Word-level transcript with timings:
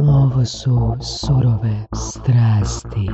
Ovo 0.00 0.44
su 0.44 0.96
surove 1.00 1.86
strasti. 1.94 3.10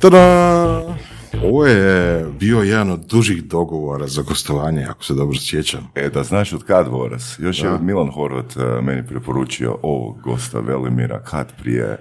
Tada! 0.00 0.96
Ovo 1.44 1.66
je 1.66 2.24
bio 2.40 2.60
jedan 2.60 2.90
od 2.90 3.00
dužih 3.00 3.44
dogovora 3.44 4.06
za 4.06 4.22
gostovanje, 4.22 4.84
ako 4.84 5.04
se 5.04 5.14
dobro 5.14 5.38
sjećam. 5.38 5.88
E, 5.94 6.08
da 6.08 6.22
znaš 6.22 6.52
od 6.52 6.64
kad 6.64 6.88
Voras? 6.88 7.38
Još 7.38 7.62
je 7.62 7.78
Milan 7.80 8.10
Horvat 8.10 8.56
e, 8.56 8.82
meni 8.82 9.06
preporučio 9.06 9.78
ovog 9.82 10.20
gosta 10.22 10.60
Velimira 10.60 11.22
kad 11.22 11.52
prije 11.62 11.98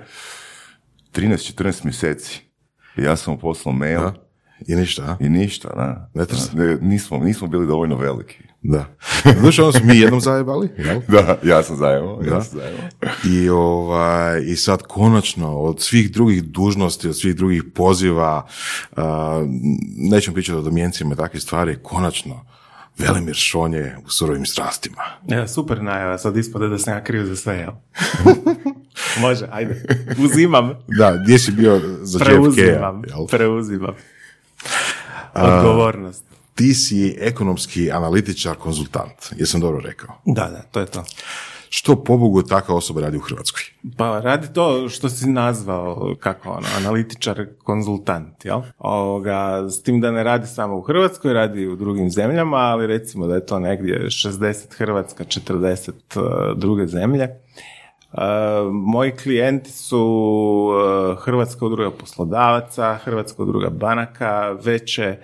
13-14 1.14 1.86
mjeseci. 1.86 2.42
I 2.98 3.02
ja 3.02 3.16
sam 3.16 3.34
mu 3.34 3.40
poslao 3.40 3.76
mail 3.76 4.02
Da. 4.02 4.14
I 4.68 4.76
ništa, 4.76 5.04
a? 5.04 5.18
i 5.20 5.30
ništa, 5.30 5.70
da. 5.76 6.10
Ne, 6.54 6.78
nismo, 6.82 7.18
nismo 7.18 7.48
bili 7.48 7.68
dovoljno 7.68 7.96
veliki. 7.96 8.53
Da. 8.64 8.86
Znaš, 9.40 9.60
ono 9.60 9.72
smo 9.72 9.86
mi 9.86 9.98
jednom 10.00 10.22
zajebali, 10.22 10.70
jel? 10.78 11.02
Da, 11.08 11.38
ja 11.44 11.64
sam 11.64 11.76
zajemo, 11.76 12.18
Da. 12.22 12.36
ja 12.36 12.42
sam 12.42 12.60
zajemo. 12.60 12.78
I, 13.26 13.50
ovaj, 13.50 14.42
I 14.42 14.56
sad 14.56 14.82
konačno 14.82 15.58
od 15.58 15.82
svih 15.82 16.12
drugih 16.12 16.44
dužnosti, 16.44 17.08
od 17.08 17.20
svih 17.20 17.36
drugih 17.36 17.64
poziva, 17.76 18.48
a, 18.96 19.44
nećemo 20.12 20.34
pričati 20.34 20.58
o 20.58 20.62
domjencima 20.62 21.14
i 21.14 21.18
takve 21.18 21.40
stvari, 21.40 21.78
konačno 21.84 22.46
Velimir 22.98 23.36
Šonje 23.36 23.96
u 24.06 24.10
surovim 24.10 24.46
strastima. 24.46 25.02
Ja, 25.28 25.48
super 25.48 25.82
najava, 25.84 26.18
sad 26.18 26.38
ispade 26.38 26.68
da 26.68 26.78
sam 26.78 26.94
ja 26.94 27.04
kriv 27.04 27.26
za 27.26 27.36
sve, 27.36 27.56
jel? 27.56 27.72
Može, 29.22 29.48
ajde. 29.52 29.84
Uzimam, 30.20 30.72
Da, 30.98 31.18
gdje 31.24 31.40
si 31.40 31.52
bio 31.52 31.82
za 32.02 32.18
JFK? 32.20 32.26
preuzimam, 32.26 33.02
jel? 33.08 33.28
preuzimam. 33.28 33.94
Odgovornost. 35.34 36.33
Ti 36.56 36.74
si 36.74 37.16
ekonomski 37.20 37.92
analitičar, 37.92 38.56
konzultant, 38.56 39.32
jesam 39.38 39.62
dobro 39.62 39.80
rekao. 39.80 40.16
Da, 40.26 40.50
da, 40.50 40.62
to 40.72 40.80
je 40.80 40.86
to. 40.86 41.04
Što 41.76 42.04
pobogu 42.04 42.44
takva 42.44 42.76
osoba 42.76 43.02
radi 43.02 43.18
u 43.18 43.20
Hrvatskoj? 43.20 43.64
Pa 43.98 44.20
radi 44.20 44.48
to 44.54 44.90
što 44.90 45.10
si 45.10 45.30
nazvao, 45.30 46.16
kako 46.20 46.50
ono, 46.50 46.68
analitičar, 46.78 47.46
konzultant, 47.64 48.46
jel? 48.46 48.62
Ovoga, 48.78 49.70
s 49.70 49.84
tim 49.84 50.02
da 50.02 50.12
ne 50.12 50.24
radi 50.24 50.48
samo 50.48 50.78
u 50.78 50.82
Hrvatskoj, 50.82 51.34
radi 51.34 51.68
u 51.68 51.76
drugim 51.76 52.10
zemljama, 52.10 52.58
ali 52.58 52.88
recimo 52.88 53.28
da 53.28 53.36
je 53.36 53.46
to 53.46 53.60
negdje 53.60 54.06
60 54.06 54.54
Hrvatska, 54.78 55.24
40 55.24 55.90
uh, 55.90 56.58
druge 56.58 56.88
zemlje. 56.88 57.30
Uh, 58.12 58.20
moji 58.72 59.12
klijenti 59.12 59.72
su 59.72 60.02
uh, 60.70 61.24
Hrvatska 61.24 61.66
udruga 61.66 61.92
poslodavaca, 61.92 63.00
Hrvatska 63.04 63.44
udruga 63.44 63.70
banaka, 63.70 64.58
veće, 64.64 65.18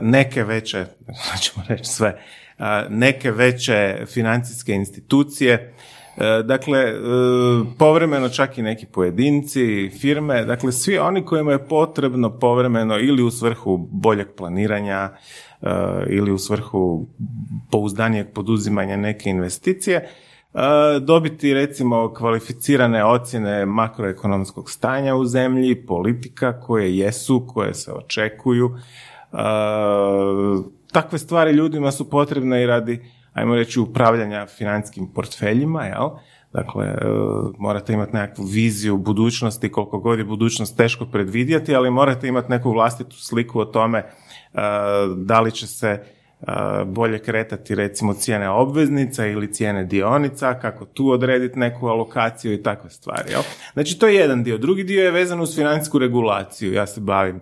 neke 0.00 0.44
veće, 0.44 0.84
ćemo 1.42 1.64
reći 1.68 1.90
sve, 1.90 2.20
uh, 2.58 2.64
neke 2.88 3.30
veće 3.30 4.06
financijske 4.06 4.72
institucije, 4.72 5.72
E, 6.16 6.42
Dakle, 6.42 6.78
e, 6.78 6.94
povremeno 7.78 8.28
čak 8.28 8.58
i 8.58 8.62
neki 8.62 8.86
pojedinci, 8.86 9.90
firme, 10.00 10.44
dakle 10.44 10.72
svi 10.72 10.98
oni 10.98 11.24
kojima 11.24 11.52
je 11.52 11.68
potrebno 11.68 12.38
povremeno 12.38 12.98
ili 12.98 13.22
u 13.22 13.30
svrhu 13.30 13.88
boljeg 13.90 14.26
planiranja 14.36 15.10
e, 15.62 15.68
ili 16.08 16.32
u 16.32 16.38
svrhu 16.38 17.06
pouzdanijeg 17.70 18.26
poduzimanja 18.34 18.96
neke 18.96 19.30
investicije, 19.30 19.96
e, 19.96 20.08
dobiti 21.00 21.54
recimo 21.54 22.14
kvalificirane 22.14 23.04
ocjene 23.04 23.66
makroekonomskog 23.66 24.70
stanja 24.70 25.14
u 25.14 25.24
zemlji, 25.24 25.86
politika 25.86 26.60
koje 26.60 26.98
jesu, 26.98 27.46
koje 27.48 27.74
se 27.74 27.92
očekuju. 27.92 28.70
Takve 30.92 31.18
stvari 31.18 31.52
ljudima 31.52 31.92
su 31.92 32.10
potrebne 32.10 32.62
i 32.62 32.66
radi 32.66 33.00
ajmo 33.36 33.54
reći, 33.54 33.80
upravljanja 33.80 34.46
financijskim 34.46 35.06
portfeljima, 35.14 35.84
jel? 35.84 36.08
Dakle, 36.52 36.86
e, 36.86 36.96
morate 37.58 37.92
imati 37.92 38.16
nekakvu 38.16 38.44
viziju 38.44 38.96
budućnosti, 38.96 39.72
koliko 39.72 39.98
god 39.98 40.18
je 40.18 40.24
budućnost 40.24 40.76
teško 40.76 41.06
predvidjeti, 41.06 41.74
ali 41.74 41.90
morate 41.90 42.28
imati 42.28 42.50
neku 42.50 42.70
vlastitu 42.70 43.16
sliku 43.16 43.60
o 43.60 43.64
tome 43.64 43.98
e, 43.98 44.06
da 45.16 45.40
li 45.40 45.52
će 45.52 45.66
se 45.66 45.88
e, 45.88 46.02
bolje 46.84 47.18
kretati 47.18 47.74
recimo 47.74 48.14
cijene 48.14 48.48
obveznica 48.48 49.26
ili 49.26 49.52
cijene 49.52 49.84
dionica, 49.84 50.58
kako 50.58 50.84
tu 50.84 51.10
odrediti 51.10 51.58
neku 51.58 51.86
alokaciju 51.86 52.52
i 52.52 52.62
takve 52.62 52.90
stvari. 52.90 53.30
Jel? 53.30 53.42
Znači, 53.72 53.98
to 53.98 54.06
je 54.06 54.14
jedan 54.14 54.42
dio. 54.42 54.58
Drugi 54.58 54.84
dio 54.84 55.04
je 55.04 55.10
vezan 55.10 55.40
uz 55.40 55.56
financijsku 55.56 55.98
regulaciju. 55.98 56.72
Ja 56.72 56.86
se 56.86 57.00
bavim 57.00 57.40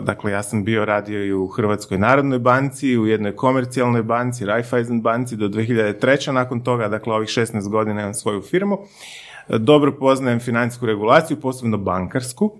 dakle, 0.00 0.32
ja 0.32 0.42
sam 0.42 0.64
bio 0.64 0.84
radio 0.84 1.24
i 1.24 1.32
u 1.32 1.46
Hrvatskoj 1.46 1.98
narodnoj 1.98 2.38
banci, 2.38 2.98
u 2.98 3.06
jednoj 3.06 3.36
komercijalnoj 3.36 4.02
banci, 4.02 4.46
Raiffeisen 4.46 5.02
banci 5.02 5.36
do 5.36 5.48
2003. 5.48 6.32
Nakon 6.32 6.60
toga, 6.60 6.88
dakle, 6.88 7.14
ovih 7.14 7.28
16 7.28 7.68
godina 7.68 8.00
imam 8.00 8.14
svoju 8.14 8.42
firmu. 8.42 8.78
E, 9.48 9.58
Dobro 9.58 9.92
poznajem 9.92 10.40
financijsku 10.40 10.86
regulaciju, 10.86 11.40
posebno 11.40 11.78
bankarsku. 11.78 12.58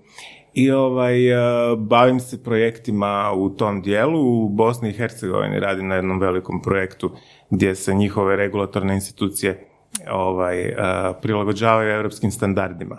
I 0.53 0.71
ovaj, 0.71 1.29
e, 1.31 1.35
bavim 1.77 2.19
se 2.19 2.43
projektima 2.43 3.31
u 3.35 3.49
tom 3.49 3.81
dijelu. 3.81 4.45
U 4.45 4.49
Bosni 4.49 4.89
i 4.89 4.93
Hercegovini 4.93 5.59
radim 5.59 5.87
na 5.87 5.95
jednom 5.95 6.19
velikom 6.19 6.61
projektu 6.61 7.11
gdje 7.49 7.75
se 7.75 7.93
njihove 7.93 8.35
regulatorne 8.35 8.95
institucije 8.95 9.67
ovaj, 10.11 10.75
prilagođavaju 11.21 11.91
europskim 11.91 12.31
standardima. 12.31 12.97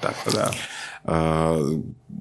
Tako 0.00 0.30
da... 0.30 0.50
A, 1.04 1.56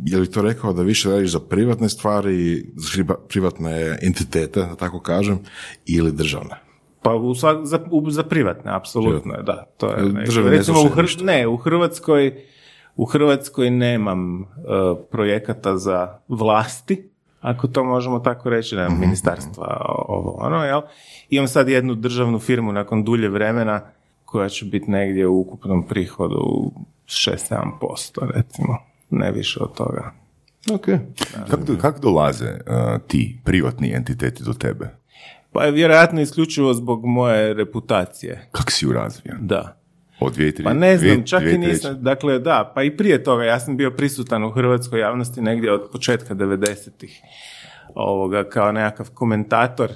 je 0.06 0.18
li 0.18 0.32
to 0.32 0.42
rekao 0.42 0.74
da 0.74 0.82
više 0.82 1.10
radiš 1.10 1.32
za 1.32 1.40
privatne 1.40 1.90
stvari, 1.90 2.66
za 2.76 2.90
privatne 3.28 3.72
entitete, 4.02 4.60
da 4.62 4.76
tako 4.76 5.00
kažem, 5.00 5.40
ili 5.86 6.12
državne? 6.12 6.56
Pa 7.02 7.14
u 7.14 7.34
svak- 7.34 7.64
za, 7.64 7.80
u- 7.92 8.10
za 8.10 8.24
privatne, 8.24 8.72
apsolutno 8.74 9.34
je, 9.34 9.44
da. 9.44 9.64
To 9.78 9.88
je, 9.88 10.04
države 10.26 10.50
ne 10.52 10.58
recimo 10.58 10.80
u 10.80 10.86
Hr- 10.86 11.24
ne, 11.24 11.48
u 11.48 11.58
Hrvatskoj 11.58 12.44
u 12.96 13.06
Hrvatskoj 13.06 13.70
nemam 13.70 14.42
uh, 14.42 14.48
projekata 15.12 15.78
za 15.78 16.20
vlasti, 16.28 17.10
ako 17.42 17.68
to 17.68 17.84
možemo 17.84 18.20
tako 18.20 18.50
reći, 18.50 18.76
nemam 18.76 18.92
Mhm. 18.92 19.02
ministarstva, 19.02 19.78
ovo, 20.08 20.32
ono, 20.32 20.58
jel? 20.58 20.82
Imam 21.30 21.48
sad 21.48 21.70
jednu 21.70 21.96
državnu 21.96 22.40
firmu 22.40 22.72
nakon 22.72 23.04
dulje 23.04 23.30
vremena 23.30 23.82
koja 24.28 24.50
će 24.50 24.66
biti 24.66 24.92
negdje 24.92 25.28
u 25.28 25.40
ukupnom 25.40 25.88
prihodu 25.88 26.72
6-7%, 27.06 27.62
recimo, 28.32 28.78
ne 29.10 29.32
više 29.32 29.60
od 29.60 29.74
toga. 29.74 30.12
Ok. 30.74 30.86
Kako, 31.50 31.64
do- 31.64 31.78
kako 31.78 32.00
dolaze 32.00 32.46
uh, 32.50 32.58
ti 33.08 33.40
privatni 33.44 33.92
entiteti 33.92 34.44
do 34.44 34.54
tebe? 34.54 34.90
Pa 35.52 35.64
je 35.64 35.72
vjerojatno 35.72 36.22
isključivo 36.22 36.74
zbog 36.74 37.06
moje 37.06 37.54
reputacije, 37.54 38.48
Kako 38.52 38.72
si 38.72 38.86
ju 38.86 38.92
razvio? 38.94 39.36
da. 39.40 39.78
Od 40.20 40.36
2003? 40.36 40.64
Pa 40.64 40.74
ne 40.74 40.98
znam, 40.98 41.10
dvije- 41.10 41.28
čak 41.28 41.42
i 41.42 41.46
dvije- 41.46 41.58
nisam, 41.60 41.98
dakle 42.00 42.40
da, 42.40 42.72
pa 42.76 42.84
i 42.84 42.98
prije 42.98 43.24
toga, 43.24 43.44
ja 43.44 43.60
sam 43.60 43.78
bio 43.78 43.92
prisutan 43.92 44.44
u 44.44 44.52
hrvatskoj 44.52 45.00
javnosti 45.00 45.42
negdje 45.42 45.72
od 45.74 45.90
početka 45.92 46.36
90-ih, 46.36 47.22
ovoga, 47.96 48.44
kao 48.46 48.72
nekakav 48.72 49.10
komentator 49.10 49.90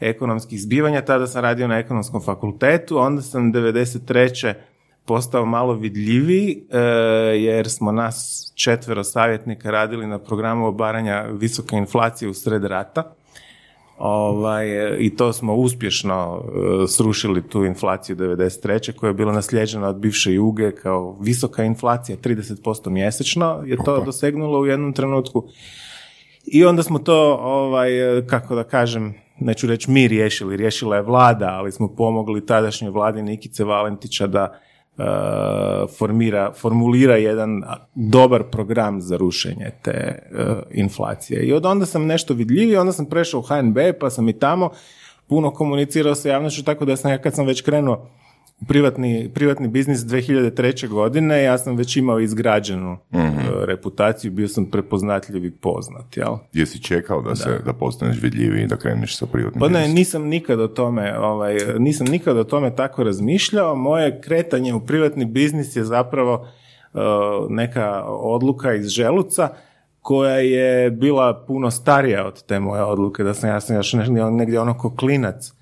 ekonomskih 0.00 0.60
zbivanja, 0.62 1.04
tada 1.04 1.26
sam 1.26 1.42
radio 1.42 1.68
na 1.68 1.78
ekonomskom 1.78 2.22
fakultetu, 2.22 2.98
onda 2.98 3.22
sam 3.22 3.52
93. 3.52 4.54
postao 5.04 5.46
malo 5.46 5.74
vidljiviji, 5.74 6.62
e, 6.70 6.78
jer 7.38 7.70
smo 7.70 7.92
nas 7.92 8.46
četvero 8.54 9.04
savjetnika 9.04 9.70
radili 9.70 10.06
na 10.06 10.18
programu 10.18 10.66
obaranja 10.66 11.22
visoke 11.22 11.76
inflacije 11.76 12.28
u 12.28 12.34
sred 12.34 12.64
rata, 12.64 13.16
Ovaj, 13.98 14.94
e, 14.94 14.96
I 14.98 15.16
to 15.16 15.32
smo 15.32 15.54
uspješno 15.54 16.42
e, 16.84 16.88
srušili 16.88 17.48
tu 17.48 17.64
inflaciju 17.64 18.16
93. 18.16 18.92
koja 18.92 19.08
je 19.08 19.14
bila 19.14 19.32
naslijeđena 19.32 19.88
od 19.88 19.96
bivše 19.96 20.32
juge 20.32 20.72
kao 20.72 21.16
visoka 21.20 21.64
inflacija, 21.64 22.18
30% 22.18 22.90
mjesečno 22.90 23.62
je 23.66 23.76
to 23.84 24.00
dosegnulo 24.04 24.60
u 24.60 24.66
jednom 24.66 24.92
trenutku. 24.92 25.48
I 26.46 26.64
onda 26.64 26.82
smo 26.82 26.98
to, 26.98 27.38
ovaj, 27.42 28.18
e, 28.18 28.26
kako 28.26 28.54
da 28.54 28.64
kažem, 28.64 29.14
neću 29.40 29.66
reći 29.66 29.90
mi 29.90 30.08
riješili, 30.08 30.56
riješila 30.56 30.96
je 30.96 31.02
vlada, 31.02 31.48
ali 31.48 31.72
smo 31.72 31.88
pomogli 31.88 32.46
tadašnjoj 32.46 32.90
vladi 32.90 33.22
Nikice 33.22 33.64
Valentića 33.64 34.26
da 34.26 34.58
e, 34.98 35.02
formira, 35.98 36.52
formulira 36.52 37.16
jedan 37.16 37.62
dobar 37.94 38.42
program 38.52 39.00
za 39.00 39.16
rušenje 39.16 39.70
te 39.82 39.90
e, 39.90 40.18
inflacije. 40.70 41.42
I 41.42 41.52
od 41.52 41.66
onda 41.66 41.86
sam 41.86 42.06
nešto 42.06 42.34
vidljiviji, 42.34 42.76
onda 42.76 42.92
sam 42.92 43.06
prešao 43.06 43.40
u 43.40 43.42
HNB, 43.42 43.78
pa 44.00 44.10
sam 44.10 44.28
i 44.28 44.38
tamo 44.38 44.70
puno 45.28 45.50
komunicirao 45.50 46.14
sa 46.14 46.28
javnošću, 46.28 46.64
tako 46.64 46.84
da 46.84 46.96
sam 46.96 47.10
ja 47.10 47.18
kad 47.18 47.34
sam 47.34 47.46
već 47.46 47.62
krenuo 47.62 48.08
privatni, 48.68 49.30
privatni 49.34 49.68
biznis 49.68 50.00
2003. 50.00 50.88
godine, 50.88 51.42
ja 51.42 51.58
sam 51.58 51.76
već 51.76 51.96
imao 51.96 52.20
izgrađenu 52.20 52.92
e, 53.12 53.18
reputaciju, 53.66 54.32
bio 54.32 54.48
sam 54.48 54.66
prepoznatljiv 54.70 55.44
i 55.44 55.50
poznat, 55.50 56.16
jel? 56.16 56.36
Jesi 56.52 56.82
čekao 56.82 57.22
da, 57.22 57.36
se, 57.36 57.60
da 57.64 57.72
postaneš 57.72 58.22
vidljiviji 58.22 58.62
i 58.62 58.66
da 58.66 58.76
kreneš 58.76 59.16
sa 59.16 59.26
privatnim 59.26 59.60
Pa 59.60 59.68
ne, 59.68 59.72
biznisom? 59.72 59.94
nisam 59.94 60.22
nikad 60.22 60.60
o 60.60 60.68
tome, 60.68 61.18
ovaj, 61.18 61.56
nisam 61.78 62.06
nikad 62.06 62.38
o 62.38 62.44
tome 62.44 62.76
tako 62.76 63.04
razmišljao. 63.04 63.74
Moje 63.74 64.20
kretanje 64.20 64.74
u 64.74 64.80
privatni 64.86 65.24
biznis 65.24 65.76
je 65.76 65.84
zapravo 65.84 66.34
uh, 66.92 67.00
neka 67.50 68.04
odluka 68.06 68.74
iz 68.74 68.88
želuca 68.88 69.48
koja 70.00 70.34
je 70.36 70.90
bila 70.90 71.44
puno 71.46 71.70
starija 71.70 72.26
od 72.26 72.42
te 72.42 72.60
moje 72.60 72.82
odluke, 72.82 73.22
da 73.22 73.34
sam 73.34 73.50
ja 73.50 73.60
sam 73.60 73.76
još 73.76 73.92
ne- 73.92 74.30
negdje 74.30 74.60
ono 74.60 74.78
ko 74.78 74.96
klinac 74.96 75.52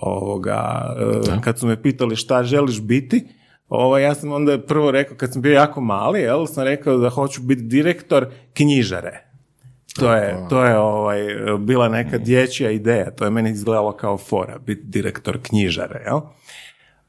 Ovoga, 0.00 0.94
e, 1.36 1.40
kad 1.40 1.58
su 1.58 1.66
me 1.66 1.82
pitali 1.82 2.16
šta 2.16 2.42
želiš 2.42 2.80
biti, 2.80 3.24
ovaj, 3.68 4.02
ja 4.02 4.14
sam 4.14 4.32
onda 4.32 4.58
prvo 4.58 4.90
rekao, 4.90 5.16
kad 5.16 5.32
sam 5.32 5.42
bio 5.42 5.52
jako 5.52 5.80
mali, 5.80 6.20
jel, 6.20 6.46
sam 6.46 6.64
rekao 6.64 6.98
da 6.98 7.08
hoću 7.08 7.42
biti 7.42 7.62
direktor 7.62 8.26
knjižare. 8.54 9.22
To 9.98 10.14
je, 10.14 10.36
to 10.48 10.64
je 10.64 10.78
ovaj, 10.78 11.20
bila 11.58 11.88
neka 11.88 12.18
dječja 12.18 12.70
ideja, 12.70 13.10
to 13.10 13.24
je 13.24 13.30
meni 13.30 13.50
izgledalo 13.50 13.92
kao 13.92 14.18
fora, 14.18 14.58
biti 14.58 14.82
direktor 14.84 15.38
knjižare, 15.42 16.02
jel? 16.06 16.20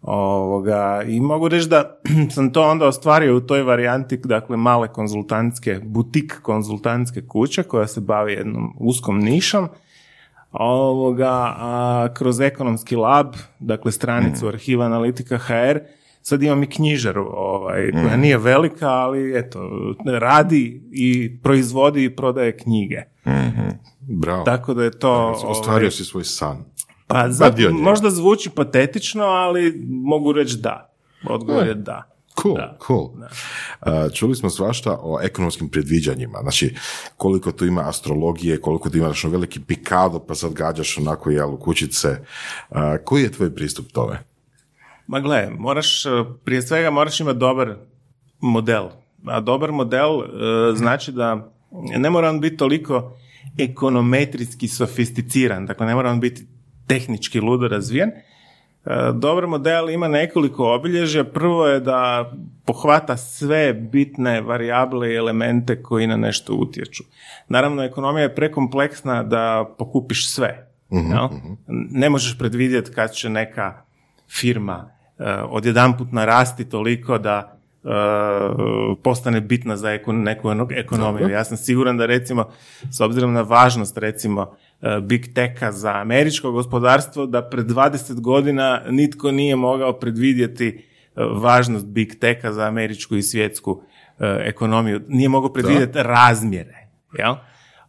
Ovoga, 0.01 1.03
I 1.07 1.19
mogu 1.19 1.47
reći 1.47 1.69
da 1.69 1.99
sam 2.35 2.53
to 2.53 2.69
onda 2.69 2.87
ostvario 2.87 3.37
u 3.37 3.41
toj 3.41 3.63
varijanti, 3.63 4.17
dakle 4.17 4.57
male 4.57 4.87
konzultantske, 4.87 5.79
butik 5.83 6.41
konzultantske 6.41 7.27
kuće 7.27 7.63
koja 7.63 7.87
se 7.87 8.01
bavi 8.01 8.33
jednom 8.33 8.73
uskom 8.79 9.19
nišom, 9.19 9.69
ovoga, 10.51 11.53
a 11.57 12.07
kroz 12.13 12.39
ekonomski 12.39 12.95
lab, 12.95 13.33
dakle 13.59 13.91
stranicu 13.91 14.45
mm. 14.45 14.47
arhiva 14.47 14.85
analitika 14.85 15.37
HR, 15.37 15.79
sad 16.21 16.43
imam 16.43 16.63
i 16.63 16.69
knjižaru 16.69 17.27
ovaj, 17.33 17.91
koja 17.91 18.17
mm. 18.17 18.21
nije 18.21 18.37
velika, 18.37 18.89
ali 18.89 19.39
eto, 19.39 19.69
radi 20.05 20.81
i 20.91 21.37
proizvodi 21.43 22.03
i 22.03 22.15
prodaje 22.15 22.57
knjige. 22.57 23.01
mm 23.25 23.87
Bravo. 24.09 24.43
Tako 24.43 24.73
da 24.73 24.83
je 24.83 24.91
to... 24.91 25.35
Ostvario 25.45 25.85
ovaj, 25.85 25.91
si 25.91 26.05
svoj 26.05 26.23
san. 26.23 26.57
Pa 27.07 27.29
za, 27.29 27.53
možda 27.71 28.09
zvuči 28.09 28.49
patetično, 28.49 29.23
ali 29.23 29.85
mogu 29.87 30.31
reći 30.31 30.57
da. 30.57 30.93
Odgovor 31.29 31.67
je 31.67 31.73
da. 31.73 32.16
Cool, 32.41 32.55
da. 32.55 32.77
cool. 32.87 33.09
Da. 33.17 34.09
čuli 34.09 34.35
smo 34.35 34.49
svašta 34.49 34.97
o 35.01 35.19
ekonomskim 35.21 35.69
predviđanjima, 35.69 36.39
znači 36.41 36.75
koliko 37.17 37.51
tu 37.51 37.65
ima 37.65 37.89
astrologije, 37.89 38.61
koliko 38.61 38.89
tu 38.89 38.97
imaš 38.97 39.23
veliki 39.23 39.59
pikado, 39.59 40.19
pa 40.19 40.35
sad 40.35 40.53
gađaš 40.53 40.97
onako 40.97 41.29
jel 41.29 41.53
u 41.53 41.57
kućice. 41.57 42.19
koji 43.03 43.23
je 43.23 43.31
tvoj 43.31 43.55
pristup 43.55 43.91
tome? 43.91 44.19
Ma 45.07 45.19
gle, 45.19 45.49
moraš, 45.57 46.03
prije 46.43 46.61
svega 46.61 46.89
moraš 46.89 47.19
imati 47.19 47.39
dobar 47.39 47.75
model. 48.39 48.87
A 49.25 49.39
dobar 49.39 49.71
model 49.71 50.21
e, 50.21 50.25
znači 50.75 51.11
da 51.11 51.51
ne 51.97 52.09
mora 52.09 52.29
on 52.29 52.39
biti 52.39 52.57
toliko 52.57 53.17
ekonometrijski 53.57 54.67
sofisticiran, 54.67 55.65
dakle 55.65 55.87
ne 55.87 55.95
mora 55.95 56.11
on 56.11 56.19
biti 56.19 56.47
tehnički 56.87 57.39
ludo 57.39 57.67
razvijen. 57.67 58.11
E, 58.87 59.11
dobar 59.13 59.47
model 59.47 59.89
ima 59.89 60.07
nekoliko 60.07 60.73
obilježja. 60.73 61.23
Prvo 61.23 61.67
je 61.67 61.79
da 61.79 62.31
pohvata 62.65 63.17
sve 63.17 63.73
bitne 63.73 64.41
varijable 64.41 65.11
i 65.11 65.15
elemente 65.15 65.83
koji 65.83 66.07
na 66.07 66.17
nešto 66.17 66.53
utječu. 66.53 67.03
Naravno, 67.49 67.83
ekonomija 67.83 68.23
je 68.23 68.35
prekompleksna 68.35 69.23
da 69.23 69.75
pokupiš 69.77 70.33
sve. 70.33 70.67
uh 70.89 70.99
Ne 71.91 72.09
možeš 72.09 72.37
predvidjeti 72.37 72.91
kad 72.91 73.13
će 73.13 73.29
neka 73.29 73.81
firma 74.39 74.91
uh, 75.17 75.25
odjedanput 75.49 76.11
narasti 76.11 76.69
toliko 76.69 77.17
da 77.17 77.59
uh, 77.83 78.97
postane 79.03 79.41
bitna 79.41 79.77
za 79.77 79.99
neku 80.07 80.51
ekonomiju. 80.69 81.29
Ja 81.29 81.43
sam 81.43 81.57
siguran 81.57 81.97
da 81.97 82.05
recimo, 82.05 82.49
s 82.91 83.01
obzirom 83.01 83.33
na 83.33 83.41
važnost 83.41 83.97
recimo 83.97 84.55
big 85.01 85.33
techa 85.33 85.71
za 85.71 85.91
američko 85.91 86.51
gospodarstvo 86.51 87.25
da 87.25 87.49
pred 87.49 87.65
20 87.65 88.21
godina 88.21 88.81
nitko 88.89 89.31
nije 89.31 89.55
mogao 89.55 89.93
predvidjeti 89.93 90.67
e, 90.67 91.23
važnost 91.23 91.85
big 91.85 92.19
techa 92.19 92.53
za 92.53 92.63
američku 92.63 93.15
i 93.15 93.21
svjetsku 93.21 93.81
e, 94.19 94.37
ekonomiju. 94.45 95.01
Nije 95.07 95.29
mogao 95.29 95.53
predvidjeti 95.53 95.99
razmjere. 96.03 96.87
Jel? 97.17 97.35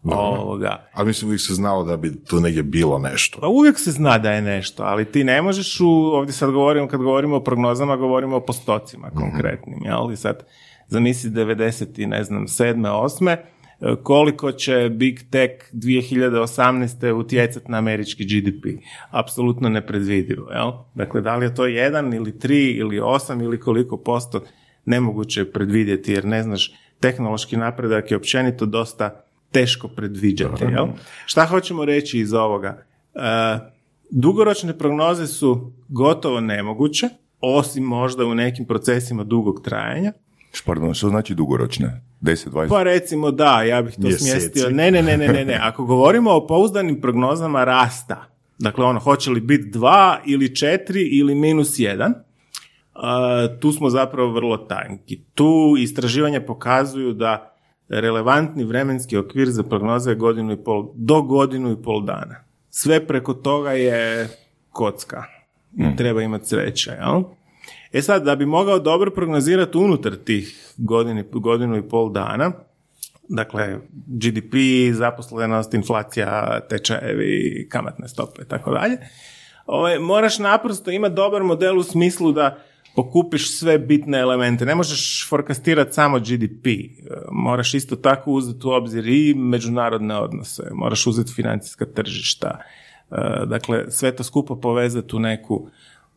Ovoga. 0.03 0.89
Ali 0.93 1.07
mislim 1.07 1.29
uvijek 1.29 1.41
se 1.41 1.55
znalo 1.55 1.85
da 1.85 1.97
bi 1.97 2.25
tu 2.25 2.41
negdje 2.41 2.63
bilo 2.63 2.99
nešto. 2.99 3.41
Pa 3.41 3.49
uvijek 3.49 3.79
se 3.79 3.91
zna 3.91 4.19
da 4.19 4.33
je 4.33 4.43
nešto, 4.43 4.83
ali 4.83 5.05
ti 5.05 5.25
ne 5.25 5.43
možeš 5.43 5.81
u, 5.81 5.89
ovdje 5.89 6.33
sad 6.33 6.51
govorimo, 6.51 6.89
kad 6.89 7.01
govorimo 7.01 7.37
o 7.37 7.45
prognozama, 7.45 7.97
govorimo 7.97 8.37
o 8.37 8.41
postocima 8.41 9.07
mhm. 9.09 9.19
konkretnim, 9.19 9.79
jel? 9.85 10.13
I 10.13 10.17
sad 10.17 10.47
zamisli 10.87 11.31
90 11.31 12.03
i 12.03 12.07
ne 12.07 12.25
znam, 12.25 12.47
7. 12.47 12.81
8 12.83 13.37
koliko 14.03 14.53
će 14.53 14.91
Big 14.93 15.19
Tech 15.31 15.53
2018. 15.73 17.13
utjecati 17.13 17.71
na 17.71 17.79
američki 17.79 18.25
GDP. 18.25 18.65
Apsolutno 19.11 19.69
nepredvidivo. 19.69 20.51
Jel? 20.51 20.73
Dakle, 20.95 21.21
da 21.21 21.37
li 21.37 21.47
je 21.47 21.55
to 21.55 21.67
jedan 21.67 22.15
ili 22.15 22.39
tri 22.39 22.71
ili 22.71 23.01
osam 23.01 23.41
ili 23.41 23.61
koliko 23.61 23.97
posto, 23.97 24.41
nemoguće 24.85 25.41
je 25.41 25.53
predvidjeti 25.53 26.13
jer 26.13 26.25
ne 26.25 26.43
znaš, 26.43 26.73
tehnološki 27.01 27.57
napredak 27.57 28.11
je 28.11 28.17
općenito 28.17 28.67
dosta 28.67 29.25
teško 29.53 29.89
predviđati. 29.89 30.65
Jel? 30.65 30.87
Šta 31.27 31.47
hoćemo 31.47 31.85
reći 31.85 32.19
iz 32.19 32.33
ovoga? 32.33 32.83
E, 33.15 33.21
dugoročne 34.11 34.79
prognoze 34.79 35.27
su 35.27 35.73
gotovo 35.89 36.41
nemoguće, 36.41 37.09
osim 37.41 37.85
možda 37.85 38.25
u 38.25 38.35
nekim 38.35 38.67
procesima 38.67 39.25
dugog 39.25 39.63
trajanja. 39.65 40.13
Pardon, 40.67 40.95
što 40.95 41.09
znači 41.09 41.35
dugoročne? 41.35 42.08
10, 42.21 42.51
20? 42.51 42.69
Pa 42.69 42.83
recimo 42.83 43.31
da, 43.31 43.63
ja 43.63 43.83
bih 43.83 43.95
to 43.95 44.11
smjestio. 44.11 44.71
Ne, 44.71 44.91
ne, 44.91 45.03
ne, 45.03 45.17
ne, 45.17 45.29
ne, 45.29 45.45
ne. 45.45 45.59
Ako 45.63 45.85
govorimo 45.85 46.31
o 46.33 46.47
pouzdanim 46.47 47.01
prognozama 47.01 47.65
rasta, 47.65 48.25
dakle 48.59 48.85
ono, 48.85 49.01
hoće 49.01 49.31
li 49.31 49.41
biti 49.41 49.79
2 49.79 50.17
ili 50.27 50.49
4 50.49 51.09
ili 51.11 51.35
minus 51.35 51.69
1, 51.69 52.13
uh, 52.99 53.61
tu 53.61 53.73
smo 53.73 53.91
zapravo 53.91 54.33
vrlo 54.33 54.57
tanki. 54.57 55.21
Tu 55.35 55.75
istraživanja 55.79 56.41
pokazuju 56.41 57.13
da 57.13 57.55
relevantni 57.89 58.65
vremenski 58.65 59.17
okvir 59.17 59.51
za 59.51 59.63
prognoze 59.63 60.11
je 60.11 60.15
godinu 60.15 60.53
i 60.53 60.65
pol, 60.65 60.91
do 60.95 61.23
godinu 61.23 61.73
i 61.73 61.83
pol 61.83 62.05
dana. 62.05 62.45
Sve 62.71 63.07
preko 63.07 63.35
toga 63.35 63.73
je 63.73 64.29
kocka. 64.71 65.25
Mm. 65.79 65.97
Treba 65.97 66.23
imati 66.23 66.47
sreća, 66.47 66.93
jel? 66.93 67.23
E 67.93 68.03
sad, 68.03 68.25
da 68.25 68.37
bi 68.37 68.47
mogao 68.47 68.79
dobro 68.79 69.11
prognozirati 69.11 69.79
unutar 69.79 70.17
tih 70.17 70.75
godini, 70.77 71.25
godinu 71.33 71.77
i 71.77 71.89
pol 71.89 72.13
dana, 72.13 72.53
dakle 73.29 73.79
GDP, 74.07 74.55
zaposlenost, 74.93 75.75
inflacija, 75.75 76.61
tečajevi, 76.69 77.67
kamatne 77.71 78.09
stope 78.09 78.43
i 78.43 78.49
tako 78.49 78.71
dalje, 78.71 78.97
ovaj, 79.67 79.99
moraš 79.99 80.39
naprosto 80.39 80.91
imati 80.91 81.15
dobar 81.15 81.43
model 81.43 81.79
u 81.79 81.83
smislu 81.83 82.33
da 82.33 82.59
pokupiš 82.97 83.59
sve 83.59 83.79
bitne 83.79 84.19
elemente. 84.19 84.67
Ne 84.67 84.75
možeš 84.75 85.29
forecastirati 85.29 85.93
samo 85.93 86.19
GDP. 86.19 86.67
Moraš 87.33 87.75
isto 87.75 87.97
tako 87.97 88.31
uzeti 88.31 88.67
u 88.67 88.71
obzir 88.71 89.09
i 89.09 89.35
međunarodne 89.35 90.17
odnose. 90.17 90.63
Moraš 90.73 91.07
uzeti 91.07 91.33
financijska 91.33 91.87
tržišta. 91.87 92.59
Dakle, 93.47 93.91
sve 93.91 94.17
to 94.17 94.25
skupo 94.25 94.61
povezati 94.61 95.17
u 95.17 95.19
neku 95.19 95.69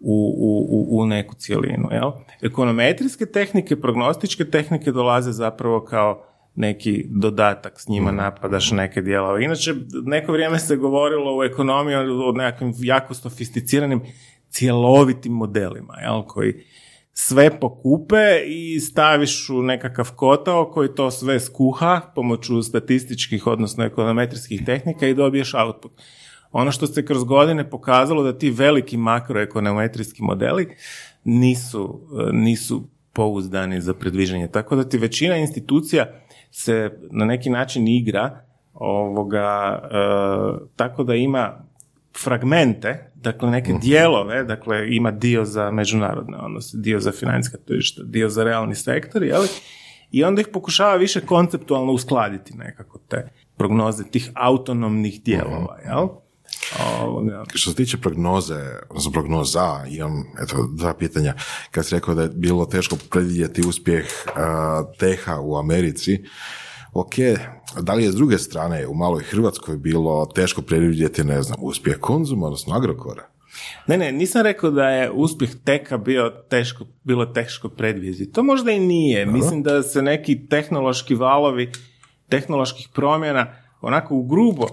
u, 0.04 0.36
u, 0.70 1.00
u 1.00 1.06
neku 1.06 1.36
cjelinu. 1.36 1.88
Jel? 1.92 2.12
Ekonometrijske 2.42 3.26
tehnike, 3.26 3.82
prognostičke 3.82 4.46
tehnike 4.46 4.92
dolaze 4.92 5.32
zapravo 5.32 5.86
kao 5.86 6.24
neki 6.56 7.06
dodatak, 7.10 7.82
s 7.82 7.88
njima 7.88 8.12
mm. 8.12 8.16
napadaš 8.16 8.72
neke 8.72 9.02
dijelove. 9.02 9.44
Inače, 9.44 9.74
neko 10.06 10.32
vrijeme 10.32 10.60
se 10.60 10.76
govorilo 10.76 11.38
u 11.38 11.44
ekonomiji 11.44 11.96
o 11.96 12.32
nekakvim 12.32 12.74
jako 12.80 13.14
sofisticiranim 13.14 14.02
cjelovitim 14.50 15.34
modelima, 15.34 15.94
jel, 16.02 16.24
koji 16.24 16.54
sve 17.14 17.60
pokupe 17.60 18.40
i 18.48 18.80
staviš 18.80 19.50
u 19.50 19.62
nekakav 19.62 20.12
kotao 20.16 20.72
koji 20.72 20.96
to 20.96 21.12
sve 21.12 21.40
skuha 21.40 22.02
pomoću 22.16 22.62
statističkih, 22.62 23.48
odnosno 23.48 23.84
ekonometrijskih 23.84 24.66
tehnika 24.66 25.08
i 25.08 25.14
dobiješ 25.14 25.54
output. 25.54 25.92
Ono 26.52 26.72
što 26.72 26.88
se 26.88 27.06
kroz 27.06 27.24
godine 27.24 27.70
pokazalo 27.70 28.24
da 28.24 28.38
ti 28.38 28.50
veliki 28.50 28.98
makroekonometrijski 28.98 30.24
modeli 30.24 30.76
nisu, 31.24 32.02
nisu 32.32 32.84
pouzdani 33.14 33.82
za 33.82 33.94
predviđanje. 33.94 34.48
Tako 34.48 34.76
da 34.76 34.90
ti 34.90 34.98
većina 34.98 35.38
institucija 35.38 36.06
se 36.52 37.00
na 37.12 37.26
neki 37.26 37.50
način 37.50 37.88
igra 37.88 38.46
ovoga, 38.74 39.80
e, 39.84 39.98
tako 40.76 41.04
da 41.04 41.16
ima 41.16 41.66
fragmente, 42.24 43.12
dakle 43.16 43.50
neke 43.50 43.72
mhm. 43.72 43.82
dijelove, 43.82 44.44
dakle 44.44 44.96
ima 44.96 45.12
dio 45.12 45.46
za 45.46 45.72
međunarodne 45.72 46.38
odnose, 46.38 46.78
dio 46.78 47.00
za 47.00 47.12
financijska 47.12 47.58
tržišta, 47.58 48.04
dio 48.04 48.30
za 48.30 48.44
realni 48.44 48.76
sektor, 48.76 49.24
jeli? 49.24 49.48
I 50.12 50.24
onda 50.24 50.42
ih 50.42 50.48
pokušava 50.54 50.96
više 50.96 51.22
konceptualno 51.22 51.92
uskladiti 51.92 52.58
nekako 52.58 53.00
te 53.08 53.30
prognoze 53.58 54.04
tih 54.04 54.32
autonomnih 54.36 55.24
dijelova, 55.24 55.78
jel? 55.86 56.08
Što 57.54 57.70
se 57.70 57.76
tiče 57.76 57.98
prognoze, 57.98 58.60
odnosno 58.90 59.12
prognoza, 59.12 59.86
imam 59.90 60.24
eto, 60.44 60.68
dva 60.74 60.94
pitanja. 60.94 61.34
Kad 61.72 61.86
si 61.86 61.96
rekao 61.96 62.16
da 62.16 62.22
je 62.22 62.30
bilo 62.30 62.66
teško 62.66 62.96
predvidjeti 63.10 63.62
uspjeh 63.68 64.06
uh, 64.06 64.34
teha 65.00 65.40
u 65.42 65.58
Americi, 65.58 66.24
ok, 66.94 67.14
da 67.82 67.94
li 67.94 68.04
je 68.04 68.12
s 68.12 68.16
druge 68.16 68.38
strane 68.38 68.88
u 68.88 68.94
maloj 68.94 69.24
Hrvatskoj 69.24 69.78
bilo 69.78 70.26
teško 70.26 70.62
predvidjeti, 70.62 71.24
ne 71.24 71.42
znam, 71.42 71.58
uspjeh 71.62 71.98
konzuma, 72.00 72.46
odnosno 72.46 72.76
Agrokora? 72.76 73.28
Ne, 73.88 73.98
ne, 73.98 74.12
nisam 74.12 74.42
rekao 74.42 74.72
da 74.72 74.90
je 74.90 75.12
uspjeh 75.12 75.50
teka 75.66 75.98
bio 75.98 76.32
teško, 76.50 76.86
bilo 77.04 77.26
teško 77.26 77.70
predvidjeti. 77.70 78.32
To 78.32 78.44
možda 78.44 78.72
i 78.72 78.80
nije. 78.80 79.26
Mislim 79.26 79.64
da 79.64 79.84
se 79.84 80.02
neki 80.02 80.48
tehnološki 80.48 81.16
valovi 81.16 81.72
tehnoloških 82.30 82.90
promjena 82.94 83.54
onako 83.82 84.16
u 84.16 84.24
grubo 84.24 84.68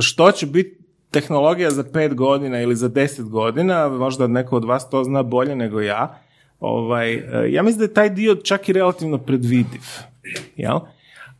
što 0.00 0.32
će 0.32 0.46
biti 0.46 0.85
tehnologija 1.10 1.70
za 1.70 1.84
pet 1.92 2.14
godina 2.14 2.60
ili 2.60 2.76
za 2.76 2.88
deset 2.88 3.28
godina, 3.28 3.88
možda 3.88 4.26
neko 4.26 4.56
od 4.56 4.64
vas 4.64 4.90
to 4.90 5.04
zna 5.04 5.22
bolje 5.22 5.56
nego 5.56 5.80
ja, 5.80 6.18
ovaj, 6.60 7.14
e, 7.14 7.52
ja 7.52 7.62
mislim 7.62 7.78
da 7.78 7.84
je 7.84 7.94
taj 7.94 8.10
dio 8.10 8.34
čak 8.34 8.68
i 8.68 8.72
relativno 8.72 9.18
predvidiv. 9.18 9.82
Jel? 10.56 10.78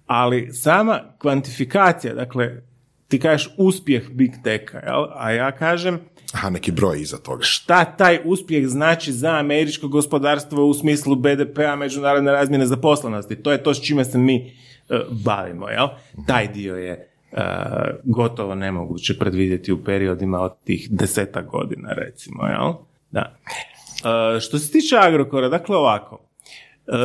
Ali 0.06 0.52
sama 0.52 1.00
kvantifikacija, 1.18 2.14
dakle, 2.14 2.62
ti 3.08 3.20
kažeš 3.20 3.54
uspjeh 3.58 4.10
Big 4.10 4.32
Techa, 4.44 4.78
jel? 4.78 5.04
a 5.14 5.30
ja 5.30 5.52
kažem 5.52 6.00
Aha, 6.32 6.50
neki 6.50 6.72
broj 6.72 7.00
iza 7.00 7.18
toga. 7.18 7.42
šta 7.42 7.84
taj 7.84 8.18
uspjeh 8.24 8.66
znači 8.66 9.12
za 9.12 9.30
američko 9.38 9.88
gospodarstvo 9.88 10.66
u 10.66 10.74
smislu 10.74 11.14
BDP-a, 11.16 11.76
međunarodne 11.76 12.32
razmjene 12.32 12.66
zaposlenosti. 12.66 13.36
To 13.36 13.52
je 13.52 13.62
to 13.62 13.74
s 13.74 13.86
čime 13.86 14.04
se 14.04 14.18
mi 14.18 14.36
e, 14.36 15.00
bavimo. 15.10 15.68
Jel? 15.68 15.86
Taj 16.26 16.48
dio 16.48 16.76
je 16.76 17.15
gotovo 18.04 18.54
nemoguće 18.54 19.18
predvidjeti 19.18 19.72
u 19.72 19.84
periodima 19.84 20.40
od 20.40 20.52
tih 20.64 20.88
deseta 20.90 21.42
godina, 21.42 21.92
recimo. 21.92 22.46
Jel? 22.46 22.72
Da. 23.10 23.36
E, 24.36 24.40
što 24.40 24.58
se 24.58 24.72
tiče 24.72 24.96
Agrokora, 24.96 25.48
dakle 25.48 25.76
ovako, 25.76 26.26
E, 26.86 26.96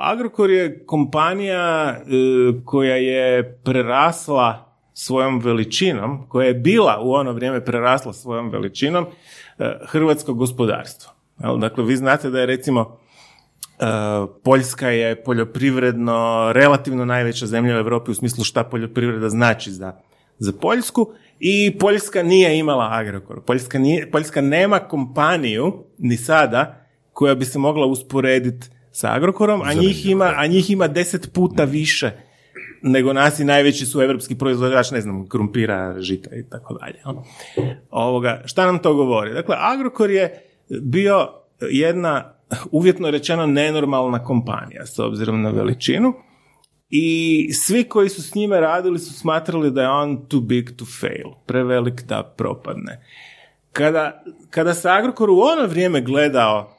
Agrokor 0.00 0.50
je 0.50 0.86
kompanija 0.86 1.90
e, 1.90 2.02
koja 2.64 2.96
je 2.96 3.58
prerasla 3.64 4.74
svojom 4.92 5.38
veličinom, 5.38 6.28
koja 6.28 6.46
je 6.46 6.54
bila 6.54 7.00
u 7.02 7.12
ono 7.12 7.32
vrijeme 7.32 7.64
prerasla 7.64 8.12
svojom 8.12 8.50
veličinom 8.50 9.06
e, 9.58 9.78
hrvatsko 9.86 10.34
gospodarstvo. 10.34 11.12
Dakle, 11.58 11.84
vi 11.84 11.96
znate 11.96 12.30
da 12.30 12.40
je 12.40 12.46
recimo 12.46 12.80
e, 12.80 13.03
Poljska 14.42 14.88
je 14.88 15.24
poljoprivredno 15.24 16.50
relativno 16.52 17.04
najveća 17.04 17.46
zemlja 17.46 17.74
u 17.74 17.78
Europi 17.78 18.10
u 18.10 18.14
smislu 18.14 18.44
šta 18.44 18.64
poljoprivreda 18.64 19.28
znači 19.28 19.70
za, 19.70 19.92
za 20.38 20.52
Poljsku 20.60 21.12
i 21.40 21.78
Poljska 21.78 22.22
nije 22.22 22.58
imala 22.58 22.88
Agrokor. 22.92 23.40
Poljska, 23.40 23.78
nije, 23.78 24.10
Poljska 24.10 24.40
nema 24.40 24.78
kompaniju 24.78 25.84
ni 25.98 26.16
sada 26.16 26.86
koja 27.12 27.34
bi 27.34 27.44
se 27.44 27.58
mogla 27.58 27.86
usporediti 27.86 28.66
sa 28.92 29.12
Agrokorom, 29.12 29.62
a 29.62 29.72
njih 29.72 30.06
ima, 30.06 30.32
a 30.36 30.46
njih 30.46 30.70
ima 30.70 30.88
deset 30.88 31.32
puta 31.32 31.64
više 31.64 32.10
nego 32.86 33.12
nas 33.12 33.38
i 33.38 33.44
najveći 33.44 33.86
su 33.86 34.02
evropski 34.02 34.38
proizvođač, 34.38 34.90
ne 34.90 35.00
znam, 35.00 35.28
krumpira, 35.28 36.00
žita 36.00 36.36
i 36.36 36.42
tako 36.50 36.74
dalje. 36.74 36.94
jel? 37.06 37.14
Ovoga, 37.90 38.42
šta 38.44 38.66
nam 38.66 38.78
to 38.78 38.94
govori? 38.94 39.32
Dakle, 39.32 39.56
Agrokor 39.58 40.10
je 40.10 40.42
bio 40.82 41.28
jedna, 41.70 42.33
uvjetno 42.70 43.10
rečeno, 43.10 43.46
nenormalna 43.46 44.24
kompanija 44.24 44.86
s 44.86 44.98
obzirom 44.98 45.42
na 45.42 45.50
veličinu 45.50 46.14
i 46.90 47.50
svi 47.52 47.84
koji 47.84 48.08
su 48.08 48.22
s 48.22 48.34
njime 48.34 48.60
radili 48.60 48.98
su 48.98 49.12
smatrali 49.12 49.70
da 49.70 49.82
je 49.82 49.88
on 49.88 50.26
too 50.28 50.40
big 50.40 50.70
to 50.76 50.84
fail, 51.00 51.32
prevelik 51.46 52.02
da 52.02 52.34
propadne. 52.36 53.06
Kada, 53.72 54.22
kada 54.50 54.74
se 54.74 54.90
Agrokor 54.90 55.30
u 55.30 55.40
ono 55.40 55.66
vrijeme 55.66 56.00
gledao 56.00 56.74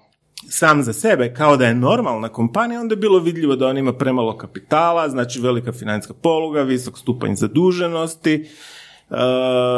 sam 0.49 0.83
za 0.83 0.93
sebe 0.93 1.33
kao 1.33 1.57
da 1.57 1.65
je 1.65 1.75
normalna 1.75 2.29
kompanija, 2.29 2.79
onda 2.79 2.93
je 2.93 2.97
bilo 2.97 3.19
vidljivo 3.19 3.55
da 3.55 3.67
on 3.67 3.77
ima 3.77 3.93
premalo 3.93 4.37
kapitala, 4.37 5.09
znači 5.09 5.41
velika 5.41 5.71
financijska 5.71 6.13
poluga, 6.13 6.61
visok 6.61 6.97
stupanj 6.97 7.35
zaduženosti 7.35 8.33
e, 8.33 8.45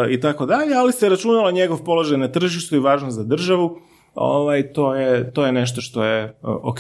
i 0.10 0.20
tako 0.20 0.46
dalje, 0.46 0.76
ali 0.76 0.94
se 0.94 1.10
računalo 1.10 1.52
njegov 1.52 1.84
položaj 1.84 2.18
na 2.18 2.28
tržištu 2.28 2.76
i 2.76 2.80
važno 2.80 3.12
za 3.12 3.24
državu, 3.24 3.80
ovaj, 4.18 4.74
to, 4.74 4.96
je, 4.96 5.32
to 5.34 5.46
je 5.46 5.52
nešto 5.52 5.82
što 5.82 6.04
je 6.04 6.34
ok. 6.42 6.80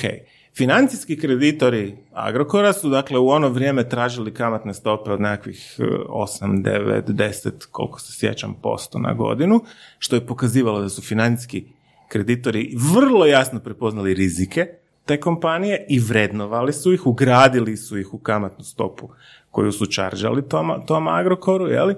Financijski 0.55 1.17
kreditori 1.19 1.95
Agrokora 2.13 2.73
su 2.73 2.89
dakle 2.89 3.19
u 3.19 3.29
ono 3.29 3.49
vrijeme 3.49 3.89
tražili 3.89 4.33
kamatne 4.33 4.73
stope 4.73 5.11
od 5.11 5.21
nekakvih 5.21 5.75
e, 5.79 5.83
8, 6.09 6.63
9, 6.63 7.01
10, 7.03 7.51
koliko 7.71 7.99
se 7.99 8.13
sjećam, 8.19 8.55
posto 8.61 8.99
na 8.99 9.13
godinu, 9.13 9.61
što 9.99 10.15
je 10.15 10.25
pokazivalo 10.25 10.81
da 10.81 10.89
su 10.89 11.01
financijski 11.01 11.65
kreditori 12.07 12.75
vrlo 12.93 13.25
jasno 13.25 13.59
prepoznali 13.59 14.13
rizike 14.13 14.67
te 15.05 15.19
kompanije 15.19 15.85
i 15.89 15.99
vrednovali 15.99 16.73
su 16.73 16.93
ih, 16.93 17.07
ugradili 17.07 17.77
su 17.77 17.97
ih 17.97 18.13
u 18.13 18.17
kamatnu 18.17 18.63
stopu 18.63 19.09
koju 19.51 19.71
su 19.71 19.85
čaržali 19.85 20.49
tom, 20.49 20.71
tom 20.87 21.07
Agrokoru, 21.07 21.67
jeli? 21.67 21.95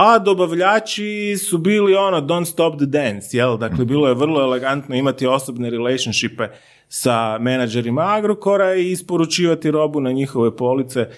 A 0.00 0.18
dobavljači 0.18 1.36
su 1.38 1.58
bili 1.58 1.94
ono 1.94 2.20
don't 2.20 2.44
stop 2.44 2.76
the 2.76 2.86
dance, 2.86 3.36
jel? 3.36 3.56
Dakle, 3.56 3.84
bilo 3.84 4.08
je 4.08 4.14
vrlo 4.14 4.40
elegantno 4.40 4.94
imati 4.94 5.26
osobne 5.26 5.70
relationshipe 5.70 6.48
sa 6.88 7.38
menadžerima 7.38 8.02
Agrokora 8.02 8.74
i 8.74 8.90
isporučivati 8.90 9.70
robu 9.70 10.00
na 10.00 10.12
njihove 10.12 10.56
police 10.56 11.00
e, 11.00 11.08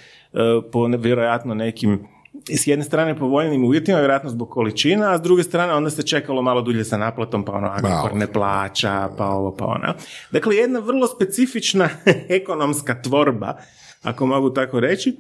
po 0.73 0.87
vjerojatno 0.87 1.55
nekim 1.55 2.07
s 2.49 2.67
jedne 2.67 2.85
strane 2.85 3.19
povoljnim 3.19 3.65
uvjetima, 3.65 3.99
vjerojatno 3.99 4.31
zbog 4.31 4.51
količina, 4.51 5.13
a 5.13 5.19
s 5.19 5.21
druge 5.21 5.43
strane 5.43 5.73
onda 5.73 5.91
se 5.91 6.03
čekalo 6.03 6.43
malo 6.43 6.63
dulje 6.63 6.85
sa 6.85 6.97
naplatom, 6.97 7.45
pa 7.45 7.53
ono 7.53 7.69
Agrokor 7.69 8.15
ne 8.15 8.27
plaća, 8.33 9.09
pa 9.19 9.27
ovo, 9.27 9.57
pa 9.57 9.65
ono. 9.65 9.95
Dakle, 10.31 10.57
jedna 10.57 10.79
vrlo 10.79 11.07
specifična 11.07 11.89
ekonomska 12.39 13.03
tvorba, 13.03 13.57
ako 14.03 14.27
mogu 14.27 14.51
tako 14.51 14.81
reći. 14.81 15.17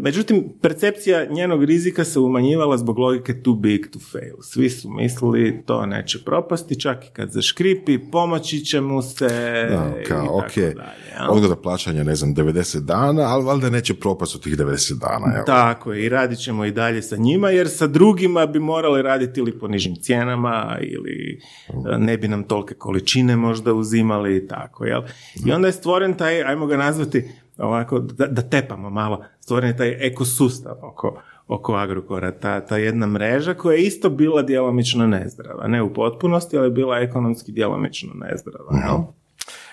Međutim, 0.00 0.44
percepcija 0.60 1.26
njenog 1.30 1.64
rizika 1.64 2.04
se 2.04 2.18
umanjivala 2.20 2.76
zbog 2.76 2.98
logike 2.98 3.42
too 3.42 3.54
big 3.54 3.86
to 3.92 3.98
fail. 3.98 4.36
Svi 4.42 4.70
su 4.70 4.90
mislili 4.90 5.62
to 5.66 5.86
neće 5.86 6.24
propasti, 6.24 6.80
čak 6.80 7.04
i 7.04 7.08
kad 7.12 7.30
zaškripi, 7.30 7.98
pomoći 8.12 8.64
će 8.64 8.80
mu 8.80 9.02
se 9.02 9.28
Da, 9.70 9.94
i 10.02 10.04
kao, 10.04 10.22
tako 10.22 10.36
ok, 10.36 10.54
dalje, 10.56 11.30
odgoda 11.30 11.56
plaćanja, 11.56 12.04
ne 12.04 12.14
znam, 12.14 12.34
90 12.34 12.80
dana, 12.80 13.22
ali 13.22 13.44
valjda 13.44 13.70
neće 13.70 13.94
propast 13.94 14.34
u 14.34 14.40
tih 14.40 14.56
90 14.56 14.98
dana. 14.98 15.34
Jel? 15.34 15.44
Tako 15.44 15.92
je, 15.92 16.04
i 16.04 16.08
radit 16.08 16.38
ćemo 16.38 16.64
i 16.64 16.70
dalje 16.70 17.02
sa 17.02 17.16
njima, 17.16 17.50
jer 17.50 17.68
sa 17.68 17.86
drugima 17.86 18.46
bi 18.46 18.58
morali 18.58 19.02
raditi 19.02 19.40
ili 19.40 19.58
po 19.58 19.68
nižim 19.68 19.96
cijenama, 19.96 20.78
ili 20.80 21.40
e, 21.68 21.98
ne 21.98 22.18
bi 22.18 22.28
nam 22.28 22.42
tolike 22.42 22.74
količine 22.74 23.36
možda 23.36 23.74
uzimali 23.74 24.36
i 24.36 24.46
tako, 24.46 24.84
jel? 24.84 25.02
I 25.46 25.52
onda 25.52 25.68
je 25.68 25.72
stvoren 25.72 26.14
taj, 26.14 26.42
ajmo 26.42 26.66
ga 26.66 26.76
nazvati, 26.76 27.24
ovako, 27.58 27.98
da, 27.98 28.26
da 28.26 28.42
tepamo 28.42 28.90
malo, 28.90 29.24
stvoren 29.40 29.68
je 29.68 29.76
taj 29.76 30.06
ekosustav 30.06 30.76
oko, 30.82 31.20
oko 31.48 31.74
Agrokora, 31.74 32.32
ta, 32.32 32.60
ta 32.60 32.76
jedna 32.76 33.06
mreža 33.06 33.54
koja 33.54 33.76
je 33.76 33.82
isto 33.82 34.10
bila 34.10 34.42
djelomično 34.42 35.06
nezdrava, 35.06 35.68
ne 35.68 35.82
u 35.82 35.94
potpunosti, 35.94 36.58
ali 36.58 36.66
je 36.66 36.70
bila 36.70 36.98
ekonomski 36.98 37.52
djelomično 37.52 38.14
nezdrava, 38.14 38.78
jel? 38.86 38.98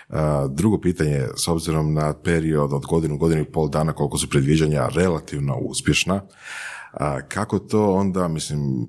A, 0.09 0.47
drugo 0.47 0.79
pitanje, 0.79 1.21
s 1.35 1.47
obzirom 1.47 1.93
na 1.93 2.13
period 2.13 2.73
od 2.73 2.85
godinu, 2.85 3.17
godinu 3.17 3.41
i 3.41 3.51
pol 3.51 3.69
dana 3.69 3.93
koliko 3.93 4.17
su 4.17 4.29
predviđanja 4.29 4.87
relativno 4.95 5.55
uspješna, 5.55 6.21
a, 6.93 7.21
kako 7.21 7.59
to 7.59 7.93
onda, 7.93 8.27
mislim, 8.27 8.87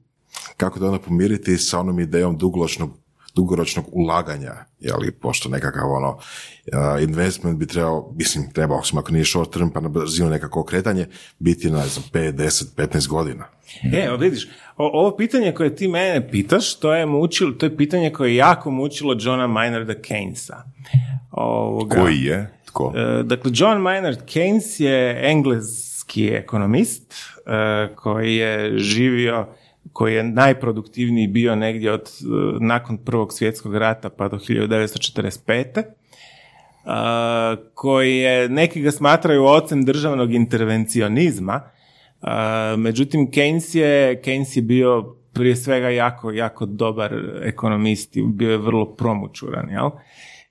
kako 0.57 0.79
to 0.79 0.87
onda 0.87 0.99
pomiriti 0.99 1.57
sa 1.57 1.81
onom 1.81 2.01
idejom 2.01 2.39
dugoročnog 2.39 3.04
dugoročnog 3.35 3.85
ulaganja, 3.93 4.55
jeli, 4.81 5.13
pošto 5.13 5.49
nekakav 5.49 5.91
ono, 5.91 6.19
investment 7.01 7.59
bi 7.59 7.67
trebao, 7.67 8.13
mislim, 8.17 8.53
trebao, 8.53 8.79
osim 8.79 8.99
ako 8.99 9.13
nije 9.13 9.25
short 9.25 9.53
term, 9.53 9.69
pa 9.69 9.81
na 9.81 9.89
brzinu 9.89 10.31
nekako 10.31 10.61
okretanje, 10.61 11.07
biti 11.39 11.71
na, 11.71 11.79
ne 11.79 11.87
znam, 11.87 12.05
5, 12.13 12.33
10, 12.33 12.65
15 12.77 13.09
godina. 13.09 13.45
E, 13.95 14.05
Evo, 14.05 14.17
vidiš, 14.17 14.49
ovo 14.77 15.17
pitanje 15.17 15.53
koje 15.53 15.77
ti 15.77 15.89
mene 15.89 16.31
pitaš, 16.31 16.75
to 16.75 16.95
je, 16.95 17.07
mučilo, 17.07 17.53
to 17.53 17.67
je 17.67 17.77
pitanje 17.77 18.13
koje 18.13 18.31
je 18.31 18.37
jako 18.37 18.71
mučilo 18.71 19.17
Johna 19.21 19.47
Maynarda 19.49 19.95
Keynesa. 20.01 20.57
Ovoga, 21.31 21.97
Koji 22.01 22.21
je? 22.21 22.51
Tko? 22.65 22.93
E, 22.97 23.23
Dakle, 23.23 23.51
John 23.55 23.83
Maynard 23.83 24.25
Keynes 24.25 24.83
je 24.83 25.21
engleski 25.31 26.29
ekonomist 26.29 27.15
e, 27.47 27.95
koji 27.95 28.37
je 28.37 28.79
živio, 28.79 29.47
koji 29.93 30.15
je 30.15 30.23
najproduktivniji 30.23 31.29
bio 31.29 31.57
negdje 31.57 31.93
od, 31.93 32.01
e, 32.01 32.25
nakon 32.61 32.99
Prvog 32.99 33.33
svjetskog 33.33 33.77
rata 33.77 34.09
pa 34.09 34.29
do 34.29 34.37
1945 34.37 35.83
a, 36.85 37.57
koji 37.75 38.17
je, 38.17 38.49
neki 38.49 38.81
ga 38.81 38.91
smatraju 38.91 39.45
ocem 39.45 39.85
državnog 39.85 40.35
intervencionizma, 40.35 41.61
a, 42.23 42.75
međutim 42.79 43.31
Keynes 43.31 43.77
je, 43.77 44.23
Keynes 44.23 44.57
je 44.57 44.63
bio 44.63 45.15
prije 45.33 45.57
svega 45.57 45.89
jako, 45.89 46.31
jako 46.31 46.67
dobar 46.67 47.15
ekonomist 47.43 48.17
i 48.17 48.23
bio 48.23 48.51
je 48.51 48.59
vrlo 48.59 48.95
promučuran, 48.95 49.71
jel? 49.71 49.91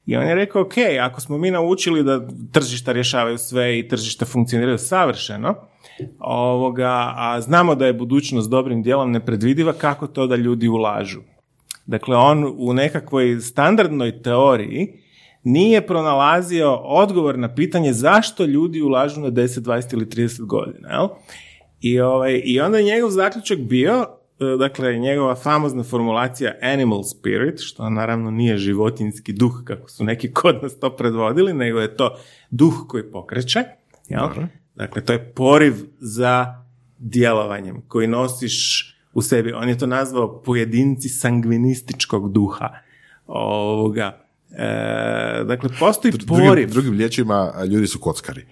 I 0.05 0.15
on 0.15 0.27
je 0.27 0.35
rekao, 0.35 0.61
ok, 0.61 0.73
ako 1.01 1.21
smo 1.21 1.37
mi 1.37 1.51
naučili 1.51 2.03
da 2.03 2.27
tržišta 2.51 2.91
rješavaju 2.91 3.37
sve 3.37 3.79
i 3.79 3.87
tržišta 3.87 4.25
funkcioniraju 4.25 4.77
savršeno, 4.77 5.55
ovoga, 6.19 7.13
a 7.15 7.41
znamo 7.41 7.75
da 7.75 7.85
je 7.85 7.93
budućnost 7.93 8.49
dobrim 8.49 8.83
dijelom 8.83 9.11
nepredvidiva, 9.11 9.73
kako 9.73 10.07
to 10.07 10.27
da 10.27 10.35
ljudi 10.35 10.67
ulažu? 10.67 11.19
Dakle, 11.85 12.15
on 12.15 12.53
u 12.57 12.73
nekakvoj 12.73 13.39
standardnoj 13.39 14.21
teoriji 14.21 14.93
nije 15.43 15.87
pronalazio 15.87 16.73
odgovor 16.75 17.39
na 17.39 17.55
pitanje 17.55 17.93
zašto 17.93 18.45
ljudi 18.45 18.81
ulažu 18.81 19.21
na 19.21 19.31
10, 19.31 19.59
20 19.59 19.93
ili 19.93 20.05
30 20.05 20.45
godina. 20.45 20.89
Jel? 20.89 21.07
I, 21.81 21.99
ovaj, 21.99 22.41
I 22.45 22.61
onda 22.61 22.77
je 22.77 22.83
njegov 22.83 23.09
zaključak 23.09 23.59
bio, 23.59 24.05
e, 24.39 24.57
dakle, 24.59 24.97
njegova 24.97 25.35
famozna 25.35 25.83
formulacija 25.83 26.55
animal 26.61 27.03
spirit, 27.03 27.59
što 27.61 27.89
naravno 27.89 28.31
nije 28.31 28.57
životinski 28.57 29.33
duh, 29.33 29.61
kako 29.65 29.89
su 29.89 30.03
neki 30.03 30.33
kod 30.33 30.59
nas 30.63 30.79
to 30.79 30.95
predvodili, 30.95 31.53
nego 31.53 31.79
je 31.79 31.97
to 31.97 32.15
duh 32.51 32.73
koji 32.87 33.11
pokreće. 33.11 33.63
Jel? 34.09 34.29
Dakle, 34.75 35.05
to 35.05 35.13
je 35.13 35.31
poriv 35.31 35.73
za 35.99 36.63
djelovanjem 36.97 37.81
koji 37.87 38.07
nosiš 38.07 38.89
u 39.13 39.21
sebi. 39.21 39.53
On 39.53 39.69
je 39.69 39.77
to 39.77 39.87
nazvao 39.87 40.41
pojedinci 40.41 41.09
sangvinističkog 41.09 42.31
duha. 42.31 42.69
Ovoga. 43.27 44.25
E, 44.51 45.43
dakle, 45.43 45.69
postoji 45.79 46.13
poriv. 46.27 46.45
Drugim, 46.45 46.69
drugim 46.69 46.97
riječima, 46.97 47.53
ljudi 47.69 47.87
su 47.87 47.99
kockari. 47.99 48.45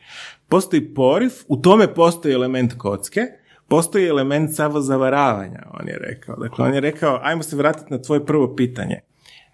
Postoji 0.50 0.94
poriv, 0.94 1.32
u 1.48 1.58
tome 1.58 1.94
postoji 1.94 2.34
element 2.34 2.74
kocke, 2.78 3.22
postoji 3.68 4.08
element 4.08 4.56
samozavaravanja, 4.56 5.64
on 5.80 5.88
je 5.88 6.00
rekao. 6.00 6.36
Dakle, 6.36 6.66
on 6.66 6.74
je 6.74 6.82
rekao, 6.82 7.20
ajmo 7.24 7.44
se 7.44 7.56
vratiti 7.56 7.94
na 7.94 8.02
tvoje 8.02 8.26
prvo 8.26 8.56
pitanje. 8.56 9.00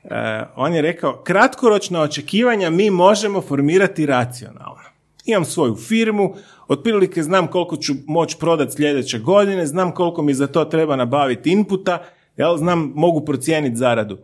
E, 0.03 0.43
on 0.55 0.73
je 0.73 0.81
rekao, 0.81 1.23
kratkoročna 1.23 2.01
očekivanja 2.01 2.69
mi 2.69 2.89
možemo 2.89 3.41
formirati 3.41 4.05
racionalno. 4.05 4.87
Imam 5.25 5.45
svoju 5.45 5.75
firmu, 5.75 6.35
otprilike 6.67 7.23
znam 7.23 7.47
koliko 7.47 7.77
ću 7.77 7.93
moći 8.07 8.37
prodati 8.39 8.75
sljedeće 8.75 9.19
godine, 9.19 9.65
znam 9.65 9.91
koliko 9.91 10.21
mi 10.21 10.33
za 10.33 10.47
to 10.47 10.65
treba 10.65 10.95
nabaviti 10.95 11.51
inputa, 11.51 12.03
jel, 12.37 12.57
znam, 12.57 12.91
mogu 12.95 13.25
procijeniti 13.25 13.75
zaradu. 13.75 14.17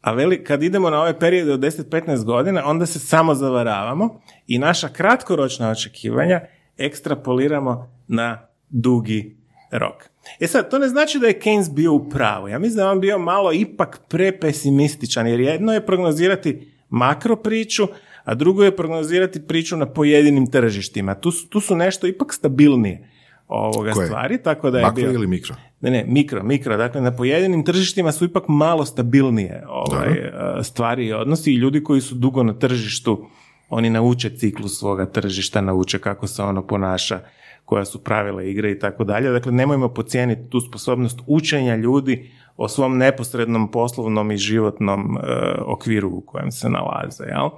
A 0.00 0.12
veli, 0.12 0.44
kad 0.44 0.62
idemo 0.62 0.90
na 0.90 1.02
ove 1.02 1.18
periode 1.18 1.52
od 1.52 1.60
10-15 1.60 2.24
godina, 2.24 2.62
onda 2.66 2.86
se 2.86 2.98
samo 2.98 3.34
zavaravamo 3.34 4.20
i 4.46 4.58
naša 4.58 4.88
kratkoročna 4.88 5.70
očekivanja 5.70 6.40
ekstrapoliramo 6.78 7.90
na 8.08 8.48
dugi 8.68 9.36
rok. 9.70 10.04
E 10.40 10.46
sad, 10.46 10.70
to 10.70 10.78
ne 10.78 10.88
znači 10.88 11.18
da 11.18 11.26
je 11.26 11.40
Keynes 11.40 11.74
bio 11.74 11.92
u 11.92 12.08
pravu. 12.08 12.48
Ja 12.48 12.58
mislim 12.58 12.76
da 12.76 12.90
on 12.90 13.00
bio 13.00 13.18
malo 13.18 13.52
ipak 13.52 14.00
prepesimističan, 14.08 15.26
jer 15.26 15.40
jedno 15.40 15.72
je 15.72 15.86
prognozirati 15.86 16.72
makro 16.88 17.36
priču, 17.36 17.88
a 18.26 18.34
drugo 18.34 18.64
je 18.64 18.76
prognozirati 18.76 19.46
priču 19.46 19.76
na 19.76 19.86
pojedinim 19.86 20.46
tržištima. 20.50 21.14
Tu, 21.14 21.30
tu 21.48 21.60
su 21.60 21.76
nešto 21.76 22.06
ipak 22.06 22.34
stabilnije 22.34 23.08
ovoga 23.48 23.92
stvari, 23.92 24.42
tako 24.42 24.70
da 24.70 24.78
je 24.78 24.84
Makro 24.84 25.12
ili 25.12 25.26
mikro? 25.26 25.54
Ne, 25.80 25.90
ne, 25.90 26.04
mikro, 26.08 26.42
mikro. 26.42 26.76
Dakle, 26.76 27.00
na 27.00 27.16
pojedinim 27.16 27.64
tržištima 27.64 28.12
su 28.12 28.24
ipak 28.24 28.44
malo 28.48 28.84
stabilnije 28.84 29.64
ovaj, 29.68 30.08
e, 30.08 30.62
stvari 30.62 31.06
i 31.06 31.12
odnosi 31.12 31.52
i 31.52 31.56
ljudi 31.56 31.82
koji 31.84 32.00
su 32.00 32.14
dugo 32.14 32.42
na 32.42 32.58
tržištu, 32.58 33.26
oni 33.68 33.90
nauče 33.90 34.36
ciklus 34.36 34.78
svoga 34.78 35.06
tržišta, 35.06 35.60
nauče 35.60 35.98
kako 35.98 36.26
se 36.26 36.42
ono 36.42 36.66
ponaša, 36.66 37.20
koja 37.64 37.84
su 37.84 38.04
pravila 38.04 38.42
igre 38.42 38.70
i 38.70 38.78
tako 38.78 39.04
dalje. 39.04 39.30
Dakle, 39.30 39.52
nemojmo 39.52 39.88
pocijeniti 39.88 40.50
tu 40.50 40.60
sposobnost 40.60 41.20
učenja 41.26 41.76
ljudi 41.76 42.30
o 42.56 42.68
svom 42.68 42.98
neposrednom 42.98 43.70
poslovnom 43.70 44.32
i 44.32 44.36
životnom 44.36 45.00
e, 45.00 45.20
okviru 45.66 46.08
u 46.08 46.20
kojem 46.20 46.50
se 46.52 46.68
nalaze. 46.68 47.24
Jel? 47.24 47.48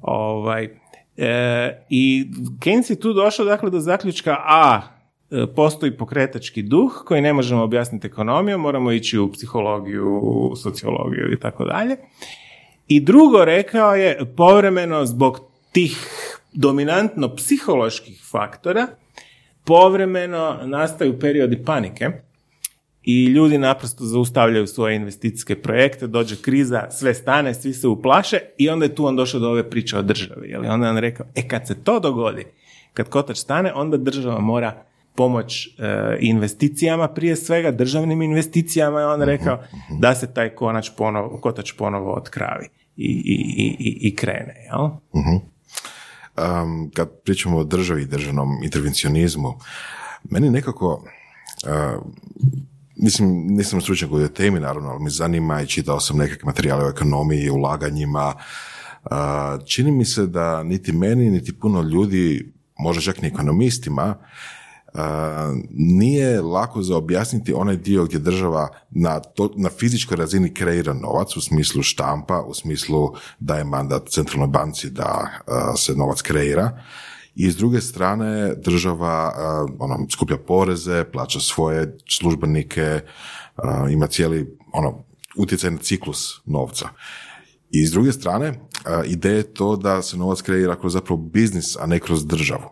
Ovaj, 0.00 0.68
e, 1.16 1.84
I 1.90 2.26
Keynes 2.58 2.90
je 2.90 3.00
tu 3.00 3.12
došao 3.12 3.44
dakle, 3.44 3.70
do 3.70 3.80
zaključka 3.80 4.36
A, 4.44 4.80
e, 5.30 5.46
postoji 5.56 5.96
pokretački 5.96 6.62
duh 6.62 7.02
koji 7.06 7.20
ne 7.22 7.32
možemo 7.32 7.62
objasniti 7.62 8.06
ekonomijom, 8.06 8.60
moramo 8.60 8.92
ići 8.92 9.18
u 9.18 9.32
psihologiju, 9.32 10.18
u 10.22 10.56
sociologiju 10.56 11.32
i 11.32 11.40
tako 11.40 11.64
dalje. 11.64 11.96
I 12.88 13.00
drugo 13.00 13.44
rekao 13.44 13.94
je, 13.94 14.34
povremeno 14.36 15.06
zbog 15.06 15.40
tih 15.72 15.96
dominantno 16.52 17.34
psiholoških 17.36 18.22
faktora, 18.30 18.86
povremeno 19.64 20.58
nastaju 20.64 21.18
periodi 21.18 21.64
panike 21.64 22.10
i 23.02 23.24
ljudi 23.24 23.58
naprosto 23.58 24.04
zaustavljaju 24.04 24.66
svoje 24.66 24.96
investicijske 24.96 25.62
projekte, 25.62 26.06
dođe 26.06 26.36
kriza, 26.36 26.90
sve 26.90 27.14
stane, 27.14 27.54
svi 27.54 27.72
se 27.72 27.88
uplaše 27.88 28.38
i 28.58 28.68
onda 28.68 28.84
je 28.84 28.94
tu 28.94 29.06
on 29.06 29.16
došao 29.16 29.40
do 29.40 29.50
ove 29.50 29.70
priče 29.70 29.98
o 29.98 30.02
državi. 30.02 30.48
Jel? 30.48 30.72
Onda 30.72 30.86
je 30.86 30.90
on 30.90 30.98
rekao, 30.98 31.26
e 31.34 31.48
kad 31.48 31.66
se 31.66 31.84
to 31.84 32.00
dogodi, 32.00 32.46
kad 32.94 33.08
kotač 33.08 33.36
stane, 33.36 33.72
onda 33.74 33.96
država 33.96 34.40
mora 34.40 34.82
pomoć 35.14 35.66
e, 35.66 35.70
investicijama, 36.20 37.08
prije 37.08 37.36
svega 37.36 37.70
državnim 37.70 38.22
investicijama 38.22 39.00
je 39.00 39.06
on 39.06 39.22
rekao 39.22 39.62
da 40.00 40.14
se 40.14 40.34
taj 40.34 40.48
konač 40.54 40.90
ponovo, 40.96 41.38
kotač 41.40 41.72
ponovo 41.72 42.14
otkravi 42.14 42.68
i, 42.96 43.06
i, 43.06 43.76
i, 43.78 44.08
i 44.08 44.16
krene. 44.16 44.54
Jel? 44.66 44.84
Um, 46.36 46.90
kad 46.94 47.10
pričamo 47.24 47.58
o 47.58 47.64
državi 47.64 48.02
i 48.02 48.06
državnom 48.06 48.48
intervencionizmu, 48.62 49.58
meni 50.30 50.50
nekako 50.50 51.04
mislim, 53.02 53.46
nisam 53.46 53.80
stručnjak 53.80 54.12
u 54.12 54.28
temi, 54.28 54.60
naravno, 54.60 54.90
ali 54.90 55.04
mi 55.04 55.10
zanima 55.10 55.62
i 55.62 55.66
čitao 55.66 56.00
sam 56.00 56.16
nekakve 56.16 56.46
materijale 56.46 56.84
o 56.84 56.90
ekonomiji, 56.90 57.50
ulaganjima. 57.50 58.34
Čini 59.66 59.92
mi 59.92 60.04
se 60.04 60.26
da 60.26 60.62
niti 60.62 60.92
meni, 60.92 61.30
niti 61.30 61.58
puno 61.58 61.82
ljudi, 61.82 62.52
možda 62.78 63.02
čak 63.02 63.22
ni 63.22 63.28
ekonomistima, 63.28 64.14
nije 65.70 66.40
lako 66.40 66.82
za 66.82 66.96
objasniti 66.96 67.52
onaj 67.52 67.76
dio 67.76 68.04
gdje 68.04 68.18
država 68.18 68.68
na, 68.90 69.20
to, 69.20 69.50
na 69.56 69.68
fizičkoj 69.68 70.16
razini 70.16 70.54
kreira 70.54 70.92
novac 70.92 71.36
u 71.36 71.40
smislu 71.40 71.82
štampa, 71.82 72.42
u 72.42 72.54
smislu 72.54 73.14
daje 73.38 73.64
mandat 73.64 74.08
centralnoj 74.08 74.48
banci 74.48 74.90
da 74.90 75.30
se 75.76 75.94
novac 75.94 76.22
kreira 76.22 76.82
i 77.46 77.50
s 77.50 77.56
druge 77.56 77.80
strane 77.80 78.54
država 78.54 79.32
ono, 79.78 80.06
skuplja 80.10 80.36
poreze, 80.36 81.04
plaća 81.04 81.40
svoje 81.40 81.96
službenike, 82.08 83.00
ima 83.90 84.06
cijeli 84.06 84.56
ono, 84.72 85.04
utjecaj 85.36 85.70
na 85.70 85.78
ciklus 85.78 86.40
novca. 86.46 86.88
I 87.70 87.86
s 87.86 87.92
druge 87.92 88.12
strane, 88.12 88.52
ideja 89.06 89.36
je 89.36 89.54
to 89.54 89.76
da 89.76 90.02
se 90.02 90.16
novac 90.16 90.42
kreira 90.42 90.76
kroz 90.76 90.92
zapravo 90.92 91.20
biznis, 91.20 91.76
a 91.76 91.86
ne 91.86 91.98
kroz 91.98 92.26
državu. 92.26 92.64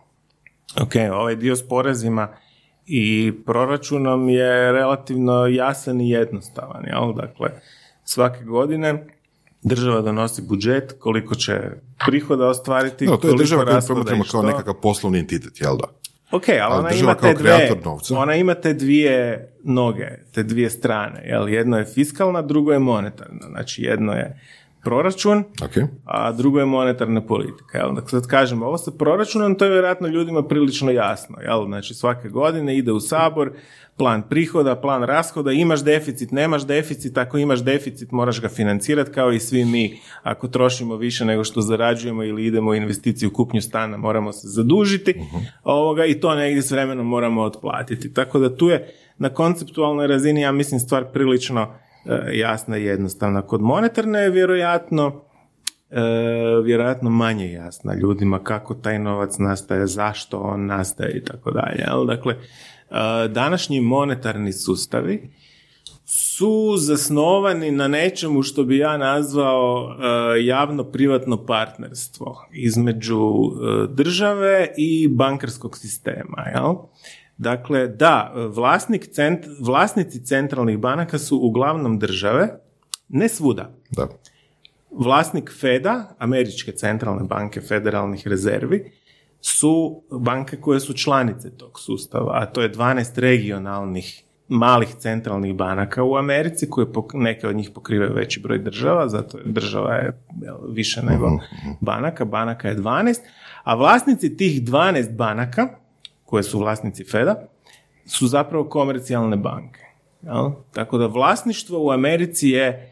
Ok, 0.81 0.93
ovaj 1.13 1.35
dio 1.35 1.55
s 1.55 1.67
porezima 1.67 2.27
i 2.85 3.33
proračunom 3.45 4.29
je 4.29 4.71
relativno 4.71 5.47
jasan 5.47 6.01
i 6.01 6.09
jednostavan. 6.09 6.85
Jel? 6.85 7.13
Dakle, 7.13 7.49
svake 8.03 8.43
godine 8.43 9.07
država 9.61 10.01
donosi 10.01 10.41
budžet, 10.41 10.95
koliko 10.99 11.35
će 11.35 11.61
prihoda 12.05 12.47
ostvariti. 12.47 13.05
No, 13.05 13.17
to 13.17 13.27
je 13.27 13.33
država 13.37 13.65
koju 13.65 13.81
promatramo 13.87 14.23
kao 14.31 14.43
nekakav 14.43 14.73
poslovni 14.73 15.19
entitet, 15.19 15.61
jel 15.61 15.77
da? 15.77 15.87
Ok, 16.31 16.43
ali 16.61 16.79
ona 16.79 16.91
ima, 16.91 17.15
te 17.15 17.33
dvije, 17.33 17.81
ona 18.17 18.35
ima 18.35 18.53
te 18.53 18.73
dvije 18.73 19.49
noge, 19.63 20.07
te 20.33 20.43
dvije 20.43 20.69
strane. 20.69 21.23
Jel? 21.25 21.49
Jedno 21.49 21.77
je 21.77 21.85
fiskalna, 21.85 22.41
drugo 22.41 22.71
je 22.71 22.79
monetarna. 22.79 23.47
Znači 23.49 23.81
jedno 23.81 24.13
je 24.13 24.41
proračun, 24.83 25.43
okay. 25.61 25.87
a 26.05 26.31
drugo 26.31 26.59
je 26.59 26.65
monetarna 26.65 27.21
politika. 27.21 27.77
Jel? 27.77 27.93
Dakle, 27.95 28.09
sad 28.09 28.27
kažemo, 28.27 28.65
ovo 28.65 28.77
sa 28.77 28.91
proračunom, 28.91 29.55
to 29.55 29.65
je 29.65 29.71
vjerojatno 29.71 30.07
ljudima 30.07 30.43
prilično 30.43 30.91
jasno. 30.91 31.37
Jel? 31.41 31.65
Znači, 31.65 31.93
svake 31.93 32.29
godine 32.29 32.77
ide 32.77 32.91
u 32.91 32.99
sabor, 32.99 33.51
plan 33.99 34.23
prihoda, 34.29 34.75
plan 34.75 35.03
rashoda, 35.03 35.51
imaš 35.51 35.83
deficit, 35.83 36.31
nemaš 36.31 36.67
deficit, 36.67 37.17
ako 37.17 37.37
imaš 37.37 37.63
deficit 37.63 38.11
moraš 38.11 38.41
ga 38.41 38.49
financirati 38.49 39.11
kao 39.11 39.31
i 39.31 39.39
svi 39.39 39.65
mi. 39.65 39.99
Ako 40.23 40.47
trošimo 40.47 40.95
više 40.95 41.25
nego 41.25 41.43
što 41.43 41.61
zarađujemo 41.61 42.23
ili 42.23 42.45
idemo 42.45 42.71
u 42.71 42.75
investiciju 42.75 43.29
u 43.29 43.33
kupnju 43.33 43.61
stana, 43.61 43.97
moramo 43.97 44.31
se 44.31 44.47
zadužiti 44.47 45.13
uh 45.17 45.41
ovoga, 45.63 46.05
i 46.05 46.19
to 46.19 46.35
negdje 46.35 46.61
s 46.61 46.71
vremenom 46.71 47.07
moramo 47.07 47.41
otplatiti. 47.41 48.13
Tako 48.13 48.39
da 48.39 48.55
tu 48.55 48.69
je 48.69 48.93
na 49.17 49.29
konceptualnoj 49.29 50.07
razini, 50.07 50.41
ja 50.41 50.51
mislim, 50.51 50.79
stvar 50.79 51.05
prilično 51.13 51.73
E, 52.05 52.37
jasna 52.37 52.77
i 52.77 52.83
jednostavna. 52.83 53.41
Kod 53.41 53.61
monetarne 53.61 54.19
je 54.19 54.29
vjerojatno 54.29 55.21
e, 55.89 56.01
vjerojatno 56.63 57.09
manje 57.09 57.51
jasna 57.51 57.93
ljudima 57.93 58.39
kako 58.43 58.73
taj 58.73 58.99
novac 58.99 59.37
nastaje, 59.37 59.87
zašto 59.87 60.39
on 60.39 60.65
nastaje 60.65 61.17
i 61.17 61.23
tako 61.23 61.51
dalje. 61.51 61.85
Dakle, 62.07 62.35
današnji 63.29 63.81
monetarni 63.81 64.53
sustavi 64.53 65.29
su 66.05 66.75
zasnovani 66.77 67.71
na 67.71 67.87
nečemu 67.87 68.43
što 68.43 68.63
bi 68.63 68.77
ja 68.77 68.97
nazvao 68.97 69.95
javno-privatno 70.41 71.45
partnerstvo 71.45 72.47
između 72.53 73.21
države 73.89 74.67
i 74.77 75.07
bankarskog 75.07 75.77
sistema. 75.77 76.45
Jel? 76.55 76.73
Dakle, 77.37 77.87
da, 77.87 78.33
vlasnik 78.55 79.07
cent, 79.11 79.45
vlasnici 79.59 80.25
centralnih 80.25 80.77
banaka 80.77 81.17
su 81.17 81.37
uglavnom 81.37 81.99
države, 81.99 82.59
ne 83.09 83.29
svuda. 83.29 83.75
Da. 83.91 84.07
Vlasnik 84.91 85.51
Feda, 85.59 86.15
američke 86.17 86.71
centralne 86.71 87.23
banke 87.23 87.61
federalnih 87.61 88.27
rezervi, 88.27 88.91
su 89.41 90.01
banke 90.11 90.61
koje 90.61 90.79
su 90.79 90.93
članice 90.93 91.57
tog 91.57 91.79
sustava, 91.79 92.31
a 92.41 92.45
to 92.45 92.61
je 92.61 92.71
12 92.71 93.19
regionalnih 93.19 94.23
malih 94.47 94.95
centralnih 94.97 95.55
banaka 95.55 96.03
u 96.03 96.15
Americi, 96.15 96.69
koje 96.69 96.87
neke 97.13 97.47
od 97.47 97.55
njih 97.55 97.69
pokrivaju 97.75 98.13
veći 98.13 98.39
broj 98.39 98.59
država, 98.59 99.09
zato 99.09 99.37
je 99.37 99.43
država 99.45 99.93
je 99.93 100.21
više 100.69 101.01
nego 101.01 101.27
mhm, 101.27 101.35
mhm. 101.35 101.71
banaka, 101.81 102.25
banaka 102.25 102.67
je 102.67 102.77
12, 102.77 103.19
a 103.63 103.75
vlasnici 103.75 104.37
tih 104.37 104.63
12 104.63 105.15
banaka 105.15 105.69
koje 106.25 106.43
su 106.43 106.59
vlasnici 106.59 107.03
Feda, 107.03 107.47
su 108.05 108.27
zapravo 108.27 108.63
komercijalne 108.63 109.37
banke. 109.37 109.79
Jel? 110.21 110.51
Tako 110.73 110.97
da 110.97 111.07
vlasništvo 111.07 111.85
u 111.85 111.91
Americi 111.91 112.49
je 112.49 112.91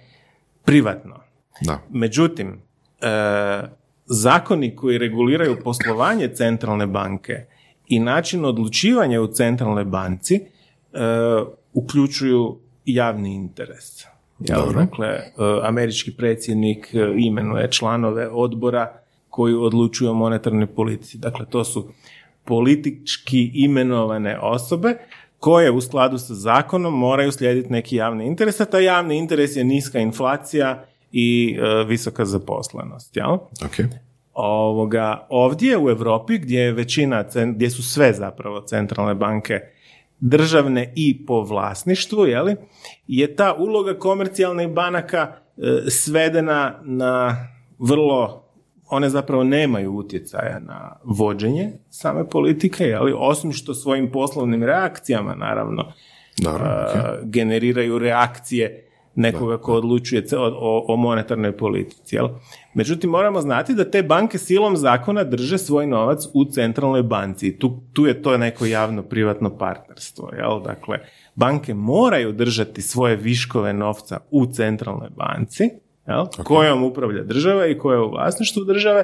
privatno. 0.66 1.16
Da. 1.62 1.80
Međutim, 1.90 2.62
e, 3.02 3.08
zakoni 4.08 4.76
koji 4.76 4.98
reguliraju 4.98 5.58
poslovanje 5.64 6.28
centralne 6.28 6.88
banke 6.88 7.46
i 7.88 8.00
način 8.00 8.46
odlučivanja 8.46 9.22
u 9.22 9.28
centralnoj 9.28 9.86
banci 9.86 10.36
e, 10.36 10.42
uključuju 11.74 12.60
javni 12.86 13.36
interes. 13.36 14.06
Dakle, 14.74 15.08
e, 15.08 15.32
američki 15.64 16.16
predsjednik 16.18 16.94
e, 16.94 17.14
imenuje 17.18 17.72
članove 17.72 18.30
odbora 18.30 18.94
koji 19.30 19.54
odlučuju 19.54 20.10
o 20.10 20.14
monetarnoj 20.14 20.68
politici. 20.68 21.18
Dakle, 21.18 21.46
to 21.50 21.64
su 21.64 21.88
politički 22.46 23.52
imenovane 23.54 24.40
osobe 24.40 24.98
koje 25.40 25.72
u 25.72 25.82
skladu 25.82 26.18
sa 26.18 26.34
zakonom 26.34 27.00
moraju 27.00 27.32
slijediti 27.32 27.74
neki 27.74 27.96
javni 27.96 28.26
interes, 28.26 28.62
a 28.62 28.66
taj 28.66 28.84
javni 28.84 29.18
interes 29.18 29.56
je 29.56 29.64
niska 29.64 30.00
inflacija 30.00 30.86
i 31.20 31.58
e, 31.60 31.84
visoka 31.84 32.26
zaposlenost. 32.26 33.16
Jel? 33.16 33.38
Okay. 33.62 33.86
Ovoga, 34.34 35.28
ovdje 35.30 35.78
u 35.78 35.90
Europi 35.90 36.38
gdje 36.38 36.60
je 36.60 36.72
većina, 36.72 37.26
gdje 37.56 37.70
su 37.70 37.84
sve 37.84 38.14
zapravo 38.14 38.62
centralne 38.62 39.16
banke 39.16 39.60
državne 40.20 40.94
i 40.96 41.26
po 41.26 41.42
vlasništvu, 41.42 42.26
jeli, 42.26 42.56
je 43.08 43.36
ta 43.36 43.54
uloga 43.54 44.00
komercijalnih 44.00 44.68
banaka 44.68 45.32
e, 45.58 45.90
svedena 45.90 46.80
na 46.84 47.48
vrlo 47.80 48.44
one 48.90 49.10
zapravo 49.10 49.44
nemaju 49.44 49.92
utjecaja 49.92 50.60
na 50.60 51.00
vođenje 51.04 51.72
same 51.90 52.30
politike, 52.30 52.96
ali 53.00 53.14
osim 53.18 53.52
što 53.54 53.74
svojim 53.74 54.12
poslovnim 54.12 54.64
reakcijama 54.64 55.36
naravno 55.36 55.92
generiraju 57.24 58.00
reakcije 58.00 58.87
nekoga 59.18 59.58
ko 59.58 59.74
odlučuje 59.74 60.24
o, 60.38 60.86
o 60.88 60.96
monetarnoj 60.96 61.58
politici. 61.58 62.16
Jel? 62.16 62.28
Međutim, 62.74 63.10
moramo 63.10 63.42
znati 63.42 63.74
da 63.74 63.92
te 63.92 64.04
banke 64.04 64.38
silom 64.38 64.78
zakona 64.78 65.24
drže 65.24 65.58
svoj 65.58 65.88
novac 65.88 66.28
u 66.34 66.46
centralnoj 66.46 67.04
banci. 67.04 67.58
Tu, 67.60 67.80
tu 67.94 68.06
je 68.06 68.22
to 68.22 68.38
neko 68.38 68.66
javno-privatno 68.66 69.58
partnerstvo. 69.58 70.30
Jel? 70.38 70.62
Dakle, 70.62 71.00
banke 71.36 71.74
moraju 71.74 72.32
držati 72.32 72.82
svoje 72.82 73.16
viškove 73.16 73.74
novca 73.74 74.20
u 74.32 74.46
centralnoj 74.46 75.10
banci, 75.10 75.70
jel? 76.08 76.26
kojom 76.44 76.84
upravlja 76.84 77.24
država 77.24 77.68
i 77.68 77.78
koja 77.78 77.96
je 77.96 78.02
u 78.02 78.12
vlasništvu 78.12 78.64
države 78.64 79.04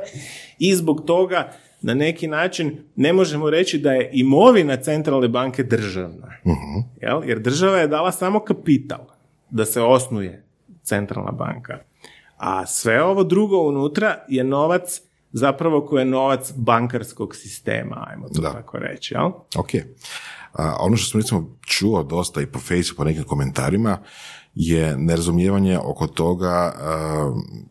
i 0.60 0.76
zbog 0.76 1.04
toga 1.06 1.52
na 1.82 1.93
neki 1.93 2.28
način 2.28 2.78
ne 2.95 3.13
možemo 3.13 3.49
reći 3.49 3.78
da 3.78 3.91
je 3.91 4.10
imovina 4.13 4.78
centralne 4.78 5.28
banke 5.28 5.63
državna. 5.63 6.28
uh 6.43 6.84
Jel? 7.02 7.21
Jer 7.26 7.39
država 7.39 7.78
je 7.78 7.88
dala 7.88 8.12
samo 8.12 8.39
kapital 8.39 9.12
da 9.54 9.66
se 9.66 9.82
osnuje 9.82 10.44
centralna 10.84 11.32
banka. 11.32 11.80
A 12.38 12.66
sve 12.66 13.04
ovo 13.04 13.24
drugo 13.24 13.58
unutra 13.58 14.26
je 14.28 14.44
novac 14.44 15.02
zapravo 15.32 15.86
koji 15.86 16.02
je 16.02 16.06
novac 16.06 16.54
bankarskog 16.56 17.36
sistema, 17.36 18.08
ajmo 18.10 18.30
to 18.30 18.42
tako 18.42 18.78
reći. 18.78 19.13
Jel? 19.13 19.26
Ok. 19.58 19.70
A, 20.54 20.76
ono 20.80 20.98
što 20.98 21.12
sam 21.12 21.22
recimo 21.22 21.58
čuo 21.62 22.04
dosta 22.04 22.42
i 22.42 22.46
po 22.46 22.60
Facebooku, 22.60 22.98
po 22.98 23.04
nekim 23.04 23.24
komentarima, 23.24 23.98
je 24.56 24.98
nerazumijevanje 24.98 25.80
oko 25.80 26.08
toga, 26.08 26.74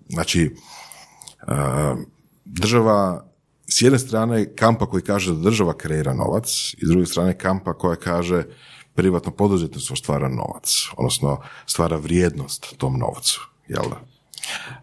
znači, 0.08 0.56
država, 2.44 3.26
s 3.66 3.82
jedne 3.82 3.98
strane 3.98 4.54
kampa 4.56 4.86
koji 4.86 5.02
kaže 5.02 5.32
da 5.32 5.40
država 5.40 5.76
kreira 5.76 6.14
novac, 6.14 6.74
i 6.78 6.86
s 6.86 6.88
druge 6.88 7.06
strane 7.06 7.38
kampa 7.38 7.72
koja 7.72 7.96
kaže 7.96 8.44
privatno 8.94 9.32
poduzetništvo 9.32 9.96
stvara 9.96 10.28
novac, 10.28 10.88
odnosno 10.96 11.40
stvara 11.66 11.96
vrijednost 11.96 12.74
tom 12.78 12.98
novcu, 12.98 13.40
jel 13.68 13.82
da? 13.90 14.12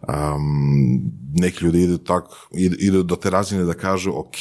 Um, 0.07 1.01
neki 1.33 1.65
ljudi 1.65 1.81
idu, 1.81 1.97
tak, 1.97 2.23
idu 2.79 3.03
do 3.03 3.15
te 3.15 3.29
razine 3.29 3.63
da 3.63 3.73
kažu 3.73 4.11
ok, 4.15 4.37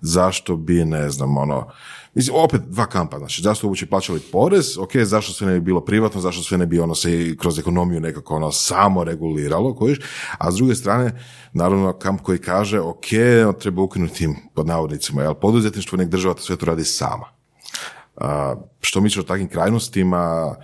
zašto 0.00 0.56
bi, 0.56 0.84
ne 0.84 1.10
znam, 1.10 1.36
ono, 1.36 1.70
Mislim, 2.14 2.36
opet 2.36 2.60
dva 2.66 2.86
kampa, 2.86 3.18
znači, 3.18 3.42
zašto 3.42 3.66
uopće 3.66 3.86
plaćali 3.86 4.20
porez, 4.20 4.78
ok, 4.78 4.96
zašto 4.96 5.32
sve 5.32 5.46
ne 5.46 5.52
bi 5.52 5.60
bilo 5.60 5.84
privatno, 5.84 6.20
zašto 6.20 6.42
sve 6.42 6.58
ne 6.58 6.66
bi 6.66 6.80
ono 6.80 6.94
se 6.94 7.36
kroz 7.36 7.58
ekonomiju 7.58 8.00
nekako 8.00 8.36
ono 8.36 8.52
samo 8.52 9.04
reguliralo, 9.04 9.74
kojiš, 9.74 9.98
a 10.38 10.52
s 10.52 10.54
druge 10.54 10.74
strane, 10.74 11.24
naravno, 11.52 11.92
kamp 11.92 12.20
koji 12.22 12.38
kaže, 12.38 12.80
ok, 12.80 13.06
treba 13.60 13.82
ukinuti 13.82 14.28
pod 14.54 14.66
navodnicima, 14.66 15.22
jel, 15.22 15.34
poduzetništvo, 15.34 15.98
nek 15.98 16.08
država 16.08 16.34
to 16.34 16.42
sve 16.42 16.56
to 16.56 16.66
radi 16.66 16.84
sama. 16.84 17.39
A, 18.20 18.54
što 18.80 19.00
misliš 19.00 19.24
o 19.24 19.28
takvim 19.28 19.48
krajnostima, 19.48 20.54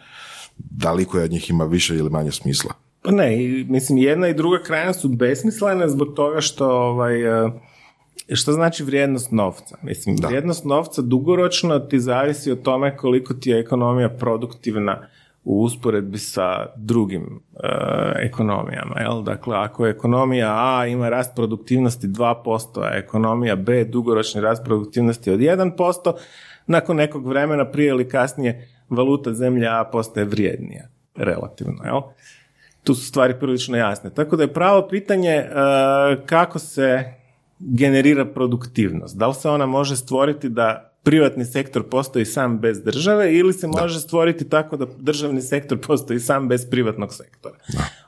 da 0.56 0.92
li 0.92 1.04
koja 1.04 1.24
od 1.24 1.30
njih 1.30 1.50
ima 1.50 1.64
više 1.64 1.96
ili 1.96 2.10
manje 2.10 2.32
smisla? 2.32 2.72
Pa 3.02 3.10
ne, 3.10 3.36
mislim, 3.68 3.98
jedna 3.98 4.28
i 4.28 4.34
druga 4.34 4.62
krajnost 4.62 5.00
su 5.00 5.08
besmislene 5.08 5.88
zbog 5.88 6.14
toga 6.14 6.40
što 6.40 6.68
ovaj, 6.68 7.12
što 8.34 8.52
znači 8.52 8.84
vrijednost 8.84 9.30
novca? 9.30 9.76
Mislim, 9.82 10.16
da. 10.16 10.28
vrijednost 10.28 10.64
novca 10.64 11.02
dugoročno 11.02 11.78
ti 11.78 12.00
zavisi 12.00 12.50
od 12.50 12.62
tome 12.62 12.96
koliko 12.96 13.34
ti 13.34 13.50
je 13.50 13.60
ekonomija 13.60 14.08
produktivna 14.08 15.06
u 15.44 15.62
usporedbi 15.62 16.18
sa 16.18 16.66
drugim 16.76 17.22
e, 17.22 17.68
ekonomijama. 18.26 19.00
Jel? 19.00 19.22
Dakle, 19.22 19.56
ako 19.56 19.86
ekonomija 19.86 20.78
A 20.78 20.86
ima 20.86 21.08
rast 21.08 21.32
produktivnosti 21.34 22.06
2%, 22.06 22.82
a 22.82 22.96
ekonomija 22.96 23.56
B 23.56 23.84
dugoročni 23.84 24.40
rast 24.40 24.64
produktivnosti 24.64 25.30
od 25.30 25.40
1%, 25.40 26.12
nakon 26.66 26.96
nekog 26.96 27.26
vremena 27.26 27.70
prije 27.70 27.88
ili 27.88 28.08
kasnije 28.08 28.68
valuta 28.88 29.32
zemlja 29.32 29.80
A 29.80 29.84
postaje 29.92 30.26
vrijednija, 30.26 30.88
relativno. 31.16 31.84
Jel? 31.84 32.00
Tu 32.84 32.94
su 32.94 33.06
stvari 33.06 33.34
prilično 33.40 33.76
jasne. 33.76 34.10
Tako 34.10 34.36
da 34.36 34.42
je 34.42 34.52
pravo 34.52 34.88
pitanje 34.88 35.30
e, 35.30 35.46
kako 36.26 36.58
se 36.58 37.04
generira 37.58 38.24
produktivnost. 38.24 39.16
Da 39.16 39.26
li 39.26 39.34
se 39.34 39.48
ona 39.48 39.66
može 39.66 39.96
stvoriti 39.96 40.48
da 40.48 40.92
privatni 41.02 41.44
sektor 41.44 41.88
postoji 41.88 42.24
sam 42.24 42.58
bez 42.58 42.82
države 42.82 43.34
ili 43.34 43.52
se 43.52 43.66
može 43.66 44.00
stvoriti 44.00 44.48
tako 44.48 44.76
da 44.76 44.86
državni 44.98 45.42
sektor 45.42 45.78
postoji 45.80 46.20
sam 46.20 46.48
bez 46.48 46.70
privatnog 46.70 47.14
sektora. 47.14 47.54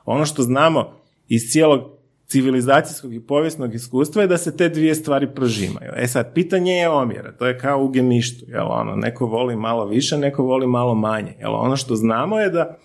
Ono 0.05 0.25
što 0.25 0.41
znamo 0.41 0.93
iz 1.27 1.41
cijelog 1.51 1.98
civilizacijskog 2.29 3.13
i 3.13 3.19
povijesnog 3.19 3.75
iskustva 3.75 4.21
je 4.21 4.27
da 4.27 4.37
se 4.37 4.57
te 4.57 4.69
dvije 4.69 4.95
stvari 4.95 5.27
prožimaju. 5.35 5.91
E 5.95 6.07
sad, 6.07 6.33
pitanje 6.33 6.73
je 6.73 6.89
omjera, 6.89 7.31
to 7.31 7.47
je 7.47 7.57
kao 7.57 7.83
u 7.83 7.87
gemištu, 7.87 8.45
jel 8.47 8.71
ono, 8.71 8.95
neko 8.95 9.25
voli 9.25 9.55
malo 9.55 9.85
više, 9.85 10.17
neko 10.17 10.43
voli 10.43 10.67
malo 10.67 10.95
manje. 10.95 11.33
Jel 11.39 11.55
ono 11.55 11.75
što 11.75 11.95
znamo 11.95 12.39
je 12.39 12.49
da 12.49 12.77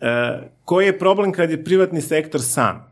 e, 0.00 0.38
koji 0.64 0.86
je 0.86 0.98
problem 0.98 1.32
kad 1.32 1.50
je 1.50 1.64
privatni 1.64 2.00
sektor 2.00 2.40
sam? 2.42 2.88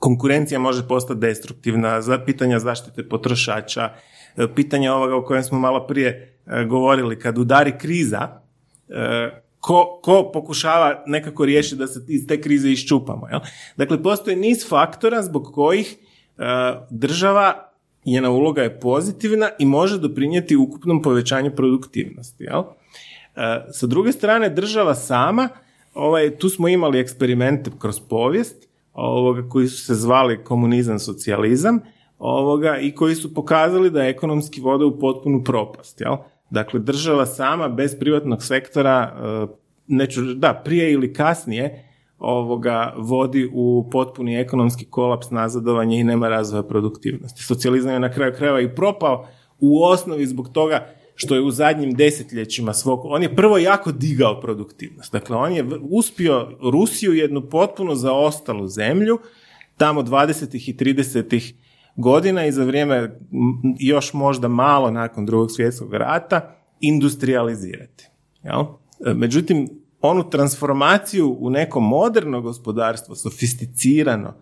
konkurencija 0.00 0.58
može 0.58 0.88
postati 0.88 1.20
destruktivna, 1.20 2.00
za 2.02 2.18
pitanja 2.18 2.58
zaštite 2.58 3.08
potrošača, 3.08 3.90
e, 4.36 4.46
pitanja 4.54 4.94
ovoga 4.94 5.16
o 5.16 5.24
kojem 5.24 5.42
smo 5.42 5.58
malo 5.58 5.86
prije 5.86 6.38
e, 6.46 6.64
govorili, 6.64 7.18
kad 7.18 7.38
udari 7.38 7.78
kriza, 7.78 8.40
e, 8.88 9.30
ko, 9.60 10.00
ko 10.02 10.30
pokušava 10.32 11.02
nekako 11.06 11.44
riješiti 11.44 11.76
da 11.76 11.86
se 11.86 12.00
iz 12.08 12.26
te 12.26 12.40
krize 12.40 12.70
iščupamo. 12.70 13.28
Jel? 13.28 13.40
Dakle, 13.76 14.02
postoji 14.02 14.36
niz 14.36 14.68
faktora 14.68 15.22
zbog 15.22 15.50
kojih 15.54 15.96
država 16.90 17.66
njena 18.04 18.30
uloga 18.30 18.62
je 18.62 18.80
pozitivna 18.80 19.50
i 19.58 19.66
može 19.66 19.98
doprinijeti 19.98 20.56
ukupnom 20.56 21.02
povećanju 21.02 21.50
produktivnosti. 21.56 22.44
Jel? 22.44 22.62
Sa 23.72 23.86
druge 23.86 24.12
strane, 24.12 24.48
država 24.48 24.94
sama, 24.94 25.48
ovaj, 25.94 26.36
tu 26.36 26.48
smo 26.48 26.68
imali 26.68 26.98
eksperimente 26.98 27.70
kroz 27.78 28.00
povijest, 28.00 28.68
ovoga, 28.92 29.48
koji 29.48 29.68
su 29.68 29.84
se 29.84 29.94
zvali 29.94 30.44
komunizam, 30.44 30.98
socijalizam 30.98 31.80
ovoga, 32.18 32.78
i 32.78 32.94
koji 32.94 33.14
su 33.14 33.34
pokazali 33.34 33.90
da 33.90 34.04
ekonomski 34.04 34.60
vode 34.60 34.84
u 34.84 34.98
potpunu 34.98 35.44
propast. 35.44 36.00
Jel? 36.00 36.16
Dakle, 36.50 36.80
država 36.80 37.26
sama 37.26 37.68
bez 37.68 37.98
privatnog 37.98 38.44
sektora, 38.44 39.16
e, 39.16 39.46
neću, 39.86 40.22
da, 40.22 40.54
prije 40.64 40.92
ili 40.92 41.12
kasnije, 41.12 41.84
ovoga 42.18 42.94
vodi 42.96 43.50
u 43.52 43.88
potpuni 43.92 44.36
ekonomski 44.36 44.84
kolaps, 44.84 45.30
nazadovanje 45.30 46.00
i 46.00 46.04
nema 46.04 46.28
razvoja 46.28 46.62
produktivnosti. 46.62 47.42
Socijalizam 47.42 47.92
je 47.92 48.00
na 48.00 48.12
kraju 48.12 48.32
krajeva 48.36 48.60
i 48.60 48.74
propao 48.74 49.26
u 49.60 49.84
osnovi 49.84 50.26
zbog 50.26 50.48
toga 50.48 50.86
što 51.14 51.34
je 51.34 51.40
u 51.40 51.50
zadnjim 51.50 51.94
desetljećima 51.94 52.72
svog, 52.72 53.00
on 53.04 53.22
je 53.22 53.36
prvo 53.36 53.58
jako 53.58 53.92
digao 53.92 54.40
produktivnost. 54.40 55.12
Dakle, 55.12 55.36
on 55.36 55.52
je 55.52 55.64
uspio 55.80 56.48
Rusiju 56.72 57.12
jednu 57.12 57.42
potpuno 57.42 57.94
zaostalu 57.94 58.68
zemlju, 58.68 59.18
tamo 59.76 60.02
20. 60.02 60.70
i 60.70 60.74
30. 60.74 61.54
godina 61.96 62.46
i 62.46 62.52
za 62.52 62.64
vrijeme 62.64 63.18
još 63.78 64.12
možda 64.12 64.48
malo 64.48 64.90
nakon 64.90 65.26
drugog 65.26 65.50
svjetskog 65.50 65.94
rata 65.94 66.56
industrializirati. 66.80 68.08
Jel? 68.42 68.64
Međutim, 69.14 69.68
onu 70.00 70.30
transformaciju 70.30 71.36
u 71.40 71.50
neko 71.50 71.80
moderno 71.80 72.40
gospodarstvo, 72.40 73.14
sofisticirano, 73.14 74.34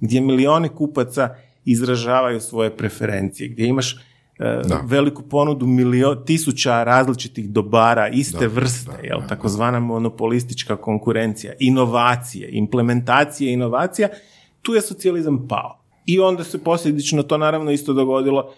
gdje 0.00 0.20
milioni 0.20 0.68
kupaca 0.68 1.34
izražavaju 1.64 2.40
svoje 2.40 2.76
preferencije, 2.76 3.48
gdje 3.48 3.66
imaš 3.66 3.96
E, 4.38 4.62
da. 4.64 4.80
veliku 4.84 5.22
ponudu 5.22 5.66
milio, 5.66 6.14
tisuća 6.14 6.84
različitih 6.84 7.50
dobara 7.50 8.08
iste 8.08 8.48
vrste, 8.48 8.92
jel, 9.02 9.20
takozvana 9.28 9.80
monopolistička 9.80 10.76
konkurencija, 10.76 11.52
inovacije, 11.58 12.48
implementacije 12.52 13.52
inovacija, 13.52 14.08
tu 14.62 14.74
je 14.74 14.80
socijalizam 14.80 15.48
pao. 15.48 15.83
I 16.06 16.20
onda 16.20 16.44
se 16.44 16.64
posljedično 16.64 17.22
to 17.22 17.38
naravno 17.38 17.70
isto 17.70 17.92
dogodilo 17.92 18.54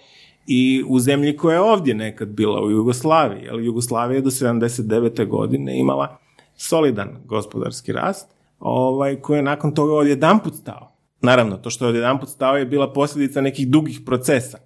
i 0.46 0.85
u 0.88 0.98
zemlji 1.00 1.37
koja 1.37 1.54
je 1.54 1.61
ovdje 1.61 1.94
nekad 1.94 2.28
bila 2.28 2.61
u 2.61 2.70
Jugoslaviji. 2.70 3.48
Ali 3.50 3.66
Jugoslavija 3.66 4.16
je 4.16 4.22
do 4.22 4.30
79. 4.30 5.26
godine 5.28 5.78
imala 5.78 6.18
solidan 6.56 7.09
gospodarski 7.24 7.92
rast 7.92 8.28
ovaj, 8.59 9.16
koji 9.16 9.38
je 9.38 9.42
nakon 9.42 9.74
toga 9.74 9.92
odjedanput 9.92 10.54
stao. 10.54 10.92
Naravno, 11.20 11.56
to 11.56 11.70
što 11.70 11.85
je 11.85 11.88
odjedanput 11.88 12.28
stao 12.28 12.56
je 12.56 12.66
bila 12.66 12.92
posljedica 12.92 13.40
nekih 13.40 13.68
dugih 13.68 14.00
procesa. 14.06 14.59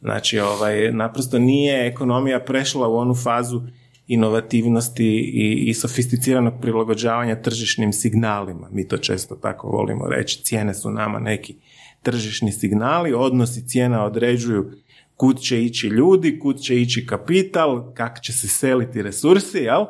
Znači, 0.00 0.40
ovaj, 0.40 0.92
naprosto 0.92 1.38
nije 1.38 1.86
ekonomija 1.86 2.40
prešla 2.40 2.88
u 2.88 2.96
onu 2.96 3.14
fazu 3.14 3.60
inovativnosti 4.06 5.06
i, 5.34 5.64
i 5.66 5.74
sofisticiranog 5.74 6.54
prilagođavanja 6.60 7.42
tržišnim 7.42 7.92
signalima. 7.92 8.68
Mi 8.72 8.88
to 8.88 8.96
često 8.96 9.34
tako 9.34 9.68
volimo 9.68 10.08
reći. 10.08 10.44
Cijene 10.44 10.74
su 10.74 10.90
nama 10.90 11.18
neki 11.18 11.56
tržišni 12.02 12.52
signali, 12.52 13.14
odnosi 13.14 13.66
cijena 13.66 14.04
određuju 14.04 14.70
kud 15.16 15.40
će 15.40 15.64
ići 15.64 15.86
ljudi, 15.86 16.38
kud 16.38 16.60
će 16.60 16.80
ići 16.80 17.06
kapital, 17.06 17.92
kako 17.94 18.20
će 18.20 18.32
se 18.32 18.48
seliti 18.48 19.02
resursi, 19.02 19.58
jel? 19.58 19.84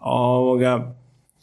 Ovoga, 0.00 0.94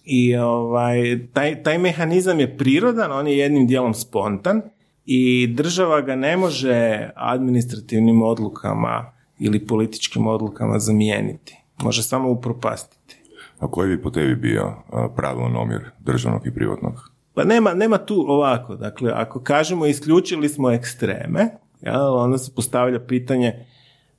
I 0.06 0.36
ovaj, 0.36 1.28
taj, 1.34 1.63
taj 1.63 1.78
mehanizam 1.78 2.39
je 2.39 2.58
prirodan, 2.58 3.12
on 3.12 3.28
je 3.28 3.38
jednim 3.38 3.67
dijelom 3.67 3.93
spontan 3.93 4.62
i 5.06 5.47
država 5.47 6.01
ga 6.01 6.15
ne 6.15 6.38
može 6.38 7.10
administrativnim 7.15 8.21
odlukama 8.21 9.13
ili 9.39 9.67
političkim 9.67 10.28
odlukama 10.28 10.80
zamijeniti. 10.80 11.58
Može 11.84 12.04
samo 12.04 12.30
upropastiti. 12.30 13.17
A 13.60 13.67
koji 13.67 13.95
bi 13.95 14.01
po 14.01 14.10
tebi 14.10 14.36
bio 14.36 14.73
pravilan 15.15 15.56
omjer 15.56 15.82
državnog 15.99 16.47
i 16.47 16.54
privatnog? 16.54 17.14
Pa 17.36 17.43
nema, 17.43 17.74
nema 17.74 17.98
tu 17.98 18.26
ovako, 18.28 18.76
dakle, 18.76 19.12
ako 19.15 19.43
kažemo 19.43 19.86
isključili 19.86 20.50
smo 20.50 20.71
ekstreme, 20.71 21.50
ja, 21.82 22.10
onda 22.12 22.38
se 22.38 22.56
postavlja 22.56 23.00
pitanje 23.00 23.65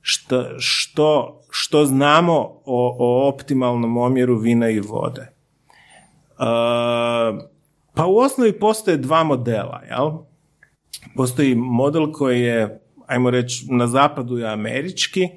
što, 0.01 0.45
što, 0.59 1.41
što 1.49 1.85
znamo 1.85 2.33
o, 2.65 2.95
o 2.99 3.27
optimalnom 3.27 3.97
omjeru 3.97 4.37
vina 4.37 4.69
i 4.69 4.79
vode. 4.79 5.21
Uh, 6.39 6.45
pa 7.93 8.05
u 8.07 8.17
osnovi 8.17 8.59
postoje 8.59 8.97
dva 8.97 9.23
modela, 9.23 9.81
jel? 9.89 10.11
Postoji 11.15 11.55
model 11.55 12.11
koji 12.11 12.41
je, 12.41 12.81
ajmo 13.07 13.29
reći, 13.29 13.65
na 13.69 13.87
zapadu 13.87 14.37
je 14.37 14.47
američki, 14.47 15.27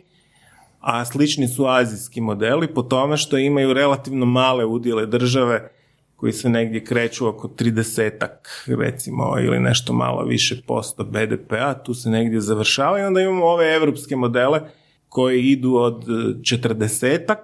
a 0.80 1.04
slični 1.04 1.48
su 1.48 1.66
azijski 1.66 2.20
modeli 2.20 2.74
po 2.74 2.82
tome 2.82 3.16
što 3.16 3.38
imaju 3.38 3.72
relativno 3.72 4.26
male 4.26 4.64
udjele 4.64 5.06
države 5.06 5.79
koji 6.20 6.32
se 6.32 6.48
negdje 6.48 6.84
kreću 6.84 7.28
oko 7.28 7.48
30 7.48 8.26
recimo 8.66 9.38
ili 9.38 9.60
nešto 9.60 9.92
malo 9.92 10.24
više 10.24 10.62
posto 10.66 11.04
BDP-a, 11.04 11.74
tu 11.74 11.94
se 11.94 12.10
negdje 12.10 12.40
završava 12.40 12.98
i 12.98 13.02
onda 13.02 13.20
imamo 13.20 13.46
ove 13.46 13.74
evropske 13.74 14.16
modele 14.16 14.60
koji 15.08 15.42
idu 15.42 15.74
od 15.74 16.04
40 16.04 17.34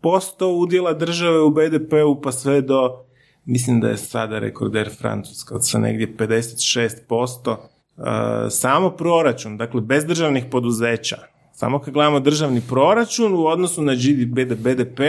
posto 0.00 0.48
udjela 0.48 0.92
države 0.92 1.40
u 1.40 1.50
BDP-u 1.50 2.20
pa 2.20 2.32
sve 2.32 2.60
do 2.60 3.04
mislim 3.44 3.80
da 3.80 3.88
je 3.88 3.96
sada 3.96 4.38
rekorder 4.38 4.90
Francuska 4.98 5.60
sa 5.60 5.78
negdje 5.78 6.16
56% 6.16 7.56
Uh, 7.96 8.04
samo 8.50 8.90
proračun, 8.90 9.56
dakle 9.56 9.80
bez 9.80 10.04
državnih 10.04 10.44
poduzeća, 10.50 11.16
samo 11.52 11.78
kad 11.78 11.94
gledamo 11.94 12.20
državni 12.20 12.62
proračun 12.68 13.34
u 13.34 13.46
odnosu 13.46 13.82
na 13.82 13.92
BDP, 14.26 15.00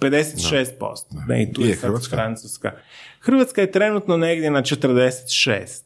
56%. 0.00 1.26
Ne, 1.28 1.42
i 1.42 1.52
tu 1.52 1.62
je, 1.62 1.76
Hrvatska? 1.76 2.16
Francuska. 2.16 2.72
Hrvatska 3.20 3.60
je 3.60 3.72
trenutno 3.72 4.16
negdje 4.16 4.50
na 4.50 4.62
46. 4.62 5.82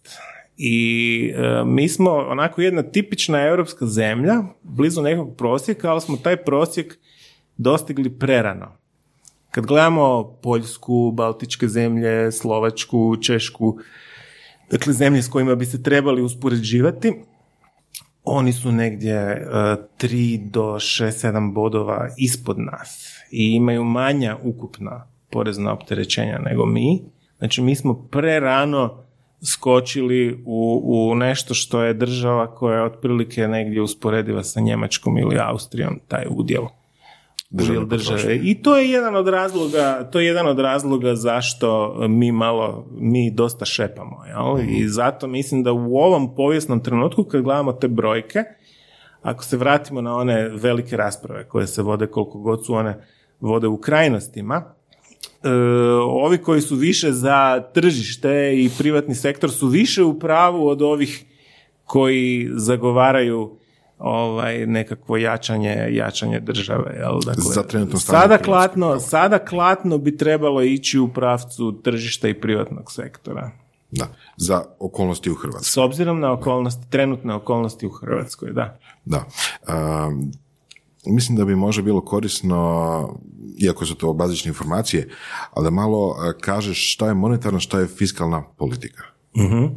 I 0.57 1.33
e, 1.37 1.65
mi 1.65 1.89
smo 1.89 2.11
onako 2.11 2.61
jedna 2.61 2.83
tipična 2.83 3.47
europska 3.47 3.87
zemlja, 3.87 4.43
blizu 4.63 5.03
nekog 5.03 5.37
prosjeka, 5.37 5.91
ali 5.91 6.01
smo 6.01 6.17
taj 6.17 6.37
prosjek 6.37 6.99
dostigli 7.57 8.19
prerano. 8.19 8.77
Kad 9.51 9.67
gledamo 9.67 10.39
Poljsku, 10.43 11.13
Baltičke 11.13 11.69
zemlje, 11.69 12.33
Slovačku, 12.33 13.17
Češku, 13.17 13.79
dakle 14.71 14.93
zemlje 14.93 15.23
s 15.23 15.29
kojima 15.29 15.55
bi 15.55 15.67
se 15.67 15.83
trebali 15.83 16.23
uspoređivati, 16.23 17.15
oni 18.25 18.53
su 18.53 18.73
negdje 18.73 19.47
3 19.49 20.35
e, 20.35 20.51
do 20.51 20.63
6-7 20.63 21.53
bodova 21.53 22.09
ispod 22.17 22.59
nas 22.59 23.18
i 23.31 23.55
imaju 23.55 23.85
manja 23.85 24.37
ukupna 24.43 25.07
porezna 25.31 25.73
opterećenja 25.73 26.39
nego 26.39 26.67
mi. 26.67 27.03
Znači 27.39 27.63
mi 27.63 27.75
smo 27.75 28.09
prerano 28.11 29.05
skočili 29.43 30.43
u, 30.47 30.83
u 30.85 31.15
nešto 31.15 31.55
što 31.55 31.83
je 31.83 31.95
država 31.95 32.55
koja 32.55 32.77
je 32.77 32.85
otprilike 32.85 33.49
negdje 33.49 33.83
usporediva 33.83 34.43
sa 34.45 34.61
Njemačkom 34.61 35.19
ili 35.19 35.39
Austrijom, 35.39 36.01
taj 36.09 36.27
udjel. 36.31 36.65
Udjel 37.51 37.85
države. 37.85 38.37
I 38.37 38.63
to 38.63 38.79
je 38.79 38.91
jedan 38.91 39.17
od 39.17 39.29
razloga, 39.29 40.09
to 40.13 40.21
je 40.21 40.27
jedan 40.27 40.47
od 40.47 40.59
razloga 40.59 41.15
zašto 41.15 41.95
mi 42.09 42.33
malo, 42.33 42.87
mi 42.91 43.31
dosta 43.31 43.65
šepamo. 43.65 44.25
Jel? 44.27 44.59
I 44.59 44.79
mhm. 44.79 44.89
zato 44.89 45.27
mislim 45.27 45.63
da 45.63 45.73
u 45.73 45.97
ovom 45.97 46.35
povijesnom 46.35 46.83
trenutku 46.83 47.25
kad 47.25 47.43
gledamo 47.43 47.73
te 47.73 47.89
brojke, 47.89 48.45
ako 49.23 49.45
se 49.45 49.57
vratimo 49.57 50.01
na 50.01 50.17
one 50.17 50.49
velike 50.49 50.97
rasprave 50.97 51.49
koje 51.49 51.67
se 51.67 51.83
vode 51.83 52.07
koliko 52.07 52.39
god 52.39 52.67
su 52.67 52.75
one 52.75 53.05
vode 53.41 53.67
u 53.67 53.77
krajnostima, 53.77 54.65
e, 55.43 55.51
ovi 56.03 56.39
koji 56.39 56.61
su 56.61 56.77
više 56.77 57.13
za 57.13 57.61
tržište 57.75 58.55
i 58.55 58.71
privatni 58.79 59.15
sektor 59.15 59.51
su 59.51 59.67
više 59.67 60.03
u 60.03 60.19
pravu 60.19 60.69
od 60.69 60.83
ovih 60.83 61.25
koji 61.85 62.51
zagovaraju 62.53 63.59
ovaj 63.99 64.67
nekakvo 64.67 65.17
jačanje 65.17 65.89
jačanje 65.91 66.41
države 66.41 66.97
jel? 66.99 67.21
Dakle 67.21 67.43
za 67.43 67.99
sada 67.99 68.39
klatno 68.39 69.01
sada 69.01 69.39
klatno 69.39 69.99
bi 69.99 70.17
trebalo 70.17 70.63
ići 70.63 70.99
u 70.99 71.09
pravcu 71.09 71.81
tržišta 71.83 72.29
i 72.29 72.35
privatnog 72.35 72.93
sektora. 72.93 73.51
Da 73.91 74.07
za 74.37 74.65
okolnosti 74.79 75.31
u 75.31 75.35
Hrvatskoj. 75.35 75.65
S 75.65 75.77
obzirom 75.77 76.21
na 76.21 76.33
okolnosti 76.33 76.91
trenutne 76.91 77.35
okolnosti 77.35 77.87
u 77.87 77.91
Hrvatskoj 77.91 78.53
da. 78.53 78.79
Da 79.05 79.25
mislim 81.09 81.37
da 81.39 81.45
bi 81.45 81.57
možda 81.57 81.83
bilo 81.83 82.01
korisno, 82.01 83.19
iako 83.59 83.87
su 83.87 83.95
to 83.95 84.13
bazične 84.13 84.49
informacije, 84.49 85.09
ali 85.51 85.65
da 85.65 85.71
malo 85.71 86.17
e, 86.17 86.39
kažeš 86.41 86.95
šta 86.95 87.07
je 87.07 87.15
monetarna, 87.15 87.61
šta 87.61 87.81
je 87.81 87.87
fiskalna 87.87 88.43
politika. 88.57 89.03
uh 89.35 89.71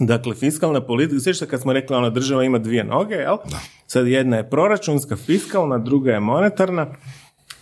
Dakle, 0.00 0.34
fiskalna 0.34 0.80
politika, 0.80 1.32
što 1.32 1.46
kad 1.46 1.60
smo 1.60 1.72
rekli, 1.72 1.96
ona 1.96 2.10
država 2.10 2.44
ima 2.44 2.58
dvije 2.58 2.84
noge, 2.84 3.14
jel? 3.14 3.36
Da. 3.50 3.60
Sad 3.86 4.06
jedna 4.06 4.36
je 4.36 4.50
proračunska, 4.50 5.16
fiskalna, 5.16 5.78
druga 5.78 6.12
je 6.12 6.20
monetarna. 6.20 6.86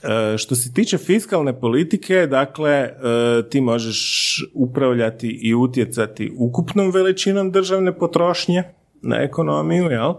E, 0.02 0.38
što 0.38 0.54
se 0.54 0.72
tiče 0.72 0.98
fiskalne 0.98 1.60
politike, 1.60 2.26
dakle, 2.26 2.70
e, 2.70 2.92
ti 3.50 3.60
možeš 3.60 4.00
upravljati 4.54 5.28
i 5.42 5.54
utjecati 5.54 6.32
ukupnom 6.38 6.90
veličinom 6.90 7.50
državne 7.50 7.98
potrošnje 7.98 8.62
na 9.02 9.16
ekonomiju, 9.16 9.84
jel? 9.84 10.14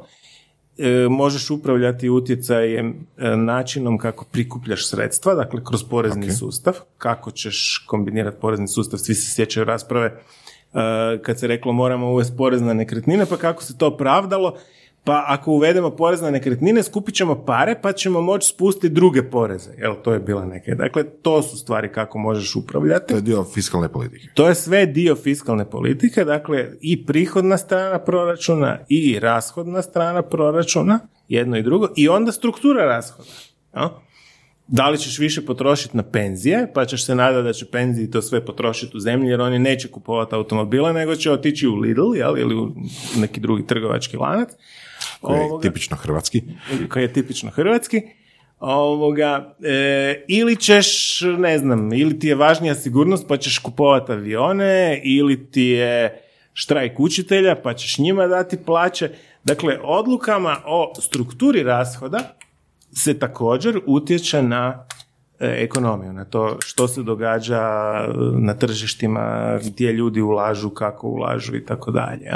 E, 0.82 1.08
možeš 1.10 1.50
upravljati 1.50 2.10
utjecajem 2.10 3.08
e, 3.18 3.36
načinom 3.38 3.98
kako 3.98 4.26
prikupljaš 4.26 4.88
sredstva, 4.88 5.36
dakle 5.36 5.64
kroz 5.64 5.84
porezni 5.84 6.32
sustav, 6.32 6.74
kako 6.98 7.32
ćeš 7.32 7.84
kombinirati 7.88 8.38
porezni 8.42 8.68
sustav, 8.68 9.00
svi 9.00 9.16
se 9.16 9.36
sjećaju 9.36 9.64
rasprave 9.64 10.06
e, 10.08 10.20
kad 11.22 11.40
se 11.40 11.48
reklo 11.48 11.74
moramo 11.74 12.12
uvesti 12.12 12.38
porez 12.38 12.62
na 12.62 12.74
nekretnine, 12.74 13.26
pa 13.26 13.38
kako 13.38 13.64
se 13.64 13.78
to 13.78 13.98
pravdalo 13.98 14.58
pa 15.04 15.24
ako 15.28 15.52
uvedemo 15.52 15.90
porez 15.90 16.22
na 16.22 16.32
nekretnine, 16.32 16.84
skupit 16.84 17.16
ćemo 17.16 17.46
pare 17.46 17.76
pa 17.82 17.94
ćemo 17.94 18.22
moći 18.22 18.48
spustiti 18.48 18.90
druge 18.90 19.24
poreze. 19.24 19.72
Jel, 19.78 19.96
to 20.04 20.14
je 20.14 20.20
bila 20.20 20.46
neke. 20.46 20.76
Dakle, 20.76 21.04
to 21.04 21.42
su 21.42 21.58
stvari 21.58 21.92
kako 21.92 22.18
možeš 22.18 22.56
upravljati. 22.56 23.08
To 23.08 23.16
je 23.16 23.22
dio 23.22 23.44
fiskalne 23.44 23.90
politike. 23.90 24.28
To 24.34 24.48
je 24.48 24.56
sve 24.56 24.86
dio 24.86 25.16
fiskalne 25.16 25.70
politike, 25.70 26.24
dakle 26.24 26.72
i 26.82 27.06
prihodna 27.06 27.58
strana 27.58 28.00
proračuna 28.00 28.80
i 28.90 29.20
rashodna 29.20 29.82
strana 29.82 30.22
proračuna, 30.22 31.00
jedno 31.28 31.58
i 31.58 31.64
drugo, 31.64 31.88
i 31.96 32.10
onda 32.10 32.32
struktura 32.32 32.86
rashoda. 32.86 33.30
Jel? 33.76 33.90
Da 34.72 34.90
li 34.90 34.98
ćeš 34.98 35.20
više 35.20 35.46
potrošiti 35.46 35.98
na 35.98 36.04
penzije, 36.04 36.72
pa 36.74 36.86
ćeš 36.86 37.06
se 37.06 37.16
nadati 37.16 37.44
da 37.44 37.54
će 37.54 37.66
penziji 37.72 38.12
to 38.12 38.22
sve 38.22 38.46
potrošiti 38.46 38.98
u 38.98 39.00
zemlji, 39.00 39.30
jer 39.30 39.42
oni 39.42 39.60
neće 39.60 39.88
kupovati 39.88 40.36
automobile, 40.36 40.94
nego 40.94 41.16
će 41.16 41.32
otići 41.32 41.68
u 41.68 41.76
Lidl 41.76 42.16
jel, 42.16 42.38
ili 42.38 42.56
u 42.56 42.72
neki 43.18 43.40
drugi 43.40 43.68
trgovački 43.68 44.18
lanac 44.18 44.50
koji 45.22 45.40
je 45.40 45.50
tipično 45.62 45.98
hrvatski. 45.98 46.44
Koji 46.90 47.04
je 47.04 47.14
tipično 47.14 47.50
hrvatski. 47.50 48.02
Ovoga, 48.60 49.56
e, 49.64 50.26
ili 50.28 50.56
ćeš, 50.56 51.22
ne 51.38 51.58
znam, 51.58 51.94
ili 51.94 52.20
ti 52.20 52.28
je 52.28 52.36
važnija 52.36 52.76
sigurnost 52.76 53.26
pa 53.28 53.38
ćeš 53.38 53.58
kupovati 53.58 54.12
avione, 54.12 55.02
ili 55.04 55.52
ti 55.52 55.62
je 55.62 56.22
štrajk 56.54 57.00
učitelja 57.00 57.56
pa 57.56 57.74
ćeš 57.74 57.98
njima 57.98 58.28
dati 58.28 58.58
plaće. 58.66 59.12
Dakle, 59.44 59.78
odlukama 59.84 60.58
o 60.66 60.94
strukturi 61.02 61.64
rashoda 61.64 62.36
se 62.92 63.20
također 63.20 63.80
utječe 63.86 64.42
na 64.42 64.86
e, 65.40 65.56
ekonomiju, 65.64 66.14
na 66.14 66.26
to 66.26 66.58
što 66.60 66.88
se 66.88 67.04
događa 67.04 67.62
na 68.40 68.54
tržištima, 68.54 69.58
gdje 69.64 69.92
ljudi 69.92 70.22
ulažu, 70.22 70.70
kako 70.70 71.08
ulažu 71.08 71.56
i 71.56 71.66
tako 71.66 71.92
dalje. 71.92 72.32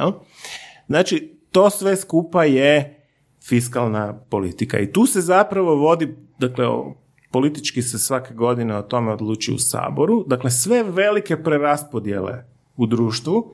Znači, 0.88 1.33
to 1.54 1.70
sve 1.70 1.96
skupa 1.96 2.44
je 2.44 3.00
fiskalna 3.48 4.20
politika. 4.30 4.80
I 4.80 4.92
tu 4.92 5.06
se 5.06 5.22
zapravo 5.22 5.76
vodi, 5.76 6.16
dakle, 6.40 6.66
politički 7.32 7.82
se 7.82 8.00
svake 8.00 8.34
godine 8.34 8.78
o 8.78 8.82
tome 8.82 9.12
odluči 9.12 9.54
u 9.54 9.58
Saboru, 9.58 10.24
dakle, 10.28 10.52
sve 10.52 10.84
velike 10.84 11.44
preraspodjele 11.44 12.46
u 12.78 12.86
društvu 12.86 13.54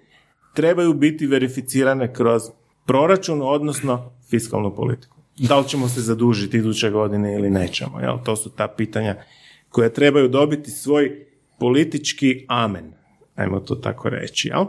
trebaju 0.55 0.93
biti 0.93 1.27
verificirane 1.27 2.13
kroz 2.13 2.41
proračun, 2.85 3.41
odnosno 3.43 4.11
fiskalnu 4.29 4.75
politiku. 4.75 5.17
Da 5.37 5.59
li 5.59 5.67
ćemo 5.67 5.89
se 5.89 6.01
zadužiti 6.01 6.57
iduće 6.57 6.89
godine 6.89 7.35
ili 7.35 7.49
nećemo? 7.49 7.99
Jel? 7.99 8.17
To 8.25 8.35
su 8.35 8.49
ta 8.49 8.67
pitanja 8.67 9.15
koja 9.69 9.89
trebaju 9.89 10.27
dobiti 10.27 10.71
svoj 10.71 11.25
politički 11.59 12.45
amen, 12.47 12.93
ajmo 13.35 13.59
to 13.59 13.75
tako 13.75 14.09
reći. 14.09 14.47
Jel? 14.47 14.65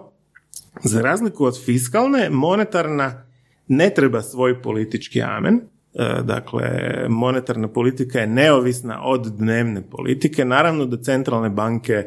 Za 0.82 1.02
razliku 1.02 1.44
od 1.44 1.64
fiskalne, 1.64 2.30
monetarna 2.30 3.24
ne 3.68 3.90
treba 3.90 4.22
svoj 4.22 4.62
politički 4.62 5.22
amen. 5.22 5.60
E, 5.94 6.22
Dakle, 6.22 6.68
monetarna 7.08 7.68
politika 7.68 8.20
je 8.20 8.26
neovisna 8.26 9.02
od 9.02 9.26
dnevne 9.26 9.82
politike. 9.90 10.44
Naravno 10.44 10.86
da 10.86 11.02
centralne 11.02 11.50
banke 11.50 12.04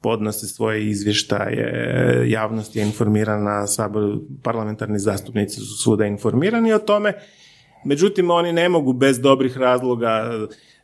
podnose 0.00 0.46
svoje 0.46 0.90
izvještaje, 0.90 2.24
javnost 2.30 2.76
je 2.76 2.82
informirana, 2.82 3.66
sabor, 3.66 4.18
parlamentarni 4.42 4.98
zastupnici 4.98 5.60
su 5.60 5.82
svuda 5.82 6.06
informirani 6.06 6.72
o 6.72 6.78
tome, 6.78 7.12
međutim 7.84 8.30
oni 8.30 8.52
ne 8.52 8.68
mogu 8.68 8.92
bez 8.92 9.20
dobrih 9.20 9.56
razloga 9.56 10.30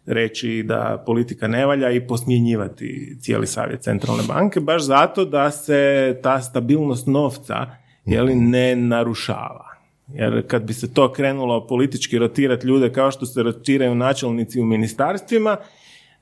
reći 0.07 0.63
da 0.67 1.03
politika 1.07 1.49
ne 1.49 1.67
valja 1.67 1.91
i 1.91 2.07
posmjenjivati 2.07 3.17
cijeli 3.21 3.47
savjet 3.47 3.81
centralne 3.81 4.23
banke, 4.29 4.61
baš 4.61 4.83
zato 4.83 5.25
da 5.25 5.51
se 5.51 6.17
ta 6.23 6.41
stabilnost 6.41 7.07
novca 7.07 7.67
jeli, 8.05 8.35
ne 8.35 8.77
narušava. 8.77 9.77
Jer 10.09 10.47
kad 10.47 10.63
bi 10.63 10.73
se 10.73 10.95
to 10.95 11.13
krenulo 11.13 11.67
politički 11.67 12.19
rotirati 12.19 12.67
ljude 12.67 12.93
kao 12.93 13.11
što 13.11 13.27
se 13.27 13.43
rotiraju 13.43 13.95
načelnici 13.95 14.61
u 14.61 14.65
ministarstvima, 14.65 15.57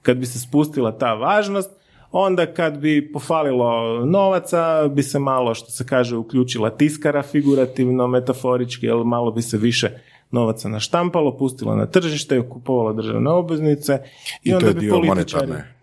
kad 0.02 0.16
bi 0.16 0.26
se 0.26 0.40
spustila 0.40 0.98
ta 0.98 1.14
važnost, 1.14 1.70
onda 2.12 2.46
kad 2.46 2.78
bi 2.78 3.12
pofalilo 3.12 4.04
novaca, 4.06 4.88
bi 4.88 5.02
se 5.02 5.18
malo, 5.18 5.54
što 5.54 5.70
se 5.70 5.86
kaže, 5.86 6.16
uključila 6.16 6.70
tiskara 6.70 7.22
figurativno, 7.22 8.06
metaforički, 8.06 8.86
jer 8.86 8.96
malo 8.96 9.30
bi 9.30 9.42
se 9.42 9.58
više 9.58 9.90
novaca 10.34 10.68
naštampalo, 10.68 11.36
pustilo 11.38 11.76
na 11.76 11.86
tržište, 11.86 12.42
kupovalo 12.48 12.92
državne 12.92 13.30
obveznice 13.30 13.98
i, 14.42 14.48
I 14.48 14.50
to 14.50 14.56
onda 14.56 14.68
je 14.68 14.74
bi 14.74 14.80
dio 14.80 14.98
monetarne 14.98 15.74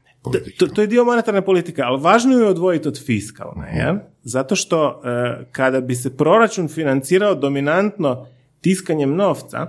to, 0.58 0.68
to 0.68 0.82
je 0.82 0.88
dio 0.88 1.06
monetarne 1.06 1.42
politike, 1.42 1.82
ali 1.82 2.02
važno 2.02 2.40
je 2.40 2.48
odvojiti 2.48 2.88
od 2.88 3.06
fiskalne, 3.06 3.72
jel? 3.76 3.96
Zato 4.24 4.56
što 4.56 4.88
e, 4.90 5.46
kada 5.52 5.82
bi 5.82 5.96
se 5.96 6.18
proračun 6.18 6.68
financirao 6.68 7.36
dominantno 7.36 8.28
tiskanjem 8.62 9.16
novca, 9.16 9.68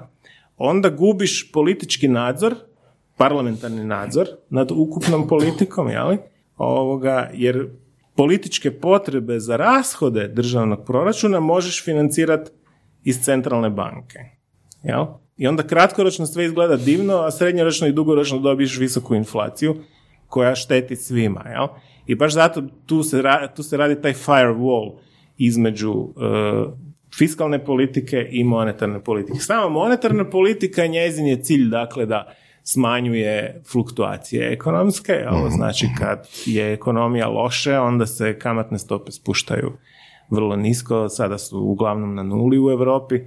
onda 0.57 0.91
gubiš 0.91 1.53
politički 1.53 2.09
nadzor, 2.09 2.55
parlamentarni 3.17 3.85
nadzor 3.85 4.29
nad 4.51 4.71
ukupnom 4.71 5.29
politikom, 5.29 5.89
jeli? 5.89 6.19
Ovoga, 6.57 7.31
jer 7.33 7.69
političke 8.15 8.71
potrebe 8.71 9.41
za 9.41 9.57
rashode 9.57 10.29
državnog 10.29 10.85
proračuna 10.87 11.41
možeš 11.41 11.85
financirati 11.85 12.51
iz 13.05 13.21
centralne 13.25 13.71
banke. 13.71 14.42
Jel? 14.83 15.07
I 15.37 15.47
onda 15.47 15.63
kratkoročno 15.63 16.27
sve 16.27 16.45
izgleda 16.45 16.77
divno, 16.77 17.15
a 17.15 17.31
srednjoročno 17.31 17.87
i 17.87 17.93
dugoročno 17.93 18.39
dobiješ 18.39 18.79
visoku 18.79 19.15
inflaciju 19.15 19.77
koja 20.27 20.55
šteti 20.55 20.97
svima. 20.97 21.45
Jel? 21.49 21.67
I 22.07 22.15
baš 22.15 22.33
zato 22.33 22.63
tu 22.87 23.03
se, 23.03 23.23
ra- 23.23 23.55
tu 23.55 23.63
se 23.63 23.77
radi 23.77 24.03
taj 24.03 24.13
firewall 24.13 24.93
između 25.39 25.93
e, 25.93 26.05
fiskalne 27.17 27.65
politike 27.65 28.29
i 28.31 28.45
monetarne 28.45 29.05
politike. 29.05 29.39
Sama 29.39 29.69
monetarna 29.69 30.31
politika, 30.31 30.87
njezin 30.87 31.27
je 31.27 31.43
cilj 31.43 31.69
dakle 31.69 32.07
da 32.07 32.33
smanjuje 32.65 33.63
fluktuacije 33.73 34.53
ekonomske, 34.53 35.13
jel? 35.13 35.49
znači 35.51 35.89
kad 35.99 36.29
je 36.47 36.73
ekonomija 36.73 37.29
loše, 37.29 37.79
onda 37.79 38.07
se 38.07 38.39
kamatne 38.39 38.79
stope 38.79 39.13
spuštaju 39.13 39.73
vrlo 40.31 40.57
nisko, 40.57 41.09
sada 41.09 41.39
su 41.39 41.61
uglavnom 41.61 42.15
na 42.15 42.23
nuli 42.23 42.59
u 42.59 42.71
Europi, 42.71 43.21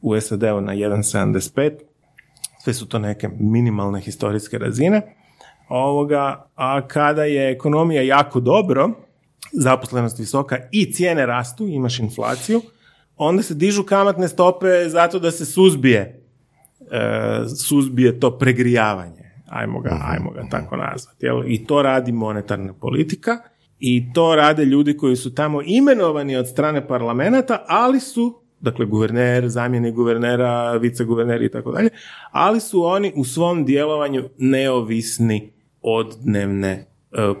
u 0.00 0.20
SAD-u 0.20 0.60
na 0.60 0.72
1,75, 0.72 1.72
sve 2.62 2.74
su 2.74 2.88
to 2.88 2.98
neke 2.98 3.28
minimalne 3.38 4.00
historijske 4.00 4.58
razine. 4.58 5.02
Ovoga, 5.68 6.46
a 6.54 6.88
kada 6.88 7.24
je 7.24 7.52
ekonomija 7.52 8.02
jako 8.02 8.40
dobro, 8.40 8.90
zaposlenost 9.52 10.18
visoka 10.18 10.58
i 10.72 10.92
cijene 10.92 11.26
rastu, 11.26 11.66
imaš 11.66 11.98
inflaciju, 11.98 12.62
onda 13.16 13.42
se 13.42 13.54
dižu 13.54 13.82
kamatne 13.82 14.28
stope 14.28 14.88
zato 14.88 15.18
da 15.18 15.30
se 15.30 15.46
suzbije 15.46 16.22
e, 16.90 17.48
suzbije 17.68 18.20
to 18.20 18.38
pregrijavanje. 18.38 19.26
Ajmo 19.48 19.80
ga, 19.80 20.00
ajmo 20.04 20.30
ga 20.30 20.44
tako 20.50 20.76
nazvati. 20.76 21.26
Jel? 21.26 21.42
I 21.46 21.66
to 21.66 21.82
radi 21.82 22.12
monetarna 22.12 22.72
politika 22.72 23.38
i 23.78 24.12
to 24.12 24.34
rade 24.34 24.64
ljudi 24.64 24.96
koji 24.96 25.16
su 25.16 25.34
tamo 25.34 25.62
imenovani 25.64 26.36
od 26.36 26.48
strane 26.48 26.88
parlamenta, 26.88 27.64
ali 27.68 28.00
su, 28.00 28.40
dakle 28.60 28.86
guverner, 28.86 29.48
zamjenik 29.48 29.94
guvernera, 29.94 30.72
viceguverneri 30.76 31.46
i 31.46 31.50
tako 31.50 31.72
dalje, 31.72 31.88
ali 32.30 32.60
su 32.60 32.84
oni 32.84 33.12
u 33.16 33.24
svom 33.24 33.64
djelovanju 33.64 34.24
neovisni 34.38 35.52
od 35.82 36.16
dnevne 36.20 36.70
e, 36.70 36.86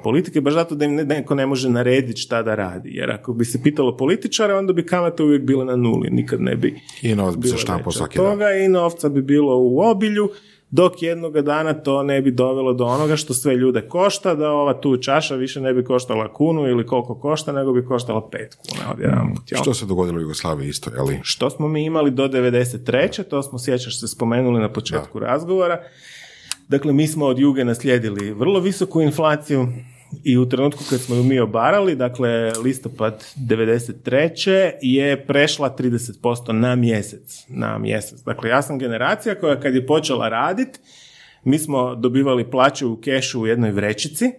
politike, 0.02 0.40
baš 0.40 0.54
zato 0.54 0.74
da 0.74 0.84
im 0.84 0.94
ne- 0.94 1.04
neko 1.04 1.34
ne 1.34 1.46
može 1.46 1.70
narediti 1.70 2.20
šta 2.20 2.42
da 2.42 2.54
radi. 2.54 2.90
Jer 2.92 3.10
ako 3.10 3.32
bi 3.32 3.44
se 3.44 3.62
pitalo 3.62 3.96
političare, 3.96 4.54
onda 4.54 4.72
bi 4.72 4.86
kamate 4.86 5.22
uvijek 5.22 5.42
bile 5.42 5.64
na 5.64 5.76
nuli, 5.76 6.10
nikad 6.10 6.40
ne 6.40 6.56
bi 6.56 6.80
I 7.02 7.14
novac 7.14 7.36
bi 7.36 7.48
se 7.48 7.56
štampao 7.56 7.88
od 7.88 7.94
svaki 7.94 8.18
dan. 8.18 8.38
i 8.64 8.68
novca 8.68 9.08
bi 9.08 9.22
bilo 9.22 9.56
u 9.58 9.80
obilju, 9.80 10.28
dok 10.70 11.02
jednoga 11.02 11.42
dana 11.42 11.74
to 11.74 12.02
ne 12.02 12.22
bi 12.22 12.30
dovelo 12.30 12.72
do 12.72 12.84
onoga 12.84 13.16
što 13.16 13.34
sve 13.34 13.54
ljude 13.54 13.88
košta, 13.88 14.34
da 14.34 14.50
ova 14.50 14.80
tu 14.80 14.96
čaša 14.96 15.34
više 15.34 15.60
ne 15.60 15.72
bi 15.72 15.84
koštala 15.84 16.32
kunu 16.32 16.68
ili 16.68 16.86
koliko 16.86 17.20
košta, 17.20 17.52
nego 17.52 17.72
bi 17.72 17.86
koštala 17.86 18.28
pet 18.30 18.54
kuna 18.54 18.92
odjedanput. 18.92 19.52
jel? 19.52 19.60
Što 19.60 19.74
se 19.74 19.86
dogodilo 19.86 20.18
u 20.18 20.20
Jugoslaviji 20.20 20.68
isto, 20.68 20.90
jeli? 20.96 21.20
Što 21.22 21.50
smo 21.50 21.68
mi 21.68 21.84
imali 21.84 22.10
do 22.10 22.28
93. 22.28 23.22
To 23.22 23.42
smo, 23.42 23.58
sjećaš 23.58 24.00
se, 24.00 24.08
spomenuli 24.08 24.60
na 24.60 24.72
početku 24.72 25.18
razgovora. 25.18 25.82
Dakle, 26.68 26.92
mi 26.92 27.06
smo 27.06 27.26
od 27.26 27.38
Juge 27.38 27.64
naslijedili 27.64 28.32
vrlo 28.32 28.60
visoku 28.60 29.00
inflaciju 29.00 29.68
i 30.24 30.38
u 30.38 30.48
trenutku 30.48 30.84
kad 30.90 31.00
smo 31.00 31.16
ju 31.16 31.22
mi 31.22 31.40
obarali, 31.40 31.96
dakle 31.96 32.52
listopad 32.64 33.24
93. 33.36 34.72
je 34.82 35.26
prešla 35.26 35.76
30% 35.78 36.52
na 36.52 36.74
mjesec. 36.74 37.44
Na 37.48 37.78
mjesec. 37.78 38.22
Dakle, 38.22 38.50
ja 38.50 38.62
sam 38.62 38.78
generacija 38.78 39.34
koja 39.34 39.60
kad 39.60 39.74
je 39.74 39.86
počela 39.86 40.28
radit, 40.28 40.80
mi 41.44 41.58
smo 41.58 41.94
dobivali 41.94 42.50
plaću 42.50 42.92
u 42.92 42.96
kešu 42.96 43.40
u 43.40 43.46
jednoj 43.46 43.70
vrećici, 43.70 44.32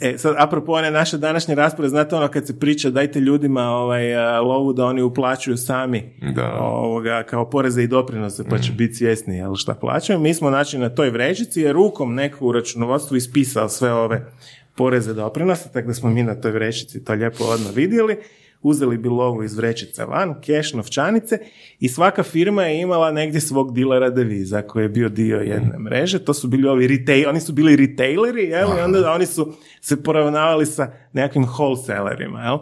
E, 0.00 0.18
sad, 0.18 0.34
apropo 0.38 0.72
one 0.72 0.90
naše 0.90 1.18
današnje 1.18 1.54
rasprave, 1.54 1.88
znate 1.88 2.16
ono 2.16 2.28
kad 2.28 2.46
se 2.46 2.58
priča 2.58 2.90
dajte 2.90 3.20
ljudima 3.20 3.62
ovaj, 3.62 4.16
lovu 4.40 4.72
da 4.72 4.86
oni 4.86 5.02
uplaćuju 5.02 5.56
sami 5.56 6.12
Da. 6.34 6.58
ovoga, 6.60 7.22
kao 7.22 7.50
poreze 7.50 7.82
i 7.82 7.86
doprinose, 7.86 8.44
pa 8.50 8.58
će 8.58 8.72
biti 8.72 8.94
svjesni 8.94 9.36
jel, 9.36 9.54
šta 9.54 9.74
plaćaju. 9.74 10.18
Mi 10.20 10.34
smo 10.34 10.48
znači 10.48 10.78
na 10.78 10.88
toj 10.88 11.10
vrećici 11.10 11.60
je 11.60 11.72
rukom 11.72 12.14
neko 12.14 12.46
u 12.46 12.52
računovodstvu 12.52 13.16
ispisao 13.16 13.68
sve 13.68 13.92
ove 13.92 14.32
poreze 14.76 15.14
doprinose, 15.14 15.72
tako 15.72 15.88
da 15.88 15.94
smo 15.94 16.10
mi 16.10 16.22
na 16.22 16.34
toj 16.34 16.50
vrećici 16.50 17.04
to 17.04 17.12
lijepo 17.12 17.44
odmah 17.44 17.74
vidjeli. 17.74 18.16
Uzeli 18.62 18.98
bi 18.98 19.08
lovu 19.08 19.42
iz 19.42 19.56
vrećice 19.56 20.04
van, 20.04 20.40
keš, 20.40 20.72
novčanice 20.72 21.38
i 21.80 21.88
svaka 21.88 22.22
firma 22.22 22.62
je 22.62 22.80
imala 22.80 23.12
negdje 23.12 23.40
svog 23.40 23.74
dilera 23.74 24.10
deviza 24.10 24.62
koji 24.62 24.84
je 24.84 24.88
bio 24.88 25.08
dio 25.08 25.36
jedne 25.36 25.78
mreže. 25.78 26.18
To 26.18 26.34
su 26.34 26.48
bili 26.48 26.68
ovi 26.68 26.86
retail, 26.86 27.28
oni 27.28 27.40
su 27.40 27.52
bili 27.52 27.76
retaileri, 27.76 28.42
jel? 28.42 28.68
I 28.78 28.80
onda 28.80 29.12
oni 29.12 29.26
su 29.26 29.52
se 29.80 30.02
poravnavali 30.02 30.66
sa 30.66 30.92
nekakvim 31.12 31.46
wholesalerima, 31.46 32.44
jel? 32.44 32.58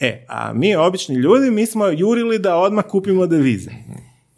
E, 0.00 0.24
a 0.28 0.52
mi 0.52 0.76
obični 0.76 1.16
ljudi, 1.16 1.50
mi 1.50 1.66
smo 1.66 1.86
jurili 1.86 2.38
da 2.38 2.56
odmah 2.56 2.84
kupimo 2.84 3.26
devize. 3.26 3.70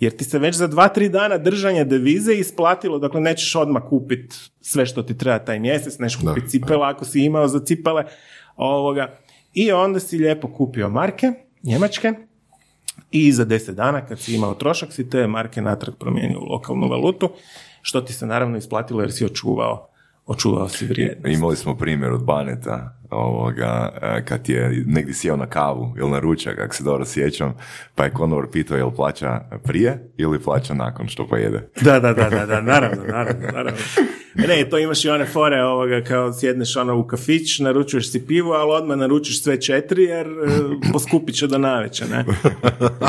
Jer 0.00 0.16
ti 0.16 0.24
se 0.24 0.38
već 0.38 0.56
za 0.56 0.66
dva, 0.66 0.88
tri 0.88 1.08
dana 1.08 1.38
držanja 1.38 1.84
devize 1.84 2.34
isplatilo, 2.34 2.98
dakle 2.98 3.20
nećeš 3.20 3.54
odmah 3.54 3.82
kupiti 3.88 4.36
sve 4.60 4.86
što 4.86 5.02
ti 5.02 5.18
treba 5.18 5.38
taj 5.38 5.58
mjesec, 5.58 5.98
nećeš 5.98 6.20
Da, 6.20 6.28
kupiti 6.28 6.48
cipele 6.48 6.86
ako 6.86 7.04
si 7.04 7.20
imao 7.20 7.48
za 7.48 7.60
cipele. 7.60 8.04
Ovoga. 8.56 9.18
I 9.54 9.72
onda 9.72 10.00
si 10.00 10.18
lijepo 10.18 10.48
kupio 10.48 10.88
marke, 10.88 11.32
njemačke, 11.62 12.12
i 13.10 13.32
za 13.32 13.46
10 13.46 13.72
dana 13.72 14.06
kad 14.06 14.20
si 14.20 14.34
imao 14.34 14.54
trošak 14.54 14.92
si 14.92 15.10
te 15.10 15.26
marke 15.26 15.62
natrag 15.62 15.94
promijenio 15.94 16.40
u 16.40 16.44
lokalnu 16.44 16.88
valutu, 16.88 17.30
što 17.82 18.00
ti 18.00 18.12
se 18.12 18.26
naravno 18.26 18.58
isplatilo 18.58 19.00
jer 19.00 19.12
si 19.12 19.24
očuvao 19.24 19.88
očuvao 20.28 20.68
si 20.68 20.86
vrijednost. 20.86 21.38
Imali 21.38 21.56
smo 21.56 21.76
primjer 21.76 22.12
od 22.12 22.24
Baneta, 22.24 22.98
ovoga, 23.10 23.92
e, 24.02 24.24
kad 24.24 24.48
je 24.48 24.84
negdje 24.86 25.14
sjeo 25.14 25.36
na 25.36 25.46
kavu 25.46 25.94
ili 25.98 26.10
na 26.10 26.18
ručak, 26.18 26.58
ako 26.58 26.74
se 26.74 26.84
dobro 26.84 27.04
sjećam, 27.04 27.54
pa 27.94 28.04
je 28.04 28.10
konor 28.10 28.50
pitao 28.52 28.76
jel 28.76 28.90
plaća 28.90 29.40
prije 29.64 30.10
ili 30.16 30.42
plaća 30.42 30.74
nakon 30.74 31.08
što 31.08 31.26
pojede. 31.26 31.68
Da, 31.84 32.00
da, 32.00 32.12
da, 32.12 32.30
da, 32.30 32.46
da, 32.46 32.60
naravno, 32.60 33.02
naravno, 33.04 33.46
naravno. 33.52 33.80
Ne, 34.34 34.68
to 34.70 34.78
imaš 34.78 35.04
i 35.04 35.08
one 35.08 35.26
fore 35.26 35.62
ovoga 35.62 36.00
kao 36.04 36.32
sjedneš 36.32 36.76
ono 36.76 36.98
u 36.98 37.06
kafić, 37.06 37.58
naručuješ 37.58 38.12
si 38.12 38.26
pivo, 38.26 38.52
ali 38.52 38.72
odmah 38.72 38.96
naručiš 38.96 39.42
sve 39.42 39.60
četiri 39.60 40.02
jer 40.02 40.26
e, 40.26 40.30
poskupit 40.92 41.34
će 41.34 41.46
do 41.46 41.58
naveća, 41.58 42.04
ne? 42.06 42.24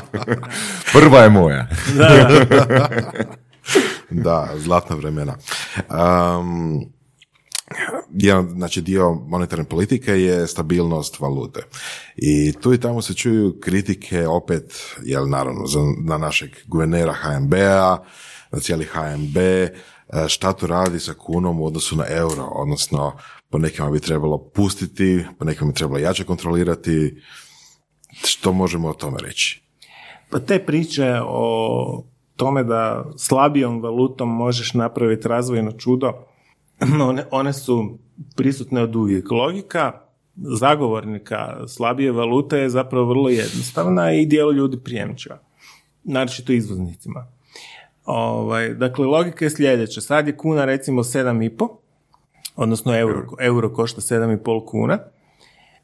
Prva 0.93 1.19
je 1.19 1.29
moja. 1.29 1.67
Da, 1.97 2.39
da, 4.09 4.49
zlatna 4.57 4.95
vremena. 4.95 5.35
Um, 5.89 6.98
jedan 8.13 8.49
znači 8.49 8.81
dio 8.81 9.13
monetarne 9.13 9.65
politike 9.65 10.11
je 10.11 10.47
stabilnost 10.47 11.19
valute. 11.19 11.63
I 12.15 12.53
tu 12.61 12.73
i 12.73 12.79
tamo 12.79 13.01
se 13.01 13.13
čuju 13.13 13.59
kritike 13.61 14.27
opet, 14.27 14.95
jel 15.03 15.29
naravno, 15.29 15.65
za, 15.65 15.79
na 16.03 16.17
našeg 16.17 16.49
guvernera 16.67 17.13
HNB-a, 17.13 17.97
na 18.51 18.59
cijeli 18.59 18.85
HNB, 18.85 19.37
e, 19.37 19.71
šta 20.27 20.53
to 20.53 20.67
radi 20.67 20.99
sa 20.99 21.13
kunom 21.13 21.61
u 21.61 21.65
odnosu 21.65 21.95
na 21.95 22.05
euro, 22.09 22.43
odnosno 22.43 23.17
po 23.49 23.57
nekima 23.57 23.89
bi 23.89 23.99
trebalo 23.99 24.37
pustiti, 24.37 25.25
po 25.39 25.45
nekima 25.45 25.71
bi 25.71 25.77
trebalo 25.77 25.99
jače 25.99 26.23
kontrolirati. 26.23 27.21
Što 28.23 28.53
možemo 28.53 28.87
o 28.87 28.93
tome 28.93 29.17
reći? 29.21 29.63
Pa 30.29 30.39
te 30.39 30.65
priče 30.65 31.19
o 31.25 32.03
tome 32.35 32.63
da 32.63 33.05
slabijom 33.17 33.81
valutom 33.81 34.29
možeš 34.29 34.73
napraviti 34.73 35.27
razvojno 35.27 35.71
čudo, 35.71 36.13
one, 37.09 37.25
one 37.31 37.53
su 37.53 37.97
prisutne 38.35 38.81
od 38.81 38.95
uvijek. 38.95 39.31
Logika 39.31 40.09
zagovornika 40.35 41.67
slabije 41.67 42.11
valute 42.11 42.57
je 42.57 42.69
zapravo 42.69 43.05
vrlo 43.05 43.29
jednostavna 43.29 44.13
i 44.13 44.25
dijelo 44.25 44.51
ljudi 44.51 44.77
prijemčiva. 44.83 45.39
Naročito 46.03 46.53
izvoznicima. 46.53 47.27
Ovaj, 48.05 48.69
dakle, 48.69 49.05
logika 49.05 49.45
je 49.45 49.49
sljedeća. 49.49 50.01
Sad 50.01 50.27
je 50.27 50.37
kuna 50.37 50.65
recimo 50.65 51.03
7,5, 51.03 51.67
odnosno 52.55 52.99
euro, 52.99 53.27
euro 53.39 53.73
košta 53.73 54.01
7,5 54.01 54.65
kuna. 54.65 54.99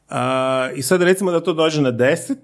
A, 0.10 0.70
I 0.76 0.82
sad 0.82 1.02
recimo 1.02 1.32
da 1.32 1.40
to 1.40 1.54
dođe 1.54 1.82
na 1.82 1.92
10, 1.92 2.36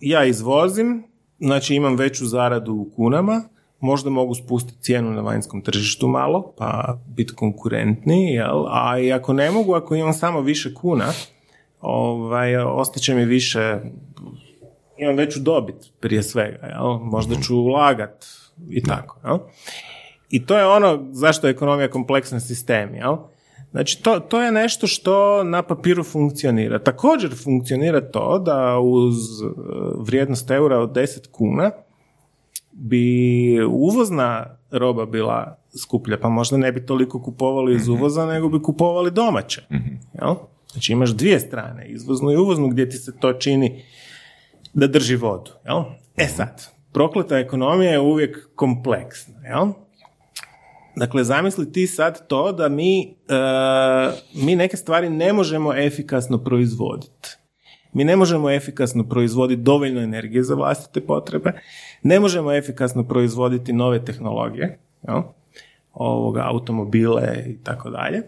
ja 0.00 0.24
izvozim, 0.24 1.04
znači 1.38 1.74
imam 1.74 1.96
veću 1.96 2.26
zaradu 2.26 2.72
u 2.72 2.90
kunama, 2.96 3.42
možda 3.80 4.10
mogu 4.10 4.34
spustiti 4.34 4.82
cijenu 4.82 5.10
na 5.10 5.20
vanjskom 5.20 5.62
tržištu 5.62 6.08
malo, 6.08 6.52
pa 6.58 6.98
biti 7.06 7.34
konkurentniji, 7.34 8.26
jel? 8.26 8.66
a 8.68 8.98
i 8.98 9.12
ako 9.12 9.32
ne 9.32 9.50
mogu, 9.50 9.74
ako 9.74 9.94
imam 9.94 10.12
samo 10.12 10.40
više 10.40 10.74
kuna, 10.74 11.12
ovaj, 11.80 12.56
ostaće 12.56 13.14
mi 13.14 13.24
više, 13.24 13.78
imam 14.98 15.16
veću 15.16 15.40
dobit 15.40 15.76
prije 16.00 16.22
svega, 16.22 16.66
jel? 16.66 16.98
možda 16.98 17.34
ću 17.34 17.56
ulagat 17.56 18.26
i 18.70 18.82
tako. 18.82 19.18
Jel? 19.24 19.38
I 20.30 20.46
to 20.46 20.58
je 20.58 20.66
ono 20.66 21.08
zašto 21.10 21.46
je 21.46 21.50
ekonomija 21.50 21.90
kompleksan 21.90 22.40
sistem. 22.40 22.94
Jel? 22.94 23.16
Znači, 23.70 24.02
to, 24.02 24.20
to 24.20 24.42
je 24.42 24.52
nešto 24.52 24.86
što 24.86 25.44
na 25.44 25.62
papiru 25.62 26.04
funkcionira. 26.04 26.78
Također 26.78 27.30
funkcionira 27.44 28.10
to 28.10 28.38
da 28.38 28.78
uz 28.78 29.42
e, 29.42 29.46
vrijednost 29.98 30.50
eura 30.50 30.78
od 30.78 30.90
10 30.90 31.30
kuna 31.30 31.70
bi 32.78 33.64
uvozna 33.64 34.58
roba 34.70 35.06
bila 35.06 35.58
skuplja, 35.82 36.18
pa 36.18 36.28
možda 36.28 36.56
ne 36.56 36.72
bi 36.72 36.86
toliko 36.86 37.22
kupovali 37.22 37.74
iz 37.74 37.88
uvoza, 37.88 38.26
nego 38.26 38.48
bi 38.48 38.62
kupovali 38.62 39.10
domaće. 39.10 39.62
Jel? 40.22 40.34
Znači 40.72 40.92
imaš 40.92 41.10
dvije 41.10 41.40
strane, 41.40 41.86
izvoznu 41.88 42.30
i 42.30 42.36
uvoznu, 42.36 42.68
gdje 42.68 42.88
ti 42.88 42.96
se 42.96 43.18
to 43.20 43.32
čini 43.32 43.82
da 44.74 44.86
drži 44.86 45.16
vodu. 45.16 45.50
Jel? 45.66 45.82
E 46.16 46.26
sad, 46.26 46.66
prokleta 46.92 47.38
ekonomija 47.38 47.90
je 47.90 48.00
uvijek 48.00 48.48
kompleksna. 48.54 49.34
Jel? 49.46 49.72
Dakle, 50.96 51.24
zamisli 51.24 51.72
ti 51.72 51.86
sad 51.86 52.26
to 52.26 52.52
da 52.52 52.68
mi, 52.68 53.00
e, 53.02 53.14
mi 54.34 54.56
neke 54.56 54.76
stvari 54.76 55.10
ne 55.10 55.32
možemo 55.32 55.74
efikasno 55.74 56.38
proizvoditi. 56.38 57.28
Mi 57.92 58.04
ne 58.04 58.16
možemo 58.16 58.50
efikasno 58.50 59.08
proizvoditi 59.08 59.62
dovoljno 59.62 60.00
energije 60.00 60.42
za 60.42 60.54
vlastite 60.54 61.00
potrebe, 61.00 61.52
ne 62.02 62.20
možemo 62.20 62.52
efikasno 62.52 63.04
proizvoditi 63.04 63.72
nove 63.72 64.04
tehnologije, 64.04 64.78
jel? 65.08 65.22
ovoga, 65.92 66.42
automobile 66.44 67.44
i 67.46 67.56
tako 67.64 67.90
dalje, 67.90 68.22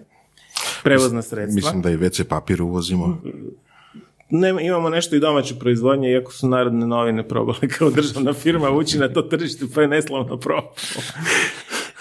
prevozna 0.84 1.22
sredstva. 1.22 1.54
Mislim 1.54 1.82
da 1.82 1.90
i 1.90 1.96
WC 1.96 2.24
papir 2.24 2.62
uvozimo. 2.62 3.22
Ne, 4.30 4.66
imamo 4.66 4.88
nešto 4.88 5.16
i 5.16 5.20
domaće 5.20 5.54
proizvodnje, 5.54 6.10
iako 6.10 6.32
su 6.32 6.48
narodne 6.48 6.86
novine 6.86 7.28
probale 7.28 7.68
kao 7.78 7.90
državna 7.90 8.32
firma 8.32 8.70
ući 8.70 8.98
na 8.98 9.08
to 9.08 9.22
tržište, 9.22 9.64
pa 9.74 9.82
je 9.82 9.88
neslavno 9.88 10.36
probalo. 10.36 10.74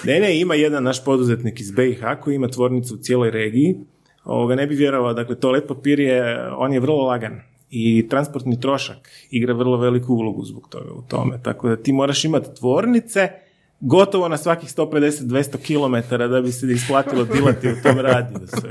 ne, 0.04 0.20
ne, 0.20 0.40
ima 0.40 0.56
jedan 0.56 0.84
naš 0.84 1.04
poduzetnik 1.04 1.60
iz 1.60 1.72
BiH 1.72 2.02
koji 2.22 2.36
ima 2.36 2.48
tvornicu 2.48 2.96
u 2.96 2.98
cijeloj 2.98 3.32
regiji. 3.32 3.76
Ovoga 4.24 4.56
ne 4.56 4.68
bi 4.68 4.76
vjerovao, 4.76 5.14
dakle, 5.14 5.40
toalet 5.40 5.68
papir 5.68 6.00
je, 6.00 6.50
on 6.52 6.74
je 6.74 6.80
vrlo 6.80 7.06
lagan 7.06 7.42
i 7.70 8.08
transportni 8.10 8.60
trošak 8.60 9.10
igra 9.32 9.54
vrlo 9.54 9.78
veliku 9.78 10.14
ulogu 10.14 10.46
zbog 10.46 10.68
toga 10.70 10.94
u 10.94 11.02
tome. 11.02 11.40
Tako 11.44 11.70
da 11.70 11.76
ti 11.76 11.94
moraš 11.94 12.26
imati 12.26 12.56
tvornice 12.60 13.30
gotovo 13.80 14.28
na 14.28 14.38
svakih 14.38 14.70
150-200 14.70 15.58
km 15.58 16.16
da 16.16 16.42
bi 16.42 16.52
se 16.52 16.68
isplatilo 16.68 17.24
dilati 17.24 17.70
u 17.70 17.76
tom 17.84 18.00
radijusu. 18.00 18.68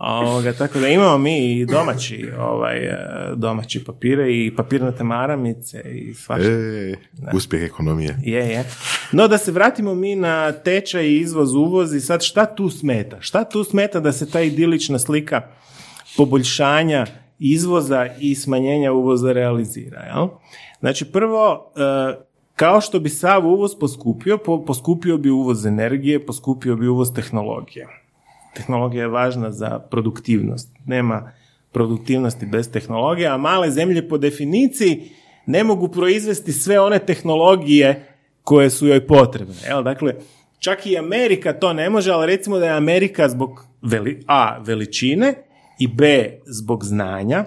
Ovoga, 0.00 0.52
tako 0.52 0.78
da 0.78 0.88
imamo 0.88 1.18
mi 1.18 1.52
i 1.52 1.66
domaći, 1.66 2.28
ovaj, 2.38 2.76
e, 2.76 2.96
domaći 3.34 3.84
papire 3.84 4.32
i 4.32 4.56
papirnate 4.56 5.04
maramice 5.04 5.80
i 5.80 6.14
svašta. 6.14 6.48
E, 6.48 6.94
uspjeh 7.32 7.62
ekonomije. 7.62 8.18
Je, 8.22 8.48
je. 8.48 8.64
No 9.12 9.28
da 9.28 9.38
se 9.38 9.52
vratimo 9.52 9.94
mi 9.94 10.16
na 10.16 10.52
tečaj 10.52 11.04
i 11.04 11.18
izvoz, 11.18 11.54
uvoz 11.54 11.94
i 11.94 12.00
sad 12.00 12.22
šta 12.22 12.54
tu 12.54 12.70
smeta? 12.70 13.16
Šta 13.20 13.44
tu 13.44 13.64
smeta 13.64 14.00
da 14.00 14.12
se 14.12 14.30
ta 14.30 14.40
idilična 14.40 14.98
slika 14.98 15.42
poboljšanja 16.16 17.06
izvoza 17.38 18.06
i 18.20 18.34
smanjenja 18.34 18.92
uvoza 18.92 19.32
realizira? 19.32 20.00
Jel? 20.00 20.28
Znači 20.80 21.04
prvo, 21.04 21.72
e, 21.76 22.14
kao 22.56 22.80
što 22.80 23.00
bi 23.00 23.08
sav 23.08 23.46
uvoz 23.46 23.74
poskupio, 23.80 24.38
poskupio 24.66 25.18
bi 25.18 25.30
uvoz 25.30 25.66
energije, 25.66 26.26
poskupio 26.26 26.76
bi 26.76 26.88
uvoz 26.88 27.12
tehnologije. 27.14 27.86
Tehnologija 28.56 29.02
je 29.02 29.08
važna 29.08 29.50
za 29.50 29.78
produktivnost. 29.78 30.76
Nema 30.86 31.32
produktivnosti 31.72 32.46
bez 32.46 32.70
tehnologije, 32.72 33.28
a 33.28 33.36
male 33.36 33.70
zemlje 33.70 34.08
po 34.08 34.18
definiciji 34.18 35.10
ne 35.46 35.64
mogu 35.64 35.88
proizvesti 35.88 36.52
sve 36.52 36.80
one 36.80 36.98
tehnologije 36.98 38.06
koje 38.42 38.70
su 38.70 38.86
joj 38.86 39.06
potrebne. 39.06 39.54
Jel? 39.68 39.82
Dakle, 39.82 40.14
čak 40.58 40.86
i 40.86 40.98
Amerika 40.98 41.52
to 41.52 41.72
ne 41.72 41.90
može, 41.90 42.12
ali 42.12 42.26
recimo 42.26 42.58
da 42.58 42.66
je 42.66 42.72
Amerika 42.72 43.28
zbog 43.28 43.66
veli, 43.82 44.22
A, 44.26 44.58
veličine 44.58 45.34
i 45.78 45.88
B, 45.88 46.30
zbog 46.46 46.84
znanja, 46.84 47.44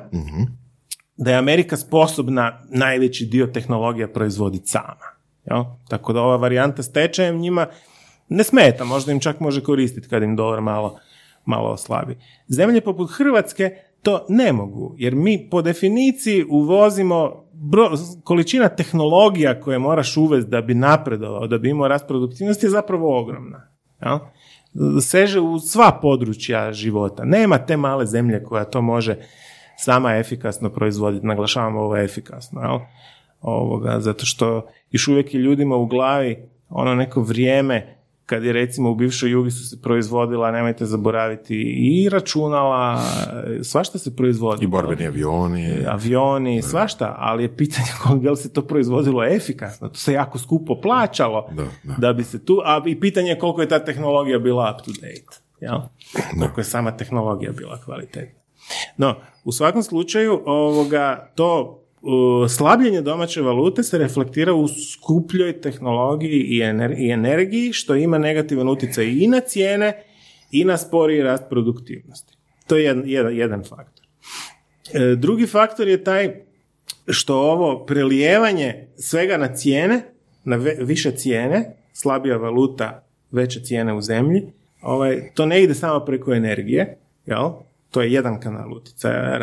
da 1.17 1.31
je 1.31 1.37
Amerika 1.37 1.77
sposobna 1.77 2.61
najveći 2.69 3.25
dio 3.25 3.47
tehnologija 3.47 4.07
proizvoditi 4.07 4.67
sama. 4.67 5.11
Jel? 5.45 5.63
Tako 5.89 6.13
da 6.13 6.21
ova 6.21 6.37
varijanta 6.37 6.83
s 6.83 6.91
tečajem 6.91 7.37
njima 7.37 7.67
ne 8.29 8.43
smeta, 8.43 8.85
možda 8.85 9.11
im 9.11 9.19
čak 9.19 9.39
može 9.39 9.63
koristiti 9.63 10.09
kad 10.09 10.23
im 10.23 10.35
dolar 10.35 10.61
malo, 10.61 10.97
malo 11.45 11.69
oslabi. 11.69 12.17
Zemlje 12.47 12.81
poput 12.81 13.11
Hrvatske 13.11 13.71
to 14.03 14.25
ne 14.29 14.53
mogu, 14.53 14.95
jer 14.97 15.15
mi 15.15 15.47
po 15.51 15.61
definiciji 15.61 16.45
uvozimo 16.49 17.45
bro, 17.53 17.91
količina 18.23 18.69
tehnologija 18.69 19.59
koje 19.59 19.79
moraš 19.79 20.17
uvesti 20.17 20.51
da 20.51 20.61
bi 20.61 20.73
napredovao, 20.73 21.47
da 21.47 21.57
bi 21.57 21.69
imao 21.69 21.87
rast 21.87 22.07
produktivnosti 22.07 22.65
je 22.65 22.69
zapravo 22.69 23.19
ogromna. 23.21 23.67
Jel? 24.01 24.19
Seže 25.01 25.39
u 25.39 25.59
sva 25.59 25.99
područja 26.01 26.73
života. 26.73 27.25
Nema 27.25 27.57
te 27.57 27.77
male 27.77 28.05
zemlje 28.05 28.43
koja 28.43 28.63
to 28.63 28.81
može 28.81 29.17
sama 29.77 30.15
efikasno 30.17 30.69
proizvoditi. 30.69 31.25
Naglašavamo 31.25 31.81
ovo 31.81 31.97
efikasno. 31.97 32.61
Jel? 32.61 32.79
Ovoga, 33.41 33.99
zato 33.99 34.25
što 34.25 34.67
još 34.91 35.07
uvijek 35.07 35.33
je 35.33 35.41
ljudima 35.41 35.75
u 35.75 35.85
glavi 35.85 36.49
ono 36.69 36.95
neko 36.95 37.21
vrijeme 37.21 38.00
kad 38.25 38.43
je 38.43 38.53
recimo 38.53 38.91
u 38.91 38.95
bivšoj 38.95 39.31
jugi 39.31 39.51
su 39.51 39.69
se 39.69 39.81
proizvodila, 39.81 40.51
nemojte 40.51 40.85
zaboraviti, 40.85 41.55
i 41.77 42.09
računala, 42.09 43.01
svašta 43.63 43.97
se 43.97 44.15
proizvodi. 44.15 44.65
I 44.65 44.67
borbeni 44.67 45.07
avioni. 45.07 45.85
Avioni, 45.87 46.61
svašta, 46.61 47.15
ali 47.17 47.43
je 47.43 47.55
pitanje 47.57 47.87
kako 48.03 48.13
li 48.15 48.37
se 48.37 48.53
to 48.53 48.61
proizvodilo 48.61 49.23
efikasno. 49.25 49.89
To 49.89 49.95
se 49.95 50.13
jako 50.13 50.39
skupo 50.39 50.81
plaćalo 50.81 51.49
Da, 51.51 51.97
da. 51.97 52.13
bi 52.13 52.23
se 52.23 52.45
tu, 52.45 52.61
a 52.65 52.81
i 52.85 52.99
pitanje 52.99 53.29
je 53.29 53.39
koliko 53.39 53.61
je 53.61 53.67
ta 53.67 53.85
tehnologija 53.85 54.39
bila 54.39 54.75
up 54.75 54.85
to 54.85 54.91
date. 54.91 55.41
Jel? 55.59 55.79
Koliko 56.39 56.59
je 56.59 56.65
sama 56.65 56.97
tehnologija 56.97 57.51
bila 57.51 57.81
kvalitetna. 57.85 58.39
No, 58.97 59.15
u 59.43 59.51
svakom 59.51 59.83
slučaju 59.83 60.41
ovoga, 60.45 61.31
to 61.35 61.80
slabljenje 62.49 63.01
domaće 63.01 63.41
valute 63.41 63.83
se 63.83 63.97
reflektira 63.97 64.53
u 64.53 64.67
skupljoj 64.67 65.61
tehnologiji 65.61 66.39
i, 66.39 66.57
i 66.97 67.11
energiji, 67.11 67.73
što 67.73 67.95
ima 67.95 68.17
negativan 68.17 68.69
utjecaj 68.69 69.05
i 69.05 69.27
na 69.27 69.39
cijene 69.39 70.03
i 70.51 70.65
na 70.65 70.77
sporiji 70.77 71.21
rast 71.21 71.43
produktivnosti. 71.49 72.33
To 72.67 72.77
je 72.77 72.83
jedan, 72.83 73.03
jedan, 73.05 73.35
jedan 73.35 73.63
faktor. 73.63 74.05
E, 74.93 75.15
drugi 75.15 75.47
faktor 75.47 75.87
je 75.87 76.03
taj 76.03 76.35
što 77.07 77.35
ovo 77.35 77.85
prelijevanje 77.85 78.87
svega 78.97 79.37
na 79.37 79.55
cijene, 79.55 80.01
na 80.43 80.55
više 80.79 81.11
cijene, 81.11 81.75
slabija 81.93 82.37
valuta, 82.37 83.03
veće 83.31 83.59
cijene 83.63 83.93
u 83.93 84.01
zemlji, 84.01 84.43
ovaj, 84.81 85.31
to 85.33 85.45
ne 85.45 85.63
ide 85.63 85.73
samo 85.73 86.05
preko 86.05 86.33
energije, 86.33 86.97
jel? 87.25 87.49
To 87.91 88.01
je 88.01 88.13
jedan 88.13 88.39
kanal 88.39 88.73
utjecaja, 88.73 89.37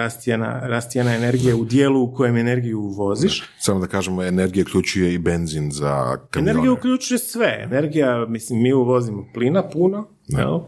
rast 0.69 0.91
cijena, 0.91 1.15
energije 1.15 1.55
u 1.55 1.65
dijelu 1.65 2.03
u 2.03 2.15
kojem 2.15 2.37
energiju 2.37 2.81
uvoziš. 2.81 3.43
Samo 3.59 3.81
da 3.81 3.87
kažemo, 3.87 4.25
energija 4.25 4.65
uključuje 4.69 5.15
i 5.15 5.19
benzin 5.19 5.71
za 5.71 6.17
kamione. 6.31 6.51
Energija 6.51 6.73
uključuje 6.73 7.19
sve. 7.19 7.61
Energija, 7.63 8.27
mislim, 8.29 8.63
mi 8.63 8.73
uvozimo 8.73 9.27
plina 9.35 9.63
puno, 9.63 10.09
jel? 10.27 10.61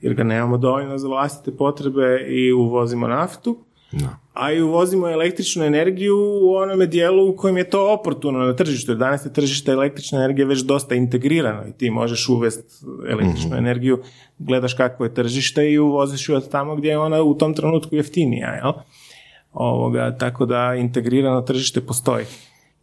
jer 0.00 0.14
ga 0.14 0.24
nemamo 0.24 0.58
dovoljno 0.58 0.98
za 0.98 1.08
vlastite 1.08 1.56
potrebe 1.56 2.26
i 2.28 2.52
uvozimo 2.52 3.08
naftu. 3.08 3.64
A 4.34 4.52
i 4.52 4.62
uvozimo 4.62 5.08
električnu 5.08 5.64
energiju 5.64 6.16
u 6.42 6.54
onome 6.54 6.86
dijelu 6.86 7.30
u 7.30 7.36
kojem 7.36 7.56
je 7.56 7.70
to 7.70 7.92
oportuno 7.92 8.38
na 8.38 8.56
tržištu. 8.56 8.90
Jer 8.90 8.98
danas 8.98 9.26
je 9.26 9.32
tržište 9.32 9.72
električne 9.72 10.18
energije 10.18 10.46
već 10.46 10.60
dosta 10.60 10.94
integrirano 10.94 11.68
i 11.68 11.72
ti 11.72 11.90
možeš 11.90 12.28
uvesti 12.28 12.84
električnu 13.10 13.48
mhm. 13.48 13.58
energiju, 13.58 14.02
gledaš 14.38 14.74
kakvo 14.74 15.06
je 15.06 15.14
tržište 15.14 15.70
i 15.70 15.78
uvoziš 15.78 16.28
ju 16.28 16.36
od 16.36 16.50
tamo 16.50 16.76
gdje 16.76 16.88
je 16.88 16.98
ona 16.98 17.22
u 17.22 17.34
tom 17.34 17.54
trenutku 17.54 17.94
jeftinija. 17.94 18.54
Jel? 18.54 18.72
Ovoga, 19.52 20.16
tako 20.18 20.46
da 20.46 20.74
integrirano 20.74 21.42
tržište 21.42 21.80
postoji 21.80 22.24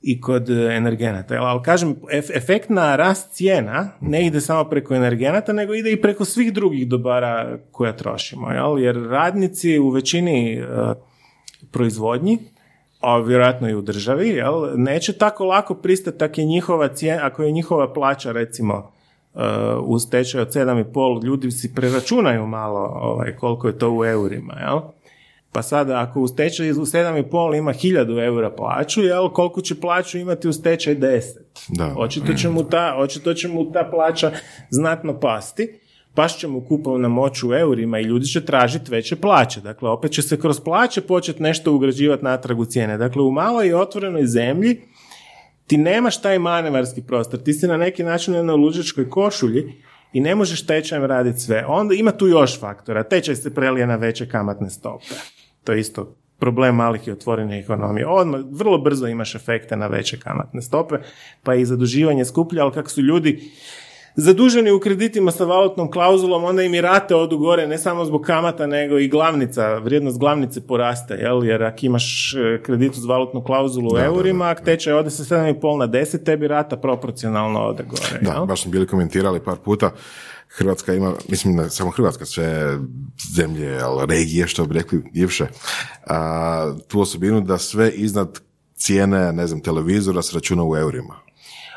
i 0.08 0.22
kod 0.22 0.50
energenata. 0.50 1.36
Ali 1.36 1.64
kažem, 1.64 1.96
efekt 2.36 2.70
na 2.70 2.96
rast 2.96 3.32
cijena 3.32 3.90
ne 4.02 4.26
ide 4.26 4.42
samo 4.42 4.64
preko 4.64 4.96
energenata, 4.96 5.54
nego 5.54 5.74
ide 5.74 5.92
i 5.92 6.02
preko 6.02 6.26
svih 6.26 6.54
drugih 6.54 6.88
dobara 6.88 7.58
koja 7.72 7.94
trošimo. 7.94 8.52
Jel? 8.52 8.80
Jer 8.80 8.96
radnici 9.10 9.80
u 9.80 9.90
većini 9.90 10.62
uh, 10.62 10.92
proizvodnji, 11.72 12.38
a 13.00 13.18
vjerojatno 13.18 13.70
i 13.70 13.76
u 13.76 13.82
državi, 13.82 14.30
jel? 14.30 14.54
neće 14.76 15.14
tako 15.14 15.46
lako 15.46 15.76
pristati 15.76 16.24
ako 16.24 16.42
je 16.42 16.46
njihova, 16.46 16.88
cijena, 16.88 17.26
ako 17.26 17.44
je 17.44 17.52
njihova 17.52 17.94
plaća 17.94 18.32
recimo 18.32 18.92
uh, 19.34 19.42
u 19.84 20.00
stečaju 20.00 20.42
od 20.42 20.54
7,5 20.54 21.24
ljudi 21.24 21.52
si 21.52 21.76
preračunaju 21.76 22.48
malo 22.48 22.80
ovaj, 23.02 23.36
koliko 23.36 23.68
je 23.68 23.78
to 23.78 23.92
u 23.92 24.06
eurima. 24.06 24.54
Jel? 24.60 24.80
Pa 25.56 25.62
sada 25.62 26.02
ako 26.02 26.22
u 26.22 26.28
stečaju 26.28 26.82
u 26.82 26.86
7,5 26.86 27.58
ima 27.58 27.74
1000 27.74 28.26
eura 28.26 28.50
plaću, 28.50 29.04
jel, 29.04 29.30
koliko 29.30 29.62
će 29.62 29.76
plaću 29.76 30.18
imati 30.18 30.48
u 30.48 30.54
stečaj 30.54 30.96
10? 30.96 31.22
Da. 31.70 31.94
Očito, 31.98 32.34
će 32.34 32.50
mu 32.50 32.64
ta, 32.64 32.96
očito 32.98 33.34
će 33.34 33.48
mu 33.48 33.72
ta 33.72 33.90
plaća 33.92 34.32
znatno 34.70 35.20
pasti, 35.20 35.80
paš 36.14 36.38
će 36.38 36.48
mu 36.48 36.62
kupovna 36.62 37.08
moć 37.08 37.44
u 37.44 37.54
eurima 37.54 38.00
i 38.00 38.04
ljudi 38.04 38.26
će 38.26 38.46
tražiti 38.46 38.92
veće 38.92 39.16
plaće. 39.16 39.62
Dakle, 39.62 39.90
opet 39.90 40.12
će 40.12 40.22
se 40.22 40.40
kroz 40.40 40.60
plaće 40.60 41.02
početi 41.02 41.44
nešto 41.44 41.74
ugrađivati 41.74 42.24
natrag 42.24 42.60
u 42.60 42.66
cijene. 42.66 42.98
Dakle, 42.98 43.22
u 43.22 43.32
maloj 43.32 43.68
i 43.68 43.74
otvorenoj 43.74 44.26
zemlji 44.26 44.82
ti 45.68 45.78
nemaš 45.78 46.22
taj 46.22 46.40
manevarski 46.40 47.02
prostor, 47.02 47.40
ti 47.40 47.54
si 47.54 47.68
na 47.68 47.78
neki 47.78 48.04
način 48.04 48.32
na 48.32 48.38
jednoj 48.38 48.56
luđačkoj 48.56 49.10
košulji 49.10 49.74
i 50.14 50.20
ne 50.20 50.36
možeš 50.36 50.66
tečajem 50.66 51.06
raditi 51.06 51.40
sve. 51.40 51.66
Onda 51.68 51.96
ima 51.96 52.12
tu 52.12 52.28
još 52.28 52.60
faktora. 52.60 53.04
Tečaj 53.04 53.36
se 53.36 53.56
prelije 53.56 53.88
na 53.88 53.96
veće 53.96 54.30
kamatne 54.30 54.70
stope. 54.70 55.16
To 55.66 55.72
je 55.74 55.80
isto 55.80 56.16
problem 56.40 56.76
malih 56.76 57.08
i 57.08 57.12
otvorenih 57.12 57.64
ekonomije. 57.64 58.08
Odmah, 58.08 58.42
vrlo 58.52 58.78
brzo 58.78 59.08
imaš 59.08 59.36
efekte 59.36 59.76
na 59.76 59.88
veće 59.88 60.20
kamatne 60.20 60.62
stope, 60.62 60.96
pa 61.44 61.54
je 61.54 61.62
i 61.62 61.66
zaduživanje 61.66 62.26
skuplje, 62.26 62.62
ali 62.62 62.72
kako 62.72 62.90
su 62.90 63.02
ljudi 63.02 63.52
zaduženi 64.16 64.72
u 64.72 64.80
kreditima 64.80 65.32
sa 65.32 65.46
valutnom 65.46 65.92
klauzulom, 65.92 66.44
onda 66.44 66.64
im 66.64 66.74
i 66.74 66.82
rate 66.82 67.16
odu 67.16 67.38
gore, 67.38 67.68
ne 67.68 67.78
samo 67.78 68.06
zbog 68.06 68.22
kamata, 68.22 68.68
nego 68.68 69.00
i 69.00 69.08
glavnica, 69.08 69.78
vrijednost 69.78 70.20
glavnice 70.20 70.68
poraste, 70.68 71.14
jel? 71.14 71.46
jer 71.46 71.64
ako 71.64 71.78
imaš 71.82 72.34
e, 72.34 72.62
kredit 72.64 72.92
uz 72.92 73.06
valutnu 73.06 73.44
klauzulu 73.44 73.90
u 73.94 73.98
eurima, 73.98 74.50
ako 74.50 74.64
tečaj 74.64 74.94
ode 74.94 75.10
sa 75.10 75.24
7,5 75.36 75.78
na 75.78 75.88
10, 75.88 76.24
tebi 76.24 76.48
rata 76.48 76.78
proporcionalno 76.78 77.60
ode 77.60 77.84
gore. 77.84 78.20
Da, 78.22 78.46
baš 78.46 78.62
smo 78.62 78.72
bili 78.72 78.88
komentirali 78.88 79.40
par 79.40 79.58
puta, 79.66 79.92
Hrvatska 80.58 80.94
ima, 80.94 81.14
mislim 81.30 81.56
ne 81.56 81.70
samo 81.70 81.92
Hrvatska, 81.92 82.26
sve 82.26 82.78
zemlje, 83.36 83.80
ali 83.82 84.06
regije, 84.16 84.48
što 84.48 84.66
bi 84.66 84.74
rekli 84.74 85.04
Ivše, 85.14 85.48
a, 86.08 86.76
tu 86.88 87.02
osobinu 87.02 87.42
da 87.42 87.58
sve 87.58 87.92
iznad 87.92 88.40
cijene, 88.76 89.34
ne 89.34 89.48
znam, 89.48 89.62
televizora 89.62 90.22
se 90.22 90.36
računa 90.36 90.64
u 90.64 90.78
eurima. 90.78 91.16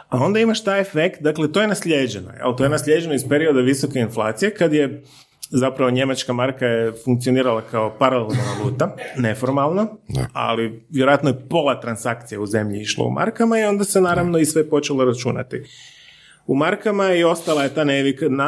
A 0.08 0.18
onda 0.18 0.40
imaš 0.40 0.64
taj 0.64 0.80
efekt, 0.80 1.22
dakle 1.22 1.52
to 1.52 1.60
je 1.60 1.68
naslijeđeno, 1.68 2.30
jel? 2.30 2.56
to 2.56 2.64
je 2.64 2.70
naslijeđeno 2.70 3.14
iz 3.14 3.28
perioda 3.28 3.60
visoke 3.60 3.98
inflacije 3.98 4.54
kad 4.54 4.72
je 4.72 5.02
zapravo 5.50 5.90
njemačka 5.90 6.32
marka 6.32 6.66
je 6.66 6.92
funkcionirala 7.04 7.60
kao 7.60 7.96
paralelna 7.98 8.42
valuta, 8.58 8.96
neformalno, 9.16 9.88
ali 10.32 10.86
vjerojatno 10.90 11.30
je 11.30 11.48
pola 11.48 11.80
transakcija 11.80 12.40
u 12.40 12.46
zemlji 12.46 12.80
išlo 12.80 13.04
u 13.04 13.10
markama 13.10 13.58
i 13.58 13.64
onda 13.64 13.84
se 13.84 14.00
naravno 14.00 14.38
i 14.38 14.46
sve 14.46 14.70
počelo 14.70 15.04
računati 15.04 15.62
u 16.48 16.54
markama 16.54 17.12
i 17.14 17.24
ostala 17.24 17.62
je 17.62 17.74
ta 17.74 17.84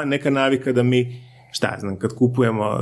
neka 0.05 0.31
navika 0.31 0.73
da 0.73 0.83
mi 0.83 1.31
šta 1.53 1.77
znam, 1.81 1.99
kad 1.99 2.15
kupujemo 2.15 2.65
e, 2.65 2.77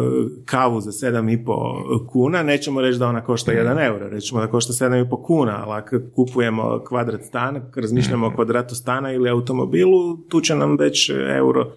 kavu 0.45 0.81
za 0.81 0.91
7,5 0.91 2.07
kuna, 2.07 2.43
nećemo 2.43 2.81
reći 2.81 2.99
da 2.99 3.07
ona 3.07 3.25
košta 3.25 3.53
1 3.53 3.71
mhm. 3.71 3.79
euro, 3.79 4.09
rećemo 4.09 4.41
da 4.41 4.47
košta 4.47 4.73
7,5 4.73 5.23
kuna, 5.23 5.65
ali 5.67 5.83
kad 5.87 6.03
kupujemo 6.15 6.85
kvadrat 6.89 7.25
stana, 7.25 7.61
razmišljamo 7.77 8.27
o 8.27 8.29
mhm. 8.29 8.37
kvadratu 8.37 8.75
stana 8.75 9.13
ili 9.13 9.31
automobilu, 9.31 10.17
tu 10.29 10.41
će 10.41 10.55
nam 10.55 10.77
već 10.77 11.11
euro 11.37 11.73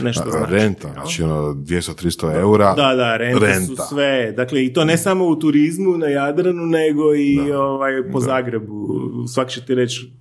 nešto 0.00 0.30
znači. 0.30 0.52
Renta, 0.52 0.92
znači 0.92 1.22
ono 1.22 1.52
200-300 1.52 2.40
eura. 2.40 2.74
Da, 2.74 2.94
da, 2.94 3.16
renta, 3.16 3.46
renta, 3.46 3.66
su 3.66 3.76
sve. 3.88 4.32
Dakle, 4.32 4.64
i 4.64 4.72
to 4.72 4.84
ne 4.84 4.96
samo 4.96 5.26
u 5.26 5.36
turizmu 5.36 5.98
na 5.98 6.06
Jadranu, 6.06 6.66
nego 6.66 7.14
i 7.14 7.52
ovaj, 7.52 7.92
po 8.12 8.20
Zagrebu. 8.20 8.88
Svak 9.34 9.48
će 9.48 9.64
ti 9.64 9.74
reći 9.74 10.12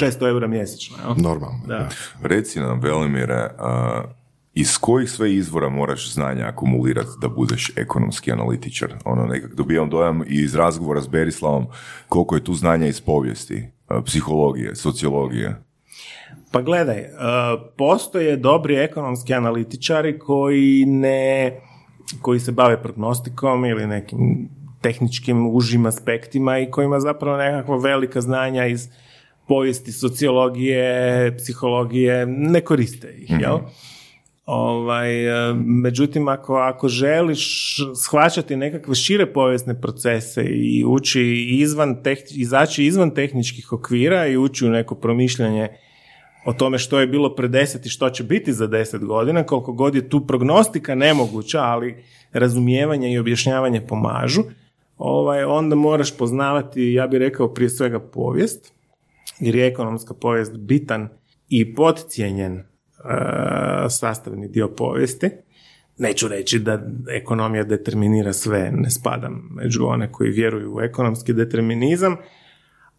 600 0.00 0.28
eura 0.28 0.46
mjesečno. 0.46 0.96
Jel? 1.04 1.14
Normalno. 1.16 1.60
Da. 1.66 1.88
Reci 2.22 2.60
nam, 2.60 2.80
Velimire, 2.80 3.50
iz 4.54 4.78
kojih 4.78 5.10
sve 5.10 5.34
izvora 5.34 5.68
moraš 5.68 6.12
znanja 6.12 6.46
akumulirati 6.46 7.10
da 7.20 7.28
budeš 7.28 7.72
ekonomski 7.76 8.32
analitičar? 8.32 8.94
Ono, 9.04 9.26
nekak 9.26 9.54
dobijam 9.54 9.90
dojam 9.90 10.22
i 10.22 10.42
iz 10.42 10.54
razgovora 10.54 11.00
s 11.00 11.08
Berislavom 11.08 11.66
koliko 12.08 12.34
je 12.34 12.44
tu 12.44 12.54
znanja 12.54 12.86
iz 12.86 13.00
povijesti, 13.00 13.68
psihologije, 14.06 14.76
sociologije. 14.76 15.56
Pa 16.50 16.62
gledaj, 16.62 17.04
postoje 17.76 18.36
dobri 18.36 18.76
ekonomski 18.76 19.34
analitičari 19.34 20.18
koji 20.18 20.86
ne 20.86 21.60
koji 22.20 22.40
se 22.40 22.52
bave 22.52 22.82
prognostikom 22.82 23.64
ili 23.64 23.86
nekim 23.86 24.48
tehničkim 24.80 25.46
užim 25.46 25.86
aspektima 25.86 26.58
i 26.58 26.70
kojima 26.70 27.00
zapravo 27.00 27.36
nekakva 27.36 27.76
velika 27.76 28.20
znanja 28.20 28.66
iz 28.66 28.88
povijesti, 29.48 29.92
sociologije, 29.92 31.36
psihologije, 31.36 32.26
ne 32.26 32.60
koriste 32.60 33.14
ih, 33.18 33.30
jel? 33.40 33.56
Mhm. 33.56 33.66
Ovaj, 34.46 35.26
e, 35.50 35.54
međutim, 35.54 36.28
ako, 36.28 36.54
ako 36.56 36.88
želiš 36.88 37.76
shvaćati 37.94 38.56
nekakve 38.56 38.94
šire 38.94 39.32
povijesne 39.32 39.80
procese 39.80 40.42
i 40.44 40.84
ući 40.86 41.22
izvan 41.50 41.96
izaći 42.30 42.84
izvan 42.84 43.10
tehničkih 43.10 43.72
okvira 43.72 44.26
i 44.26 44.36
ući 44.36 44.66
u 44.66 44.70
neko 44.70 44.94
promišljanje 44.94 45.68
o 46.44 46.52
tome 46.52 46.78
što 46.78 47.00
je 47.00 47.06
bilo 47.06 47.34
pre 47.34 47.48
deset 47.48 47.86
i 47.86 47.88
što 47.88 48.10
će 48.10 48.24
biti 48.24 48.52
za 48.52 48.66
deset 48.66 49.04
godina, 49.04 49.42
koliko 49.42 49.72
god 49.72 49.94
je 49.94 50.08
tu 50.08 50.26
prognostika 50.26 50.94
nemoguća, 50.94 51.60
ali 51.60 52.04
razumijevanje 52.32 53.12
i 53.12 53.18
objašnjavanje 53.18 53.86
pomažu, 53.86 54.42
ovaj, 54.98 55.44
onda 55.44 55.76
moraš 55.76 56.16
poznavati, 56.16 56.92
ja 56.92 57.06
bih 57.06 57.18
rekao, 57.18 57.54
prije 57.54 57.70
svega 57.70 58.00
povijest, 58.00 58.72
jer 59.40 59.54
je 59.54 59.66
ekonomska 59.66 60.14
povijest 60.14 60.56
bitan 60.56 61.08
i 61.48 61.74
podcijenjen 61.74 62.52
uh, 62.56 62.64
sastavni 63.90 64.48
dio 64.48 64.68
povijesti. 64.68 65.30
Neću 65.98 66.28
reći 66.28 66.58
da 66.58 66.82
ekonomija 67.10 67.64
determinira 67.64 68.32
sve, 68.32 68.70
ne 68.72 68.90
spadam 68.90 69.48
među 69.50 69.86
one 69.86 70.12
koji 70.12 70.30
vjeruju 70.30 70.74
u 70.74 70.80
ekonomski 70.80 71.32
determinizam, 71.32 72.16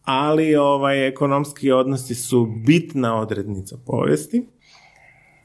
ali 0.01 0.55
ovaj, 0.55 1.07
ekonomski 1.07 1.71
odnosi 1.71 2.15
su 2.15 2.45
bitna 2.65 3.21
odrednica 3.21 3.77
povijesti 3.85 4.47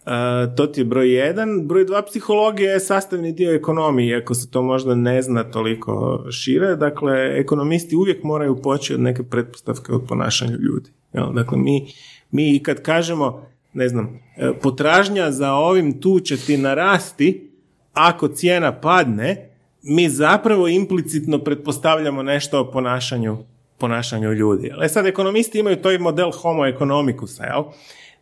Uh, 0.06 0.54
to 0.56 0.66
ti 0.66 0.80
je 0.80 0.84
broj 0.84 1.14
jedan. 1.14 1.66
Broj 1.66 1.84
dva, 1.84 2.02
psihologija 2.02 2.72
je 2.72 2.80
sastavni 2.80 3.32
dio 3.32 3.54
ekonomije, 3.54 4.08
iako 4.08 4.34
se 4.34 4.50
to 4.50 4.62
možda 4.62 4.94
ne 4.94 5.22
zna 5.22 5.44
toliko 5.44 6.24
šire. 6.30 6.76
Dakle, 6.76 7.40
ekonomisti 7.40 7.96
uvijek 7.96 8.22
moraju 8.22 8.62
poći 8.62 8.94
od 8.94 9.00
neke 9.00 9.22
pretpostavke 9.22 9.92
od 9.92 10.02
ponašanju 10.08 10.56
ljudi. 10.56 10.90
Jel? 11.12 11.32
Dakle, 11.32 11.58
mi, 11.58 11.86
mi 12.30 12.62
kad 12.62 12.82
kažemo, 12.82 13.46
ne 13.72 13.88
znam, 13.88 14.20
e, 14.36 14.52
potražnja 14.62 15.30
za 15.30 15.52
ovim 15.52 16.00
tu 16.00 16.20
će 16.20 16.36
ti 16.36 16.56
narasti, 16.56 17.50
ako 17.92 18.28
cijena 18.28 18.72
padne, 18.72 19.50
mi 19.82 20.08
zapravo 20.08 20.68
implicitno 20.68 21.38
pretpostavljamo 21.38 22.22
nešto 22.22 22.60
o 22.60 22.70
ponašanju, 22.70 23.38
ponašanju 23.78 24.32
ljudi. 24.32 24.70
Ali 24.74 24.88
sad 24.88 25.06
ekonomisti 25.06 25.58
imaju 25.58 25.76
i 25.94 25.98
model 25.98 26.30
homo 26.30 26.66
economicusa, 26.66 27.44
jel? 27.44 27.62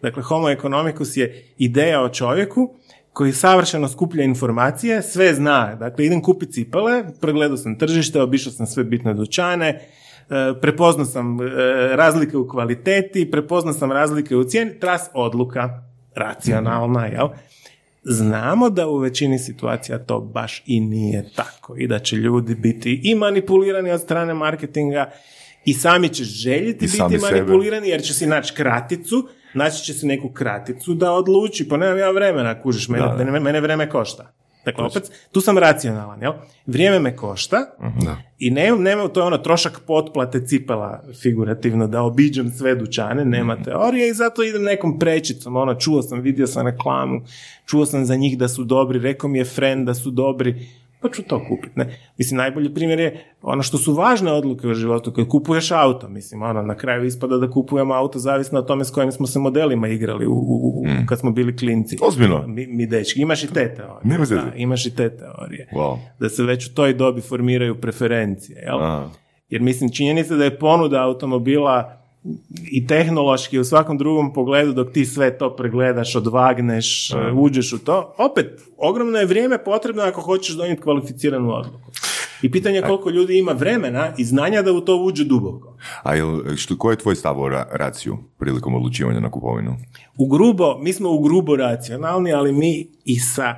Dakle, 0.03 0.23
homo 0.23 0.51
economicus 0.51 1.17
je 1.17 1.45
ideja 1.59 2.03
o 2.03 2.09
čovjeku 2.09 2.75
koji 3.13 3.33
savršeno 3.33 3.89
skuplja 3.89 4.25
informacije, 4.25 5.03
sve 5.03 5.35
zna. 5.35 5.75
Dakle, 5.75 6.07
idem 6.07 6.23
kupiti 6.23 6.53
cipele, 6.53 7.05
pregledao 7.21 7.57
sam 7.57 7.79
tržište, 7.79 8.23
obišao 8.23 8.53
sam 8.53 8.67
sve 8.67 8.85
bitne 8.85 9.15
dućane, 9.15 9.69
e, 9.69 9.81
prepoznao 10.61 11.07
sam 11.07 11.41
e, 11.41 11.45
razlike 11.97 12.37
u 12.37 12.49
kvaliteti, 12.49 13.31
prepoznao 13.31 13.73
sam 13.73 13.93
razlike 13.93 14.37
u 14.37 14.45
cijeni, 14.45 14.81
tras 14.81 15.11
odluka, 15.15 15.83
racionalna, 16.15 17.07
jel? 17.07 17.29
Znamo 18.05 18.71
da 18.71 18.89
u 18.89 18.97
većini 18.97 19.39
situacija 19.39 19.99
to 19.99 20.21
baš 20.21 20.63
i 20.67 20.81
nije 20.81 21.31
tako 21.37 21.77
i 21.77 21.87
da 21.87 21.99
će 21.99 22.17
ljudi 22.17 22.55
biti 22.55 23.01
i 23.05 23.15
manipulirani 23.15 23.91
od 23.91 24.01
strane 24.01 24.35
marketinga 24.35 25.11
i 25.65 25.75
sami 25.75 26.09
će 26.09 26.25
željeti 26.25 26.85
I 26.85 26.89
biti 26.89 27.19
sebe. 27.19 27.19
manipulirani 27.19 27.89
jer 27.89 28.03
će 28.03 28.15
si 28.15 28.27
naći 28.27 28.55
kraticu, 28.55 29.29
naći 29.55 29.85
će 29.85 29.93
se 29.93 30.07
neku 30.07 30.29
kraticu 30.29 30.95
da 30.95 31.13
odluči, 31.13 31.69
pa 31.69 31.77
nemam 31.77 31.99
ja 31.99 32.11
vremena, 32.11 32.63
kužiš, 32.63 32.89
mene, 32.89 33.07
Da, 33.09 33.25
da. 33.25 33.31
mene, 33.33 33.61
vreme 33.61 33.91
košta. 33.91 34.33
Dakle, 34.65 34.85
opet, 34.85 35.03
tu 35.33 35.41
sam 35.41 35.59
racionalan, 35.59 36.23
jel? 36.23 36.33
Vrijeme 36.67 37.01
me 37.01 37.17
košta 37.17 37.57
Mhm. 37.81 38.07
i 38.39 38.51
ne, 38.51 38.73
nema, 38.73 39.09
to 39.09 39.21
je 39.21 39.27
ono 39.27 39.39
trošak 39.39 39.81
potplate 39.81 40.41
cipela 40.41 41.03
figurativno, 41.23 41.87
da 41.87 42.03
obiđem 42.03 42.51
sve 42.51 42.75
dućane, 42.75 43.25
nema 43.25 43.55
Mhm. 43.55 43.63
teorije 43.63 44.09
i 44.09 44.15
zato 44.15 44.43
idem 44.43 44.63
nekom 44.63 44.99
prečicom, 44.99 45.57
ono, 45.57 45.75
čuo 45.75 46.03
sam, 46.03 46.21
vidio 46.21 46.47
sam 46.47 46.67
reklamu, 46.67 47.21
čuo 47.67 47.87
sam 47.87 48.05
za 48.05 48.17
njih 48.17 48.39
da 48.39 48.49
su 48.49 48.65
dobri, 48.65 48.99
rekao 48.99 49.31
mi 49.31 49.39
je 49.39 49.45
friend 49.45 49.87
da 49.87 49.95
su 49.95 50.11
dobri, 50.11 50.67
pa 51.01 51.09
ću 51.09 51.23
to 51.23 51.45
kupiti, 51.49 51.73
ne? 51.77 51.87
Mislim, 52.19 52.39
najbolji 52.39 52.75
primjer 52.75 53.01
je 53.01 53.25
ono 53.43 53.63
što 53.63 53.79
su 53.79 53.93
važne 53.93 54.33
odluke 54.33 54.69
u 54.69 54.75
životu, 54.75 55.13
kad 55.13 55.29
kupuješ 55.29 55.71
auto, 55.71 56.09
mislim, 56.09 56.43
ono, 56.43 56.63
na 56.63 56.75
kraju 56.75 57.05
ispada 57.05 57.37
da 57.37 57.51
kupujemo 57.51 57.95
auto 57.95 58.19
zavisno 58.19 58.59
o 58.59 58.63
tome 58.63 58.85
s 58.85 58.91
kojim 58.91 59.13
smo 59.13 59.27
se 59.27 59.39
modelima 59.39 59.89
igrali 59.89 60.27
u, 60.27 60.33
u- 60.33 60.73
u- 60.77 60.85
kad 61.07 61.19
smo 61.19 61.31
bili 61.31 61.57
klinci. 61.57 61.97
Mm. 61.97 61.99
Ozbiljno? 62.03 62.45
Mi, 62.47 62.67
mi 62.67 62.87
dečki, 62.87 63.21
imaš 63.21 63.45
i 63.45 63.47
te 63.47 63.75
teorije. 63.75 64.01
Da, 64.43 64.57
imaš 64.57 64.87
i 64.87 64.91
te 64.91 65.11
teorije. 65.11 65.69
Wow. 65.73 65.97
Da 66.21 66.29
se 66.29 66.43
već 66.43 66.67
u 66.67 66.75
toj 66.75 66.95
dobi 66.95 67.21
formiraju 67.21 67.81
preferencije, 67.81 68.63
jel? 68.67 68.83
A. 68.83 69.11
Jer 69.49 69.63
mislim, 69.63 69.91
činjenica 69.91 70.35
da 70.35 70.45
je 70.45 70.59
ponuda 70.59 71.03
automobila 71.03 71.98
i 72.73 72.87
tehnološki 72.87 73.57
i 73.57 73.59
u 73.59 73.65
svakom 73.65 73.99
drugom 73.99 74.33
pogledu 74.33 74.73
dok 74.73 74.93
ti 74.93 75.07
sve 75.07 75.39
to 75.39 75.57
pregledaš, 75.57 76.17
odvagneš, 76.17 77.11
uđeš 77.35 77.73
u 77.73 77.79
to, 77.79 78.15
opet, 78.19 78.61
ogromno 78.77 79.19
je 79.19 79.27
vrijeme 79.27 79.65
potrebno 79.65 80.03
ako 80.03 80.21
hoćeš 80.21 80.57
donijeti 80.57 80.83
kvalificiranu 80.83 81.53
odluku. 81.53 81.91
I 82.43 82.51
pitanje 82.51 82.77
je 82.77 82.83
koliko 82.83 83.11
ljudi 83.11 83.39
ima 83.39 83.53
vremena 83.53 84.13
i 84.19 84.25
znanja 84.25 84.63
da 84.63 84.73
u 84.73 84.81
to 84.81 84.97
uđe 84.97 85.25
duboko. 85.25 85.77
A 86.03 86.15
jel, 86.15 86.57
što, 86.57 86.79
koji 86.79 86.93
je 86.93 86.99
tvoj 86.99 87.17
stav 87.17 87.41
o 87.41 87.49
ra- 87.49 87.67
raciju 87.73 88.19
prilikom 88.39 88.75
odlučivanja 88.75 89.21
na 89.21 89.31
kupovinu? 89.31 89.77
U 90.17 90.27
grubo, 90.27 90.79
mi 90.79 90.93
smo 90.93 91.11
u 91.11 91.21
grubo 91.23 91.57
racionalni, 91.57 92.33
ali 92.33 92.53
mi 92.53 92.87
i 93.05 93.19
sa 93.19 93.55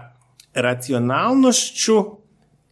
racionalnošću 0.55 2.05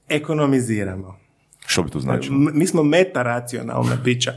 ekonomiziramo. 0.09 1.19
Što 1.67 1.83
bi 1.83 1.91
to 1.91 2.01
značilo? 2.01 2.37
M- 2.37 2.51
mi 2.55 2.67
smo 2.67 2.83
metaracionalna 2.83 3.97
bića. 4.05 4.33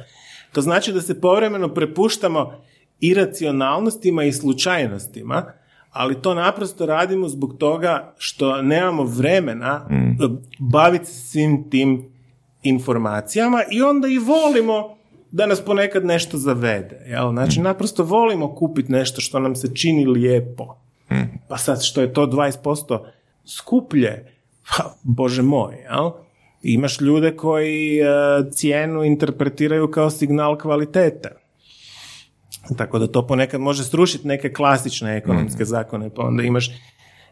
To 0.51 0.61
znači 0.61 0.93
da 0.93 1.01
se 1.01 1.21
povremeno 1.21 1.73
prepuštamo 1.73 2.53
iracionalnostima 2.99 4.23
i 4.23 4.33
slučajnostima, 4.33 5.45
ali 5.91 6.21
to 6.21 6.33
naprosto 6.33 6.85
radimo 6.85 7.29
zbog 7.29 7.57
toga 7.57 8.13
što 8.17 8.61
nemamo 8.61 9.03
vremena 9.03 9.87
baviti 10.59 11.05
se 11.05 11.13
svim 11.13 11.69
tim 11.69 12.11
informacijama 12.63 13.63
i 13.71 13.81
onda 13.81 14.07
i 14.07 14.17
volimo 14.17 14.97
da 15.31 15.45
nas 15.45 15.61
ponekad 15.61 16.05
nešto 16.05 16.37
zavede. 16.37 17.03
Jel? 17.07 17.31
Znači, 17.31 17.59
naprosto 17.59 18.03
volimo 18.03 18.55
kupiti 18.55 18.91
nešto 18.91 19.21
što 19.21 19.39
nam 19.39 19.55
se 19.55 19.75
čini 19.75 20.05
lijepo. 20.05 20.77
Pa 21.47 21.57
sad 21.57 21.83
što 21.83 22.01
je 22.01 22.13
to 22.13 22.25
20% 22.27 22.99
skuplje, 23.45 24.33
pa 24.69 24.95
bože 25.03 25.41
moj, 25.41 25.75
jel? 25.75 26.11
Imaš 26.63 27.01
ljude 27.01 27.35
koji 27.35 27.99
e, 27.99 28.05
cijenu 28.51 29.03
interpretiraju 29.03 29.91
kao 29.91 30.09
signal 30.09 30.57
kvalitete. 30.57 31.29
Tako 32.77 32.99
da 32.99 33.07
to 33.07 33.27
ponekad 33.27 33.61
može 33.61 33.83
srušiti 33.83 34.27
neke 34.27 34.53
klasične 34.53 35.17
ekonomske 35.17 35.65
zakone, 35.65 36.09
pa 36.15 36.21
onda 36.21 36.43
imaš, 36.43 36.71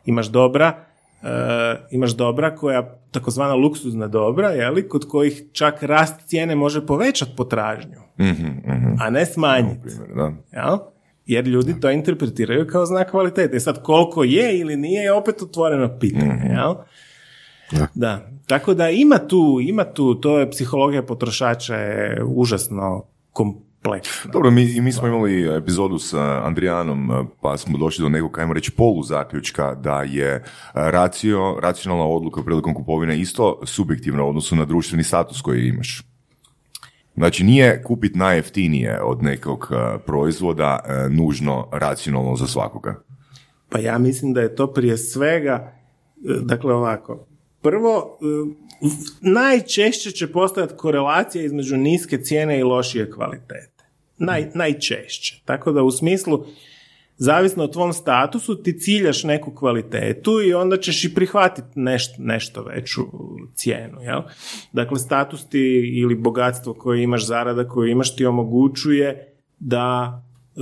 imaš 0.06 0.28
dobra, 0.28 0.86
e, 1.24 1.28
imaš 1.92 2.12
dobra 2.12 2.56
koja, 2.56 3.00
takozvana 3.12 3.54
luksuzna 3.54 4.08
dobra, 4.08 4.50
jeli, 4.50 4.88
kod 4.88 5.08
kojih 5.08 5.44
čak 5.52 5.84
rast 5.84 6.28
cijene 6.28 6.56
može 6.56 6.86
povećati 6.86 7.32
potražnju, 7.38 8.00
a 9.00 9.10
ne 9.10 9.26
smanjiti. 9.26 9.90
Jel? 10.52 10.78
Jer 11.26 11.48
ljudi 11.48 11.80
to 11.80 11.92
interpretiraju 11.92 12.68
kao 12.68 12.86
znak 12.86 13.12
kvalitete. 13.12 13.58
I 13.58 13.60
sad 13.60 13.84
koliko 13.84 14.24
je 14.24 14.60
ili 14.60 14.76
nije 14.76 15.04
je 15.04 15.14
opet 15.14 15.42
otvoreno 15.42 16.00
pitanje. 16.00 16.42
Jel? 16.50 16.76
Da. 17.96 18.30
Tako 18.48 18.74
da 18.74 18.90
ima 18.90 19.18
tu, 19.18 19.60
ima 19.62 19.84
tu, 19.84 20.16
to 20.16 20.40
je 20.40 20.52
psihologija 20.52 21.04
potrošača 21.04 21.76
je 21.76 22.24
užasno 22.24 23.04
kompleksna. 23.34 24.32
Dobro, 24.32 24.52
mi, 24.52 24.64
i 24.64 24.82
mi 24.82 24.92
smo 24.92 25.08
imali 25.08 25.58
epizodu 25.58 26.00
sa 26.00 26.46
Andrijanom, 26.46 27.12
eh, 27.12 27.24
pa 27.42 27.58
smo 27.58 27.78
došli 27.78 28.04
do 28.04 28.10
nekog, 28.10 28.40
ajmo 28.40 28.54
reći, 28.54 28.72
polu 28.72 29.04
zaključka 29.04 29.76
da 29.76 30.04
je 30.04 30.36
eh, 30.36 30.42
racio, 30.74 31.60
racionalna 31.62 32.06
odluka 32.06 32.44
prilikom 32.44 32.74
kupovine 32.74 33.20
isto 33.20 33.60
subjektivna 33.64 34.24
u 34.24 34.30
odnosu 34.30 34.56
na 34.56 34.66
društveni 34.66 35.04
status 35.04 35.42
koji 35.42 35.68
imaš. 35.68 36.04
Znači, 37.16 37.44
nije 37.44 37.84
kupiti 37.84 38.18
najjeftinije 38.18 39.02
od 39.02 39.24
nekog 39.24 39.68
eh, 39.72 39.98
proizvoda 40.06 40.80
nužno 41.10 41.68
racionalno 41.72 42.36
za 42.36 42.48
svakoga. 42.48 42.96
Pa 43.70 43.80
ja 43.80 43.98
mislim 43.98 44.34
da 44.34 44.42
je 44.42 44.56
to 44.56 44.74
prije 44.74 44.98
svega, 44.98 45.74
dakle 46.42 46.74
ovako, 46.74 47.29
prvo, 47.62 48.18
e, 48.22 48.26
najčešće 49.22 50.12
će 50.12 50.32
postojati 50.32 50.74
korelacija 50.78 51.44
između 51.44 51.78
niske 51.78 52.18
cijene 52.18 52.60
i 52.60 52.64
lošije 52.64 53.12
kvalitete. 53.12 53.84
Naj, 54.18 54.52
najčešće. 54.54 55.42
Tako 55.46 55.72
da 55.72 55.84
u 55.84 55.92
smislu, 55.92 56.46
zavisno 57.18 57.64
o 57.64 57.68
tvom 57.68 57.94
statusu, 57.94 58.64
ti 58.64 58.80
ciljaš 58.80 59.24
neku 59.24 59.56
kvalitetu 59.56 60.42
i 60.42 60.54
onda 60.54 60.78
ćeš 60.78 61.04
i 61.04 61.16
prihvatiti 61.16 61.68
nešto, 61.76 62.16
nešto 62.20 62.64
veću 62.64 63.02
cijenu. 63.56 64.02
Jel? 64.02 64.22
Dakle, 64.74 65.00
status 65.00 65.50
ti 65.50 65.94
ili 65.96 66.16
bogatstvo 66.16 66.74
koje 66.74 67.04
imaš, 67.04 67.26
zarada 67.26 67.68
koju 67.68 67.92
imaš 67.92 68.16
ti 68.16 68.26
omogućuje 68.26 69.34
da 69.60 70.22
e, 70.56 70.62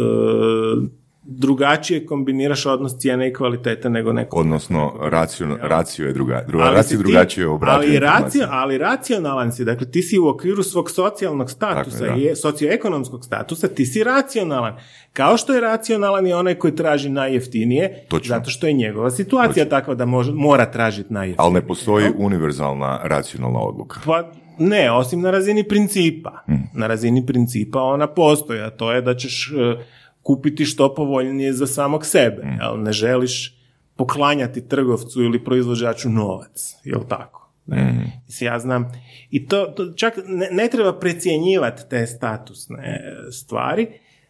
drugačije 1.29 2.05
kombiniraš 2.05 2.65
odnos 2.65 2.97
cijene 2.97 3.27
i 3.29 3.33
kvalitete 3.33 3.89
nego 3.89 4.13
neko 4.13 4.37
Odnosno, 4.37 4.93
racio, 5.01 5.57
racio 5.61 6.07
je 6.07 6.13
druga, 6.13 6.43
druga 6.47 6.65
ali 6.65 6.75
racio 6.75 6.97
ti- 6.97 7.03
drugačije 7.03 7.47
obrađuje 7.47 7.87
ali, 7.87 7.99
racio, 7.99 8.47
ali 8.49 8.77
racionalan 8.77 9.51
si, 9.51 9.65
dakle 9.65 9.91
ti 9.91 10.01
si 10.01 10.19
u 10.19 10.27
okviru 10.27 10.63
svog 10.63 10.91
socijalnog 10.91 11.51
statusa 11.51 12.05
je, 12.05 12.31
i 12.31 12.35
socioekonomskog 12.35 13.25
statusa, 13.25 13.67
ti 13.67 13.85
si 13.85 14.03
racionalan. 14.03 14.75
Kao 15.13 15.37
što 15.37 15.53
je 15.53 15.61
racionalan 15.61 16.27
i 16.27 16.33
onaj 16.33 16.55
koji 16.55 16.75
traži 16.75 17.09
najjeftinije, 17.09 18.05
Točno. 18.09 18.35
zato 18.35 18.49
što 18.49 18.67
je 18.67 18.73
njegova 18.73 19.11
situacija 19.11 19.69
takva 19.69 19.95
da 19.95 20.05
može, 20.05 20.31
mora 20.33 20.65
tražiti 20.65 21.13
najjeftinije. 21.13 21.45
Ali 21.45 21.53
ne 21.53 21.67
postoji 21.67 22.05
univerzalna 22.17 22.99
racionalna 23.03 23.59
odluka. 23.59 23.99
Pa 24.05 24.31
ne, 24.59 24.91
osim 24.91 25.21
na 25.21 25.31
razini 25.31 25.63
principa. 25.63 26.43
Na 26.73 26.87
razini 26.87 27.25
principa 27.25 27.81
ona 27.81 28.07
postoji, 28.07 28.59
a 28.61 28.69
to 28.69 28.91
je 28.91 29.01
da 29.01 29.15
ćeš 29.15 29.51
e, 29.51 29.85
kupiti 30.27 30.65
što 30.65 30.95
povoljnije 30.95 31.53
za 31.53 31.67
samog 31.67 32.05
sebe. 32.05 32.41
Jel? 32.61 32.81
Ne 32.81 32.91
želiš 32.91 33.55
poklanjati 33.95 34.67
trgovcu 34.67 35.21
ili 35.21 35.43
proizvođaču 35.43 36.09
novac, 36.09 36.75
jel 36.83 36.99
tako? 37.01 37.51
Ne? 37.65 38.11
Mislim, 38.25 38.47
Ja 38.47 38.59
znam, 38.59 38.91
i 39.29 39.47
to, 39.47 39.65
to 39.65 39.91
čak 39.93 40.13
ne, 40.27 40.49
ne 40.51 40.67
treba 40.67 40.93
precjenjivati 40.93 41.83
te 41.89 42.05
statusne 42.07 43.01
stvari. 43.31 43.87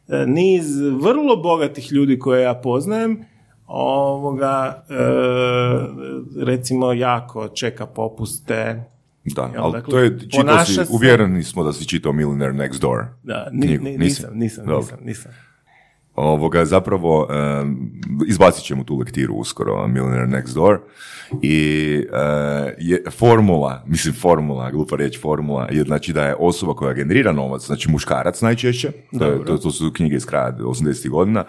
E, 0.08 0.26
Niz 0.28 0.66
vrlo 0.82 1.36
bogatih 1.38 1.92
ljudi 1.92 2.20
koje 2.20 2.44
ja 2.44 2.54
poznajem, 2.56 3.26
ovoga, 3.68 4.84
e, 4.90 4.94
recimo 6.42 6.94
jako 6.94 7.48
čeka 7.50 7.86
popuste, 7.86 8.84
Da, 9.26 9.42
Jel, 9.44 9.64
ali 9.64 9.72
dakle, 9.74 9.92
to 9.92 10.00
je, 10.00 10.20
čitao 10.22 10.66
si, 10.66 10.74
se- 10.76 10.86
uvjereni 10.90 11.44
smo 11.44 11.64
da 11.64 11.74
si 11.74 11.88
čitao 11.88 12.14
Millionaire 12.14 12.54
Next 12.54 12.80
Door. 12.80 13.06
Da, 13.24 13.50
ni- 13.52 13.78
ni- 13.78 13.98
nisam, 13.98 14.30
nisam, 14.34 14.66
nisam, 14.68 14.98
nisam. 15.02 15.32
Ovoga, 16.18 16.66
zapravo, 16.66 17.28
um, 17.62 17.92
izbacit 18.28 18.64
ćemo 18.64 18.84
tu 18.84 18.98
lektiru 18.98 19.34
uskoro, 19.34 19.88
Millionaire 19.88 20.28
Next 20.28 20.54
Door, 20.54 20.80
i 21.42 21.58
e, 22.14 22.76
je 22.80 23.04
formula, 23.12 23.84
mislim 23.88 24.14
formula, 24.14 24.72
glupa 24.72 24.96
riječ 24.96 25.22
formula, 25.22 25.68
je 25.72 25.84
znači 25.84 26.14
da 26.14 26.24
je 26.24 26.36
osoba 26.36 26.74
koja 26.74 26.94
generira 26.94 27.32
novac, 27.32 27.66
znači 27.66 27.92
muškarac 27.92 28.42
najčešće, 28.42 28.92
to, 29.20 29.26
je- 29.26 29.46
to, 29.46 29.58
to 29.58 29.72
su 29.72 29.92
knjige 29.94 30.16
iz 30.16 30.26
kraja 30.26 30.58
80. 30.60 31.10
godina, 31.10 31.44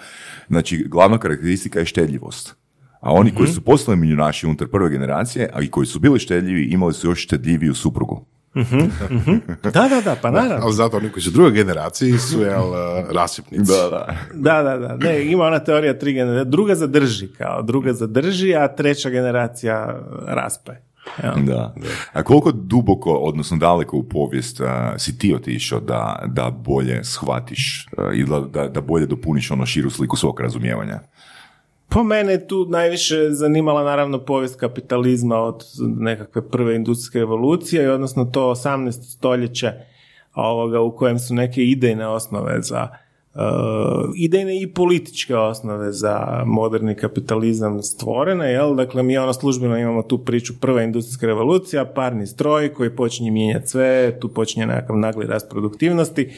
znači 0.49 0.85
glavna 0.89 1.19
karakteristika 1.19 1.79
je 1.79 1.85
štedljivost. 1.85 2.55
A 3.01 3.13
oni 3.13 3.35
koji 3.35 3.49
su 3.49 3.61
postali 3.61 3.97
milijunaši 3.97 4.47
unutar 4.47 4.69
prve 4.69 4.91
generacije, 4.91 5.51
a 5.55 5.63
i 5.63 5.69
koji 5.69 5.87
su 5.87 5.99
bili 6.01 6.19
štedljivi, 6.19 6.65
imali 6.65 6.93
su 6.95 7.07
još 7.07 7.25
štedljiviju 7.25 7.75
suprugu. 7.75 8.27
Da, 9.63 9.89
da, 9.89 10.01
da, 10.05 10.17
pa 10.23 10.31
naravno. 10.31 10.65
Ali 10.65 10.75
zato 10.75 10.97
oni 10.97 11.09
koji 11.09 11.23
su 11.23 11.31
druge 11.31 11.51
generaciji 11.51 12.19
su 12.19 12.43
jel, 12.43 12.73
rasipnici. 13.11 13.73
Da, 13.73 13.89
da. 13.89 14.17
Da, 14.35 14.63
da, 14.63 14.79
da. 14.79 14.97
Ne, 14.97 15.25
ima 15.33 15.45
ona 15.45 15.59
teorija 15.59 15.99
tri 15.99 16.13
generacije. 16.13 16.45
Druga 16.45 16.75
zadrži 16.75 17.29
kao, 17.29 17.63
druga 17.63 17.93
zadrži, 17.93 18.55
a 18.55 18.69
treća 18.69 19.11
generacija 19.11 20.01
raspe. 20.27 20.73
Evo. 21.23 21.35
Da. 21.47 21.75
A 22.13 22.23
koliko 22.23 22.53
duboko, 22.53 23.13
odnosno 23.13 23.57
daleko 23.57 23.97
u 23.97 24.09
povijest 24.09 24.61
a, 24.61 24.95
si 24.99 25.19
ti 25.19 25.35
otišao 25.35 25.81
da, 25.81 26.23
da 26.27 26.51
bolje 26.51 27.05
shvatiš 27.05 27.87
a, 27.97 28.13
i 28.15 28.25
da, 28.25 28.41
da, 28.41 28.69
da 28.69 28.81
bolje 28.81 29.07
dopuniš 29.07 29.51
ono 29.51 29.67
širu 29.67 29.91
sliku 29.91 30.17
svog 30.17 30.41
razumijevanja? 30.41 31.01
Po 31.89 32.03
mene 32.03 32.33
je 32.33 32.49
tu 32.49 32.67
najviše 32.69 33.31
zanimala 33.31 33.85
naravno 33.85 34.25
povijest 34.25 34.61
kapitalizma 34.61 35.37
od 35.37 35.65
nekakve 35.81 36.49
prve 36.49 36.77
industrijske 36.77 37.19
revolucije, 37.19 37.93
odnosno 37.93 38.25
to 38.25 38.41
18. 38.41 39.17
stoljeće 39.17 39.73
ovoga, 40.35 40.81
u 40.81 40.97
kojem 40.97 41.19
su 41.19 41.35
neke 41.35 41.63
idejne 41.63 42.07
osnove 42.09 42.63
za 42.63 42.89
uh, 43.35 43.41
idejne 44.17 44.61
i 44.61 44.73
političke 44.73 45.37
osnove 45.37 45.93
za 45.93 46.43
moderni 46.47 46.95
kapitalizam 46.95 47.83
stvorene, 47.83 48.53
jel? 48.53 48.75
Dakle, 48.75 49.03
mi 49.03 49.19
ono 49.19 49.33
službeno 49.33 49.79
imamo 49.79 50.03
tu 50.03 50.19
priču 50.19 50.55
prva 50.61 50.83
industrijska 50.83 51.27
revolucija, 51.27 51.85
parni 51.85 52.27
stroj 52.27 52.75
koji 52.75 52.97
počinje 52.97 53.31
mijenjati 53.31 53.69
sve, 53.69 54.21
tu 54.21 54.29
počinje 54.29 54.67
nekakav 54.67 54.97
nagli 54.97 55.27
rast 55.27 55.51
produktivnosti. 55.51 56.33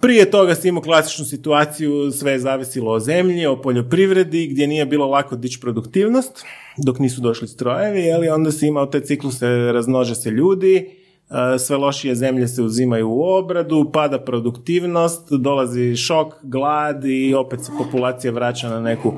Prije 0.00 0.30
toga 0.30 0.54
si 0.54 0.68
imao 0.68 0.82
klasičnu 0.82 1.24
situaciju, 1.24 2.12
sve 2.12 2.32
je 2.32 2.38
zavisilo 2.38 2.92
o 2.92 3.00
zemlji, 3.00 3.46
o 3.46 3.62
poljoprivredi, 3.62 4.46
gdje 4.46 4.66
nije 4.66 4.86
bilo 4.86 5.06
lako 5.06 5.36
dići 5.36 5.60
produktivnost, 5.60 6.44
dok 6.76 6.98
nisu 6.98 7.20
došli 7.20 7.48
strojevi, 7.48 8.12
ali 8.12 8.28
onda 8.28 8.52
si 8.52 8.66
imao 8.66 8.86
te 8.86 9.00
cikluse, 9.00 9.46
raznože 9.72 10.14
se 10.14 10.30
ljudi, 10.30 10.90
e, 11.30 11.58
sve 11.58 11.76
lošije 11.76 12.14
zemlje 12.14 12.48
se 12.48 12.62
uzimaju 12.62 13.08
u 13.08 13.22
obradu, 13.22 13.90
pada 13.92 14.18
produktivnost, 14.20 15.28
dolazi 15.30 15.96
šok, 15.96 16.34
glad 16.42 17.04
i 17.04 17.34
opet 17.34 17.64
se 17.64 17.72
populacija 17.78 18.32
vraća 18.32 18.68
na 18.68 18.80
neku 18.80 19.12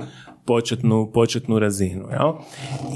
početnu, 0.48 1.10
početnu 1.14 1.58
razinu. 1.58 2.08
Jel? 2.10 2.32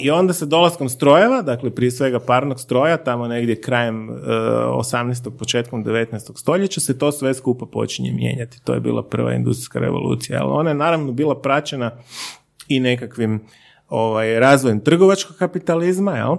I 0.00 0.10
onda 0.10 0.32
se 0.32 0.46
dolaskom 0.46 0.88
strojeva, 0.88 1.42
dakle 1.42 1.70
prije 1.70 1.90
svega 1.90 2.20
parnog 2.20 2.60
stroja, 2.60 2.96
tamo 2.96 3.28
negdje 3.28 3.60
krajem 3.60 4.10
e, 4.10 4.12
18. 4.12 5.30
početkom 5.38 5.84
19. 5.84 6.38
stoljeća 6.38 6.80
se 6.80 6.98
to 6.98 7.12
sve 7.12 7.34
skupa 7.34 7.66
počinje 7.66 8.12
mijenjati. 8.12 8.64
To 8.64 8.74
je 8.74 8.80
bila 8.80 9.02
prva 9.02 9.34
industrijska 9.34 9.78
revolucija. 9.78 10.42
Ali 10.42 10.52
ona 10.52 10.70
je 10.70 10.74
naravno 10.74 11.12
bila 11.12 11.40
praćena 11.40 11.90
i 12.68 12.80
nekakvim 12.80 13.40
ovaj, 13.88 14.40
razvojem 14.40 14.80
trgovačkog 14.80 15.36
kapitalizma, 15.36 16.16
jel? 16.16 16.36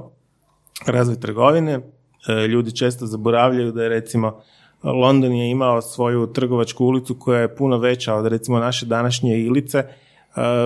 razvoj 0.86 1.20
trgovine. 1.20 1.80
E, 2.28 2.48
ljudi 2.48 2.76
često 2.76 3.06
zaboravljaju 3.06 3.72
da 3.72 3.84
je 3.84 3.90
recimo 3.90 4.42
London 4.84 5.32
je 5.32 5.50
imao 5.50 5.82
svoju 5.82 6.34
trgovačku 6.34 6.86
ulicu 6.86 7.16
koja 7.20 7.40
je 7.42 7.56
puno 7.56 7.78
veća 7.78 8.16
od 8.16 8.28
recimo 8.28 8.60
naše 8.60 8.86
današnje 8.86 9.40
ilice 9.40 9.84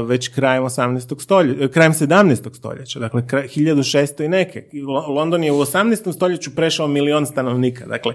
već 0.06 0.28
krajem 0.28 0.64
18. 0.64 1.22
stoljeća, 1.22 1.68
krajem 1.68 1.94
17. 1.94 2.56
stoljeća, 2.56 3.00
dakle 3.00 3.28
kraj, 3.28 3.48
1600 3.48 4.26
i 4.26 4.28
neke. 4.28 4.64
Lo- 4.74 5.08
London 5.08 5.44
je 5.44 5.52
u 5.52 5.60
18. 5.60 6.14
stoljeću 6.14 6.56
prešao 6.56 6.88
milion 6.88 7.26
stanovnika, 7.26 7.86
dakle 7.86 8.14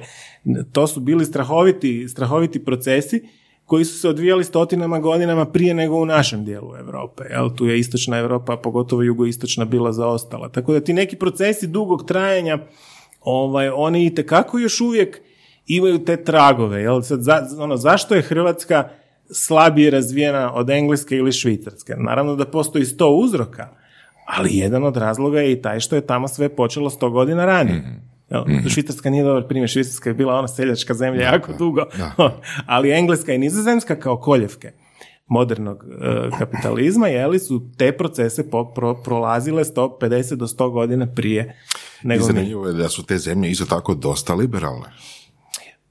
to 0.72 0.86
su 0.86 1.00
bili 1.00 1.24
strahoviti, 1.24 2.08
strahoviti 2.08 2.64
procesi 2.64 3.28
koji 3.64 3.84
su 3.84 3.98
se 3.98 4.08
odvijali 4.08 4.44
stotinama 4.44 4.98
godinama 4.98 5.46
prije 5.46 5.74
nego 5.74 5.96
u 5.96 6.06
našem 6.06 6.44
dijelu 6.44 6.76
Europe. 6.76 7.24
Jel? 7.30 7.50
Tu 7.56 7.66
je 7.66 7.78
istočna 7.78 8.18
Europa, 8.18 8.56
pogotovo 8.56 9.02
jugoistočna 9.02 9.64
bila 9.64 9.92
zaostala. 9.92 10.48
Tako 10.48 10.72
da 10.72 10.80
ti 10.80 10.92
neki 10.92 11.16
procesi 11.16 11.66
dugog 11.66 12.06
trajanja, 12.06 12.58
ovaj, 13.20 13.68
oni 13.68 14.06
i 14.06 14.14
još 14.62 14.80
uvijek 14.80 15.20
imaju 15.66 16.04
te 16.04 16.24
tragove. 16.24 16.82
Jel? 16.82 17.02
Sad, 17.02 17.22
za, 17.22 17.48
ono, 17.58 17.76
zašto 17.76 18.14
je 18.14 18.22
Hrvatska 18.22 18.88
slabije 19.32 19.90
razvijena 19.90 20.54
od 20.54 20.70
Engleske 20.70 21.16
ili 21.16 21.32
Švicarske? 21.32 21.94
Naravno 21.98 22.36
da 22.36 22.44
postoji 22.44 22.84
sto 22.84 23.08
uzroka, 23.08 23.68
ali 24.26 24.56
jedan 24.56 24.84
od 24.84 24.96
razloga 24.96 25.40
je 25.40 25.52
i 25.52 25.62
taj 25.62 25.80
što 25.80 25.96
je 25.96 26.06
tamo 26.06 26.28
sve 26.28 26.48
počelo 26.48 26.90
sto 26.90 27.10
godina 27.10 27.44
ranije. 27.44 28.00
Jel? 28.30 28.44
Švicarska 28.68 29.10
nije 29.10 29.24
dobar 29.24 29.48
primjer, 29.48 29.68
Švicarska 29.70 30.10
je 30.10 30.14
bila 30.14 30.34
ona 30.34 30.48
seljačka 30.48 30.94
zemlja 30.94 31.22
jako 31.22 31.52
dugo, 31.58 31.82
ali 32.66 32.92
Engleska 32.92 33.32
i 33.32 33.38
Nizozemska 33.38 33.96
kao 33.96 34.16
koljevke 34.16 34.72
modernog 35.26 35.84
e, 35.84 36.30
kapitalizma, 36.38 37.08
jeli 37.08 37.38
su 37.38 37.62
te 37.76 37.92
procese 37.92 38.50
po- 38.50 38.72
pro- 38.74 39.02
prolazile 39.02 39.64
150 39.64 40.34
do 40.34 40.46
100 40.46 40.70
godina 40.70 41.06
prije 41.14 41.56
nego 42.02 42.24
zanimljivo 42.24 42.66
je 42.66 42.72
da 42.72 42.88
su 42.88 43.06
te 43.06 43.18
zemlje 43.18 43.50
isto 43.50 43.64
tako 43.64 43.94
dosta 43.94 44.34
liberalne. 44.34 44.86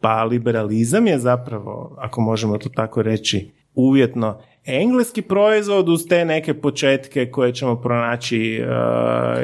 Pa 0.02 0.24
liberalizam 0.24 1.08
je 1.08 1.20
zapravo, 1.20 1.95
ako 1.97 2.22
možemo 2.22 2.58
to 2.58 2.70
tako 2.70 3.02
reći, 3.02 3.52
uvjetno 3.76 4.41
engleski 4.66 5.22
proizvod 5.22 5.89
uz 5.89 6.06
te 6.10 6.26
neke 6.26 6.54
početke 6.54 7.32
koje 7.32 7.54
ćemo 7.54 7.82
pronaći 7.82 8.56
e, 8.56 8.66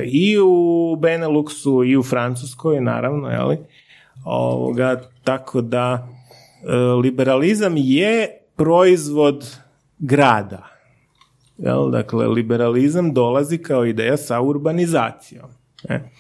i 0.05 0.37
u 0.39 0.95
Beneluxu 0.99 1.89
i 1.91 1.97
u 1.97 2.03
Francuskoj, 2.03 2.81
naravno, 2.81 3.29
jeli? 3.29 3.57
Ovoga, 4.25 5.01
tako 5.23 5.61
da 5.61 6.07
e, 6.63 6.75
liberalizam 6.75 7.73
je 7.77 8.27
proizvod 8.55 9.57
grada. 9.99 10.67
Jel? 11.57 11.91
Dakle, 11.91 12.27
liberalizam 12.27 13.13
dolazi 13.13 13.57
kao 13.57 13.85
ideja 13.85 14.17
sa 14.17 14.41
urbanizacijom. 14.41 15.49
Ne? 15.89 16.11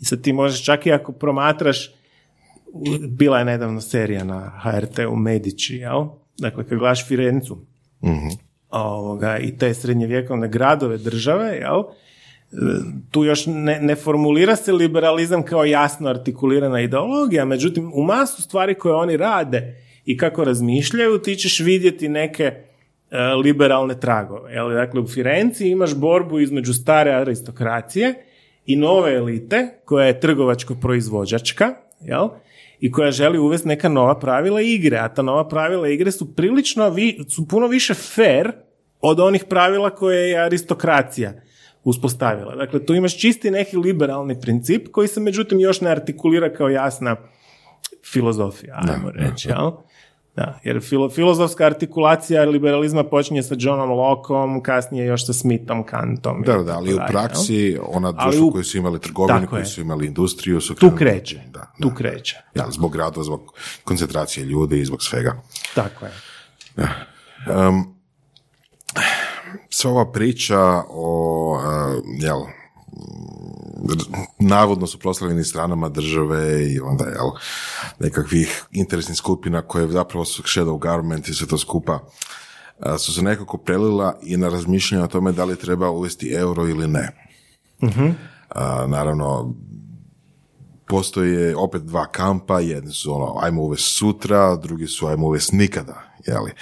I 0.00 0.04
sad 0.04 0.22
ti 0.22 0.32
možeš 0.32 0.64
čak 0.64 0.86
i 0.86 0.92
ako 0.92 1.12
promatraš 1.12 1.90
bila 3.08 3.38
je 3.38 3.44
nedavno 3.44 3.80
serija 3.80 4.24
na 4.24 4.52
HRT-u 4.62 5.16
Medici, 5.16 5.74
jel? 5.74 6.04
Dakle, 6.38 6.64
kad 6.68 6.78
gledaš 6.78 7.08
Firencu 7.08 7.58
ovoga, 8.70 9.38
i 9.38 9.56
te 9.58 9.74
srednjevjekovne 9.74 10.48
gradove 10.48 10.98
države, 10.98 11.48
jel? 11.48 11.82
Tu 13.10 13.24
još 13.24 13.46
ne, 13.46 13.78
ne 13.80 13.94
formulira 13.94 14.56
se 14.56 14.72
liberalizam 14.72 15.42
kao 15.42 15.64
jasno 15.64 16.08
artikulirana 16.08 16.80
ideologija, 16.80 17.44
međutim, 17.44 17.92
u 17.94 18.02
masu 18.02 18.42
stvari 18.42 18.74
koje 18.74 18.94
oni 18.94 19.16
rade 19.16 19.76
i 20.04 20.16
kako 20.16 20.44
razmišljaju, 20.44 21.18
ti 21.18 21.36
ćeš 21.36 21.60
vidjeti 21.60 22.08
neke 22.08 22.44
e, 22.44 23.18
liberalne 23.44 24.00
tragove. 24.00 24.52
Jel? 24.52 24.70
Dakle, 24.70 25.00
u 25.00 25.06
Firenci 25.06 25.68
imaš 25.68 25.94
borbu 25.94 26.40
između 26.40 26.74
stare 26.74 27.12
aristokracije 27.12 28.14
i 28.66 28.76
nove 28.76 29.14
elite, 29.14 29.68
koja 29.84 30.06
je 30.06 30.20
trgovačko-proizvođačka, 30.20 31.74
jel? 32.00 32.28
I 32.82 32.90
koja 32.90 33.10
želi 33.10 33.38
uvesti 33.38 33.68
neka 33.68 33.88
nova 33.88 34.18
pravila 34.18 34.60
igre, 34.60 34.98
a 34.98 35.08
ta 35.14 35.22
nova 35.22 35.48
pravila 35.48 35.88
igre 35.88 36.12
su 36.12 36.34
prilično, 36.34 36.90
vi, 36.90 37.24
su 37.28 37.48
puno 37.48 37.66
više 37.66 37.94
fair 37.94 38.52
od 39.00 39.20
onih 39.20 39.44
pravila 39.44 39.90
koje 39.90 40.30
je 40.30 40.44
aristokracija 40.44 41.32
uspostavila. 41.84 42.56
Dakle, 42.56 42.86
tu 42.86 42.94
imaš 42.94 43.20
čisti 43.20 43.50
neki 43.50 43.76
liberalni 43.76 44.40
princip 44.40 44.88
koji 44.92 45.08
se 45.08 45.20
međutim 45.20 45.60
još 45.60 45.80
ne 45.80 45.90
artikulira 45.90 46.54
kao 46.54 46.68
jasna 46.68 47.16
filozofija, 48.12 48.80
ajmo 48.88 49.10
reći, 49.10 49.48
jel? 49.48 49.70
Da, 50.36 50.60
jer 50.64 50.80
filo, 50.80 51.10
filozofska 51.10 51.64
artikulacija 51.64 52.44
liberalizma 52.44 53.04
počinje 53.04 53.42
sa 53.42 53.54
Johnom 53.58 53.90
Lockeom, 53.90 54.62
kasnije 54.62 55.06
još 55.06 55.26
sa 55.26 55.32
Smithom, 55.32 55.84
Kantom. 55.84 56.42
Da, 56.42 56.56
da, 56.56 56.72
ali 56.72 56.94
u 56.94 56.98
praksi 57.08 57.78
ona 57.84 58.08
Ali 58.08 58.16
društva 58.20 58.46
u- 58.46 58.52
koji 58.52 58.64
su 58.64 58.78
imali 58.78 59.00
trgovine, 59.00 59.40
Tako 59.40 59.50
koji 59.50 59.64
su 59.64 59.80
imali 59.80 60.06
industriju 60.06 60.60
su 60.60 60.74
Tu 60.74 60.80
krenuli- 60.80 60.98
kreće, 60.98 61.40
Da, 61.48 61.72
tu 61.82 61.88
da. 61.88 61.94
kreće. 61.94 62.36
Ja, 62.54 62.66
zbog 62.70 62.96
rada, 62.96 63.22
zbog 63.22 63.52
koncentracije 63.84 64.44
ljudi 64.46 64.80
i 64.80 64.84
zbog 64.84 65.02
svega. 65.02 65.42
Tako 65.74 66.04
je. 66.04 66.12
Um, 67.58 67.94
sva 69.70 69.90
ova 69.90 70.12
priča 70.12 70.60
o, 70.88 71.50
uh, 71.54 71.62
jel, 72.18 72.38
navodno 74.38 74.86
suprotstavljenim 74.86 75.44
stranama 75.44 75.88
države 75.88 76.72
i 76.72 76.80
onda, 76.80 77.04
jel, 77.04 77.30
nekakvih 77.98 78.64
interesnih 78.72 79.16
skupina 79.16 79.62
koje 79.62 79.88
zapravo 79.88 80.24
su 80.24 80.42
shadow 80.42 80.78
government 80.78 81.28
i 81.28 81.34
sve 81.34 81.46
to 81.46 81.58
skupa, 81.58 81.98
su 82.98 83.14
se 83.14 83.22
nekako 83.22 83.58
prelila 83.58 84.18
i 84.22 84.36
na 84.36 84.48
razmišljanje 84.48 85.04
o 85.04 85.08
tome 85.08 85.32
da 85.32 85.44
li 85.44 85.56
treba 85.56 85.90
uvesti 85.90 86.32
euro 86.32 86.68
ili 86.68 86.88
ne. 86.88 87.28
Uh, 87.82 88.90
naravno, 88.90 89.54
postoje 90.86 91.56
opet 91.56 91.82
dva 91.82 92.06
kampa, 92.06 92.60
jedni 92.60 92.92
su 92.92 93.14
ono, 93.14 93.38
ajmo 93.40 93.62
uvesti 93.62 93.90
sutra, 93.90 94.56
drugi 94.56 94.86
su 94.86 95.06
ajmo 95.06 95.26
uvesti 95.26 95.56
nikada, 95.56 96.02
jeli. 96.26 96.52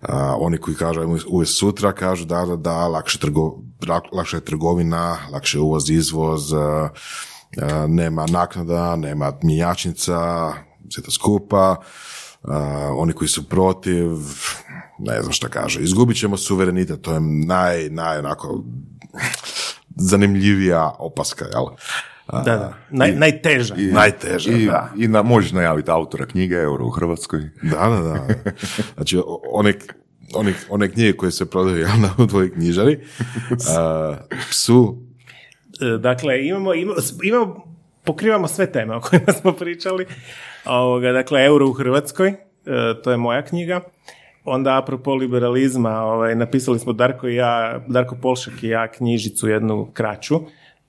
A, 0.00 0.36
oni 0.38 0.58
koji 0.58 0.76
kažu 0.76 1.00
uvesti 1.28 1.54
sutra, 1.54 1.92
kažu 1.92 2.24
da, 2.24 2.44
da, 2.44 2.56
da, 2.56 2.88
lakše, 2.88 3.18
trgo, 3.18 3.58
lakša 4.12 4.36
je 4.36 4.44
trgovina, 4.44 5.16
lakše 5.32 5.58
je 5.58 5.62
uvoz, 5.62 5.90
izvoz, 5.90 6.52
nema 7.88 8.26
naknada, 8.26 8.96
nema 8.96 9.32
mjenjačnica, 9.42 10.52
sve 10.88 11.02
to 11.02 11.10
skupa, 11.10 11.76
oni 12.96 13.12
koji 13.12 13.28
su 13.28 13.48
protiv, 13.48 14.10
ne 14.98 15.22
znam 15.22 15.32
šta 15.32 15.48
kaže, 15.48 15.80
izgubit 15.80 16.18
ćemo 16.18 16.36
suverenitet, 16.36 17.02
to 17.02 17.12
je 17.12 17.20
naj, 17.46 17.88
naj, 17.90 18.18
onako, 18.18 18.64
zanimljivija 20.10 20.94
opaska, 20.98 21.44
jel? 21.44 21.64
Da, 22.34 22.56
da. 22.56 22.74
Naj, 22.90 23.10
i- 23.10 23.14
najteža. 23.14 23.74
i- 23.74 23.82
Najteža, 23.82 24.50
I, 24.52 24.66
da. 24.66 24.90
i 24.96 25.08
na, 25.08 25.22
možeš 25.22 25.52
najaviti 25.52 25.90
autora 25.90 26.26
knjige 26.26 26.54
Euro 26.54 26.86
u 26.86 26.90
Hrvatskoj. 26.90 27.40
Da, 27.62 27.88
da, 27.88 28.00
da. 28.00 28.26
Znači, 28.94 29.18
one, 29.52 29.72
one, 30.34 30.52
one 30.70 30.88
knjige 30.88 31.12
koje 31.12 31.32
se 31.32 31.50
prodaju 31.50 31.78
javno 31.80 32.08
u 32.18 32.26
tvojoj 32.26 32.52
knjižari 32.52 33.00
a, 33.70 34.16
su 34.50 34.98
E, 35.82 35.98
Dakle, 35.98 36.46
imamo, 36.46 36.74
imamo, 36.74 36.98
imamo, 37.22 37.64
pokrivamo 38.04 38.48
sve 38.48 38.72
teme 38.72 38.96
o 38.96 39.00
kojima 39.00 39.32
smo 39.32 39.52
pričali. 39.52 40.06
Ovoga, 40.64 41.12
dakle, 41.12 41.44
euro 41.44 41.68
u 41.68 41.72
Hrvatskoj, 41.72 42.28
e, 42.28 42.34
to 43.04 43.10
je 43.10 43.16
moja 43.16 43.42
knjiga. 43.42 43.80
Onda, 44.44 44.78
apropo 44.78 45.14
liberalizma, 45.14 46.02
ovaj, 46.02 46.34
napisali 46.34 46.78
smo 46.78 46.92
Darko 46.92 47.28
i 47.28 47.34
ja, 47.34 47.80
Darko 47.88 48.16
Polšak 48.16 48.62
i 48.62 48.68
ja 48.68 48.88
knjižicu 48.88 49.48
jednu 49.48 49.90
kraću, 49.92 50.40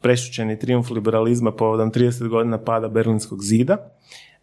prešućeni 0.01 0.59
triumf 0.59 0.89
liberalizma 0.89 1.51
povodom 1.51 1.91
30 1.91 2.27
godina 2.27 2.57
pada 2.57 2.87
Berlinskog 2.87 3.43
zida. 3.43 3.77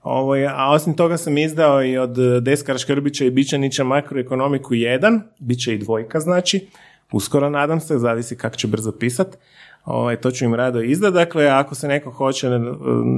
Ovaj, 0.02 0.46
a 0.46 0.70
osim 0.70 0.94
toga 0.94 1.16
sam 1.16 1.38
izdao 1.38 1.84
i 1.84 1.98
od 1.98 2.16
Deskara 2.42 2.78
Škrbića 2.78 3.24
i 3.24 3.30
Bičanića 3.30 3.84
makroekonomiku 3.84 4.74
1, 4.74 5.20
bit 5.38 5.62
će 5.64 5.74
i 5.74 5.78
dvojka 5.78 6.20
znači, 6.20 6.66
uskoro 7.12 7.50
nadam 7.50 7.80
se, 7.80 7.98
zavisi 7.98 8.36
kako 8.36 8.56
će 8.56 8.66
brzo 8.66 8.92
pisat. 8.92 9.38
Ovaj, 9.84 10.16
to 10.16 10.30
ću 10.30 10.44
im 10.44 10.54
rado 10.54 10.80
izdat. 10.80 11.14
Dakle, 11.14 11.46
ako 11.46 11.74
se 11.74 11.88
neko 11.88 12.11
hoće 12.11 12.46
e, 12.46 12.61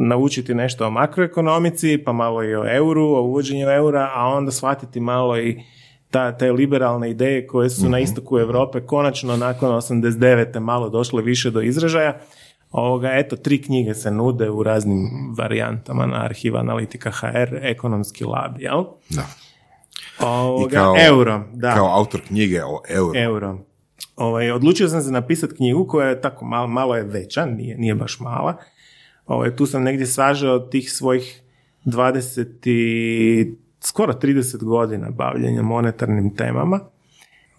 naučiti 0.09 0.55
nešto 0.55 0.87
o 0.87 0.91
makroekonomici, 0.91 1.99
pa 2.05 2.13
malo 2.13 2.45
i 2.45 2.55
o 2.55 2.65
euru, 2.77 3.05
o 3.05 3.23
uvođenju 3.23 3.69
eura, 3.69 4.11
a 4.15 4.27
onda 4.27 4.51
shvatiti 4.51 5.01
malo 5.01 5.39
i 5.39 5.61
ta, 6.11 6.37
te 6.37 6.53
liberalne 6.53 7.11
ideje 7.11 7.47
koje 7.47 7.71
su 7.71 7.89
na 7.89 7.99
istoku 7.99 8.39
Europe 8.39 8.81
konačno 8.81 9.37
nakon 9.37 9.71
89. 9.71 10.61
malo 10.61 10.89
došle 10.89 11.23
više 11.23 11.51
do 11.51 11.61
izražaja. 11.61 12.19
Ovoga, 12.71 13.11
eto, 13.13 13.37
tri 13.37 13.63
knjige 13.63 13.95
se 13.95 14.11
nude 14.11 14.51
u 14.51 14.63
raznim 14.63 15.09
varijantama 15.39 16.07
na 16.07 16.25
arhiva 16.25 16.61
Analitika 16.61 17.11
HR, 17.11 17.57
ekonomski 17.63 18.25
lab, 18.25 18.61
jel? 18.61 18.85
da. 19.09 19.27
Ovoga, 20.27 20.67
I 20.67 20.75
kao, 20.75 20.95
euro, 20.99 21.45
da. 21.53 21.75
kao 21.75 21.97
autor 21.99 22.21
knjige 22.27 22.65
o 22.65 22.83
euro. 22.89 23.21
Euro. 23.21 23.59
Ovaj, 24.17 24.51
odlučio 24.51 24.89
sam 24.89 25.03
se 25.03 25.11
napisati 25.11 25.55
knjigu 25.55 25.87
koja 25.87 26.09
je 26.09 26.21
tako 26.21 26.45
malo, 26.45 26.67
malo 26.67 26.97
je 26.97 27.03
veća, 27.03 27.47
nije, 27.47 27.79
nije 27.79 27.95
baš 27.95 28.21
mala. 28.21 28.57
Ovaj, 29.27 29.57
tu 29.57 29.67
sam 29.67 29.83
negdje 29.83 30.07
sažao 30.07 30.59
tih 30.59 30.93
svojih 30.93 31.43
20 31.85 32.69
i 32.69 33.55
skoro 33.81 34.13
30 34.13 34.65
godina 34.65 35.11
bavljenja 35.11 35.63
monetarnim 35.63 36.37
temama 36.37 36.81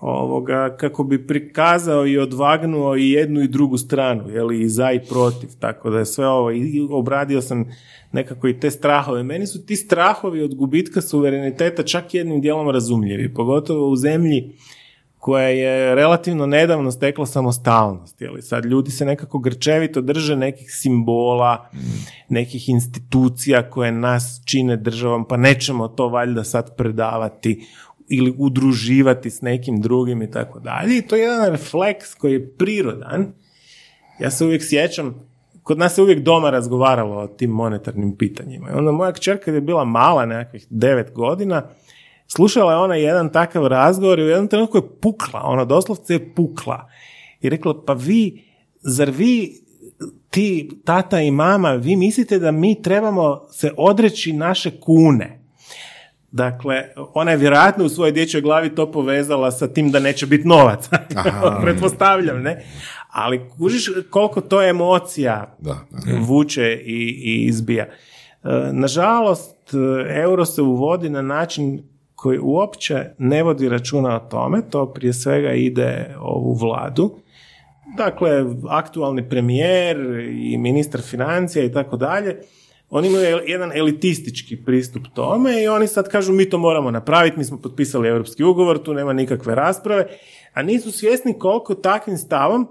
ovoga, 0.01 0.75
kako 0.79 1.03
bi 1.03 1.27
prikazao 1.27 2.07
i 2.07 2.17
odvagnuo 2.17 2.95
i 2.95 3.11
jednu 3.11 3.41
i 3.41 3.47
drugu 3.47 3.77
stranu, 3.77 4.29
jeli, 4.29 4.61
i 4.61 4.69
za 4.69 4.91
i 4.91 4.99
protiv, 5.09 5.49
tako 5.59 5.89
da 5.89 5.99
je 5.99 6.05
sve 6.05 6.27
ovo, 6.27 6.51
i 6.51 6.87
obradio 6.91 7.41
sam 7.41 7.65
nekako 8.11 8.47
i 8.47 8.59
te 8.59 8.71
strahove. 8.71 9.23
Meni 9.23 9.47
su 9.47 9.65
ti 9.65 9.75
strahovi 9.75 10.43
od 10.43 10.55
gubitka 10.55 11.01
suvereniteta 11.01 11.83
čak 11.83 12.13
jednim 12.13 12.41
dijelom 12.41 12.69
razumljivi, 12.69 13.33
pogotovo 13.33 13.89
u 13.89 13.95
zemlji 13.95 14.51
koja 15.21 15.47
je 15.47 15.95
relativno 15.95 16.45
nedavno 16.45 16.91
stekla 16.91 17.25
samostalnost. 17.25 18.21
Jeli? 18.21 18.41
Sad 18.41 18.65
ljudi 18.65 18.91
se 18.91 19.05
nekako 19.05 19.39
grčevito 19.39 20.01
drže 20.01 20.35
nekih 20.35 20.71
simbola, 20.71 21.69
nekih 22.29 22.69
institucija 22.69 23.69
koje 23.69 23.91
nas 23.91 24.41
čine 24.45 24.77
državom, 24.77 25.27
pa 25.27 25.37
nećemo 25.37 25.87
to 25.87 26.07
valjda 26.07 26.43
sad 26.43 26.75
predavati 26.75 27.67
ili 28.09 28.33
udruživati 28.37 29.29
s 29.29 29.41
nekim 29.41 29.81
drugim 29.81 30.21
i 30.21 30.31
tako 30.31 30.59
dalje. 30.59 30.97
I 30.97 31.01
to 31.01 31.15
je 31.15 31.21
jedan 31.21 31.51
refleks 31.51 32.13
koji 32.13 32.33
je 32.33 32.49
prirodan. 32.57 33.33
Ja 34.19 34.31
se 34.31 34.45
uvijek 34.45 34.63
sjećam, 34.63 35.15
kod 35.63 35.77
nas 35.77 35.95
se 35.95 36.01
uvijek 36.01 36.19
doma 36.19 36.49
razgovaralo 36.49 37.15
o 37.15 37.27
tim 37.27 37.49
monetarnim 37.49 38.17
pitanjima. 38.17 38.69
I 38.69 38.77
onda 38.77 38.91
moja 38.91 39.11
kćerka 39.11 39.45
kad 39.45 39.53
je 39.53 39.61
bila 39.61 39.85
mala, 39.85 40.25
nekakvih 40.25 40.67
devet 40.69 41.11
godina, 41.13 41.63
slušala 42.35 42.71
je 42.71 42.77
ona 42.77 42.95
jedan 42.95 43.29
takav 43.29 43.67
razgovor 43.67 44.19
i 44.19 44.23
u 44.23 44.27
jednom 44.27 44.47
trenutku 44.47 44.77
je 44.77 44.99
pukla, 45.01 45.41
ona 45.43 45.65
doslovce 45.65 46.13
je 46.13 46.33
pukla. 46.35 46.89
I 47.41 47.49
rekla, 47.49 47.83
pa 47.85 47.93
vi, 47.93 48.43
zar 48.81 49.09
vi, 49.09 49.61
ti, 50.29 50.69
tata 50.85 51.21
i 51.21 51.31
mama, 51.31 51.71
vi 51.71 51.95
mislite 51.95 52.39
da 52.39 52.51
mi 52.51 52.81
trebamo 52.81 53.41
se 53.51 53.71
odreći 53.77 54.33
naše 54.33 54.79
kune? 54.79 55.41
Dakle, 56.31 56.83
ona 57.13 57.31
je 57.31 57.37
vjerojatno 57.37 57.85
u 57.85 57.89
svojoj 57.89 58.11
dječjoj 58.11 58.41
glavi 58.41 58.75
to 58.75 58.91
povezala 58.91 59.51
sa 59.51 59.67
tim 59.67 59.91
da 59.91 59.99
neće 59.99 60.25
biti 60.25 60.47
novaca. 60.47 60.97
Pretpostavljam, 61.63 62.41
ne? 62.41 62.65
Ali 63.09 63.49
kužiš 63.57 63.89
koliko 64.09 64.41
to 64.41 64.61
emocija 64.61 65.55
Da, 65.59 65.77
da. 65.91 66.17
vuče 66.19 66.81
i, 66.85 67.21
i 67.23 67.45
izbija. 67.45 67.83
E, 67.83 67.89
Nažalost, 68.71 69.73
e, 69.73 69.77
euro 70.21 70.45
se 70.45 70.61
uvodi 70.61 71.09
na 71.09 71.21
način 71.21 71.90
koji 72.21 72.39
uopće 72.41 73.05
ne 73.17 73.43
vodi 73.43 73.69
računa 73.69 74.15
o 74.15 74.29
tome, 74.29 74.61
to 74.69 74.93
prije 74.93 75.13
svega 75.13 75.51
ide 75.51 76.15
ovu 76.19 76.53
vladu. 76.53 77.15
Dakle, 77.97 78.45
aktualni 78.69 79.29
premijer 79.29 79.97
i 80.29 80.57
ministar 80.57 81.01
financija 81.01 81.65
i 81.65 81.71
tako 81.71 81.97
dalje, 81.97 82.41
oni 82.89 83.07
imaju 83.07 83.39
jedan 83.47 83.71
elitistički 83.77 84.57
pristup 84.65 85.03
tome 85.13 85.63
i 85.63 85.67
oni 85.67 85.87
sad 85.87 86.09
kažu 86.09 86.33
mi 86.33 86.49
to 86.49 86.57
moramo 86.57 86.91
napraviti, 86.91 87.37
mi 87.37 87.43
smo 87.43 87.57
potpisali 87.57 88.07
europski 88.07 88.43
ugovor, 88.43 88.83
tu 88.83 88.93
nema 88.93 89.13
nikakve 89.13 89.55
rasprave, 89.55 90.07
a 90.53 90.61
nisu 90.61 90.91
svjesni 90.91 91.39
koliko 91.39 91.75
takvim 91.75 92.17
stavom 92.17 92.67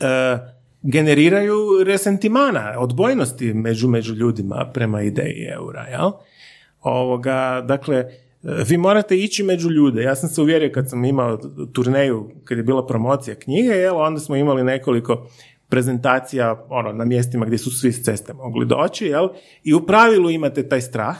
e, 0.00 0.38
generiraju 0.82 1.84
resentimana, 1.84 2.74
odbojnosti 2.78 3.54
među, 3.54 3.88
među 3.88 4.14
ljudima 4.14 4.70
prema 4.74 5.02
ideji 5.02 5.46
eura, 5.54 5.86
jel? 5.86 6.10
Ovoga, 6.80 7.64
dakle, 7.68 8.04
vi 8.68 8.76
morate 8.76 9.16
ići 9.16 9.42
među 9.42 9.70
ljude. 9.70 10.02
Ja 10.02 10.14
sam 10.14 10.28
se 10.28 10.40
uvjerio 10.40 10.70
kad 10.74 10.90
sam 10.90 11.04
imao 11.04 11.38
turneju, 11.72 12.30
kad 12.44 12.58
je 12.58 12.64
bila 12.64 12.86
promocija 12.86 13.34
knjige, 13.34 13.68
jel, 13.68 13.96
onda 13.96 14.20
smo 14.20 14.36
imali 14.36 14.64
nekoliko 14.64 15.26
prezentacija 15.68 16.66
ono, 16.68 16.92
na 16.92 17.04
mjestima 17.04 17.46
gdje 17.46 17.58
su 17.58 17.70
svi 17.70 17.92
s 17.92 18.04
ceste 18.04 18.32
mogli 18.32 18.66
doći, 18.66 19.06
jel? 19.06 19.28
I 19.64 19.74
u 19.74 19.86
pravilu 19.86 20.30
imate 20.30 20.68
taj 20.68 20.80
strah, 20.80 21.16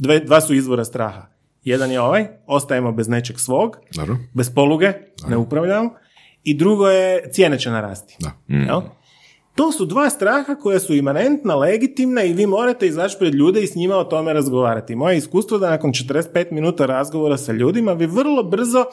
Dve, 0.00 0.20
dva 0.20 0.40
su 0.40 0.54
izvora 0.54 0.84
straha. 0.84 1.26
Jedan 1.64 1.90
je 1.90 2.00
ovaj, 2.00 2.26
ostajemo 2.46 2.92
bez 2.92 3.08
nečeg 3.08 3.38
svog, 3.38 3.76
Dobro. 3.96 4.16
bez 4.34 4.54
poluge, 4.54 4.92
ne 5.28 5.36
upravljamo. 5.36 5.90
I 6.44 6.54
drugo 6.54 6.88
je, 6.88 7.30
cijene 7.30 7.58
će 7.58 7.70
narasti. 7.70 8.16
Da. 8.20 8.30
Jel? 8.48 8.80
To 9.54 9.72
su 9.72 9.86
dva 9.86 10.10
straha 10.10 10.54
koja 10.54 10.78
su 10.80 10.94
imanentna, 10.94 11.54
legitimna 11.54 12.22
i 12.22 12.32
vi 12.32 12.46
morate 12.46 12.86
izaći 12.86 13.16
pred 13.18 13.34
ljude 13.34 13.62
i 13.62 13.66
s 13.66 13.74
njima 13.74 13.96
o 13.96 14.04
tome 14.04 14.32
razgovarati. 14.32 14.96
Moje 14.96 15.16
iskustvo 15.16 15.58
da 15.58 15.70
nakon 15.70 15.92
45 15.92 16.52
minuta 16.52 16.86
razgovora 16.86 17.36
sa 17.36 17.52
ljudima 17.52 17.92
vi 17.92 18.06
vrlo 18.06 18.42
brzo 18.42 18.84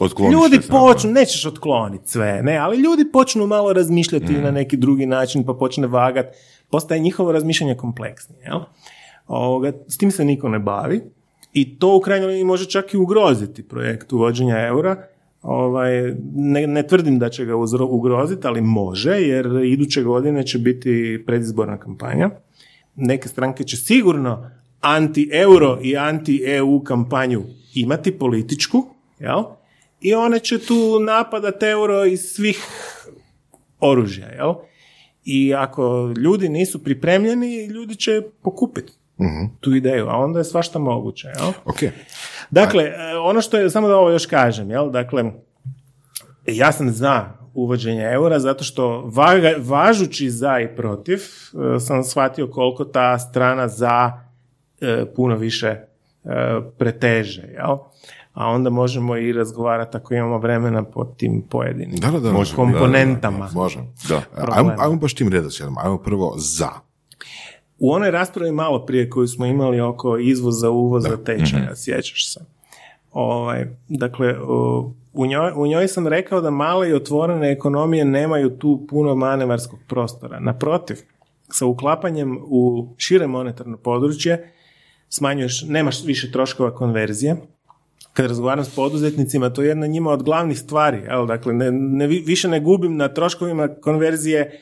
Otkloniš 0.00 0.32
ljudi 0.32 0.60
počnu, 0.68 1.10
nećeš 1.10 1.46
otkloniti 1.46 2.10
sve, 2.10 2.42
ne, 2.42 2.56
ali 2.56 2.76
ljudi 2.76 3.12
počnu 3.12 3.46
malo 3.46 3.72
razmišljati 3.72 4.32
na 4.32 4.50
neki 4.50 4.76
drugi 4.76 5.06
način, 5.06 5.44
pa 5.44 5.54
počne 5.54 5.86
vagat, 5.86 6.26
postaje 6.70 7.00
njihovo 7.00 7.32
razmišljanje 7.32 7.74
kompleksnije. 7.74 8.42
Jel? 8.44 8.60
Ovoga, 9.26 9.72
s 9.88 9.98
tim 9.98 10.10
se 10.10 10.24
niko 10.24 10.48
ne 10.48 10.58
bavi 10.58 11.00
i 11.52 11.78
to 11.78 11.96
u 11.96 12.00
krajnjoj 12.00 12.26
liniji 12.26 12.44
može 12.44 12.64
čak 12.64 12.94
i 12.94 12.96
ugroziti 12.96 13.68
projekt 13.68 14.12
uvođenja 14.12 14.66
eura. 14.66 15.06
Ovaj, 15.46 16.14
ne, 16.34 16.66
ne 16.66 16.86
tvrdim 16.86 17.18
da 17.18 17.28
će 17.28 17.44
ga 17.44 17.54
ugroziti, 17.90 18.46
ali 18.46 18.60
može, 18.60 19.10
jer 19.10 19.46
iduće 19.64 20.02
godine 20.02 20.46
će 20.46 20.58
biti 20.58 21.22
predizborna 21.26 21.78
kampanja. 21.78 22.30
Neke 22.96 23.28
stranke 23.28 23.64
će 23.64 23.76
sigurno 23.76 24.50
anti-euro 24.80 25.78
i 25.82 25.96
anti-EU 25.96 26.84
kampanju 26.84 27.42
imati 27.74 28.18
političku, 28.18 28.86
jel? 29.18 29.42
I 30.00 30.14
one 30.14 30.38
će 30.38 30.58
tu 30.58 31.00
napadat 31.00 31.62
euro 31.62 32.04
iz 32.04 32.20
svih 32.20 32.66
oružja, 33.80 34.26
jel? 34.26 34.54
I 35.24 35.54
ako 35.54 36.12
ljudi 36.16 36.48
nisu 36.48 36.84
pripremljeni, 36.84 37.66
ljudi 37.66 37.96
će 37.96 38.22
pokupiti 38.42 38.92
tu 39.60 39.74
ideju, 39.74 40.08
a 40.08 40.16
onda 40.16 40.38
je 40.38 40.44
svašta 40.44 40.78
moguće, 40.78 41.28
jel? 41.28 41.52
Ok. 41.64 41.78
Dakle, 42.50 42.84
e, 42.84 43.18
ono 43.22 43.40
što 43.40 43.56
je, 43.56 43.70
samo 43.70 43.88
da 43.88 43.96
ovo 43.96 44.10
još 44.10 44.26
kažem, 44.26 44.70
jel? 44.70 44.90
Dakle, 44.90 45.24
ja 46.46 46.72
sam 46.72 46.90
za 46.90 47.24
uvođenje 47.54 48.02
eura 48.02 48.38
zato 48.38 48.64
što 48.64 49.10
vaga, 49.14 49.54
važući 49.58 50.30
za 50.30 50.60
i 50.60 50.76
protiv 50.76 51.18
e, 51.18 51.80
sam 51.80 52.04
shvatio 52.04 52.48
koliko 52.48 52.84
ta 52.84 53.18
strana 53.18 53.68
za 53.68 54.12
e, 54.80 55.04
puno 55.16 55.36
više 55.36 55.66
e, 55.66 55.86
preteže, 56.78 57.42
jel? 57.42 57.76
A 58.32 58.48
onda 58.48 58.70
možemo 58.70 59.16
i 59.16 59.32
razgovarati 59.32 59.96
ako 59.96 60.14
imamo 60.14 60.38
vremena 60.38 60.84
po 60.84 61.04
tim 61.04 61.42
pojedinim 61.50 62.00
Da, 62.00 62.10
da, 62.10 62.20
da. 62.20 62.32
Možemo, 62.32 62.56
komponentama. 62.56 63.48
Može. 63.54 63.78
Da. 64.08 64.22
Ajmo, 64.52 64.74
ajmo 64.78 64.96
baš 64.96 65.14
tim 65.14 65.28
redoslijedom. 65.28 65.78
Ajmo 65.78 65.98
prvo 65.98 66.34
za. 66.38 66.70
U 67.78 67.92
onoj 67.92 68.10
raspravi 68.10 68.52
malo 68.52 68.86
prije 68.86 69.10
koju 69.10 69.26
smo 69.26 69.46
imali 69.46 69.80
oko 69.80 70.18
izvoza, 70.18 70.70
uvoza 70.70 71.16
tečaja, 71.24 71.76
sjećaš 71.76 72.32
se. 72.32 72.40
Ovaj, 73.12 73.66
dakle, 73.88 74.34
u 75.12 75.26
njoj, 75.26 75.52
u 75.56 75.66
njoj 75.66 75.88
sam 75.88 76.06
rekao 76.06 76.40
da 76.40 76.50
male 76.50 76.88
i 76.88 76.94
otvorene 76.94 77.52
ekonomije 77.52 78.04
nemaju 78.04 78.58
tu 78.58 78.86
puno 78.90 79.14
manevarskog 79.14 79.78
prostora. 79.88 80.40
Naprotiv, 80.40 80.96
sa 81.48 81.66
uklapanjem 81.66 82.38
u 82.46 82.88
šire 82.96 83.26
monetarno 83.26 83.76
područje 83.76 84.52
smanjuješ, 85.08 85.62
nemaš 85.62 86.04
više 86.04 86.32
troškova 86.32 86.74
konverzije, 86.74 87.36
kad 88.12 88.26
razgovaram 88.26 88.64
s 88.64 88.74
poduzetnicima, 88.74 89.50
to 89.50 89.62
je 89.62 89.68
jedna 89.68 89.86
njima 89.86 90.10
od 90.10 90.22
glavnih 90.22 90.58
stvari. 90.58 90.98
Jel? 90.98 91.26
Dakle, 91.26 91.52
ne, 91.52 91.70
ne, 91.72 92.06
više 92.06 92.48
ne 92.48 92.60
gubim 92.60 92.96
na 92.96 93.08
troškovima 93.08 93.68
konverzije, 93.68 94.60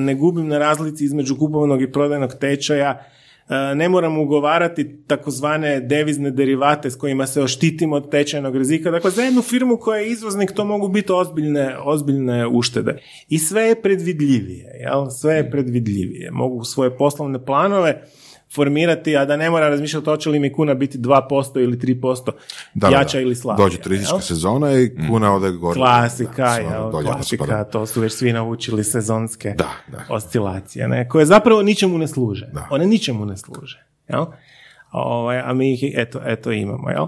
ne 0.00 0.14
gubim 0.14 0.48
na 0.48 0.58
razlici 0.58 1.04
između 1.04 1.36
kupovnog 1.36 1.82
i 1.82 1.92
prodajnog 1.92 2.34
tečaja, 2.34 3.04
e, 3.48 3.74
ne 3.74 3.88
moram 3.88 4.18
ugovarati 4.18 4.96
takozvane 5.06 5.80
devizne 5.80 6.30
derivate 6.30 6.90
s 6.90 6.96
kojima 6.96 7.26
se 7.26 7.42
oštitimo 7.42 7.96
od 7.96 8.10
tečajnog 8.10 8.56
rizika. 8.56 8.90
Dakle, 8.90 9.10
za 9.10 9.22
jednu 9.22 9.42
firmu 9.42 9.76
koja 9.76 10.00
je 10.00 10.10
izvoznik 10.10 10.52
to 10.52 10.64
mogu 10.64 10.88
biti 10.88 11.12
ozbiljne, 11.12 11.76
ozbiljne 11.84 12.46
uštede. 12.46 12.98
I 13.28 13.38
sve 13.38 13.62
je 13.62 13.82
predvidljivije. 13.82 14.64
Jel? 14.80 15.10
Sve 15.10 15.34
je 15.34 15.50
predvidljivije. 15.50 16.30
Mogu 16.30 16.64
svoje 16.64 16.96
poslovne 16.96 17.44
planove 17.44 18.02
formirati, 18.54 19.16
a 19.16 19.24
da 19.24 19.36
ne 19.36 19.50
mora 19.50 19.68
razmišljati 19.68 20.04
hoće 20.04 20.30
li 20.30 20.38
mi 20.38 20.52
kuna 20.52 20.74
biti 20.74 20.98
2% 20.98 21.62
ili 21.62 21.76
3% 21.76 22.30
Da, 22.74 22.88
jača 22.88 23.18
da, 23.18 23.22
ili 23.22 23.34
slabija. 23.34 23.64
Dođe 23.64 23.78
turistička 23.78 24.14
jel? 24.14 24.20
sezona 24.20 24.72
i 24.72 24.90
kuna 25.08 25.34
ode 25.34 25.50
gore. 25.50 25.74
Klasika, 25.74 26.44
Da, 26.44 26.54
jel, 26.56 26.90
dolje 26.90 27.06
klasika, 27.06 27.64
to 27.64 27.86
su 27.86 28.00
već 28.00 28.12
svi 28.12 28.32
naučili 28.32 28.84
sezonske 28.84 29.54
Da, 29.58 29.70
da. 29.92 30.04
oscilacije, 30.08 30.88
ne, 30.88 31.08
koje 31.08 31.26
zapravo 31.26 31.62
ničemu 31.62 31.98
ne 31.98 32.08
služe. 32.08 32.46
Da. 32.52 32.66
One 32.70 32.86
ničemu 32.86 33.24
ne 33.26 33.36
služe. 33.36 33.86
Jel? 34.08 34.24
Ovaj, 34.92 35.38
a 35.38 35.52
mi 35.52 35.72
ih 35.74 35.92
eto, 35.96 36.20
eto 36.26 36.52
imamo. 36.52 36.90
Jel? 36.90 37.06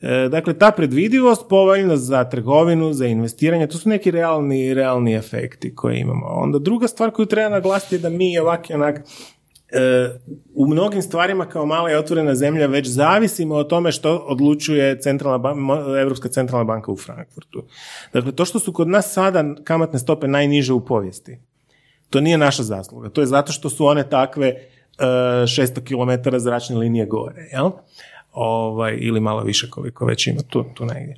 E, 0.00 0.28
dakle, 0.28 0.54
ta 0.58 0.70
predvidivost, 0.70 1.42
povoljnost 1.48 2.02
za 2.02 2.24
trgovinu, 2.24 2.92
za 2.92 3.06
investiranje, 3.06 3.66
to 3.66 3.78
su 3.78 3.88
neki 3.88 4.10
realni, 4.10 4.74
realni 4.74 5.14
efekti 5.14 5.74
koje 5.74 5.98
imamo. 6.00 6.26
Onda 6.26 6.58
druga 6.58 6.88
stvar 6.88 7.10
koju 7.10 7.26
treba 7.26 7.48
naglasiti 7.48 7.94
je 7.94 7.98
da 7.98 8.08
mi 8.08 8.38
ovak 8.38 8.70
i 8.70 8.74
onak 8.74 9.00
u 10.54 10.66
mnogim 10.66 11.02
stvarima 11.02 11.46
kao 11.46 11.66
mala 11.66 11.90
i 11.90 11.94
otvorena 11.94 12.34
zemlja 12.34 12.66
već 12.66 12.86
zavisimo 12.86 13.54
o 13.54 13.64
tome 13.64 13.92
što 13.92 14.16
odlučuje 14.16 15.00
centralna 15.00 15.54
Europska 16.00 16.28
centralna 16.28 16.64
banka 16.64 16.92
u 16.92 16.96
Frankfurtu. 16.96 17.64
Dakle, 18.12 18.32
to 18.32 18.44
što 18.44 18.58
su 18.58 18.72
kod 18.72 18.88
nas 18.88 19.12
sada 19.12 19.44
kamatne 19.64 19.98
stope 19.98 20.28
najniže 20.28 20.72
u 20.72 20.84
povijesti, 20.84 21.38
to 22.10 22.20
nije 22.20 22.38
naša 22.38 22.62
zasluga. 22.62 23.08
To 23.08 23.20
je 23.20 23.26
zato 23.26 23.52
što 23.52 23.70
su 23.70 23.86
one 23.86 24.08
takve 24.08 24.46
e, 24.46 24.56
600 24.98 25.84
km 25.84 26.36
zračne 26.38 26.76
linije 26.76 27.06
gore, 27.06 27.48
jel? 27.52 27.70
Ovaj, 28.32 28.98
ili 29.00 29.20
malo 29.20 29.42
više 29.42 29.70
koliko 29.70 30.04
već 30.06 30.26
ima 30.26 30.42
tu, 30.48 30.64
tu 30.74 30.84
negdje. 30.84 31.16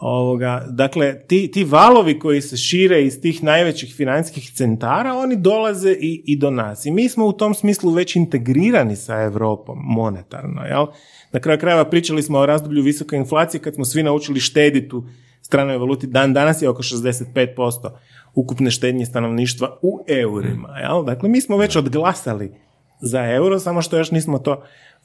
Ovoga, 0.00 0.66
dakle, 0.70 1.18
ti, 1.26 1.50
ti 1.50 1.64
valovi 1.64 2.18
koji 2.18 2.40
se 2.40 2.56
šire 2.56 3.04
iz 3.04 3.20
tih 3.20 3.42
najvećih 3.42 3.94
financijskih 3.94 4.50
centara, 4.54 5.14
oni 5.14 5.36
dolaze 5.36 5.90
i, 6.00 6.22
i 6.24 6.36
do 6.36 6.50
nas. 6.50 6.86
I 6.86 6.90
mi 6.90 7.08
smo 7.08 7.26
u 7.26 7.32
tom 7.32 7.54
smislu 7.54 7.90
već 7.90 8.16
integrirani 8.16 8.96
sa 8.96 9.22
Europom 9.22 9.78
monetarno. 9.82 10.62
Jel? 10.62 10.86
Na 11.32 11.40
kraju 11.40 11.60
krajeva 11.60 11.84
pričali 11.84 12.22
smo 12.22 12.38
o 12.38 12.46
razdoblju 12.46 12.82
visoke 12.82 13.16
inflacije 13.16 13.60
kad 13.60 13.74
smo 13.74 13.84
svi 13.84 14.02
naučili 14.02 14.40
štediti 14.40 14.96
u 14.96 15.04
stranoj 15.42 15.78
valuti. 15.78 16.06
Dan 16.06 16.32
danas 16.32 16.62
je 16.62 16.68
oko 16.68 16.82
65% 16.82 17.90
ukupne 18.34 18.70
štednje 18.70 19.06
stanovništva 19.06 19.78
u 19.82 20.04
eurima. 20.08 20.78
Jel? 20.78 21.04
Dakle, 21.04 21.28
mi 21.28 21.40
smo 21.40 21.56
već 21.56 21.76
odglasali 21.76 22.52
za 23.00 23.30
euro, 23.30 23.58
samo 23.58 23.82
što 23.82 23.98
još 23.98 24.10
nismo 24.10 24.38
to 24.38 24.62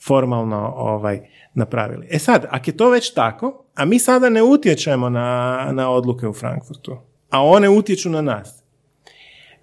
formalno 0.08 0.74
ovaj, 0.76 1.20
napravili. 1.54 2.08
E 2.10 2.20
sad, 2.20 2.46
ako 2.50 2.70
je 2.70 2.78
to 2.78 2.90
već 2.90 3.14
tako, 3.14 3.66
a 3.76 3.86
mi 3.86 4.00
sada 4.00 4.30
ne 4.30 4.44
utječemo 4.44 5.10
na, 5.10 5.70
na 5.72 5.90
odluke 5.90 6.28
u 6.28 6.34
Frankfurtu, 6.34 6.98
a 7.30 7.44
one 7.44 7.70
utječu 7.70 8.10
na 8.10 8.22
nas. 8.22 8.64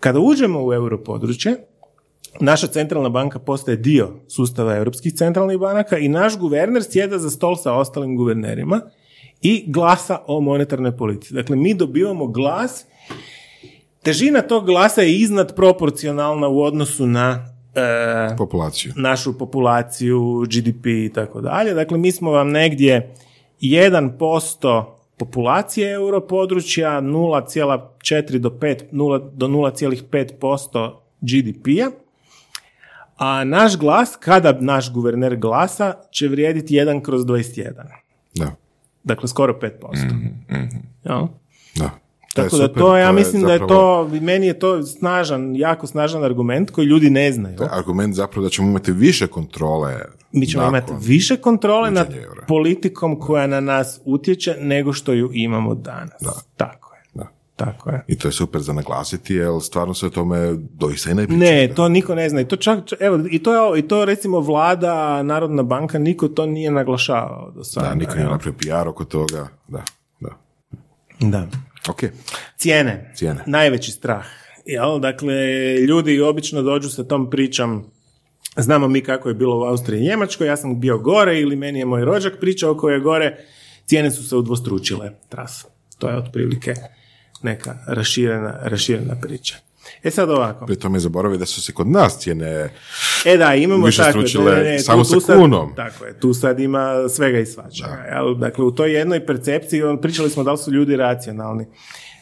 Kada 0.01 0.21
uđemo 0.21 0.67
u 0.67 0.73
europodručje, 0.73 1.57
naša 2.41 2.67
centralna 2.67 3.09
banka 3.09 3.39
postaje 3.39 3.77
dio 3.77 4.09
sustava 4.29 4.77
europskih 4.77 5.15
centralnih 5.15 5.59
banaka 5.59 5.99
i 5.99 6.09
naš 6.09 6.39
guverner 6.39 6.83
sjeda 6.83 7.19
za 7.19 7.31
stol 7.31 7.57
sa 7.57 7.73
ostalim 7.73 8.17
guvernerima 8.17 8.81
i 9.43 9.65
glasa 9.67 10.19
o 10.27 10.41
monetarnoj 10.41 10.97
politici. 10.97 11.35
Dakle, 11.35 11.57
mi 11.57 11.75
dobivamo 11.75 12.27
glas, 12.27 12.87
težina 14.03 14.43
tog 14.43 14.67
glasa 14.67 15.03
je 15.03 15.19
iznad 15.19 15.57
proporcionalna 15.57 16.49
u 16.49 16.63
odnosu 16.63 17.07
na 17.07 17.56
e, 17.77 18.37
Populaciju. 18.37 18.93
našu 18.97 19.39
populaciju, 19.39 20.45
GDP 20.49 20.87
i 20.87 21.11
tako 21.15 21.41
dalje. 21.41 21.75
Dakle, 21.75 21.99
mi 21.99 22.13
smo 22.13 22.31
vam 22.31 22.51
negdje 22.51 23.15
1% 23.61 24.85
populacije 25.17 25.93
europodručja, 25.93 27.01
0,4 27.01 28.39
do 28.39 28.51
5, 28.51 28.83
0 28.93 29.31
do 29.33 29.49
0,5% 29.49 30.93
GDP-a, 31.21 31.91
a 33.17 33.45
naš 33.45 33.77
glas, 33.77 34.17
kada 34.21 34.59
naš 34.61 34.93
guverner 34.93 35.37
glasa, 35.37 35.95
će 36.11 36.29
vrijediti 36.29 36.75
1 36.75 37.03
kroz 37.03 37.23
21. 37.23 37.73
Da, 38.35 38.53
Dakle, 39.05 39.29
skoro 39.29 39.59
5%. 39.63 39.71
Jel? 41.05 41.27
da. 41.77 41.91
To 42.37 42.43
je 42.43 42.45
Tako 42.45 42.57
da 42.59 42.63
super, 42.65 42.81
to, 42.81 42.97
ja 42.97 43.13
mislim 43.13 43.43
da 43.43 43.53
je 43.53 43.59
zapravo- 43.59 44.05
to, 44.05 44.21
meni 44.21 44.47
je 44.47 44.59
to 44.59 44.83
snažan, 44.83 45.57
jako 45.57 45.87
snažan 45.87 46.25
argument 46.25 46.71
koji 46.71 46.87
ljudi 46.87 47.11
ne 47.11 47.33
znaju. 47.33 47.57
to 47.57 47.65
je 47.65 47.71
argument 47.73 48.15
zapravo 48.15 48.43
da 48.43 48.51
ćemo 48.51 48.69
imati 48.69 48.93
više 48.93 49.27
kontrole. 49.27 49.95
Mi 50.33 50.47
ćemo 50.47 50.63
nakon- 50.63 50.79
imati 50.91 51.07
više 51.07 51.37
kontrole 51.37 51.91
nad 51.91 52.13
eura. 52.15 52.43
politikom 52.49 53.21
koja 53.21 53.47
na 53.47 53.61
nas 53.61 54.01
utječe 54.05 54.57
nego 54.61 54.93
što 54.93 55.13
ju 55.13 55.31
imamo 55.33 55.75
danas. 55.75 56.23
Tako 56.57 56.95
je. 56.95 57.01
Da. 57.15 57.27
Tako 57.57 57.91
je. 57.91 58.05
I 58.07 58.19
to 58.19 58.29
je 58.29 58.33
super 58.33 58.61
za 58.61 58.73
naglasiti, 58.73 59.35
jer 59.35 59.51
stvarno 59.63 59.95
se 59.95 60.07
o 60.07 60.11
tome 60.11 60.39
doista 60.55 61.11
i 61.11 61.15
ne 61.15 61.27
priča. 61.27 61.39
Ne, 61.39 61.69
to 61.69 61.89
niko 61.89 62.15
ne 62.15 62.29
zna. 62.29 62.41
I 62.41 62.45
to 62.45 62.57
čak, 62.57 62.79
čak- 62.81 62.99
evo, 63.01 63.19
i 63.31 63.39
to, 63.39 63.75
je, 63.75 63.81
i 63.81 63.83
to 63.83 64.05
recimo 64.05 64.41
vlada, 64.41 64.87
Narodna 65.23 65.63
banka, 65.63 65.99
niko 65.99 66.29
to 66.29 66.47
nije 66.47 66.71
naglašavao 66.71 67.51
do 67.51 67.65
sada. 67.65 67.89
Da, 67.89 67.95
niko 67.95 68.15
nije 68.15 68.27
napravio 68.27 68.59
PR 68.59 68.89
oko 68.89 69.05
toga. 69.05 69.49
Da, 69.69 69.83
da. 70.21 70.29
Da. 71.21 71.47
Ok. 71.89 72.03
Cijene. 72.57 73.13
Cijene. 73.15 73.41
Najveći 73.47 73.93
strah. 73.93 74.27
Jel? 74.67 75.01
Dakle, 75.01 75.35
ljudi 75.89 76.21
obično 76.21 76.63
dođu 76.63 76.89
sa 76.89 77.05
tom 77.05 77.31
pričom 77.31 77.85
Znamo 78.57 78.89
mi 78.89 79.01
kako 79.01 79.29
je 79.29 79.35
bilo 79.35 79.59
u 79.59 79.63
Austriji 79.63 80.01
i 80.01 80.05
Njemačkoj, 80.05 80.47
ja 80.47 80.57
sam 80.57 80.81
bio 80.81 80.99
gore 80.99 81.41
ili 81.41 81.57
meni 81.57 81.79
je 81.79 81.85
moj 81.85 82.05
rođak 82.05 82.41
pričao 82.41 82.77
koji 82.77 82.95
je 82.95 83.01
gore, 83.01 83.37
cijene 83.87 84.11
su 84.11 84.29
se 84.29 84.37
udvostručile 84.37 85.11
tras. 85.29 85.67
To 85.99 86.09
je 86.09 86.17
otprilike 86.17 86.75
neka 87.43 87.79
raširena, 87.87 88.59
raširena 88.63 89.17
priča. 89.21 89.57
E 90.03 90.11
sad 90.11 90.31
ovako. 90.31 90.67
Pri 90.67 90.77
tome 90.77 90.99
zaboravi 90.99 91.39
da 91.39 91.47
su 91.47 91.63
se 91.63 91.73
kod 91.73 91.87
nas 91.89 92.19
cijene 92.19 92.71
E 93.25 93.37
da, 93.37 93.55
imamo 93.55 93.87
Više 93.87 93.97
takve, 93.99 94.13
stručile 94.13 94.55
ne, 94.55 94.63
ne, 94.63 94.79
samo 94.79 95.05
tu, 95.05 95.09
tu 95.09 95.21
sa 95.21 95.27
sad- 95.27 95.39
kunom. 95.39 95.75
Tako 95.77 96.05
je, 96.05 96.21
tu 96.21 96.35
sad 96.35 96.61
ima 96.61 97.09
svega 97.09 97.39
i 97.39 97.47
svačega. 97.47 98.05
jel? 98.13 98.35
Dakle, 98.35 98.65
u 98.65 98.71
toj 98.71 98.93
jednoj 98.93 99.27
percepciji, 99.27 99.83
pričali 100.03 100.31
smo 100.31 100.45
da 100.45 100.53
li 100.53 100.59
su 100.59 100.73
ljudi 100.73 100.97
racionalni. 100.97 101.67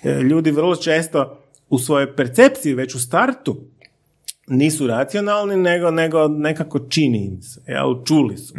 E, 0.03 0.13
Ljudi 0.13 0.51
vrlo 0.51 0.77
često 0.77 1.41
u 1.69 1.79
svojoj 1.79 2.17
percepciji, 2.17 2.75
već 2.75 2.95
u 2.95 3.01
startu, 3.01 3.57
nisu 4.47 4.87
racionalni, 4.87 5.57
nego, 5.57 5.91
nego 5.91 6.29
nekako 6.29 6.79
čini 6.79 7.25
im 7.25 7.43
se, 7.43 7.61
jel? 7.67 8.05
čuli 8.05 8.37
su. 8.39 8.55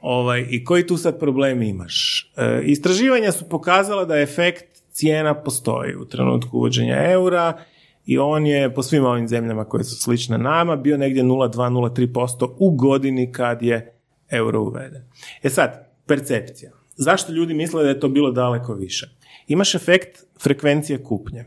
Ovaj, 0.00 0.46
I 0.50 0.64
koji 0.64 0.86
tu 0.86 0.96
sad 0.96 1.18
problem 1.18 1.62
imaš? 1.62 2.26
E, 2.36 2.60
istraživanja 2.64 3.32
su 3.32 3.48
pokazala 3.48 4.04
da 4.04 4.20
efekt 4.20 4.64
cijena 4.90 5.34
postoji 5.34 5.96
u 5.96 6.04
trenutku 6.04 6.56
uvođenja 6.56 7.10
eura 7.10 7.58
i 8.06 8.18
on 8.18 8.46
je 8.46 8.74
po 8.74 8.82
svim 8.82 9.04
ovim 9.04 9.28
zemljama 9.28 9.64
koje 9.64 9.84
su 9.84 9.96
slične 9.96 10.38
nama 10.38 10.76
bio 10.76 10.96
negdje 10.96 11.22
0,2-0,3% 11.22 12.54
u 12.58 12.70
godini 12.70 13.32
kad 13.32 13.62
je 13.62 13.94
euro 14.30 14.62
uveden. 14.62 15.02
E 15.42 15.50
sad, 15.50 15.88
percepcija. 16.06 16.70
Zašto 16.96 17.32
ljudi 17.32 17.54
misle 17.54 17.82
da 17.82 17.88
je 17.88 18.00
to 18.00 18.08
bilo 18.08 18.30
daleko 18.30 18.74
više? 18.74 19.16
Imaš 19.46 19.74
efekt 19.74 20.24
frekvencije 20.42 21.04
kupnje. 21.04 21.44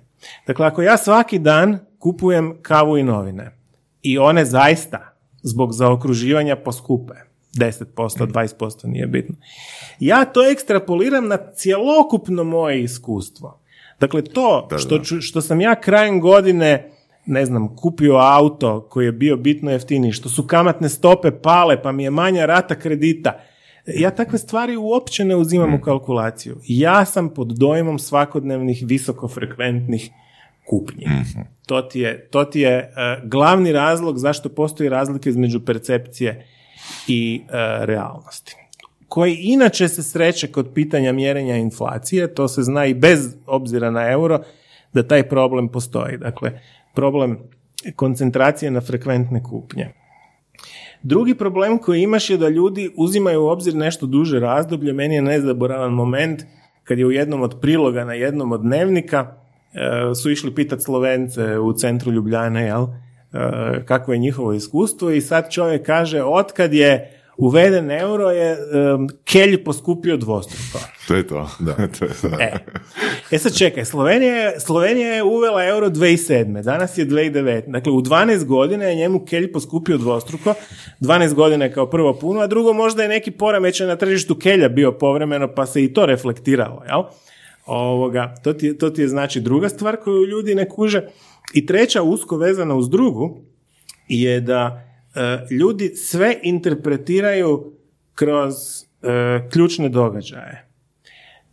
Dakle, 0.48 0.66
ako 0.66 0.82
ja 0.82 0.98
svaki 0.98 1.40
dan 1.40 1.80
kupujem 2.00 2.58
kavu 2.62 2.98
i 2.98 3.04
novine 3.04 3.58
i 4.02 4.18
one 4.18 4.46
zaista 4.46 5.18
zbog 5.44 5.74
zaokruživanja 5.74 6.56
poskupe, 6.56 7.14
10%, 7.58 7.86
20%, 7.96 8.88
nije 8.88 9.08
bitno. 9.08 9.36
Ja 10.00 10.26
to 10.26 10.52
ekstrapoliram 10.52 11.28
na 11.28 11.38
cjelokupno 11.56 12.44
moje 12.44 12.84
iskustvo. 12.84 13.62
Dakle, 14.00 14.22
to 14.24 14.68
što, 14.78 15.00
ću- 15.00 15.22
što 15.22 15.42
sam 15.42 15.62
ja 15.62 15.76
krajem 15.76 16.22
godine 16.22 16.92
ne 17.26 17.46
znam, 17.46 17.76
kupio 17.76 18.16
auto 18.16 18.82
koji 18.82 19.06
je 19.06 19.12
bio 19.12 19.38
bitno 19.38 19.72
jeftiniji, 19.72 20.12
što 20.12 20.30
su 20.30 20.48
kamatne 20.48 20.90
stope 20.90 21.32
pale, 21.34 21.82
pa 21.82 21.92
mi 21.92 22.04
je 22.04 22.10
manja 22.10 22.46
rata 22.46 22.76
kredita. 22.76 23.40
Ja 23.88 24.10
takve 24.10 24.38
stvari 24.38 24.78
uopće 24.78 25.26
ne 25.26 25.36
uzimam 25.36 25.74
u 25.74 25.82
kalkulaciju. 25.82 26.58
Ja 26.64 27.06
sam 27.06 27.30
pod 27.30 27.48
dojmom 27.48 28.00
svakodnevnih 28.00 28.84
visokofrekventnih 28.86 30.10
kupnji. 30.66 31.06
To 31.66 31.82
ti 31.82 32.00
je, 32.00 32.28
to 32.28 32.46
ti 32.46 32.60
je 32.60 32.72
e, 32.72 32.92
glavni 33.24 33.72
razlog 33.72 34.18
zašto 34.18 34.50
postoji 34.50 34.90
razlika 34.90 35.30
između 35.30 35.66
percepcije 35.66 36.46
i 37.08 37.42
e, 37.44 37.52
realnosti. 37.86 38.56
Koji 39.08 39.36
inače 39.36 39.88
se 39.88 40.04
sreće 40.04 40.48
kod 40.48 40.74
pitanja 40.74 41.12
mjerenja 41.12 41.56
inflacije, 41.56 42.34
to 42.34 42.48
se 42.48 42.64
zna 42.64 42.86
i 42.86 42.94
bez 42.94 43.36
obzira 43.46 43.92
na 43.92 44.12
euro, 44.12 44.40
da 44.94 45.08
taj 45.08 45.24
problem 45.30 45.68
postoji. 45.68 46.18
Dakle, 46.18 46.60
problem 46.94 47.40
koncentracije 47.96 48.72
na 48.72 48.82
frekventne 48.82 49.44
kupnje. 49.44 49.94
Drugi 51.04 51.36
problem 51.36 51.78
koji 51.78 52.02
imaš 52.02 52.30
je 52.30 52.38
da 52.38 52.50
ljudi 52.50 52.90
uzimaju 52.98 53.44
u 53.44 53.48
obzir 53.48 53.76
nešto 53.76 54.06
duže 54.06 54.40
razdoblje. 54.40 54.94
Meni 54.94 55.16
je 55.16 55.22
nezaboravan 55.22 55.94
moment 55.94 56.44
kad 56.84 57.00
je 57.00 57.06
u 57.06 57.12
jednom 57.12 57.42
od 57.42 57.58
priloga 57.62 58.06
na 58.06 58.14
jednom 58.14 58.52
od 58.52 58.62
dnevnika 58.62 59.28
e, 59.28 60.16
su 60.16 60.32
išli 60.32 60.56
pitati 60.56 60.84
Slovence 60.84 61.60
u 61.60 61.74
centru 61.74 62.12
Ljubljane, 62.12 62.66
jel? 62.66 62.84
E, 62.84 63.86
kakvo 63.86 64.14
je 64.14 64.20
njihovo 64.20 64.54
iskustvo 64.54 65.12
i 65.12 65.22
sad 65.22 65.52
čovjek 65.52 65.86
kaže 65.86 66.24
otkad 66.24 66.74
je 66.74 67.22
uveden 67.38 67.92
euro 67.92 68.30
je 68.30 68.58
um, 68.58 69.10
kelj 69.24 69.64
poskupio 69.64 70.18
dvostruko. 70.18 70.80
To 71.08 71.16
je 71.16 71.28
to. 71.28 71.50
Da. 71.60 71.76
to 72.00 72.06
je 72.06 72.12
to. 72.22 72.28
E. 72.40 72.54
e 73.32 73.38
sad 73.38 73.58
čekaj, 73.58 73.86
Slovenija 73.86 74.36
je, 74.36 74.60
Slovenija 74.60 75.14
je 75.14 75.24
uvela 75.24 75.66
euro 75.66 75.90
2007. 75.90 76.64
Danas 76.64 76.98
je 76.98 77.08
2009. 77.08 77.72
Dakle, 77.72 77.92
u 77.92 78.02
12 78.02 78.46
godina 78.46 78.86
je 78.86 78.96
njemu 78.96 79.26
kelj 79.26 79.52
poskupio 79.52 79.98
dvostruko. 79.98 80.54
12 81.02 81.34
godina 81.34 81.66
je 81.66 81.74
kao 81.74 81.90
prvo 81.90 82.14
puno, 82.14 82.42
a 82.42 82.48
drugo 82.48 82.74
možda 82.74 83.04
je 83.04 83.10
neki 83.10 83.32
poremećaj 83.32 83.88
na 83.88 83.96
tržištu 83.96 84.36
kelja 84.36 84.70
bio 84.70 84.92
povremeno, 84.92 85.48
pa 85.56 85.66
se 85.66 85.84
i 85.84 85.94
to 85.94 86.06
reflektiralo, 86.06 86.84
jel? 86.88 87.04
Ovoga, 87.66 88.36
to, 88.44 88.54
ti, 88.54 88.78
to 88.78 88.90
ti 88.90 89.02
je 89.02 89.08
znači 89.08 89.42
druga 89.42 89.70
stvar 89.70 89.98
koju 89.98 90.26
ljudi 90.26 90.56
ne 90.56 90.70
kuže. 90.70 91.08
I 91.54 91.66
treća, 91.66 92.02
usko 92.02 92.38
vezana 92.38 92.76
uz 92.76 92.90
drugu, 92.90 93.42
je 94.08 94.42
da 94.42 94.85
ljudi 95.52 95.90
sve 95.90 96.40
interpretiraju 96.44 97.74
kroz 98.16 98.54
e, 99.02 99.50
ključne 99.50 99.90
događaje. 99.90 100.68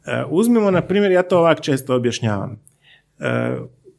E, 0.07 0.25
uzmimo, 0.31 0.71
na 0.71 0.83
primjer, 0.83 1.13
ja 1.13 1.23
to 1.23 1.39
ovak 1.39 1.61
često 1.61 1.95
objašnjavam. 1.95 2.61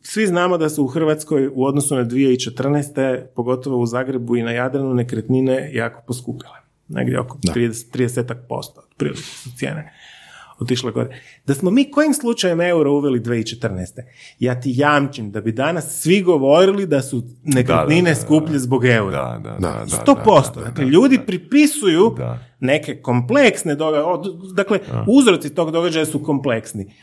Svi 0.02 0.28
znamo 0.28 0.58
da 0.58 0.70
su 0.70 0.84
u 0.84 0.88
Hrvatskoj 0.88 1.48
u 1.54 1.66
odnosu 1.66 1.96
na 1.96 2.06
2014. 2.06 3.26
pogotovo 3.36 3.78
u 3.78 3.86
Zagrebu 3.86 4.36
i 4.36 4.44
na 4.44 4.52
Jadranu 4.52 4.94
nekretnine 4.94 5.70
jako 5.74 6.02
poskupile. 6.08 6.56
Negdje 6.88 7.20
oko 7.20 7.38
30, 7.38 7.98
30 7.98 8.36
posto, 8.50 8.82
otprilike 8.92 9.22
su 9.22 9.50
cijene 9.58 9.94
otišla 10.60 10.92
gore. 10.92 11.22
Da 11.46 11.54
smo 11.54 11.72
mi 11.72 11.92
kojim 11.92 12.14
slučajem 12.14 12.62
euro 12.62 12.92
uveli 12.92 13.20
2014. 13.20 14.02
Ja 14.40 14.62
ti 14.62 14.74
jamčim 14.76 15.32
da 15.32 15.42
bi 15.42 15.52
danas 15.52 16.02
svi 16.02 16.22
govorili 16.22 16.86
da 16.86 17.02
su 17.02 17.24
nekretnine 17.44 18.16
skuplje 18.16 18.60
zbog 18.60 18.86
eura. 18.86 19.40
Da, 19.40 19.58
da, 19.60 19.86
Sto 19.88 20.16
posto. 20.26 20.60
Dakle, 20.60 20.86
ljudi 20.86 21.20
pripisuju 21.26 22.16
neke 22.60 23.02
kompleksne 23.02 23.76
događaje. 23.76 24.18
Dakle, 24.54 24.80
uzroci 25.08 25.56
tog 25.56 25.72
događaja 25.72 26.06
su 26.06 26.24
kompleksni 26.24 26.94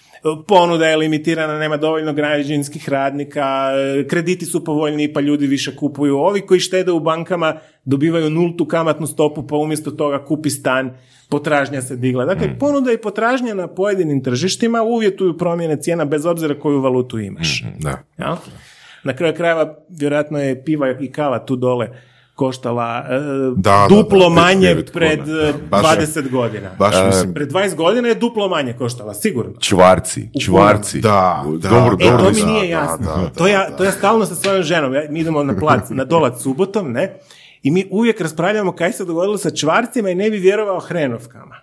ponuda 0.47 0.89
je 0.89 0.97
limitirana, 0.97 1.59
nema 1.59 1.77
dovoljno 1.77 2.13
građevinskih 2.13 2.89
radnika, 2.89 3.71
krediti 4.09 4.47
su 4.47 4.65
povoljniji 4.65 5.13
pa 5.13 5.21
ljudi 5.21 5.47
više 5.47 5.77
kupuju. 5.77 6.19
Ovi 6.19 6.41
koji 6.41 6.61
štede 6.61 6.93
u 6.93 7.01
bankama 7.01 7.57
dobivaju 7.85 8.31
nultu 8.31 8.67
kamatnu 8.67 9.07
stopu 9.07 9.47
pa 9.47 9.57
umjesto 9.57 9.91
toga 9.91 10.25
kupi 10.25 10.51
stan, 10.51 10.95
potražnja 11.29 11.83
se 11.83 11.97
digla. 11.97 12.25
Dakle, 12.25 12.47
mm. 12.47 12.59
ponuda 12.59 12.93
i 12.93 12.99
potražnja 12.99 13.55
na 13.55 13.67
pojedinim 13.67 14.23
tržištima 14.23 14.83
uvjetuju 14.83 15.39
promjene 15.39 15.77
cijena 15.77 16.05
bez 16.05 16.27
obzira 16.27 16.61
koju 16.61 16.81
valutu 16.81 17.19
imaš. 17.19 17.63
Mm, 17.63 17.83
da. 17.83 18.03
Ja? 18.19 18.37
Na 19.05 19.17
kraju 19.17 19.35
krajeva 19.35 19.75
vjerojatno 19.89 20.39
je 20.39 20.65
piva 20.65 20.91
i 21.01 21.13
kava 21.13 21.47
tu 21.47 21.57
dole 21.57 21.89
koštala 22.41 23.05
e, 23.11 23.19
da, 23.57 23.87
duplo 23.89 24.29
da, 24.29 24.35
manje 24.35 24.77
pred 24.93 25.19
da. 25.19 25.53
20 25.71 26.19
e, 26.19 26.29
godina. 26.31 26.71
Baš 26.79 26.95
mislim. 27.07 27.35
Pred 27.35 27.53
20 27.53 27.75
godina 27.75 28.09
je 28.09 28.15
duplo 28.15 28.49
manje 28.49 28.73
koštala, 28.73 29.15
sigurno. 29.15 29.53
Čvarci, 29.61 30.29
čvarci. 30.45 31.01
Da, 31.01 31.45
da. 31.59 31.69
Dobro, 31.69 31.97
e, 32.01 32.07
to 32.07 32.31
mi 32.31 32.53
nije 32.53 32.69
jasno. 32.69 33.31
to, 33.37 33.47
ja, 33.47 33.77
to 33.77 33.85
ja 33.85 33.93
stalno 33.93 34.27
sa 34.27 34.35
svojom 34.35 34.63
ženom, 34.63 34.95
ja, 34.95 35.03
mi 35.11 35.21
idemo 35.21 35.45
na 35.45 35.57
plac, 35.57 35.91
na 35.91 36.05
dolac 36.05 36.43
subotom, 36.43 36.93
ne? 36.93 37.19
I 37.63 37.71
mi 37.71 37.87
uvijek 37.91 38.21
raspravljamo 38.21 38.73
kaj 38.73 38.93
se 38.93 39.05
dogodilo 39.05 39.39
sa 39.39 39.51
čvarcima 39.51 40.11
i 40.11 40.15
ne 40.15 40.31
bi 40.31 40.39
vjerovao 40.39 40.81
hrenovkama. 40.81 41.57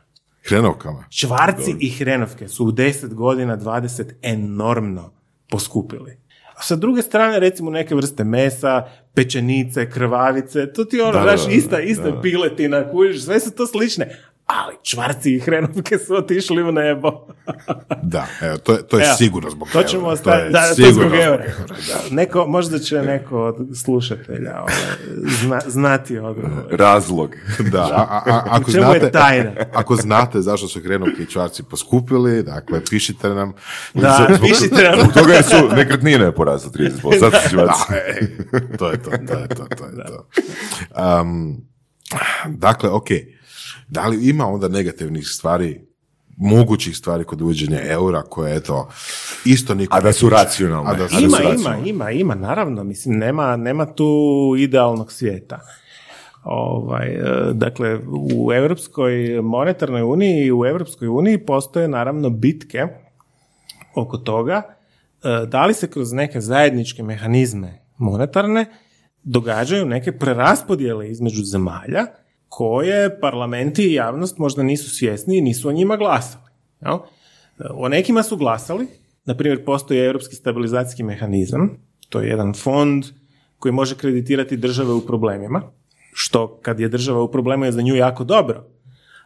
Hrenovkama? 0.48 1.04
Čvarci 1.10 1.76
i 1.80 1.90
hrenovke 1.90 2.48
su 2.48 2.66
u 2.66 2.72
10 2.72 3.14
godina, 3.14 3.58
20 3.58 4.12
enormno 4.22 5.12
poskupili. 5.50 6.27
A 6.58 6.64
sa 6.66 6.76
druge 6.76 7.02
strane, 7.02 7.40
recimo 7.40 7.70
neke 7.72 7.96
vrste 7.96 8.24
mesa, 8.24 8.88
pečenice, 9.14 9.90
krvavice, 9.90 10.66
to 10.74 10.86
ti 10.86 11.02
ono, 11.02 11.22
znaš, 11.22 11.42
ista, 11.54 11.80
ista 11.80 12.22
piletina, 12.22 12.82
kužiš, 12.92 13.24
sve 13.24 13.40
su 13.40 13.52
to 13.52 13.68
slične 13.68 14.10
ali 14.48 14.76
čvarci 14.84 15.36
i 15.36 15.40
hrenovke 15.40 15.98
su 15.98 16.16
otišli 16.16 16.64
u 16.64 16.72
nebo. 16.72 17.12
da, 18.04 18.28
evo, 18.42 18.58
to 18.58 18.74
je, 18.74 18.88
to 18.88 19.00
je 19.00 19.06
sigurno 19.18 19.50
zbog 19.50 19.70
to 19.74 19.84
ćemo 19.84 20.08
ostaviti, 20.08 20.54
da, 20.54 20.76
to 20.76 20.86
je 20.86 20.94
zbog 20.94 21.14
eura. 21.14 21.44
Neko, 22.12 22.46
možda 22.48 22.80
će 22.80 23.02
neko 23.02 23.44
od 23.44 23.56
slušatelja 23.78 24.60
ovaj, 24.62 24.76
zna, 25.42 25.60
znati 25.68 26.18
odgovor. 26.18 26.66
Razlog. 26.72 27.36
Da, 27.72 27.82
a, 27.82 28.22
a, 28.26 28.44
ako, 28.50 28.72
znate, 28.72 29.12
ako 29.74 29.96
znate 29.96 30.42
zašto 30.42 30.68
su 30.68 30.82
hrenovke 30.82 31.24
i 31.24 31.26
čvarci 31.26 31.64
poskupili, 31.64 32.44
dakle, 32.44 32.82
pišite 32.90 33.30
nam. 33.30 33.54
Da, 33.94 34.28
zbog, 34.28 34.50
pišite 34.50 34.84
nam. 34.84 35.00
Zbog 35.00 35.14
toga 35.14 35.44
su 35.44 35.76
nekretnine 35.76 36.32
porasle 36.32 36.72
30%. 36.72 37.20
Zato 37.20 37.38
su 37.50 37.56
da, 37.56 37.74
e, 37.96 38.78
to 38.78 38.92
je 38.92 39.04
to, 39.04 39.10
to 39.10 39.34
je 39.40 39.48
to, 39.48 39.66
to 39.78 39.86
je 39.86 40.06
to. 40.06 40.28
Um, 41.22 41.62
dakle, 42.48 42.90
okej. 42.90 43.18
Okay 43.18 43.37
da 43.88 44.08
li 44.08 44.30
ima 44.30 44.48
onda 44.48 44.68
negativnih 44.68 45.28
stvari 45.28 45.88
mogućih 46.38 46.98
stvari 46.98 47.24
kod 47.24 47.42
uvođenja 47.42 47.80
eura 47.84 48.22
koje 48.22 48.54
je 48.54 48.64
to 48.64 48.90
isto 49.46 49.76
niko 49.76 49.98
a 49.98 50.02
da 50.02 50.14
su 50.14 50.30
racionalne. 50.30 50.92
A 50.92 50.94
da 50.94 51.10
su 51.10 51.24
ima, 51.24 51.38
ima, 51.60 51.78
ima, 51.86 52.12
ima, 52.12 52.36
naravno, 52.36 52.84
mislim, 52.84 53.18
nema, 53.18 53.56
nema 53.56 53.86
tu 53.86 54.56
idealnog 54.58 55.12
svijeta. 55.12 55.60
Ovaj, 56.44 57.08
e, 57.08 57.54
dakle, 57.54 58.00
u 58.34 58.54
Europskoj 58.54 59.42
monetarnoj 59.42 60.02
uniji 60.02 60.46
i 60.46 60.52
u 60.52 60.66
Europskoj 60.66 61.08
uniji 61.08 61.46
postoje 61.46 61.88
naravno 61.88 62.30
bitke 62.30 62.88
oko 63.96 64.18
toga 64.18 64.62
e, 65.24 65.46
da 65.46 65.66
li 65.66 65.74
se 65.74 65.90
kroz 65.90 66.12
neke 66.12 66.42
zajedničke 66.42 67.04
mehanizme 67.04 67.82
monetarne 67.98 68.66
događaju 69.24 69.86
neke 69.86 70.12
preraspodjele 70.12 71.10
između 71.10 71.44
zemalja 71.44 72.06
koje 72.50 73.20
parlamenti 73.20 73.84
i 73.84 73.94
javnost 73.94 74.38
možda 74.38 74.64
nisu 74.64 74.90
svjesni 74.90 75.38
i 75.38 75.42
nisu 75.42 75.70
o 75.70 75.72
njima 75.72 75.98
glasali. 75.98 76.44
Jel? 76.82 76.98
O 77.70 77.90
nekima 77.90 78.24
su 78.24 78.38
glasali, 78.38 78.88
na 79.26 79.38
primjer 79.38 79.66
postoji 79.66 80.00
europski 80.00 80.36
stabilizacijski 80.36 81.04
mehanizam, 81.04 81.70
to 82.10 82.22
je 82.22 82.30
jedan 82.30 82.54
fond 82.54 83.06
koji 83.60 83.72
može 83.72 83.96
kreditirati 83.96 84.58
države 84.58 84.94
u 84.94 85.02
problemima, 85.02 85.62
što 86.14 86.60
kad 86.62 86.80
je 86.80 86.90
država 86.90 87.22
u 87.22 87.32
problemu 87.32 87.66
je 87.66 87.72
za 87.72 87.82
nju 87.82 87.96
jako 87.96 88.24
dobro, 88.24 88.64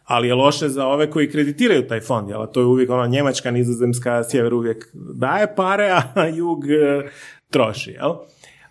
ali 0.04 0.28
je 0.28 0.34
loše 0.34 0.68
za 0.68 0.86
ove 0.86 1.10
koji 1.10 1.30
kreditiraju 1.30 1.88
taj 1.88 2.00
fond, 2.00 2.28
jel? 2.28 2.46
to 2.52 2.60
je 2.60 2.66
uvijek 2.66 2.90
ono 2.90 3.06
Njemačka, 3.06 3.50
Nizozemska, 3.50 4.24
Sjever 4.24 4.54
uvijek 4.54 4.88
daje 5.14 5.54
pare, 5.54 5.90
a 5.90 6.26
jug 6.38 6.70
e, 6.70 7.10
troši. 7.50 7.90
Jel? 7.90 8.14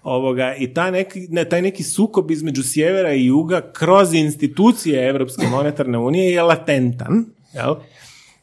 Ovoga, 0.04 0.56
i 0.56 0.74
taj 0.74 0.92
neki, 0.92 1.28
ne, 1.30 1.46
taj 1.46 1.62
neki 1.62 1.84
sukob 1.84 2.32
između 2.32 2.64
sjevera 2.64 3.14
i 3.14 3.26
juga 3.26 3.72
kroz 3.72 4.14
institucije 4.14 5.08
Europske 5.10 5.48
monetarne 5.48 5.98
unije 5.98 6.32
je 6.32 6.44
latentan. 6.44 7.26
Jel? 7.54 7.76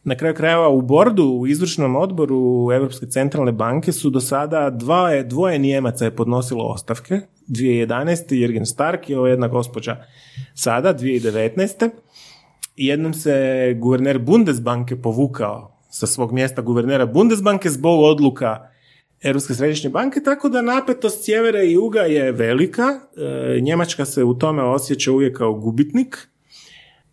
Na 0.05 0.15
kraju 0.15 0.35
krajeva 0.35 0.69
u 0.69 0.83
bordu, 0.83 1.25
u 1.25 1.47
izvršnom 1.47 1.97
odboru 1.97 2.69
Europske 2.73 3.07
centralne 3.07 3.53
banke 3.53 3.93
su 3.93 4.11
do 4.11 4.21
sada 4.21 4.71
dva, 4.71 5.23
dvoje 5.23 5.59
Nijemaca 5.59 6.05
je 6.05 6.17
podnosilo 6.17 6.65
ostavke. 6.65 7.21
2011. 7.49 8.15
Jürgen 8.31 8.65
Stark 8.65 9.11
i 9.11 9.15
ovo 9.15 9.27
jedna 9.27 9.49
gospođa 9.49 9.97
sada, 10.55 10.95
2019. 10.95 11.91
Jednom 12.77 13.15
se 13.15 13.75
guverner 13.79 14.19
Bundesbanke 14.19 14.97
povukao 14.97 15.79
sa 15.91 16.07
svog 16.07 16.33
mjesta 16.33 16.63
guvernera 16.63 17.07
Bundesbanke 17.07 17.71
zbog 17.71 18.01
odluka 18.01 18.69
Europske 19.23 19.55
središnje 19.55 19.91
banke, 19.91 20.21
tako 20.25 20.49
da 20.49 20.63
napetost 20.63 21.25
sjevera 21.25 21.63
i 21.63 21.73
juga 21.73 22.01
je 22.01 22.33
velika. 22.33 23.01
E, 23.17 23.61
Njemačka 23.61 24.05
se 24.05 24.25
u 24.25 24.35
tome 24.35 24.63
osjeća 24.63 25.13
uvijek 25.13 25.39
kao 25.39 25.55
gubitnik, 25.55 26.29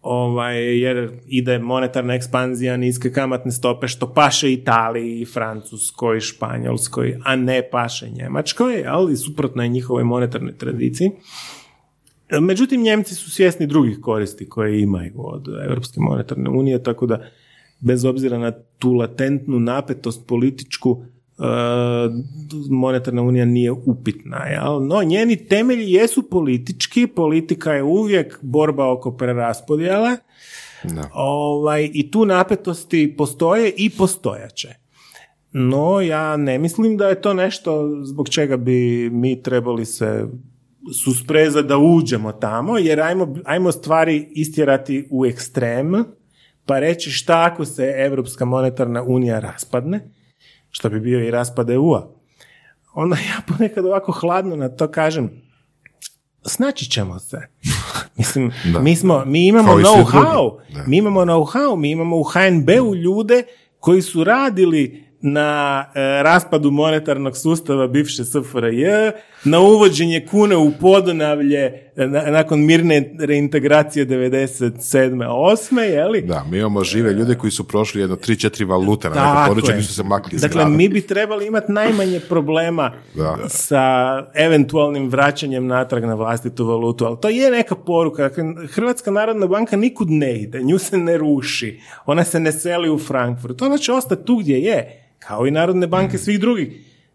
ovaj, 0.02 0.80
jer 0.80 1.10
ide 1.27 1.60
monetarna 1.60 2.15
ekspanzija, 2.15 2.77
niske 2.77 3.11
kamatne 3.11 3.52
stope, 3.52 3.88
što 3.88 4.14
paše 4.14 4.53
Italiji, 4.53 5.26
Francuskoj, 5.26 6.19
Španjolskoj, 6.19 7.19
a 7.23 7.36
ne 7.36 7.69
paše 7.72 8.10
Njemačkoj, 8.10 8.84
ali 8.88 9.18
suprotno 9.18 9.64
je 9.64 9.69
njihovoj 9.69 10.03
monetarnoj 10.03 10.57
tradiciji. 10.57 11.11
Međutim, 12.41 12.82
Njemci 12.82 13.15
su 13.15 13.32
svjesni 13.32 13.68
drugih 13.68 13.99
koristi 14.02 14.49
koje 14.49 14.82
imaju 14.82 15.14
od 15.15 15.48
Europske 15.68 15.99
monetarne 15.99 16.49
unije, 16.49 16.84
tako 16.84 17.06
da 17.06 17.26
bez 17.80 18.06
obzira 18.06 18.38
na 18.38 18.52
tu 18.80 18.94
latentnu 18.94 19.60
napetost 19.60 20.27
političku, 20.27 21.06
E, 21.06 21.14
monetarna 22.70 23.22
unija 23.22 23.45
nije 23.45 23.72
upitna. 23.72 24.38
Jel? 24.38 24.88
No, 24.88 25.03
njeni 25.03 25.48
temelji 25.48 25.91
jesu 25.91 26.30
politički, 26.30 27.07
politika 27.07 27.74
je 27.74 27.84
uvijek 27.84 28.40
borba 28.41 28.91
oko 28.91 29.12
preraspodjele, 29.12 30.18
Da. 30.94 31.10
Ovaj, 31.14 31.90
I 31.94 32.12
tu 32.12 32.26
napetosti 32.26 33.16
postoje 33.18 33.74
i 33.78 33.90
postojaće. 33.90 34.76
No, 35.52 36.02
ja 36.02 36.38
ne 36.38 36.57
mislim 36.57 36.98
da 36.98 37.07
je 37.07 37.22
to 37.22 37.34
nešto 37.34 37.90
zbog 38.03 38.30
čega 38.30 38.57
bi 38.57 39.10
mi 39.10 39.44
trebali 39.44 39.86
se 39.86 40.28
suspreza 41.03 41.62
da 41.62 41.78
uđemo 41.78 42.32
tamo, 42.32 42.78
jer 42.78 43.02
ajmo, 43.02 43.36
ajmo 43.45 43.72
stvari 43.72 44.28
istjerati 44.32 45.07
u 45.12 45.26
ekstrem, 45.26 46.03
pa 46.66 46.80
reći 46.80 47.12
šta 47.12 47.49
ako 47.52 47.66
se 47.66 47.94
Europska 47.98 48.45
monetarna 48.45 49.03
unija 49.03 49.40
raspadne, 49.40 50.10
što 50.76 50.89
bi 50.89 50.99
bio 50.99 51.27
i 51.27 51.31
raspad 51.31 51.69
EU-a. 51.69 52.07
Onda 52.93 53.15
ja 53.15 53.41
ponekad 53.47 53.85
ovako 53.85 54.11
hladno 54.11 54.56
na 54.56 54.69
to 54.69 54.91
kažem, 54.91 55.30
snaći 56.45 56.89
ćemo 56.89 57.19
se. 57.19 57.38
Mislim, 58.18 58.52
Da. 58.73 58.80
mi, 58.80 58.95
smo, 58.95 59.26
mi 59.26 59.47
imamo 59.47 59.73
know-how, 59.73 60.60
mi 60.88 60.97
imamo 60.97 61.22
know-how, 61.22 61.76
mi 61.77 61.91
imamo 61.91 62.18
u 62.18 62.23
HNB-u 62.23 62.95
ljude 62.95 63.43
koji 63.80 64.02
su 64.02 64.23
radili 64.23 65.05
na 65.26 65.49
e, 65.85 65.99
raspadu 66.23 66.72
monetarnog 66.72 67.38
sustava 67.38 67.88
bivše 67.88 68.26
SFRJ, 68.26 68.85
na 69.43 69.60
uvođenje 69.60 70.26
kune 70.26 70.56
u 70.56 70.72
podonavlje 70.72 71.60
e, 71.95 72.07
na- 72.07 72.22
nakon 72.23 72.60
mirne 72.61 73.14
reintegracije 73.19 74.06
97. 74.06 74.72
8. 75.19 75.80
Jeli? 75.80 76.22
Da, 76.22 76.43
mi 76.43 76.57
imamo 76.57 76.84
žive 76.84 77.14
ljude 77.14 77.35
koji 77.35 77.52
su 77.52 77.64
prošli 77.64 78.02
jedno 78.02 78.15
3-4 78.18 78.65
valute 78.65 79.10
na 79.10 79.15
neko 79.15 79.26
Tako 79.26 79.47
područje 79.47 79.72
je. 79.72 79.76
gdje 79.76 79.84
su 79.84 79.93
se 79.93 80.03
makli 80.03 80.39
Dakle, 80.39 80.65
mi 80.68 80.89
bi 80.89 81.02
trebali 81.02 81.47
imati 81.47 81.72
najmanje 81.72 82.19
problema 82.19 82.91
Da. 83.15 83.38
sa 83.47 83.84
eventualnim 84.35 85.10
vraćanjem 85.10 85.68
natrag 85.68 86.03
na 86.03 86.14
vlastitu 86.15 86.65
valutu, 86.65 87.06
ali 87.06 87.18
to 87.18 87.30
je 87.30 87.52
neka 87.52 87.76
poruka. 87.77 88.23
Dakle, 88.23 88.43
Hrvatska 88.68 89.11
narodna 89.11 89.47
banka 89.47 89.77
nikud 89.77 90.10
ne 90.10 90.35
ide, 90.35 90.60
nju 90.61 90.77
se 90.80 90.97
ne 90.97 91.18
ruši, 91.18 91.80
ona 92.06 92.23
se 92.23 92.39
ne 92.39 92.52
seli 92.52 92.89
u 92.89 92.99
Frankfurt, 92.99 93.61
ona 93.61 93.77
će 93.77 93.93
ostati 93.93 94.26
tu 94.26 94.35
gdje 94.35 94.57
je, 94.57 95.02
kao 95.27 95.47
i 95.47 95.52
narodne 95.52 95.88
banke 95.88 96.18
svih 96.18 96.39
drugih 96.39 96.68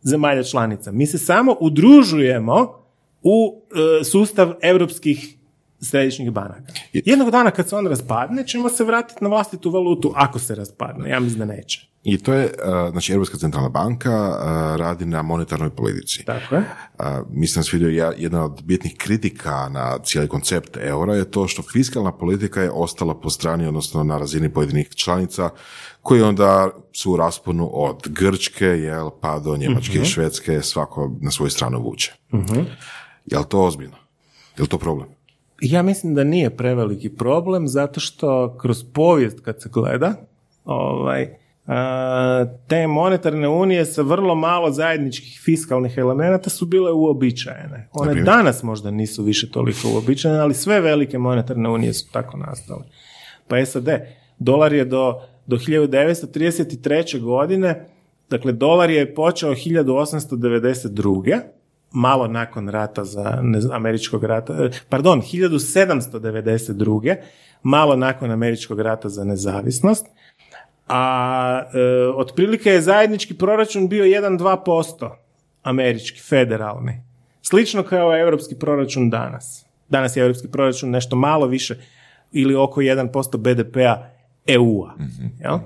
zemalja 0.03 0.43
članica. 0.43 0.93
Mi 0.93 1.07
se 1.07 1.19
samo 1.19 1.57
udružujemo 1.61 2.85
u 3.23 3.63
e, 4.01 4.05
sustav 4.05 4.55
europskih 4.63 5.37
središnjih 5.81 6.31
banaka. 6.31 6.73
Jednog 6.93 7.31
dana 7.31 7.51
kad 7.51 7.69
se 7.69 7.77
on 7.77 7.87
raspadne, 7.87 8.47
ćemo 8.47 8.69
se 8.69 8.85
vratiti 8.85 9.25
na 9.25 9.29
vlastitu 9.29 9.71
valutu, 9.71 10.13
ako 10.17 10.39
se 10.39 10.55
raspadne. 10.55 11.11
Ja 11.11 11.21
mislim 11.21 11.39
da 11.39 11.45
neće. 11.55 11.90
I 12.03 12.19
to 12.19 12.33
je, 12.33 12.45
uh, 12.45 12.91
znači, 12.91 13.13
Europska 13.13 13.39
centralna 13.39 13.69
banka 13.69 14.29
uh, 14.29 14.37
radi 14.77 15.07
na 15.07 15.23
monetarnoj 15.23 15.71
politici. 15.71 16.25
Tako 16.25 16.55
je. 16.55 16.61
Uh, 16.61 17.07
mislim 17.31 17.61
da 17.61 17.65
se 17.65 17.77
vidio 17.77 17.89
ja, 17.89 18.13
jedna 18.17 18.45
od 18.45 18.63
bitnih 18.65 18.95
kritika 18.99 19.69
na 19.69 19.99
cijeli 19.99 20.29
koncept 20.29 20.77
eura 20.77 21.15
je 21.15 21.31
to 21.31 21.49
što 21.49 21.63
fiskalna 21.63 22.13
politika 22.13 22.63
je 22.63 22.71
ostala 22.71 23.15
po 23.15 23.31
strani, 23.31 23.67
odnosno 23.67 24.05
na 24.05 24.19
razini 24.19 24.53
pojedinih 24.53 24.89
članica, 24.89 25.51
koji 26.03 26.23
onda 26.23 26.71
su 26.93 27.13
u 27.13 27.17
rasponu 27.17 27.71
od 27.73 28.09
Grčke, 28.09 28.67
jel, 28.67 29.11
pa 29.21 29.39
do 29.39 29.57
Njemačke 29.57 29.99
i 29.99 30.05
Švedske, 30.05 30.63
svako 30.63 31.11
na 31.21 31.31
svoju 31.31 31.51
stranu 31.51 31.83
vuče. 31.83 32.15
Je 33.27 33.39
li 33.39 33.45
to 33.49 33.65
ozbiljno? 33.65 33.97
Je 34.57 34.63
li 34.63 34.69
to 34.69 34.79
problem? 34.79 35.09
Ja 35.61 35.83
mislim 35.83 36.15
da 36.15 36.25
nije 36.25 36.57
preveliki 36.57 37.09
problem 37.09 37.69
zato 37.69 38.01
što 38.01 38.57
kroz 38.61 38.85
povijest 38.93 39.41
kad 39.41 39.63
se 39.63 39.69
gleda 39.73 40.15
ovaj, 40.65 41.40
te 42.69 42.87
monetarne 42.87 43.49
unije 43.49 43.85
sa 43.85 44.03
vrlo 44.03 44.35
malo 44.35 44.71
zajedničkih 44.71 45.41
fiskalnih 45.45 45.99
elemenata 45.99 46.51
su 46.51 46.67
bile 46.67 46.93
uobičajene. 46.93 47.89
One 47.93 48.23
danas 48.23 48.63
možda 48.63 48.91
nisu 48.91 49.23
više 49.23 49.51
toliko 49.51 49.89
uobičajene, 49.95 50.41
ali 50.41 50.55
sve 50.55 50.81
velike 50.81 51.19
monetarne 51.19 51.69
unije 51.69 51.93
su 51.93 52.13
tako 52.13 52.37
nastale. 52.37 52.83
Pa 53.49 53.67
SAD, 53.67 53.89
dolar 54.39 54.73
je 54.73 54.85
do, 54.85 55.21
do 55.47 55.57
1933. 55.57 57.21
godine, 57.21 57.87
dakle 58.31 58.53
dolar 58.53 58.91
je 58.91 59.15
počeo 59.15 59.51
1892 59.51 61.41
malo 61.93 62.27
nakon 62.29 62.69
rata 62.69 63.05
za 63.05 63.39
ne 63.43 63.61
znam, 63.61 63.77
američkog 63.77 64.25
rata, 64.25 64.65
eh, 64.65 64.71
pardon, 64.89 65.23
1792. 65.23 67.17
malo 67.63 67.97
nakon 67.97 68.31
američkog 68.31 68.81
rata 68.81 69.09
za 69.09 69.25
nezavisnost, 69.25 70.07
a 70.93 71.63
e, 71.75 71.79
otprilike 72.17 72.71
je 72.71 72.81
zajednički 72.81 73.35
proračun 73.35 73.89
bio 73.89 74.05
1-2% 74.05 75.11
američki, 75.63 76.21
federalni. 76.21 77.03
Slično 77.43 77.83
kao 77.83 78.19
europski 78.19 78.55
proračun 78.59 79.11
danas. 79.11 79.67
Danas 79.89 80.17
je 80.17 80.21
europski 80.21 80.49
proračun 80.49 80.91
nešto 80.91 81.17
malo 81.17 81.47
više 81.47 81.77
ili 82.33 82.55
oko 82.55 82.81
1% 82.81 83.37
BDP-a 83.37 84.11
EU-a. 84.47 84.95
jel? 85.41 85.59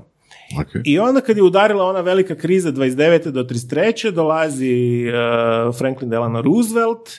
Okay. 0.58 0.82
I 0.84 0.98
onda 0.98 1.20
kad 1.20 1.36
je 1.36 1.42
udarila 1.42 1.84
ona 1.84 2.00
velika 2.00 2.34
kriza 2.34 2.72
29. 2.72 3.30
do 3.30 3.44
33. 3.44 4.10
dolazi 4.10 5.04
uh, 5.06 5.74
Franklin 5.74 6.10
Delano 6.10 6.42
Roosevelt 6.42 7.10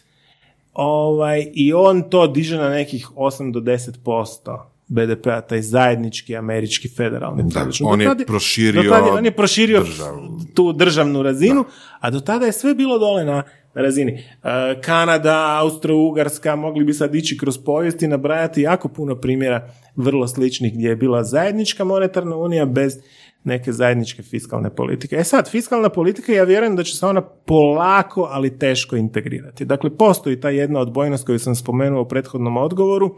ovaj, 0.73 1.47
i 1.53 1.73
on 1.73 2.09
to 2.09 2.27
diže 2.27 2.57
na 2.57 2.69
nekih 2.69 3.09
8 3.15 3.51
do 3.51 3.59
10% 3.59 4.59
BDP-a, 4.87 5.41
taj 5.41 5.61
zajednički 5.61 6.35
američki 6.35 6.89
federalni 6.89 7.43
Da, 7.43 7.49
proračun. 7.51 7.87
on 7.87 8.01
je 8.01 8.25
proširio 8.25 8.83
do 8.83 8.89
tad 8.89 9.05
je- 9.05 9.11
on 9.11 9.25
je 9.25 9.31
proširio 9.31 9.79
državu. 9.79 10.39
tu 10.55 10.73
državnu 10.73 11.23
razinu, 11.23 11.65
a 11.99 12.09
do 12.09 12.19
tada 12.19 12.45
je 12.45 12.51
sve 12.51 12.75
bilo 12.75 12.99
dole 12.99 13.25
na, 13.25 13.43
na 13.73 13.81
razini. 13.81 14.13
Uh, 14.13 14.49
Kanada, 14.81 15.59
Austro-Ugarska, 15.59 16.55
mogli 16.55 16.83
bi 16.83 16.93
sad 16.93 17.15
ići 17.15 17.37
kroz 17.37 17.57
povijest 17.57 18.01
i 18.01 18.07
nabrajati 18.07 18.61
jako 18.61 18.87
puno 18.87 19.15
primjera 19.15 19.67
vrlo 19.95 20.27
sličnih 20.27 20.73
gdje 20.73 20.89
je 20.89 20.95
bila 20.95 21.23
zajednička 21.23 21.83
monetarna 21.83 22.35
unija 22.35 22.65
bez 22.65 22.97
neke 23.43 23.71
zajedničke 23.71 24.23
fiskalne 24.23 24.69
politike. 24.71 25.15
E 25.15 25.23
sad, 25.23 25.49
fiskalna 25.49 25.89
politika, 25.89 26.31
ja 26.31 26.43
vjerujem 26.43 26.75
da 26.75 26.83
će 26.83 26.95
se 26.95 27.05
ona 27.05 27.21
polako, 27.21 28.21
ali 28.23 28.57
teško 28.59 28.95
integrirati. 28.95 29.65
Dakle, 29.65 29.89
postoji 29.91 30.39
ta 30.39 30.49
jedna 30.49 30.79
odbojnost 30.79 31.25
koju 31.25 31.39
sam 31.39 31.55
spomenuo 31.55 32.01
u 32.01 32.07
prethodnom 32.07 32.57
odgovoru, 32.57 33.15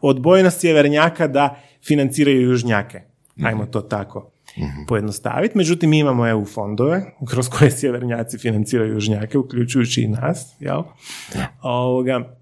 odbojnost 0.00 0.60
sjevernjaka 0.60 1.26
da 1.28 1.56
financiraju 1.86 2.40
južnjake. 2.42 3.00
Ajmo 3.44 3.66
to 3.66 3.80
tako 3.80 4.30
pojednostaviti. 4.88 5.58
Međutim, 5.58 5.90
mi 5.90 5.98
imamo 5.98 6.28
EU 6.28 6.44
fondove 6.44 7.02
kroz 7.30 7.48
koje 7.48 7.70
sjevernjaci 7.70 8.38
financiraju 8.38 8.92
južnjake, 8.92 9.38
uključujući 9.38 10.02
i 10.02 10.08
nas. 10.08 10.54
Jel? 10.60 10.82
Ovoga, 11.62 12.36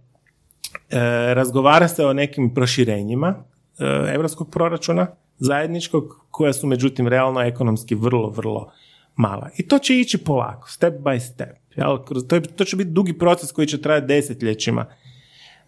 e, 0.90 0.98
razgovara 1.34 1.88
se 1.88 2.06
o 2.06 2.12
nekim 2.12 2.54
proširenjima 2.54 3.34
e, 3.78 3.84
europskog 4.14 4.50
proračuna 4.50 5.06
zajedničkog, 5.38 6.26
koja 6.30 6.52
su 6.52 6.66
međutim 6.66 7.08
realno 7.08 7.40
ekonomski 7.40 7.94
vrlo, 7.94 8.30
vrlo 8.30 8.72
mala. 9.16 9.50
I 9.56 9.68
to 9.68 9.78
će 9.78 10.00
ići 10.00 10.18
polako, 10.18 10.68
step 10.70 10.94
by 10.94 11.20
step. 11.20 11.56
Jel? 11.76 11.98
To, 12.28 12.36
je- 12.36 12.42
to 12.42 12.64
će 12.64 12.76
biti 12.76 12.90
dugi 12.90 13.18
proces 13.18 13.52
koji 13.52 13.66
će 13.66 13.82
trajati 13.82 14.06
desetljećima 14.06 14.86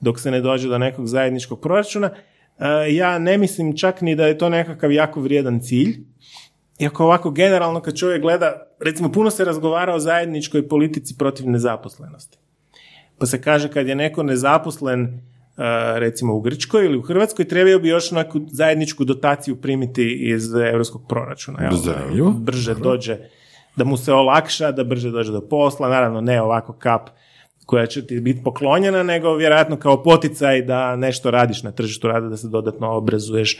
dok 0.00 0.20
se 0.20 0.30
ne 0.30 0.40
dođe 0.40 0.68
do 0.68 0.78
nekog 0.78 1.06
zajedničkog 1.06 1.60
proračuna. 1.60 2.10
E, 2.58 2.94
ja 2.94 3.18
ne 3.18 3.38
mislim 3.38 3.76
čak 3.76 4.00
ni 4.00 4.14
da 4.14 4.26
je 4.26 4.38
to 4.38 4.48
nekakav 4.48 4.92
jako 4.92 5.20
vrijedan 5.20 5.60
cilj, 5.60 5.96
iako 6.78 7.04
ovako 7.04 7.30
generalno 7.30 7.80
kad 7.80 7.96
čovjek 7.96 8.22
gleda, 8.22 8.52
recimo 8.80 9.12
puno 9.12 9.30
se 9.30 9.44
razgovara 9.44 9.94
o 9.94 9.98
zajedničkoj 9.98 10.68
politici 10.68 11.14
protiv 11.18 11.50
nezaposlenosti. 11.50 12.38
Pa 13.18 13.26
se 13.26 13.42
kaže 13.42 13.68
kad 13.68 13.88
je 13.88 13.94
neko 13.94 14.22
nezaposlen 14.22 15.04
e, 15.04 15.10
recimo 15.98 16.34
u 16.34 16.40
Grčkoj 16.40 16.84
ili 16.84 16.98
u 16.98 17.02
Hrvatskoj, 17.02 17.48
trebao 17.48 17.78
bi 17.78 17.88
još 17.88 18.10
neku 18.10 18.40
zajedničku 18.46 19.04
dotaciju 19.04 19.56
primiti 19.56 20.12
iz 20.12 20.54
europskog 20.54 21.02
proračuna. 21.08 21.58
jel? 22.16 22.30
Brže 22.30 22.74
dođe, 22.74 23.18
da 23.76 23.84
mu 23.84 23.96
se 23.96 24.12
olakša, 24.12 24.72
da 24.72 24.84
brže 24.84 25.10
dođe 25.10 25.32
do 25.32 25.40
posla, 25.40 25.88
naravno 25.88 26.20
ne 26.20 26.42
ovako 26.42 26.72
kap 26.72 27.10
koja 27.66 27.86
će 27.86 28.06
ti 28.06 28.20
biti 28.20 28.42
poklonjena, 28.42 29.02
nego 29.02 29.34
vjerojatno 29.34 29.76
kao 29.76 30.02
poticaj 30.02 30.62
da 30.62 30.96
nešto 30.96 31.30
radiš 31.30 31.62
na 31.62 31.72
tržištu 31.72 32.08
rada, 32.08 32.28
da 32.28 32.36
se 32.36 32.48
dodatno 32.48 32.90
obrazuješ 32.90 33.58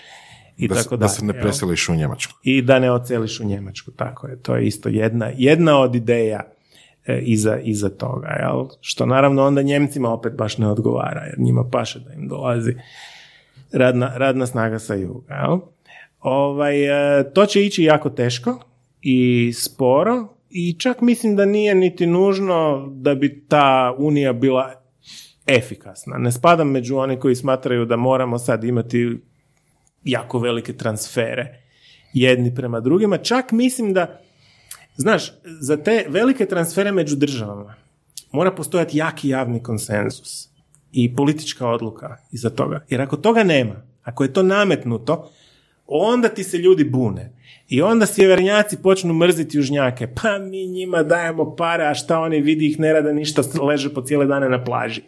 i 0.56 0.68
Da, 0.68 0.74
tako 0.74 0.96
da 0.96 1.00
dalje. 1.00 1.08
se 1.08 1.24
ne 1.24 1.40
preseliš 1.40 1.88
u 1.88 1.94
Njemačku. 1.94 2.32
i 2.42 2.62
da 2.62 2.78
ne 2.78 2.90
oceliš 2.90 3.40
u 3.40 3.44
Njemačku, 3.44 3.90
tako 3.90 4.26
je. 4.26 4.42
To 4.42 4.56
je 4.56 4.66
isto 4.66 4.88
jedna, 4.88 5.30
jedna 5.36 5.78
od 5.80 5.94
ideja 5.94 6.40
e, 7.06 7.18
iza, 7.18 7.58
iza 7.58 7.88
toga, 7.88 8.28
jel? 8.28 8.66
Što 8.80 9.06
naravno 9.06 9.46
onda 9.46 9.62
Njemcima 9.62 10.12
opet 10.12 10.32
baš 10.32 10.58
ne 10.58 10.68
odgovara, 10.68 11.20
jer 11.24 11.34
njima 11.38 11.64
paše 11.72 12.00
da 12.00 12.12
im 12.12 12.28
dolazi 12.28 12.74
radna, 13.72 14.12
radna 14.16 14.46
snaga 14.46 14.78
sa 14.78 14.94
juga, 14.94 15.34
jel? 15.34 15.58
Ovaj, 16.20 16.84
e, 17.20 17.32
to 17.32 17.46
će 17.46 17.62
ići 17.62 17.84
jako 17.84 18.10
teško 18.10 18.60
i 19.02 19.52
sporo 19.54 20.28
i 20.58 20.78
čak 20.78 21.00
mislim 21.00 21.36
da 21.36 21.44
nije 21.44 21.74
niti 21.74 22.06
nužno 22.06 22.88
da 22.92 23.14
bi 23.14 23.44
ta 23.48 23.94
unija 23.98 24.32
bila 24.32 24.82
efikasna. 25.46 26.18
Ne 26.18 26.32
spadam 26.32 26.70
među 26.70 26.96
one 26.96 27.20
koji 27.20 27.34
smatraju 27.34 27.84
da 27.84 27.96
moramo 27.96 28.38
sad 28.38 28.64
imati 28.64 29.18
jako 30.04 30.38
velike 30.38 30.72
transfere 30.72 31.62
jedni 32.12 32.54
prema 32.54 32.80
drugima. 32.80 33.18
Čak 33.18 33.52
mislim 33.52 33.92
da, 33.92 34.20
znaš, 34.96 35.32
za 35.60 35.76
te 35.76 36.06
velike 36.08 36.46
transfere 36.46 36.92
među 36.92 37.16
državama 37.16 37.74
mora 38.32 38.50
postojati 38.50 38.98
jaki 38.98 39.28
javni 39.28 39.62
konsenzus 39.62 40.48
i 40.92 41.16
politička 41.16 41.68
odluka 41.68 42.16
iza 42.32 42.50
toga. 42.50 42.84
Jer 42.88 43.00
ako 43.00 43.16
toga 43.16 43.44
nema, 43.44 43.82
ako 44.02 44.24
je 44.24 44.32
to 44.32 44.42
nametnuto, 44.42 45.30
onda 45.86 46.28
ti 46.28 46.44
se 46.44 46.58
ljudi 46.58 46.84
bune. 46.84 47.32
I 47.68 47.82
onda 47.82 48.06
sjevernjaci 48.06 48.76
počnu 48.82 49.14
mrziti 49.14 49.56
južnjake. 49.56 50.06
Pa 50.06 50.38
mi 50.38 50.66
njima 50.66 51.02
dajemo 51.02 51.56
pare, 51.56 51.86
a 51.86 51.94
šta 51.94 52.20
oni 52.20 52.40
vidi 52.40 52.66
ih 52.66 52.80
ne 52.80 52.92
rade 52.92 53.12
ništa, 53.12 53.42
leže 53.62 53.94
po 53.94 54.02
cijele 54.02 54.26
dane 54.26 54.48
na 54.48 54.64
plaži. 54.64 55.02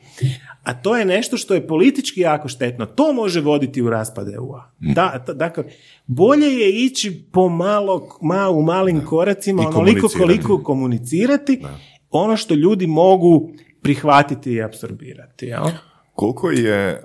A 0.62 0.74
to 0.74 0.96
je 0.96 1.04
nešto 1.04 1.36
što 1.36 1.54
je 1.54 1.66
politički 1.66 2.20
jako 2.20 2.48
štetno. 2.48 2.86
To 2.86 3.12
može 3.12 3.40
voditi 3.40 3.82
u 3.82 3.90
raspad 3.90 4.28
EU-a. 4.34 4.70
Da, 4.78 5.24
dakle, 5.34 5.64
bolje 6.06 6.46
je 6.46 6.84
ići 6.84 7.22
pomalo, 7.32 8.18
ma, 8.22 8.50
u 8.50 8.62
malim 8.62 9.04
koracima, 9.04 9.62
I 9.62 9.66
onoliko 9.66 10.08
koliko 10.18 10.62
komunicirati, 10.62 11.62
ono 12.10 12.36
što 12.36 12.54
ljudi 12.54 12.86
mogu 12.86 13.50
prihvatiti 13.82 14.52
i 14.52 14.62
apsorbirati. 14.62 15.46
Jel? 15.46 15.64
Koliko 16.12 16.50
je 16.50 16.88
e, 16.88 17.00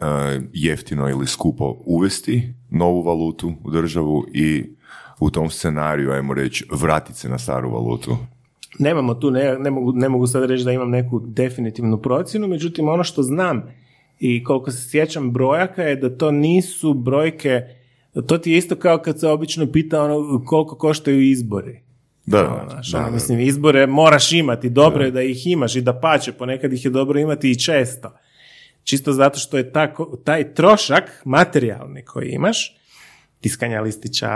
jeftino 0.53 1.09
ili 1.09 1.27
skupo 1.27 1.81
uvesti 1.85 2.53
novu 2.73 3.01
valutu 3.01 3.53
u 3.63 3.71
državu 3.71 4.25
i 4.33 4.65
u 5.19 5.29
tom 5.29 5.49
scenariju, 5.49 6.11
ajmo 6.11 6.33
reći, 6.33 6.65
vratiti 6.71 7.19
se 7.19 7.29
na 7.29 7.37
staru 7.37 7.71
valutu? 7.71 8.17
Nemamo 8.79 9.13
tu, 9.13 9.31
ne, 9.31 9.59
ne, 9.59 9.71
mogu, 9.71 9.91
ne 9.91 10.09
mogu 10.09 10.27
sad 10.27 10.45
reći 10.45 10.63
da 10.63 10.71
imam 10.71 10.89
neku 10.89 11.19
definitivnu 11.19 11.97
procjenu, 11.97 12.47
međutim 12.47 12.89
ono 12.89 13.03
što 13.03 13.23
znam 13.23 13.63
i 14.19 14.43
koliko 14.43 14.71
se 14.71 14.89
sjećam 14.89 15.31
brojaka 15.31 15.83
je 15.83 15.95
da 15.95 16.17
to 16.17 16.31
nisu 16.31 16.93
brojke, 16.93 17.61
to 18.27 18.37
ti 18.37 18.51
je 18.51 18.57
isto 18.57 18.75
kao 18.75 18.97
kad 18.97 19.19
se 19.19 19.27
obično 19.27 19.71
pita 19.71 20.03
ono 20.03 20.45
koliko 20.45 20.75
koštaju 20.75 21.21
izbori. 21.21 21.81
Da, 22.25 22.67
Znaš, 22.69 22.93
ono, 22.93 23.11
mislim, 23.11 23.39
izbore 23.39 23.87
moraš 23.87 24.31
imati, 24.31 24.69
dobro 24.69 25.03
je 25.03 25.11
da 25.11 25.21
ih 25.21 25.47
imaš 25.47 25.75
i 25.75 25.81
da 25.81 25.99
pače, 25.99 26.31
ponekad 26.31 26.73
ih 26.73 26.85
je 26.85 26.91
dobro 26.91 27.19
imati 27.19 27.51
i 27.51 27.59
često. 27.59 28.11
Čisto 28.83 29.13
zato 29.13 29.39
što 29.39 29.57
je 29.57 29.71
tako, 29.71 30.17
taj 30.23 30.53
trošak 30.53 31.21
materijalni 31.25 32.05
koji 32.05 32.29
imaš, 32.29 32.77
tiskanja 33.41 33.81
listića, 33.81 34.29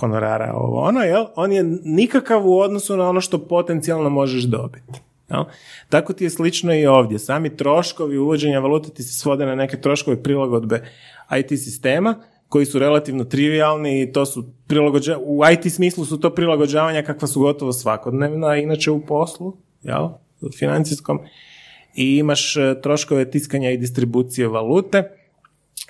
honorara, 0.00 0.52
ovo 0.54 0.80
ono, 0.80 1.00
jel? 1.00 1.24
on 1.36 1.52
je 1.52 1.62
nikakav 1.84 2.48
u 2.48 2.58
odnosu 2.58 2.96
na 2.96 3.08
ono 3.08 3.20
što 3.20 3.46
potencijalno 3.46 4.10
možeš 4.10 4.42
dobiti. 4.42 5.00
Jel? 5.30 5.44
Tako 5.88 6.12
ti 6.12 6.24
je 6.24 6.30
slično 6.30 6.74
i 6.74 6.86
ovdje. 6.86 7.18
Sami 7.18 7.56
troškovi 7.56 8.18
uvođenja 8.18 8.58
valute 8.58 8.90
ti 8.90 9.02
se 9.02 9.20
svode 9.20 9.46
na 9.46 9.54
neke 9.54 9.80
troškove 9.80 10.22
prilagodbe 10.22 10.82
IT 11.38 11.48
sistema, 11.48 12.14
koji 12.48 12.66
su 12.66 12.78
relativno 12.78 13.24
trivialni 13.24 14.02
i 14.02 14.12
to 14.12 14.26
su 14.26 14.44
prilagođa... 14.66 15.18
u 15.18 15.40
IT 15.52 15.72
smislu 15.72 16.04
su 16.04 16.20
to 16.20 16.34
prilagođavanja 16.34 17.02
kakva 17.02 17.28
su 17.28 17.40
gotovo 17.40 17.72
svakodnevna, 17.72 18.56
inače 18.56 18.90
u 18.90 19.06
poslu, 19.06 19.56
jel? 19.82 20.08
financijskom, 20.58 21.20
i 21.94 22.16
imaš 22.16 22.56
e, 22.56 22.80
troškove 22.82 23.30
tiskanja 23.30 23.70
i 23.70 23.76
distribucije 23.76 24.48
valute, 24.48 25.10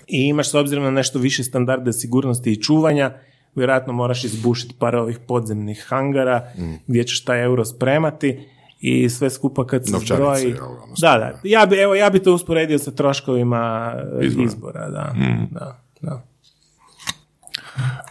i 0.07 0.20
imaš 0.20 0.51
s 0.51 0.55
obzirom 0.55 0.85
na 0.85 0.91
nešto 0.91 1.19
više 1.19 1.45
standarde 1.45 1.93
sigurnosti 1.93 2.53
i 2.53 2.62
čuvanja, 2.62 3.12
vjerojatno 3.55 3.93
moraš 3.93 4.25
izbušiti 4.25 4.75
par 4.79 4.97
ovih 4.97 5.19
podzemnih 5.19 5.85
hangara 5.89 6.53
gdje 6.87 7.05
ćeš 7.05 7.25
taj 7.25 7.45
euro 7.45 7.65
spremati 7.65 8.41
i 8.81 9.09
sve 9.09 9.31
skupa 9.31 9.66
kad 9.66 9.87
se 9.87 9.93
Novčanice, 9.93 10.15
zbroji... 10.15 10.55
ono 10.55 10.95
Da, 11.01 11.19
da. 11.19 11.41
Ja 11.43 11.66
bi, 11.66 11.77
evo, 11.77 11.95
ja 11.95 12.11
bi 12.11 12.19
to 12.19 12.35
usporedio 12.35 12.79
sa 12.79 12.91
troškovima 12.91 13.95
e, 14.20 14.27
Izbora. 14.27 14.47
izbora. 14.47 14.91
da. 14.91 15.15
da, 15.51 15.81
da. 16.01 16.23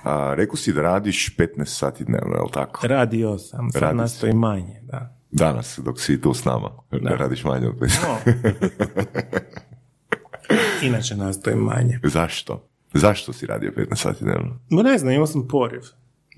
A, 0.03 0.33
rekao 0.37 0.55
si 0.55 0.73
da 0.73 0.81
radiš 0.81 1.35
15 1.37 1.65
sati 1.65 2.03
dnevno, 2.03 2.35
je 2.35 2.41
li 2.41 2.51
tako? 2.53 2.87
Radio 2.87 3.37
sam, 3.37 3.71
sad 3.71 3.81
Radi 3.81 3.97
nastoji 3.97 4.33
manje, 4.33 4.81
da. 4.83 5.16
Danas, 5.31 5.79
dok 5.83 5.99
si 5.99 6.21
tu 6.21 6.33
s 6.33 6.45
nama. 6.45 6.69
Da. 6.91 7.09
Radiš 7.09 7.43
manje 7.43 7.67
od 7.67 7.75
15. 7.75 7.89
Inače 10.87 11.15
nastojim 11.15 11.59
manje. 11.59 11.99
Zašto? 12.03 12.69
Zašto 12.93 13.33
si 13.33 13.45
radio 13.45 13.71
15 13.77 13.95
sati 13.95 14.23
dnevno? 14.23 14.59
Ma 14.69 14.83
ne 14.83 14.97
znam, 14.97 15.13
imao 15.13 15.27
sam 15.27 15.47
poriv. 15.47 15.81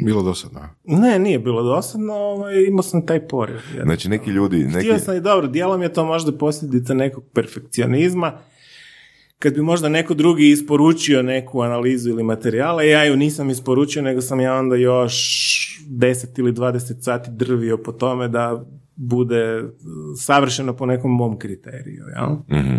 Bilo 0.05 0.23
dosadno. 0.23 0.59
Ne, 0.83 1.19
nije 1.19 1.39
bilo 1.39 1.63
dosadno, 1.63 2.13
ovaj, 2.13 2.63
imao 2.67 2.83
sam 2.83 3.05
taj 3.05 3.27
poriv. 3.27 3.57
Znači, 3.83 4.09
neki 4.09 4.29
ljudi... 4.29 4.57
Neki... 4.57 4.79
Htio 4.79 4.99
sam 4.99 5.15
i 5.15 5.21
dobro, 5.21 5.47
dijelom 5.47 5.81
je 5.81 5.93
to 5.93 6.05
možda 6.05 6.31
posljedica 6.31 6.93
nekog 6.93 7.23
perfekcionizma. 7.33 8.37
Kad 9.39 9.53
bi 9.53 9.61
možda 9.61 9.89
neko 9.89 10.13
drugi 10.13 10.49
isporučio 10.49 11.21
neku 11.23 11.61
analizu 11.61 12.09
ili 12.09 12.23
materijala, 12.23 12.83
ja 12.83 13.03
ju 13.05 13.15
nisam 13.15 13.49
isporučio, 13.49 14.01
nego 14.01 14.21
sam 14.21 14.39
ja 14.39 14.55
onda 14.55 14.75
još 14.75 15.13
10 15.89 16.39
ili 16.39 16.51
20 16.53 17.01
sati 17.01 17.29
drvio 17.31 17.77
po 17.77 17.91
tome 17.91 18.27
da 18.27 18.65
bude 18.95 19.63
savršeno 20.17 20.73
po 20.73 20.85
nekom 20.85 21.11
mom 21.11 21.39
kriteriju. 21.39 22.03
Jel? 22.15 22.59
Mhm. 22.59 22.77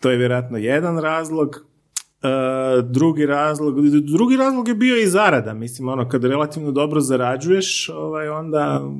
To 0.00 0.10
je 0.10 0.16
vjerojatno 0.16 0.58
jedan 0.58 0.98
razlog. 0.98 1.66
E, 2.22 2.28
drugi 2.82 3.26
razlog, 3.26 3.74
drugi 4.02 4.36
razlog 4.36 4.68
je 4.68 4.74
bio 4.74 4.96
i 4.96 5.06
zarada. 5.06 5.54
Mislim, 5.54 5.88
ono, 5.88 6.08
kad 6.08 6.24
relativno 6.24 6.72
dobro 6.72 7.00
zarađuješ, 7.00 7.88
ovaj, 7.88 8.28
onda 8.28 8.90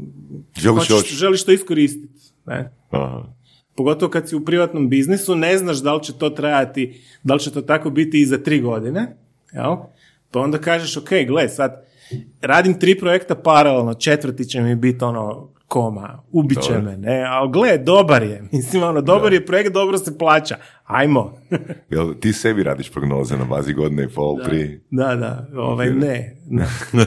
Želiš 0.57 0.89
hoćeš- 0.89 1.15
želiš 1.15 1.45
to 1.45 1.53
iskoristiti. 1.53 2.15
Ne? 2.47 2.73
Aha. 2.91 3.23
Pogotovo 3.75 4.11
kad 4.11 4.29
si 4.29 4.37
u 4.37 4.45
privatnom 4.45 4.89
biznisu, 4.89 5.35
ne 5.35 5.59
znaš 5.59 5.77
da 5.77 5.95
li 5.95 6.03
će 6.03 6.13
to 6.19 6.31
trajati, 6.31 7.01
da 7.23 7.35
li 7.35 7.41
će 7.41 7.53
to 7.53 7.63
tako 7.63 7.91
biti 7.91 8.21
i 8.21 8.27
za 8.27 8.39
tri 8.39 8.61
godine, 8.61 9.17
jel? 9.53 9.77
Pa 10.31 10.41
onda 10.41 10.59
kažeš, 10.59 10.97
ok, 10.97 11.09
gle, 11.27 11.49
sad 11.49 11.85
radim 12.41 12.81
tri 12.81 12.99
projekta 12.99 13.35
paralelno, 13.35 13.95
četvrti 13.95 14.45
će 14.45 14.61
mi 14.61 14.75
biti 14.75 15.05
ono 15.05 15.49
koma, 15.69 16.23
ubit 16.33 16.63
će 16.63 16.79
me, 16.79 16.97
ne, 16.97 17.25
ali 17.29 17.53
gle, 17.53 17.79
dobar 17.79 18.23
je, 18.23 18.43
mislim, 18.53 18.83
ono, 18.83 19.01
dobar 19.01 19.33
je 19.33 19.47
projekt, 19.47 19.73
dobro 19.73 19.99
se 19.99 20.19
plaća, 20.19 20.57
ajmo. 20.85 21.33
Jel 21.91 22.15
ti 22.15 22.33
sebi 22.33 22.63
radiš 22.63 22.91
prognoze 22.91 23.37
na 23.37 23.45
bazi 23.45 23.73
godine 23.73 24.05
i 24.05 24.09
pol, 24.09 24.37
tri? 24.45 24.81
Da, 24.91 25.15
da, 25.15 25.49
ovaj, 25.57 25.91
ne, 25.91 26.37
ne. 26.47 26.67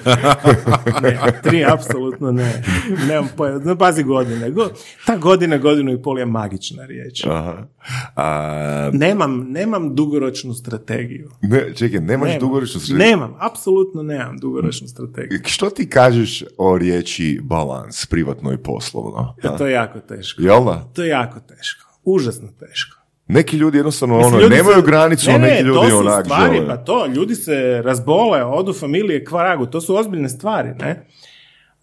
ne, 1.02 1.18
tri 1.44 1.66
apsolutno 1.66 2.32
ne. 2.32 2.64
Nemam 3.08 3.30
pojma, 3.38 3.60
na 3.60 3.74
bazi 3.74 4.04
godine. 4.04 4.52
Go- 4.52 4.70
Ta 5.06 5.18
godina, 5.18 5.58
godinu 5.58 5.92
i 5.92 6.02
pol 6.02 6.20
je 6.20 6.26
magična 6.26 6.86
riječ. 6.86 7.26
Aha. 7.26 7.68
A, 8.16 8.90
Nemam, 8.94 9.40
nemam 9.42 9.96
dugoročnu 9.96 10.54
strategiju. 10.54 11.30
ne, 11.42 11.74
čekaj, 11.76 12.00
nemaš 12.00 12.28
Nemam. 12.28 12.40
dugoročnu 12.40 12.80
strategiju? 12.80 13.08
Nemam, 13.10 13.34
apsolutno 13.42 14.04
nemam 14.04 14.38
dugoročnu 14.38 14.88
strategiju. 14.88 15.40
Što 15.46 15.70
ti 15.70 15.90
kažeš 15.90 16.44
o 16.58 16.78
riječi 16.78 17.40
balans, 17.44 18.06
privatno 18.06 18.54
i 18.54 18.58
poslovno? 18.58 19.36
E, 19.40 19.58
to 19.58 19.68
je 19.68 19.74
jako 19.74 20.00
teško. 20.00 20.42
Jel 20.42 20.66
da? 20.66 20.84
To 20.86 21.04
je 21.04 21.10
jako 21.10 21.40
teško. 21.40 21.88
Užasno 22.06 22.48
teško. 22.50 22.97
Neki 23.28 23.58
ljudi 23.58 23.78
jednostavno 23.78 24.18
Mislim, 24.18 24.34
ono, 24.34 24.44
ljudi 24.44 24.56
nemaju 24.56 24.76
se- 24.76 24.86
granicu, 24.86 25.30
ne, 25.30 25.36
a 25.36 25.38
ne, 25.38 25.48
neki 25.48 25.64
ljudi 25.64 25.80
to 25.80 25.90
su 25.90 25.98
onak 25.98 26.26
stvari, 26.26 26.56
žele. 26.56 26.68
pa 26.68 26.78
to, 26.78 27.06
ljudi 27.06 27.36
se 27.36 27.82
razbole, 27.86 28.44
odu 28.44 28.74
familije 28.74 29.26
kvaragu, 29.26 29.66
to 29.66 29.82
su 29.82 29.96
ozbiljne 29.96 30.30
stvari, 30.30 30.70
ne? 30.80 31.06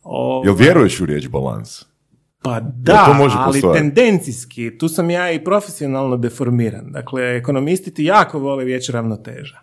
O, 0.03 0.43
Jel 0.45 0.55
vjeruješ 0.55 1.01
u 1.01 1.07
riječ 1.07 1.29
balans? 1.29 1.85
Pa 2.43 2.61
da, 2.61 3.05
to 3.05 3.15
može 3.15 3.37
ali 3.39 3.53
postojati? 3.53 3.79
tendencijski, 3.81 4.79
tu 4.79 4.89
sam 4.89 5.11
ja 5.11 5.31
i 5.31 5.45
profesionalno 5.45 6.17
deformiran. 6.17 6.93
Dakle, 6.93 7.37
ekonomisti 7.37 7.95
ti 7.95 8.05
jako 8.05 8.39
vole 8.39 8.65
riječ 8.65 8.89
ravnoteža. 8.89 9.59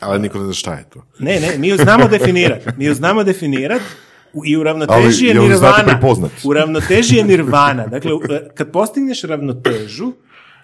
Ali 0.00 0.18
niko 0.18 0.38
ne 0.38 0.44
zna 0.44 0.52
šta 0.52 0.74
je 0.74 0.84
to. 0.90 1.04
Ne, 1.18 1.40
ne, 1.40 1.58
mi 1.58 1.68
ju 1.68 1.76
znamo 1.76 2.08
definirati. 2.08 2.66
Mi 2.76 2.84
ju 2.84 2.94
znamo 2.94 3.24
definirati 3.24 3.84
i 4.44 4.56
u 4.56 4.62
ravnoteži 4.62 5.30
Ali 5.30 5.40
je 5.40 5.48
nirvana. 5.48 6.00
U 6.44 6.52
ravnoteži 6.52 7.16
je 7.16 7.24
nirvana. 7.24 7.86
Dakle, 7.86 8.10
kad 8.54 8.72
postigneš 8.72 9.22
ravnotežu, 9.22 10.12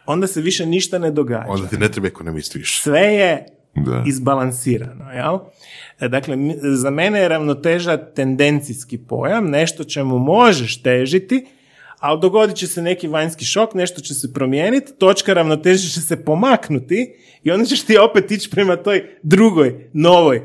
onda 0.06 0.26
se 0.26 0.40
više 0.40 0.66
ništa 0.66 0.98
ne 0.98 1.10
događa. 1.10 1.44
Onda 1.48 1.66
ti 1.68 1.78
ne 1.78 1.88
treba 1.88 2.08
ekonomist 2.08 2.54
više. 2.54 2.82
Sve 2.82 3.00
je 3.00 3.46
Da. 3.76 4.04
izbalansirano, 4.06 5.10
jel? 5.10 5.38
E, 6.00 6.08
Dakle, 6.08 6.36
za 6.74 6.90
mene 6.90 7.18
je 7.20 7.28
ravnoteža 7.28 7.96
tendencijski 7.96 8.98
pojam, 8.98 9.50
nešto 9.50 9.84
čemu 9.84 10.18
možeš 10.18 10.82
težiti, 10.82 11.46
ali 11.98 12.20
dogodit 12.20 12.56
će 12.56 12.66
se 12.66 12.82
neki 12.82 13.08
vanjski 13.08 13.44
šok, 13.44 13.74
nešto 13.74 14.00
će 14.00 14.14
se 14.14 14.32
promijeniti, 14.32 14.92
točka 14.98 15.32
ravnoteže 15.34 15.88
će 15.88 16.00
se 16.00 16.24
pomaknuti 16.24 17.14
i 17.42 17.50
onda 17.50 17.64
ćeš 17.64 17.82
ti 17.84 17.98
opet 17.98 18.30
ići 18.30 18.50
prema 18.50 18.76
toj 18.76 19.04
drugoj, 19.22 19.88
novoj 19.92 20.42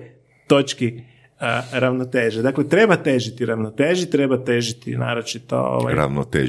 točki 0.48 1.02
a, 1.40 1.62
ravnoteže. 1.72 2.42
Dakle, 2.42 2.70
treba 2.70 2.96
težiti 2.96 3.46
ravnoteži, 3.46 4.10
treba 4.10 4.44
težiti 4.44 4.98
naročito 4.98 5.58
ovaj, 5.58 5.96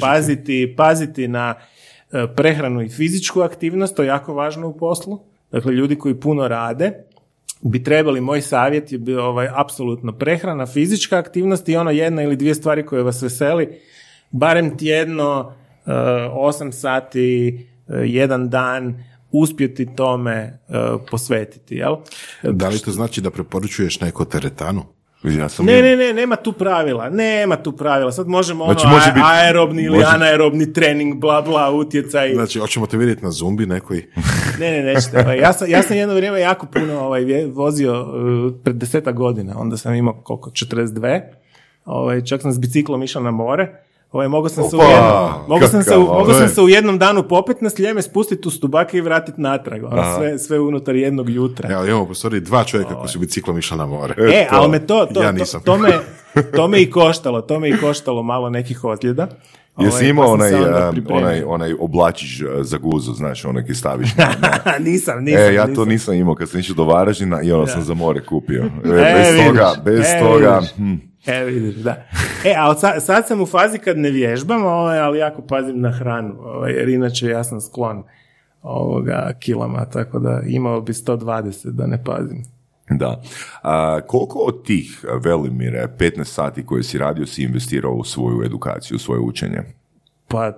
paziti, 0.00 0.74
paziti 0.76 1.28
na 1.28 1.54
e, 1.54 1.79
prehranu 2.36 2.82
i 2.82 2.88
fizičku 2.88 3.40
aktivnost, 3.40 3.96
to 3.96 4.02
je 4.02 4.06
jako 4.06 4.34
važno 4.34 4.68
u 4.68 4.76
poslu. 4.76 5.20
Dakle, 5.52 5.72
ljudi 5.72 5.96
koji 5.96 6.20
puno 6.20 6.48
rade, 6.48 6.92
bi 7.62 7.82
trebali, 7.84 8.20
moj 8.20 8.40
savjet 8.40 8.92
je 8.92 8.98
bio 8.98 9.24
ovaj, 9.24 9.48
apsolutno 9.54 10.12
prehrana, 10.12 10.66
fizička 10.66 11.18
aktivnost 11.18 11.68
i 11.68 11.76
ono 11.76 11.90
jedna 11.90 12.22
ili 12.22 12.36
dvije 12.36 12.54
stvari 12.54 12.86
koje 12.86 13.02
vas 13.02 13.22
veseli, 13.22 13.68
barem 14.30 14.76
tjedno, 14.76 15.52
e, 15.86 15.90
8 15.90 16.72
sati, 16.72 17.48
e, 17.88 17.94
jedan 17.94 18.48
dan, 18.48 19.04
uspjeti 19.32 19.94
tome 19.96 20.32
e, 20.32 20.58
posvetiti, 21.10 21.74
jel? 21.74 21.96
Da 22.42 22.68
li 22.68 22.78
to 22.78 22.90
znači 22.90 23.20
da 23.20 23.30
preporučuješ 23.30 24.00
neko 24.00 24.24
teretanu? 24.24 24.82
Ja 25.24 25.48
sam 25.48 25.66
Ne, 25.66 25.82
ne, 25.82 25.96
ne, 25.96 26.12
nema 26.12 26.36
tu 26.36 26.52
pravila, 26.52 27.10
nema 27.10 27.56
tu 27.56 27.72
pravila. 27.72 28.12
Sad 28.12 28.28
možemo 28.28 28.64
ono 28.64 28.72
Znači, 28.72 28.86
može 28.88 29.04
a- 29.06 29.12
biti- 29.12 29.26
aerobni 29.26 29.82
ili 29.82 29.96
može- 29.96 30.08
anaerobni 30.08 30.72
trening, 30.72 31.14
bla, 31.16 31.42
bla, 31.42 31.70
utjecaj. 31.70 32.34
Znači, 32.34 32.58
hoćemo 32.58 32.86
te 32.86 32.96
vidjeti 32.96 33.24
na 33.24 33.30
zumbi 33.30 33.66
nekoj. 33.66 34.06
Ne, 34.60 34.70
ne, 34.72 34.82
nećete. 34.84 35.18
Ovaj, 35.18 35.38
Ja 35.38 35.52
sam, 35.52 35.70
ja 35.70 35.82
sam 35.82 35.96
jedno 35.96 36.14
vrijeme 36.14 36.40
jako 36.40 36.66
puno 36.66 37.00
ovaj, 37.00 37.22
vozio 37.46 38.00
uh, 38.02 38.08
pred 38.64 38.76
deseta 38.76 39.12
godina. 39.12 39.54
Onda 39.56 39.76
sam 39.76 39.94
imao 39.94 40.14
koliko, 40.14 40.50
42. 40.50 41.20
Ovaj, 41.84 42.24
čak 42.24 42.42
sam 42.42 42.52
s 42.52 42.58
biciklom 42.58 43.02
išao 43.02 43.22
na 43.22 43.30
more. 43.30 43.68
Ovaj, 44.12 44.28
mogao 44.28 44.48
sam 44.48 44.64
se, 44.64 44.76
u 44.76 44.78
Opa, 44.78 44.88
jednom, 44.88 45.30
mogao 45.48 45.68
sam 45.68 45.82
se, 45.82 45.90
u- 45.90 46.00
kakav, 46.00 46.06
mogao 46.08 46.24
sam 46.26 46.34
ovaj. 46.36 46.48
se 46.48 46.60
u 46.60 46.68
jednom 46.68 46.98
danu 46.98 47.22
popet 47.24 47.60
na 47.60 47.70
sljeme, 47.70 48.02
spustiti 48.02 48.48
u 48.48 48.50
stubake 48.50 48.98
i 48.98 49.00
vratiti 49.00 49.40
natrag. 49.40 49.84
Ono, 49.84 50.16
sve, 50.16 50.38
sve 50.38 50.60
unutar 50.60 50.96
jednog 50.96 51.30
jutra. 51.30 51.72
Evo, 51.72 51.84
imamo 51.84 52.06
po 52.06 52.14
stvari 52.14 52.40
dva 52.40 52.64
čovjeka 52.64 52.94
koji 52.94 53.08
su 53.08 53.18
biciklom 53.18 53.58
išli 53.58 53.76
na 53.76 53.86
more. 53.86 54.14
E, 54.18 54.46
to. 54.48 54.56
ali 54.56 54.68
me 54.68 54.78
to, 54.80 55.06
to, 55.06 55.22
Ja 55.22 55.26
to, 55.26 55.32
nisam. 55.32 55.60
to, 55.62 55.78
me, 55.78 55.88
to 56.56 56.68
me 56.68 56.80
i 56.80 56.90
koštalo, 56.90 57.40
to 57.40 57.60
me 57.60 57.68
i 57.68 57.76
koštalo 57.76 58.22
malo 58.22 58.50
nekih 58.50 58.84
ozljeda. 58.84 59.28
Jesi 59.78 59.94
Ovaj, 59.94 60.08
imao 60.08 60.26
pa 60.26 60.32
onaj, 60.32 60.54
onaj, 61.10 61.42
onaj 61.44 61.74
oblačić 61.74 62.40
uh, 62.40 62.48
za 62.60 62.78
guzu, 62.78 63.12
znaš, 63.12 63.44
onaj 63.44 63.64
ki 63.64 63.74
staviš 63.74 64.08
na, 64.16 64.24
na- 64.40 64.78
nisam, 64.90 65.24
nisam. 65.24 65.42
E, 65.42 65.54
ja 65.54 65.64
to 65.64 65.68
nisam. 65.70 65.88
nisam 65.88 66.14
imao 66.14 66.34
kad 66.34 66.48
sam 66.48 66.60
išao 66.60 66.74
do 66.74 66.84
Varaždina 66.84 67.42
i 67.42 67.52
ono 67.52 67.66
sam 67.66 67.82
za 67.82 67.94
more 67.94 68.20
kupio. 68.22 68.62
E, 68.84 68.88
E, 68.88 69.14
bez 69.14 69.32
vidiš, 69.32 69.46
toga, 69.46 69.72
bez 69.84 70.00
e, 70.00 70.20
toga. 70.20 70.60
hm. 70.76 70.94
E, 71.26 71.44
vidiš, 71.44 71.74
da. 71.74 72.04
E, 72.44 72.54
a 72.58 72.74
sad, 72.74 73.04
sad 73.04 73.26
sam 73.28 73.40
u 73.40 73.46
fazi 73.46 73.78
kad 73.78 73.98
ne 73.98 74.10
vježbam, 74.10 74.64
ovaj, 74.64 74.98
ali 74.98 75.18
jako 75.18 75.42
pazim 75.42 75.80
na 75.80 75.90
hranu, 75.90 76.34
ovaj, 76.40 76.72
jer 76.72 76.88
inače 76.88 77.26
ja 77.26 77.44
sam 77.44 77.60
sklon 77.60 78.02
ovoga 78.62 79.32
kilama, 79.40 79.84
tako 79.84 80.18
da 80.18 80.42
imao 80.46 80.80
bi 80.80 80.92
120 80.92 81.70
da 81.70 81.86
ne 81.86 82.04
pazim. 82.04 82.42
Da. 82.90 83.22
A, 83.62 84.00
koliko 84.06 84.38
od 84.38 84.64
tih, 84.64 85.04
Velimire, 85.24 85.88
15 85.98 86.24
sati 86.24 86.66
koje 86.66 86.82
si 86.82 86.98
radio 86.98 87.26
si 87.26 87.42
investirao 87.42 87.92
u 87.92 88.04
svoju 88.04 88.42
edukaciju, 88.44 88.96
u 88.96 88.98
svoje 88.98 89.20
učenje? 89.20 89.62
Pa, 90.28 90.52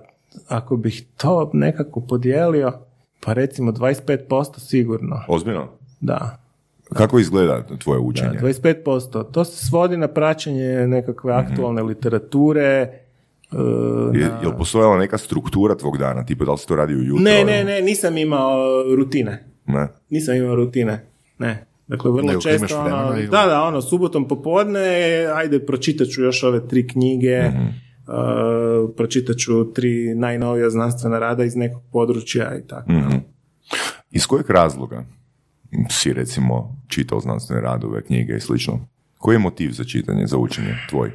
ako 0.48 0.76
bih 0.76 1.04
to 1.16 1.50
nekako 1.52 2.00
podijelio, 2.00 2.72
pa 3.20 3.32
recimo 3.32 3.72
25% 3.72 4.58
sigurno, 4.58 5.24
Ozbiljno? 5.28 5.68
da. 6.00 6.41
Kako 6.94 7.18
izgleda 7.18 7.62
tvoje 7.78 7.98
Da, 7.98 8.02
učenje? 8.02 8.38
25%. 8.40 9.22
To 9.24 9.44
se 9.44 9.66
svodi 9.66 9.96
na 9.96 10.08
praćenje 10.08 10.86
nekakve 10.86 11.32
aktualne 11.32 11.82
literature. 11.82 12.62
e, 13.52 13.56
Je, 14.14 14.20
na- 14.22 14.38
jel 14.42 14.52
postojala 14.52 14.98
neka 14.98 15.18
struktura 15.18 15.74
tvog 15.74 15.98
dana? 15.98 16.24
Tipa 16.24 16.44
da 16.44 16.52
li 16.52 16.58
si 16.58 16.66
to 16.66 16.76
radio 16.76 16.96
ujutro? 16.98 17.22
Ne, 17.22 17.44
ne, 17.44 17.64
ne, 17.64 17.80
nisam 17.80 18.18
imao 18.18 18.58
rutine. 18.96 19.44
Ne? 19.66 19.88
Nisam 20.10 20.36
imao 20.36 20.54
rutine. 20.54 21.06
Ne. 21.38 21.66
Dakle, 21.88 22.10
vrlo 22.10 22.32
imaš 22.32 22.42
često, 22.42 22.76
ono, 22.76 22.84
vremena 22.84 23.18
ili- 23.18 23.28
da, 23.28 23.46
da, 23.46 23.62
ono, 23.62 23.82
subotom 23.82 24.28
popodne, 24.28 24.80
ajde, 25.26 25.60
pročitat 25.60 26.08
ću 26.08 26.22
još 26.22 26.42
ove 26.42 26.68
tri 26.68 26.88
knjige, 26.88 27.42
Mhm. 27.42 27.62
uh, 27.62 28.90
pročitat 28.96 29.36
ću 29.36 29.72
tri 29.72 30.14
najnovija 30.14 30.70
znanstvena 30.70 31.18
rada 31.18 31.44
iz 31.44 31.56
nekog 31.56 31.82
područja 31.92 32.56
i 32.56 32.62
tako. 32.62 32.92
Mhm. 32.92 33.16
Iz 34.10 34.26
kojeg 34.26 34.50
razloga 34.50 35.04
si 35.90 36.12
recimo 36.12 36.76
čitao 36.88 37.20
znanstvene 37.20 37.62
radove, 37.62 38.02
knjige 38.02 38.32
i 38.32 38.40
slično? 38.40 38.80
Koji 39.18 39.34
je 39.34 39.38
motiv 39.38 39.70
za 39.70 39.84
čitanje, 39.84 40.26
za 40.26 40.36
učenje 40.38 40.74
tvoj? 40.90 41.10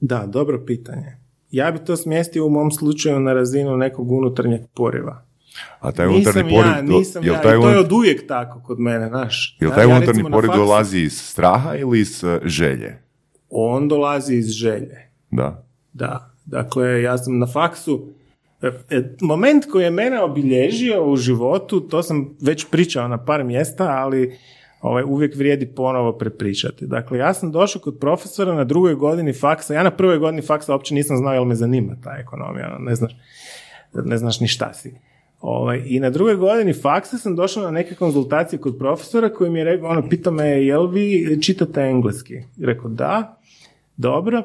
Da, 0.00 0.26
dobro 0.26 0.64
pitanje. 0.66 1.16
Ja 1.50 1.70
bi 1.70 1.78
to 1.78 1.96
smjestio 1.96 2.46
u 2.46 2.50
mom 2.50 2.70
slučaju 2.70 3.20
na 3.20 3.32
razinu 3.32 3.76
nekog 3.76 4.10
unutarnjeg 4.12 4.60
poriva. 4.74 5.22
A 5.80 5.92
taj 5.92 6.06
Nisam 6.06 6.16
unutarnji 6.16 6.54
ja, 6.54 6.62
poriv, 6.62 6.86
do- 6.86 6.98
nisam 6.98 7.24
jel 7.24 7.34
ja, 7.34 7.42
taj, 7.42 7.58
i 7.58 7.60
to 7.60 7.68
je 7.68 7.78
od 7.78 7.92
uvijek 7.92 8.28
tako 8.28 8.60
kod 8.60 8.80
mene, 8.80 9.08
znaš. 9.08 9.56
jel 9.60 9.70
Ja- 9.70 9.74
taj 9.74 9.84
ja 9.84 9.96
unutarnji 9.96 10.22
na 10.22 10.30
poriv 10.30 10.48
faksu- 10.48 10.56
dolazi 10.58 10.98
iz 10.98 11.20
straha 11.20 11.74
ili 11.74 12.00
iz 12.00 12.24
uh, 12.24 12.38
želje? 12.44 12.98
On 13.50 13.88
dolazi 13.88 14.34
iz 14.34 14.46
želje. 14.48 15.10
Da. 15.30 15.64
Da, 15.92 16.30
dakle, 16.46 17.02
ja 17.02 17.18
sam 17.18 17.38
na 17.38 17.46
faksu, 17.46 18.08
e, 18.08 18.10
e, 18.10 18.25
moment 19.20 19.64
koji 19.72 19.84
je 19.84 19.90
mene 19.90 20.22
obilježio 20.22 21.10
u 21.10 21.16
životu, 21.16 21.80
to 21.80 22.02
sam 22.02 22.36
već 22.40 22.66
pričao 22.70 23.08
na 23.08 23.24
par 23.24 23.44
mjesta, 23.44 23.84
ali 23.84 24.38
ovaj, 24.80 25.02
uvijek 25.06 25.36
vrijedi 25.36 25.66
ponovo 25.66 26.12
prepričati. 26.12 26.86
Dakle, 26.86 27.18
ja 27.18 27.34
sam 27.34 27.52
došao 27.52 27.82
kod 27.82 27.98
profesora 27.98 28.54
na 28.54 28.64
drugoj 28.64 28.94
godini 28.94 29.32
faksa, 29.32 29.74
ja 29.74 29.82
na 29.82 29.90
prvoj 29.90 30.18
godini 30.18 30.42
faksa 30.42 30.72
uopće 30.72 30.94
nisam 30.94 31.16
znao 31.16 31.34
jel 31.34 31.44
me 31.44 31.54
zanima 31.54 31.96
ta 32.04 32.16
ekonomija, 32.20 32.66
ono, 32.66 32.78
ne 32.78 32.94
znaš, 32.94 33.12
ne 33.94 34.16
znaš 34.16 34.40
ni 34.40 34.48
šta 34.48 34.74
si. 34.74 34.94
Ovaj, 35.40 35.82
I 35.86 36.00
na 36.00 36.10
drugoj 36.10 36.36
godini 36.36 36.72
faksa 36.72 37.18
sam 37.18 37.36
došao 37.36 37.62
na 37.62 37.70
neke 37.70 37.94
konzultacije 37.94 38.58
kod 38.58 38.78
profesora 38.78 39.28
koji 39.28 39.50
mi 39.50 39.58
je 39.58 39.64
rekao, 39.64 39.88
ono, 39.88 40.08
pitao 40.08 40.32
me, 40.32 40.46
jel 40.46 40.86
vi 40.86 41.38
čitate 41.42 41.80
engleski? 41.80 42.42
Rekao, 42.60 42.90
da, 42.90 43.38
dobro. 43.96 44.42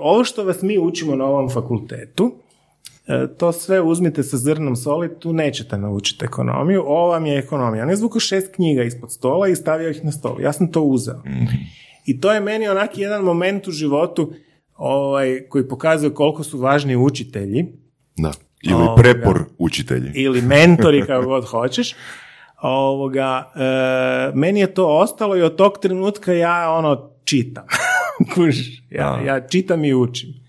Ovo 0.00 0.24
što 0.24 0.44
vas 0.44 0.62
mi 0.62 0.78
učimo 0.78 1.16
na 1.16 1.24
ovom 1.24 1.50
fakultetu, 1.50 2.32
e, 2.34 2.45
to 3.38 3.52
sve 3.52 3.80
uzmite 3.80 4.22
sa 4.22 4.36
zrnom 4.36 4.76
soli, 4.76 5.18
tu 5.18 5.32
nećete 5.32 5.78
naučiti 5.78 6.24
ekonomiju, 6.24 6.82
ovo 6.86 7.08
vam 7.08 7.26
je 7.26 7.38
ekonomija. 7.38 7.82
On 7.82 7.90
je 7.90 7.96
zvukao 7.96 8.20
šest 8.20 8.54
knjiga 8.54 8.82
ispod 8.82 9.12
stola 9.12 9.48
i 9.48 9.56
stavio 9.56 9.90
ih 9.90 10.04
na 10.04 10.12
stol. 10.12 10.40
Ja 10.40 10.52
sam 10.52 10.72
to 10.72 10.82
uzeo. 10.82 11.22
I 12.06 12.20
to 12.20 12.32
je 12.32 12.40
meni 12.40 12.68
onaki 12.68 13.00
jedan 13.00 13.24
moment 13.24 13.68
u 13.68 13.70
životu 13.70 14.32
ovaj, 14.74 15.40
koji 15.48 15.68
pokazuje 15.68 16.14
koliko 16.14 16.44
su 16.44 16.58
važni 16.58 16.96
učitelji 16.96 17.66
Da. 18.16 18.32
Ili 18.62 18.74
Ovoga. 18.74 19.02
prepor 19.02 19.44
učitelji. 19.58 20.10
ili 20.14 20.42
mentori 20.42 21.06
kako 21.06 21.26
god 21.26 21.44
hoćeš. 21.44 21.94
Ovoga, 22.62 23.52
e, 23.54 24.32
meni 24.34 24.60
je 24.60 24.74
to 24.74 24.98
ostalo 24.98 25.36
i 25.36 25.42
od 25.42 25.56
tog 25.56 25.78
trenutka 25.82 26.32
ja 26.32 26.70
ono 26.70 27.10
čitam. 27.24 27.64
Ja, 28.90 29.20
ja 29.26 29.48
čitam 29.48 29.84
i 29.84 29.94
učim. 29.94 30.45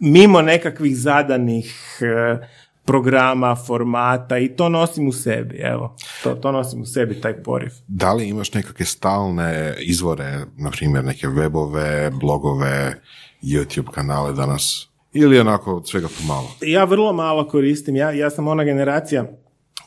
Mimo 0.00 0.42
nekakvih 0.42 0.96
zadanih 0.96 1.98
e, 2.00 2.38
programa, 2.84 3.56
formata 3.56 4.38
i 4.38 4.48
to 4.48 4.68
nosim 4.68 5.08
u 5.08 5.12
sebi, 5.12 5.56
evo. 5.56 5.96
To, 6.22 6.34
to 6.34 6.52
nosim 6.52 6.82
u 6.82 6.86
sebi, 6.86 7.20
taj 7.20 7.42
poriv. 7.42 7.70
Da 7.88 8.12
li 8.12 8.28
imaš 8.28 8.54
nekakve 8.54 8.86
stalne 8.86 9.74
izvore, 9.78 10.44
na 10.56 10.70
primjer 10.70 11.04
neke 11.04 11.26
webove, 11.26 12.10
blogove, 12.20 13.00
YouTube 13.42 13.90
kanale 13.90 14.32
danas? 14.32 14.88
Ili 15.12 15.40
onako 15.40 15.76
od 15.76 15.88
svega 15.88 16.08
pomalo? 16.20 16.48
Ja 16.60 16.84
vrlo 16.84 17.12
malo 17.12 17.48
koristim, 17.48 17.96
ja, 17.96 18.10
ja 18.10 18.30
sam 18.30 18.48
ona 18.48 18.64
generacija 18.64 19.24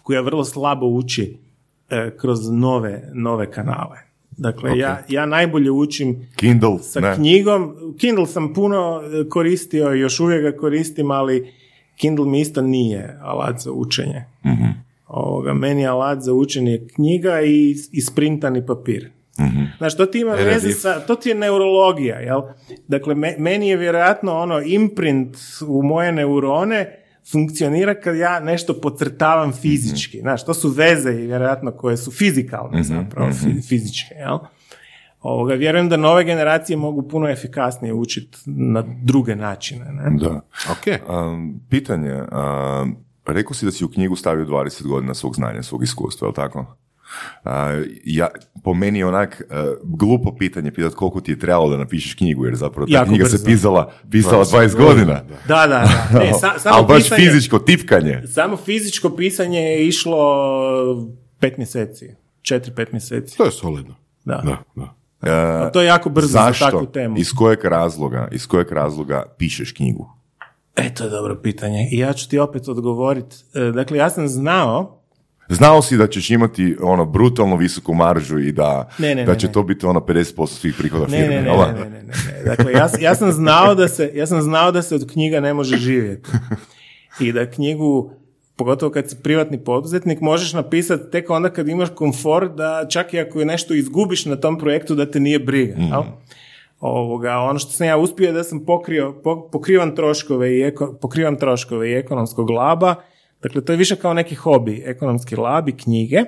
koja 0.04 0.22
vrlo 0.22 0.46
slabo 0.46 0.86
uči 0.86 1.38
e, 1.90 2.18
kroz 2.18 2.40
nove, 2.52 3.10
nove 3.14 3.52
kanale. 3.52 4.13
Dakle, 4.38 4.78
ja, 4.78 5.04
ja 5.10 5.26
najbolje 5.26 5.72
učim 5.72 6.28
Kindle, 6.36 6.80
sa 6.80 7.00
ne. 7.00 7.16
knjigom. 7.16 7.76
Kindle 7.98 8.26
sam 8.28 8.54
puno 8.54 9.02
e, 9.04 9.30
koristio 9.30 9.96
i 9.96 10.00
još 10.00 10.20
uvijek 10.20 10.42
ga 10.44 10.58
koristim, 10.58 11.12
ali 11.12 11.54
Kindle 11.96 12.26
mi 12.26 12.40
isto 12.40 12.62
nije 12.62 13.18
alat 13.22 13.60
za 13.60 13.72
učenje. 13.72 14.24
Mhm. 14.46 14.66
Ovoga, 15.08 15.54
meni 15.54 15.82
je 15.82 15.88
alat 15.88 16.22
za 16.22 16.34
učenje 16.34 16.72
je 16.72 16.88
knjiga 16.88 17.42
i, 17.42 17.76
i 17.92 18.02
sprintani 18.02 18.66
papir. 18.66 19.10
Mhm. 19.40 19.64
Znaš, 19.78 19.98
to 19.98 20.06
ti 20.06 20.20
ima 20.20 20.32
veze 20.32 20.72
sa, 20.72 21.00
to 21.00 21.16
ti 21.16 21.30
je 21.30 21.36
neurologija, 21.36 22.20
jel? 22.20 22.42
Dakle, 22.88 23.16
me- 23.16 23.36
meni 23.38 23.70
je 23.70 23.78
vjerojatno 23.78 24.34
ono 24.34 24.62
imprint 24.62 25.38
u 25.68 25.84
moje 25.84 26.12
neurone 26.12 27.03
funkcionira 27.32 27.96
kad 27.96 28.16
ja 28.16 28.40
nešto 28.40 28.74
pocrtavam 28.74 29.54
fizički. 29.54 30.20
Znaš, 30.20 30.46
to 30.46 30.54
su 30.54 30.70
veze 30.70 31.12
i 31.12 31.26
vjerojatno 31.26 31.72
koje 31.72 31.98
su 31.98 32.12
fizikalne 32.12 32.84
zapravo, 32.84 33.30
fi- 33.32 33.68
fizičke, 33.68 34.16
jel? 34.16 34.38
Ovoga, 35.22 35.54
vjerujem 35.54 35.90
da 35.90 35.98
nove 35.98 36.24
generacije 36.24 36.78
mogu 36.78 37.08
puno 37.08 37.30
efikasnije 37.30 37.94
učiti 37.94 38.38
na 38.46 38.84
druge 39.04 39.36
načine, 39.36 39.86
ne? 39.86 40.18
Da. 40.20 40.42
Ok. 40.72 41.10
Um, 41.10 41.62
pitanje, 41.70 42.14
um, 42.14 42.96
rekao 43.26 43.54
si 43.54 43.66
da 43.66 43.72
si 43.72 43.86
u 43.86 43.90
knjigu 43.90 44.16
stavio 44.16 44.46
20 44.46 44.88
godina 44.88 45.14
svog 45.14 45.36
znanja, 45.36 45.64
svog 45.64 45.84
iskustva, 45.84 46.26
je 46.26 46.30
li 46.30 46.36
tako? 46.36 46.76
Uh, 47.44 47.52
ja, 48.06 48.28
po 48.64 48.74
meni 48.74 49.00
je 49.00 49.06
onak 49.06 49.42
uh, 49.42 49.56
glupo 49.84 50.36
pitanje 50.36 50.72
pitati 50.72 50.96
koliko 50.96 51.22
ti 51.22 51.32
je 51.32 51.40
trebalo 51.40 51.70
da 51.70 51.78
napišeš 51.78 52.14
knjigu, 52.14 52.46
jer 52.46 52.56
zapravo 52.56 52.88
ta 52.88 52.94
Jako 52.94 53.06
knjiga 53.06 53.26
se 53.26 53.46
pisala, 53.46 53.92
pisala 54.12 54.46
20 54.46 54.76
godina. 54.78 55.22
Da, 55.48 55.68
da, 55.68 55.88
da. 56.12 56.20
Ne, 56.20 56.34
sa- 56.42 56.60
samo 56.60 56.76
Ali 56.76 56.86
baš 56.88 57.04
pisanje- 57.04 57.18
fizičko 57.26 57.60
tipkanje. 57.60 58.22
Samo 58.28 58.58
fizičko 58.58 59.10
pisanje 59.10 59.60
je 59.60 59.88
išlo 59.88 60.18
pet 61.40 61.58
mjeseci. 61.58 62.16
Četiri, 62.42 62.72
pet 62.76 62.92
mjeseci. 62.92 63.38
To 63.38 63.46
je 63.46 63.52
solidno. 63.52 63.96
Da. 64.26 64.42
Da, 64.46 64.58
da. 64.76 64.84
Uh, 65.22 65.30
A 65.62 65.70
to 65.72 65.82
je 65.82 65.88
jako 65.88 66.10
brzo 66.10 66.28
zašto? 66.28 66.66
za 66.66 66.72
takvu 66.72 66.86
temu. 66.86 67.18
Iz 67.18 67.34
kojeg 67.34 67.66
razloga, 67.66 68.28
iz 68.32 68.48
kojeg 68.48 68.72
razloga 68.72 69.24
pišeš 69.38 69.72
knjigu? 69.72 70.10
E, 70.76 70.94
to 70.94 71.04
je 71.04 71.10
dobro 71.10 71.36
pitanje. 71.36 71.90
I 71.92 71.98
ja 71.98 72.14
ću 72.14 72.30
ti 72.30 72.40
opet 72.40 72.68
odgovoriti. 72.68 73.36
E, 73.54 73.60
Dakle, 73.62 73.98
ja 73.98 74.10
sam 74.10 74.28
znao, 74.28 75.03
Znao 75.50 75.82
si 75.82 75.98
da 75.98 76.08
ćeš 76.08 76.30
imati 76.30 76.76
ono 76.82 77.06
brutalno 77.06 77.56
visoku 77.56 77.94
maržu 77.94 78.40
i 78.40 78.52
da, 78.52 78.90
Ne, 78.98 79.16
ne, 79.16 79.24
da 79.24 79.36
će 79.36 79.48
ne. 79.48 79.54
to 79.54 79.64
biti 79.64 79.86
ono 79.86 80.00
50% 80.00 80.48
svih 80.50 80.76
prihoda 80.78 81.06
firme. 81.08 81.28
ne, 81.28 81.36
ne, 81.36 81.42
ne, 81.44 81.74
ne, 81.74 81.90
ne, 81.90 82.04
ne. 82.04 82.14
Dakle, 82.46 82.72
ja, 82.72 82.90
ja 83.02 83.16
sam 83.16 83.32
znao 83.32 83.76
da 83.76 83.88
se, 83.88 84.12
ja 84.14 84.28
sam 84.28 84.42
znao 84.42 84.72
da 84.72 84.82
se 84.82 84.96
od 84.96 85.12
knjiga 85.12 85.40
ne 85.40 85.54
može 85.54 85.78
živjeti. 85.78 86.30
I 87.20 87.32
da 87.32 87.46
knjigu, 87.48 88.12
pogotovo 88.56 88.92
kad 88.92 89.10
si 89.10 89.16
privatni 89.18 89.58
poduzetnik, 89.60 90.20
možeš 90.22 90.54
napisati 90.54 91.12
tek 91.12 91.30
onda 91.30 91.50
kad 91.50 91.68
imaš 91.68 91.90
komfort 91.92 92.52
da 92.52 92.86
čak 92.90 93.14
i 93.14 93.20
ako 93.20 93.40
je 93.40 93.46
nešto 93.46 93.74
izgubiš 93.74 94.26
na 94.26 94.36
tom 94.36 94.60
projektu 94.60 94.96
da 94.96 95.12
te 95.12 95.20
nije 95.20 95.40
briga. 95.40 95.76
jel? 95.80 96.02
Ovoga, 96.80 97.32
ono 97.34 97.60
što 97.60 97.72
sam 97.72 97.88
ja 97.88 97.98
uspio 97.98 98.28
je 98.28 98.34
da 98.34 98.44
sam 98.44 98.60
pokrio, 98.62 99.14
po- 99.14 99.50
pokrivam 99.50 99.96
troškove 99.96 100.52
i 100.52 100.62
eko- 100.62 100.94
pokrivam 100.94 101.36
troškove 101.36 101.90
i 101.90 101.96
ekonomskog 101.96 102.50
laba. 102.50 102.96
Dakle, 103.44 103.62
to 103.62 103.74
je 103.74 103.78
više 103.78 103.96
kao 103.96 104.14
neki 104.14 104.36
hobi, 104.36 104.84
ekonomski 104.86 105.36
lab 105.36 105.70
i 105.70 105.78
knjige, 105.78 106.22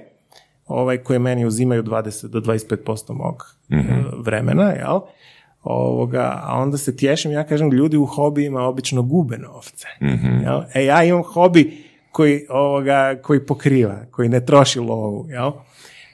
ovaj, 0.67 0.97
koje 0.97 1.19
meni 1.19 1.45
uzimaju 1.45 1.83
20 1.83 2.27
do 2.27 2.39
25% 2.41 3.13
mog 3.13 3.43
e, 3.69 3.75
vremena, 4.17 4.63
jel? 4.63 4.99
Ovoga, 5.63 6.41
a 6.43 6.57
onda 6.57 6.77
se 6.77 6.95
tješim, 6.95 7.31
ja 7.31 7.43
kažem, 7.43 7.71
ljudi 7.71 7.97
u 7.97 8.05
hobijima 8.05 8.61
obično 8.61 9.01
gube 9.01 9.37
novce. 9.37 9.87
Jel? 10.43 10.61
E, 10.73 10.85
ja 10.85 11.03
imam 11.03 11.23
hobi 11.23 11.83
koji, 12.11 12.45
ovoga, 12.49 13.19
koji 13.23 13.39
pokriva, 13.39 13.95
koji 14.11 14.29
ne 14.29 14.45
troši 14.45 14.79
lovu, 14.79 15.25
jel? 15.29 15.51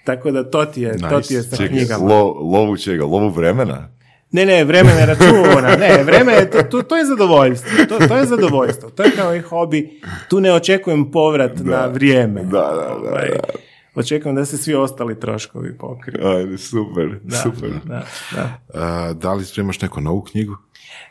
Tako 0.06 0.32
da 0.32 0.50
to 0.50 0.66
ti 0.66 0.82
je, 0.82 0.98
to 1.00 1.22
ti 1.22 1.34
je 1.34 1.44
sa 1.44 1.56
Čekaj, 1.56 1.68
knjigama. 1.70 2.06
lo- 2.06 2.52
lovu 2.52 2.78
čega? 2.78 3.06
Lovu 3.06 3.30
vremena? 3.30 3.88
Ne, 4.32 4.46
ne, 4.46 4.64
vreme 4.64 4.94
ne 4.94 5.06
računa, 5.06 5.76
ne, 5.80 6.04
vreme 6.04 6.34
je, 6.34 6.50
to, 6.52 6.64
to, 6.64 6.82
to 6.82 6.98
je 6.98 7.06
zadovoljstvo, 7.06 7.70
to, 7.90 8.08
to 8.08 8.18
je 8.18 8.26
zadovoljstvo, 8.26 8.90
to 8.90 9.04
je 9.04 9.12
kao 9.16 9.36
i 9.36 9.40
hobi, 9.40 10.02
tu 10.30 10.40
ne 10.40 10.54
očekujem 10.54 11.12
povrat 11.12 11.52
na 11.60 11.86
vrijeme. 11.86 12.44
Da, 12.44 12.50
da, 12.50 12.76
da, 12.76 13.10
Ovaj, 13.10 13.30
da. 13.30 13.60
Očekujem 13.96 14.36
da 14.36 14.46
se 14.46 14.58
svi 14.58 14.74
ostali 14.76 15.20
troškovi 15.20 15.78
pokriju. 15.78 16.28
Ajde, 16.28 16.58
super, 16.58 17.20
Da, 17.24 17.36
super. 17.38 17.70
Da, 17.86 18.06
da. 18.36 18.50
A, 18.74 19.14
da 19.14 19.34
li 19.34 19.46
spremaš 19.46 19.82
neku 19.82 20.02
novu 20.02 20.22
knjigu? 20.22 20.56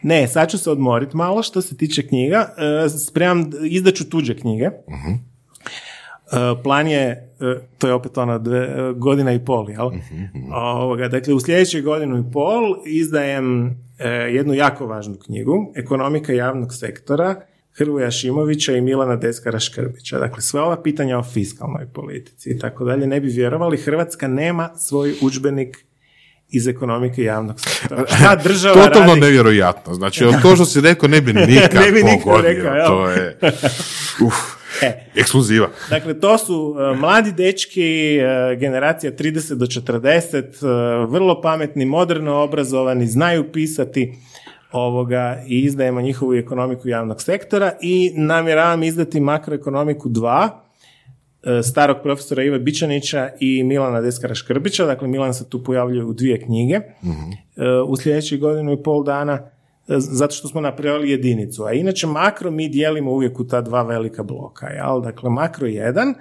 Ne, 0.02 0.28
sad 0.28 0.50
ću 0.50 0.58
se 0.58 0.70
odmoriti 0.70 1.16
malo 1.16 1.42
što 1.42 1.62
se 1.62 1.76
tiče 1.76 2.06
knjiga. 2.08 2.54
E, 2.86 2.88
Spremam, 2.88 3.50
izdaću 3.64 4.10
tuđe 4.10 4.36
knjige. 4.36 4.64
E, 4.64 4.70
Plan 6.62 6.88
je, 6.88 7.29
to 7.78 7.86
je 7.86 7.92
opet 7.94 8.18
ono 8.18 8.38
dve, 8.38 8.58
e, 8.58 8.92
godina 8.96 9.32
i 9.32 9.44
pol, 9.44 9.70
jel? 9.70 9.90
Ovoga, 10.54 11.08
dakle, 11.08 11.34
u 11.34 11.40
sljedećoj 11.40 11.80
godinu 11.80 12.18
i 12.18 12.32
pol 12.32 12.62
izdajem 12.86 13.66
e, 13.98 14.08
jednu 14.08 14.54
jako 14.54 14.86
važnu 14.86 15.14
knjigu, 15.24 15.72
Ekonomika 15.76 16.32
javnog 16.32 16.74
sektora, 16.74 17.34
Hrvoja 17.72 18.10
Šimovića 18.10 18.72
i 18.72 18.80
Milana 18.80 19.16
Deskara 19.16 19.58
Škrbića. 19.60 20.18
Dakle, 20.18 20.42
sve 20.42 20.60
ova 20.60 20.82
pitanja 20.82 21.18
o 21.18 21.22
fiskalnoj 21.22 21.86
politici 21.94 22.50
i 22.50 22.58
tako 22.58 22.84
dalje, 22.84 23.06
ne 23.06 23.20
bi 23.20 23.28
vjerovali, 23.28 23.76
Hrvatska 23.76 24.28
nema 24.28 24.70
svoj 24.76 25.14
udžbenik 25.22 25.76
iz 26.48 26.68
ekonomike 26.68 27.22
javnog 27.22 27.60
sektora. 27.60 28.06
Šta 28.16 28.36
država 28.36 28.74
Totalno 28.74 29.08
radi? 29.08 29.20
nevjerojatno. 29.20 29.94
Znači, 29.94 30.24
to 30.42 30.54
što 30.54 30.64
si 30.64 30.80
rekao 30.80 31.08
ne 31.08 31.20
bi 31.20 31.32
nikad 31.46 31.74
Ne 31.74 31.92
bi 31.92 32.02
nikad 32.02 32.22
pogodio. 32.24 32.48
rekao, 32.50 32.86
to 32.86 33.10
je, 33.10 33.38
uf, 34.26 34.34
E, 34.82 35.10
ekskluziva. 35.14 35.68
Dakle, 35.90 36.20
to 36.20 36.38
su 36.38 36.76
e, 36.78 36.96
mladi 36.96 37.32
dečki, 37.32 38.16
e, 38.16 38.56
generacija 38.56 39.12
30 39.12 39.54
do 39.54 39.66
40, 39.66 40.36
e, 40.36 41.06
vrlo 41.06 41.40
pametni, 41.40 41.84
moderno 41.84 42.34
obrazovani, 42.34 43.06
znaju 43.06 43.52
pisati 43.52 44.12
ovoga 44.72 45.42
i 45.48 45.60
izdajemo 45.60 46.00
njihovu 46.00 46.34
ekonomiku 46.34 46.88
javnog 46.88 47.22
sektora 47.22 47.72
i 47.80 48.12
namjeravam 48.16 48.82
izdati 48.82 49.20
makroekonomiku 49.20 50.08
2 50.08 50.48
e, 51.42 51.62
starog 51.62 51.96
profesora 52.02 52.42
Ive 52.42 52.58
Bičanića 52.58 53.30
i 53.40 53.62
Milana 53.62 54.00
Deskara 54.00 54.34
Škrbića, 54.34 54.86
dakle 54.86 55.08
Milan 55.08 55.34
se 55.34 55.48
tu 55.48 55.64
pojavljuje 55.64 56.04
u 56.04 56.12
dvije 56.12 56.40
knjige. 56.40 56.74
E, 56.74 56.82
u 57.86 57.96
sljedećih 57.96 58.40
godinu 58.40 58.72
i 58.72 58.82
pol 58.82 59.04
dana 59.04 59.50
zato 59.86 60.34
što 60.34 60.48
smo 60.48 60.60
napravili 60.60 61.10
jedinicu. 61.10 61.64
A 61.64 61.72
inače 61.72 62.06
makro 62.06 62.50
mi 62.50 62.68
dijelimo 62.68 63.10
uvijek 63.12 63.40
u 63.40 63.46
ta 63.46 63.60
dva 63.60 63.82
velika 63.82 64.22
bloka. 64.22 64.66
Jel? 64.66 65.00
Dakle, 65.00 65.30
makro 65.30 65.66
1, 65.66 66.14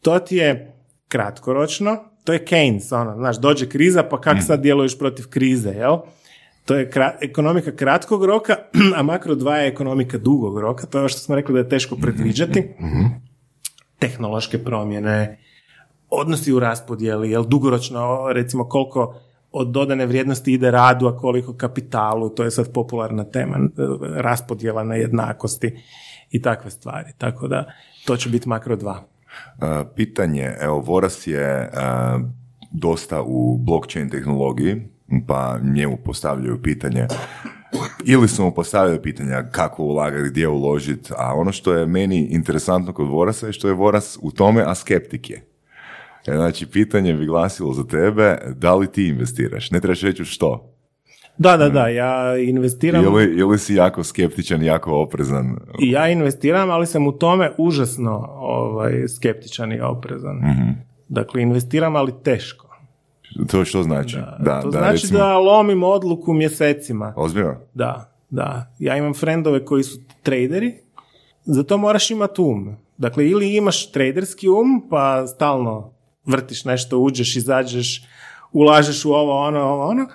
to 0.00 0.18
ti 0.18 0.36
je 0.36 0.76
kratkoročno, 1.08 1.96
to 2.24 2.32
je 2.32 2.44
Keynes, 2.44 3.00
ono, 3.00 3.16
znaš, 3.16 3.40
dođe 3.40 3.68
kriza, 3.68 4.02
pa 4.02 4.20
kak 4.20 4.36
sad 4.46 4.60
djeluješ 4.60 4.98
protiv 4.98 5.28
krize, 5.28 5.70
jel? 5.70 5.98
To 6.64 6.76
je 6.76 6.90
kra- 6.90 7.16
ekonomika 7.20 7.76
kratkog 7.76 8.24
roka, 8.24 8.56
a 8.96 9.02
makro 9.02 9.34
2 9.34 9.54
je 9.54 9.68
ekonomika 9.68 10.18
dugog 10.18 10.58
roka, 10.58 10.86
to 10.86 10.98
je 10.98 11.00
ono 11.00 11.08
što 11.08 11.20
smo 11.20 11.34
rekli 11.34 11.52
da 11.52 11.58
je 11.58 11.68
teško 11.68 11.96
predviđati. 11.96 12.68
Tehnološke 13.98 14.64
promjene, 14.64 15.38
odnosi 16.10 16.52
u 16.52 16.58
raspodjeli, 16.58 17.30
jel 17.30 17.44
dugoročno, 17.44 18.32
recimo 18.32 18.68
koliko 18.68 19.20
od 19.54 19.68
dodane 19.68 20.06
vrijednosti 20.06 20.52
ide 20.52 20.70
radu, 20.70 21.06
a 21.06 21.16
koliko 21.16 21.54
kapitalu, 21.54 22.28
to 22.28 22.44
je 22.44 22.50
sad 22.50 22.72
popularna 22.72 23.24
tema, 23.24 23.56
e, 23.56 23.68
raspodjela 24.22 24.84
na 24.84 24.94
jednakosti 24.94 25.82
i 26.30 26.42
takve 26.42 26.70
stvari. 26.70 27.12
Tako 27.18 27.48
da, 27.48 27.64
to 28.06 28.16
će 28.16 28.28
biti 28.28 28.48
makro 28.48 28.76
2. 28.76 28.90
Uh, 28.90 29.86
pitanje, 29.96 30.54
evo, 30.60 30.78
Voras 30.78 31.26
je 31.26 31.70
uh, 31.72 32.22
dosta 32.72 33.22
u 33.22 33.58
blockchain 33.58 34.10
tehnologiji, 34.10 34.82
pa 35.26 35.58
njemu 35.62 35.96
postavljaju 36.04 36.62
pitanje 36.62 37.06
ili 38.04 38.28
su 38.28 38.44
mu 38.44 38.54
postavljali 38.54 39.02
pitanja 39.02 39.42
kako 39.50 39.82
ulagati, 39.82 40.30
gdje 40.30 40.48
uložiti, 40.48 41.12
a 41.16 41.34
ono 41.34 41.52
što 41.52 41.72
je 41.72 41.86
meni 41.86 42.26
interesantno 42.30 42.92
kod 42.92 43.08
Vorasa 43.08 43.46
je 43.46 43.52
što 43.52 43.68
je 43.68 43.74
Voras 43.74 44.18
u 44.22 44.30
tome, 44.30 44.64
a 44.66 44.74
skeptik 44.74 45.30
je. 45.30 45.53
Znači, 46.24 46.66
pitanje 46.66 47.14
bi 47.14 47.26
glasilo 47.26 47.72
za 47.72 47.84
tebe, 47.84 48.38
da 48.56 48.74
li 48.74 48.86
ti 48.86 49.08
investiraš? 49.08 49.70
Ne 49.70 49.80
trebaš 49.80 50.00
reći 50.00 50.24
što. 50.24 50.70
Da, 51.38 51.56
da, 51.56 51.68
da, 51.68 51.88
ja 51.88 52.38
investiram, 52.38 53.04
Ili, 53.04 53.24
ili 53.24 53.58
si 53.58 53.74
jako 53.74 54.04
skeptičan, 54.04 54.62
jako 54.62 54.92
oprezan? 54.92 55.56
ja 55.80 56.08
investiram, 56.08 56.70
ali 56.70 56.86
sam 56.86 57.06
u 57.06 57.12
tome 57.12 57.50
užasno 57.58 58.28
ovaj, 58.32 59.08
skeptičan 59.08 59.72
i 59.72 59.80
oprezan. 59.80 60.40
Dakle, 61.08 61.42
investiram, 61.42 61.96
ali 61.96 62.12
teško. 62.22 62.78
To 63.50 63.64
što 63.64 63.82
znači? 63.82 64.16
Da, 64.38 64.60
to 64.62 64.70
znači 64.70 64.92
recimo- 64.92 65.18
da 65.18 65.38
lomim 65.38 65.82
odluku 65.82 66.32
mjesecima. 66.32 67.12
Ozbiljno? 67.16 67.54
Da, 67.74 68.14
da. 68.30 68.74
Ja 68.78 68.96
imam 68.96 69.14
frendove 69.14 69.64
koji 69.64 69.82
su 69.82 69.98
traderi, 70.22 70.74
za 71.44 71.62
to 71.62 71.78
moraš 71.78 72.10
imati 72.10 72.40
um. 72.40 72.76
Dakle, 72.98 73.28
ili 73.28 73.56
imaš 73.56 73.92
traderski 73.92 74.48
um, 74.48 74.86
pa 74.90 75.26
stalno 75.26 75.93
vrtiš 76.26 76.64
nešto, 76.64 76.98
uđeš, 76.98 77.36
izađeš, 77.36 78.02
ulažeš 78.52 79.04
u 79.04 79.12
ovo, 79.12 79.46
ono, 79.46 79.60
ovo, 79.60 79.88
ono, 79.88 80.06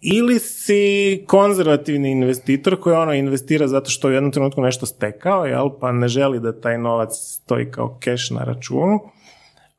ili 0.00 0.38
si 0.38 1.24
konzervativni 1.26 2.10
investitor 2.10 2.80
koji 2.80 2.96
ono 2.96 3.12
investira 3.12 3.68
zato 3.68 3.90
što 3.90 4.08
je 4.08 4.12
u 4.12 4.14
jednom 4.14 4.32
trenutku 4.32 4.60
nešto 4.60 4.86
stekao, 4.86 5.44
jel, 5.44 5.70
pa 5.80 5.92
ne 5.92 6.08
želi 6.08 6.40
da 6.40 6.60
taj 6.60 6.78
novac 6.78 7.10
stoji 7.12 7.70
kao 7.70 7.98
keš 8.00 8.30
na 8.30 8.44
računu, 8.44 9.00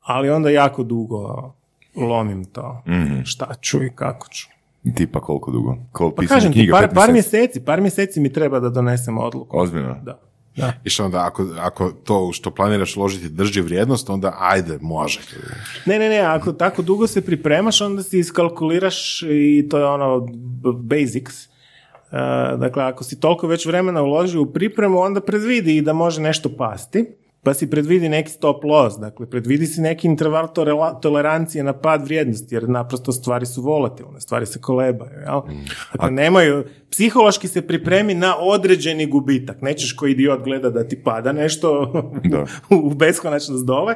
ali 0.00 0.30
onda 0.30 0.50
jako 0.50 0.82
dugo 0.82 1.52
lomim 1.96 2.44
to. 2.44 2.82
Šta 3.24 3.54
ću 3.60 3.84
i 3.84 3.90
kako 3.94 4.28
ću. 4.28 4.48
Tipa 4.94 5.20
koliko 5.20 5.50
dugo? 5.50 5.76
Ko 5.92 6.10
Pa 6.10 6.22
kažem 6.22 6.52
ti, 6.52 6.68
par, 6.70 6.94
par 6.94 7.12
mjeseci? 7.12 7.12
mjeseci, 7.12 7.64
par 7.64 7.80
mjeseci 7.80 8.20
mi 8.20 8.32
treba 8.32 8.60
da 8.60 8.68
donesem 8.68 9.18
odluku. 9.18 9.58
Ozbiljno? 9.58 9.96
Da. 10.02 10.20
Da. 10.58 10.72
I 10.84 10.90
što 10.90 11.04
onda, 11.04 11.26
ako, 11.26 11.46
ako 11.58 11.90
to 12.04 12.32
što 12.32 12.50
planiraš 12.50 12.96
uložiti 12.96 13.28
drži 13.28 13.60
vrijednost, 13.60 14.10
onda 14.10 14.36
ajde, 14.38 14.78
može. 14.80 15.20
Ne, 15.86 15.98
ne, 15.98 16.08
ne, 16.08 16.18
ako 16.18 16.52
tako 16.52 16.82
dugo 16.82 17.06
se 17.06 17.24
pripremaš, 17.24 17.80
onda 17.80 18.02
si 18.02 18.18
iskalkuliraš 18.18 19.22
i 19.22 19.68
to 19.70 19.78
je 19.78 19.84
ono 19.84 20.26
basics. 20.74 21.44
E, 21.44 21.48
dakle, 22.56 22.82
ako 22.82 23.04
si 23.04 23.20
toliko 23.20 23.46
već 23.46 23.66
vremena 23.66 24.02
uložio 24.02 24.42
u 24.42 24.52
pripremu, 24.52 24.98
onda 24.98 25.20
predvidi 25.20 25.76
i 25.76 25.82
da 25.82 25.92
može 25.92 26.20
nešto 26.20 26.48
pasti, 26.48 27.06
pa 27.48 27.54
si 27.54 27.70
predvidi 27.70 28.08
neki 28.08 28.30
stop 28.30 28.64
loss, 28.64 28.98
dakle, 29.00 29.26
predvidi 29.30 29.66
si 29.66 29.80
neki 29.80 30.06
interval 30.06 30.48
tolerancije 31.02 31.64
na 31.64 31.72
pad 31.72 32.04
vrijednosti, 32.04 32.54
jer 32.54 32.68
naprosto 32.68 33.12
stvari 33.12 33.46
su 33.46 33.62
volatilne, 33.62 34.20
stvari 34.20 34.46
se 34.46 34.60
kolebaju, 34.60 35.20
jel? 35.26 35.40
Dakle, 35.92 36.10
nemaju, 36.10 36.64
psihološki 36.90 37.48
se 37.48 37.66
pripremi 37.66 38.14
na 38.14 38.36
određeni 38.38 39.06
gubitak, 39.06 39.62
nećeš 39.62 39.92
ko 39.92 40.06
idiot 40.06 40.44
gleda 40.44 40.70
da 40.70 40.88
ti 40.88 41.02
pada 41.02 41.32
nešto 41.32 41.92
Da. 42.24 42.44
u 42.76 42.94
beskonačnost 42.94 43.66
dole, 43.66 43.94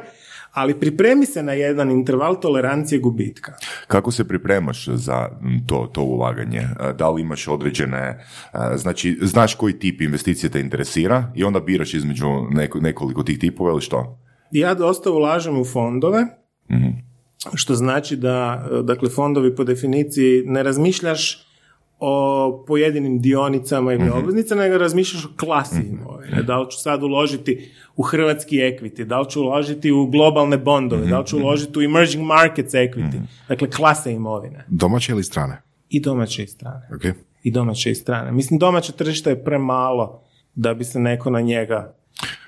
ali 0.53 0.79
pripremi 0.79 1.25
se 1.25 1.43
na 1.43 1.53
jedan 1.53 1.91
interval 1.91 2.39
tolerancije 2.39 2.99
gubitka. 2.99 3.53
Kako 3.87 4.11
se 4.11 4.27
pripremaš 4.27 4.87
za 4.87 5.29
to, 5.67 5.89
to 5.93 6.01
ulaganje? 6.01 6.59
E, 6.59 6.93
Da 6.93 7.09
li 7.09 7.21
imaš 7.21 7.47
određene, 7.47 7.97
e, 7.97 8.17
znači, 8.75 9.17
znaš 9.21 9.55
koji 9.55 9.79
tip 9.79 10.01
investicije 10.01 10.49
te 10.49 10.59
interesira 10.59 11.31
i 11.35 11.43
onda 11.43 11.59
biraš 11.59 11.93
između 11.93 12.25
neko- 12.51 12.79
nekoliko 12.81 13.23
tih 13.23 13.39
tipova 13.39 13.71
ili 13.71 13.81
što? 13.81 14.19
Ja 14.51 14.73
dosta 14.73 15.11
ulažem 15.11 15.59
u 15.59 15.65
fondove, 15.65 16.25
što 17.53 17.75
znači 17.75 18.15
da, 18.15 18.65
dakle, 18.83 19.09
fondovi 19.09 19.55
po 19.55 19.63
definiciji 19.63 20.43
ne 20.45 20.63
razmišljaš 20.63 21.47
o 22.05 22.63
pojedinim 22.67 23.21
dionicama 23.21 23.93
ili 23.93 24.09
obveznicama, 24.09 24.61
nego 24.61 24.77
razmišljaš 24.77 25.25
o 25.25 25.29
klasi 25.37 25.81
imovine. 25.89 26.43
Da 26.43 26.59
li 26.59 26.71
ću 26.71 26.77
sad 26.77 27.03
uložiti 27.03 27.71
u 27.95 28.03
hrvatski 28.03 28.57
equity, 28.57 29.03
da 29.03 29.19
li 29.19 29.29
ću 29.29 29.41
uložiti 29.41 29.91
u 29.91 30.05
globalne 30.05 30.57
bondove, 30.57 31.07
da 31.07 31.19
li 31.19 31.25
ću 31.25 31.37
uložiti 31.37 31.79
u 31.79 31.81
emerging 31.81 32.23
markets 32.25 32.73
equity, 32.73 33.21
dakle 33.49 33.69
klase 33.69 34.11
imovine. 34.13 34.65
Domaće 34.67 35.11
ili 35.11 35.23
strane? 35.23 35.61
I 35.89 36.01
domaće 36.01 36.43
i 36.43 36.47
strane. 36.47 36.89
Ok. 36.95 37.15
i 37.43 37.51
domaće 37.51 37.91
i 37.91 37.95
strane. 37.95 38.31
Mislim, 38.31 38.59
domaće 38.59 38.91
tržište 38.91 39.29
je 39.29 39.43
premalo 39.43 40.21
da 40.55 40.73
bi 40.73 40.83
se 40.83 40.99
neko 40.99 41.29
na 41.29 41.41
njega 41.41 41.95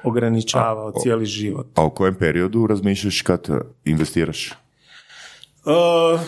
ograničavao 0.03 0.91
cijeli 1.01 1.25
život. 1.25 1.67
A 1.75 1.85
u 1.85 1.89
kojem 1.89 2.15
periodu 2.15 2.67
razmišljaš 2.67 3.21
kad 3.21 3.47
investiraš? 3.85 4.51
Uh, 5.65 6.21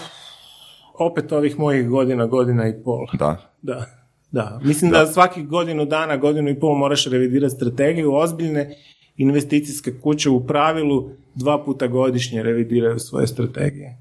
opet 0.99 1.31
ovih 1.31 1.59
mojih 1.59 1.89
godina, 1.89 2.25
godina 2.25 2.67
i 2.67 2.73
pol. 2.83 3.05
Da. 3.13 3.51
Da, 3.61 3.85
da. 4.31 4.59
Mislim 4.63 4.91
da, 4.91 5.05
svakih 5.05 5.47
godinu 5.47 5.85
dana, 5.85 6.17
godinu 6.17 6.49
i 6.49 6.59
pol 6.59 6.75
moraš 6.77 7.05
revidirati 7.05 7.55
strategiju. 7.55 8.13
Ozbiljne 8.13 8.75
investicijske 9.17 9.99
kuće 9.99 10.29
u 10.29 10.47
pravilu 10.47 11.09
dva 11.35 11.63
puta 11.65 11.87
godišnje 11.87 12.43
revidiraju 12.43 12.99
svoje 12.99 13.27
strategije. 13.27 13.97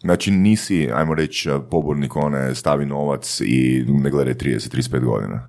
Znači 0.00 0.30
nisi, 0.30 0.88
ajmo 0.94 1.14
reći, 1.14 1.50
pobornik 1.70 2.16
one 2.16 2.54
stavi 2.54 2.86
novac 2.86 3.40
i 3.44 3.84
ne 3.88 4.10
gledaj 4.10 4.34
30-35 4.34 5.04
godina. 5.04 5.48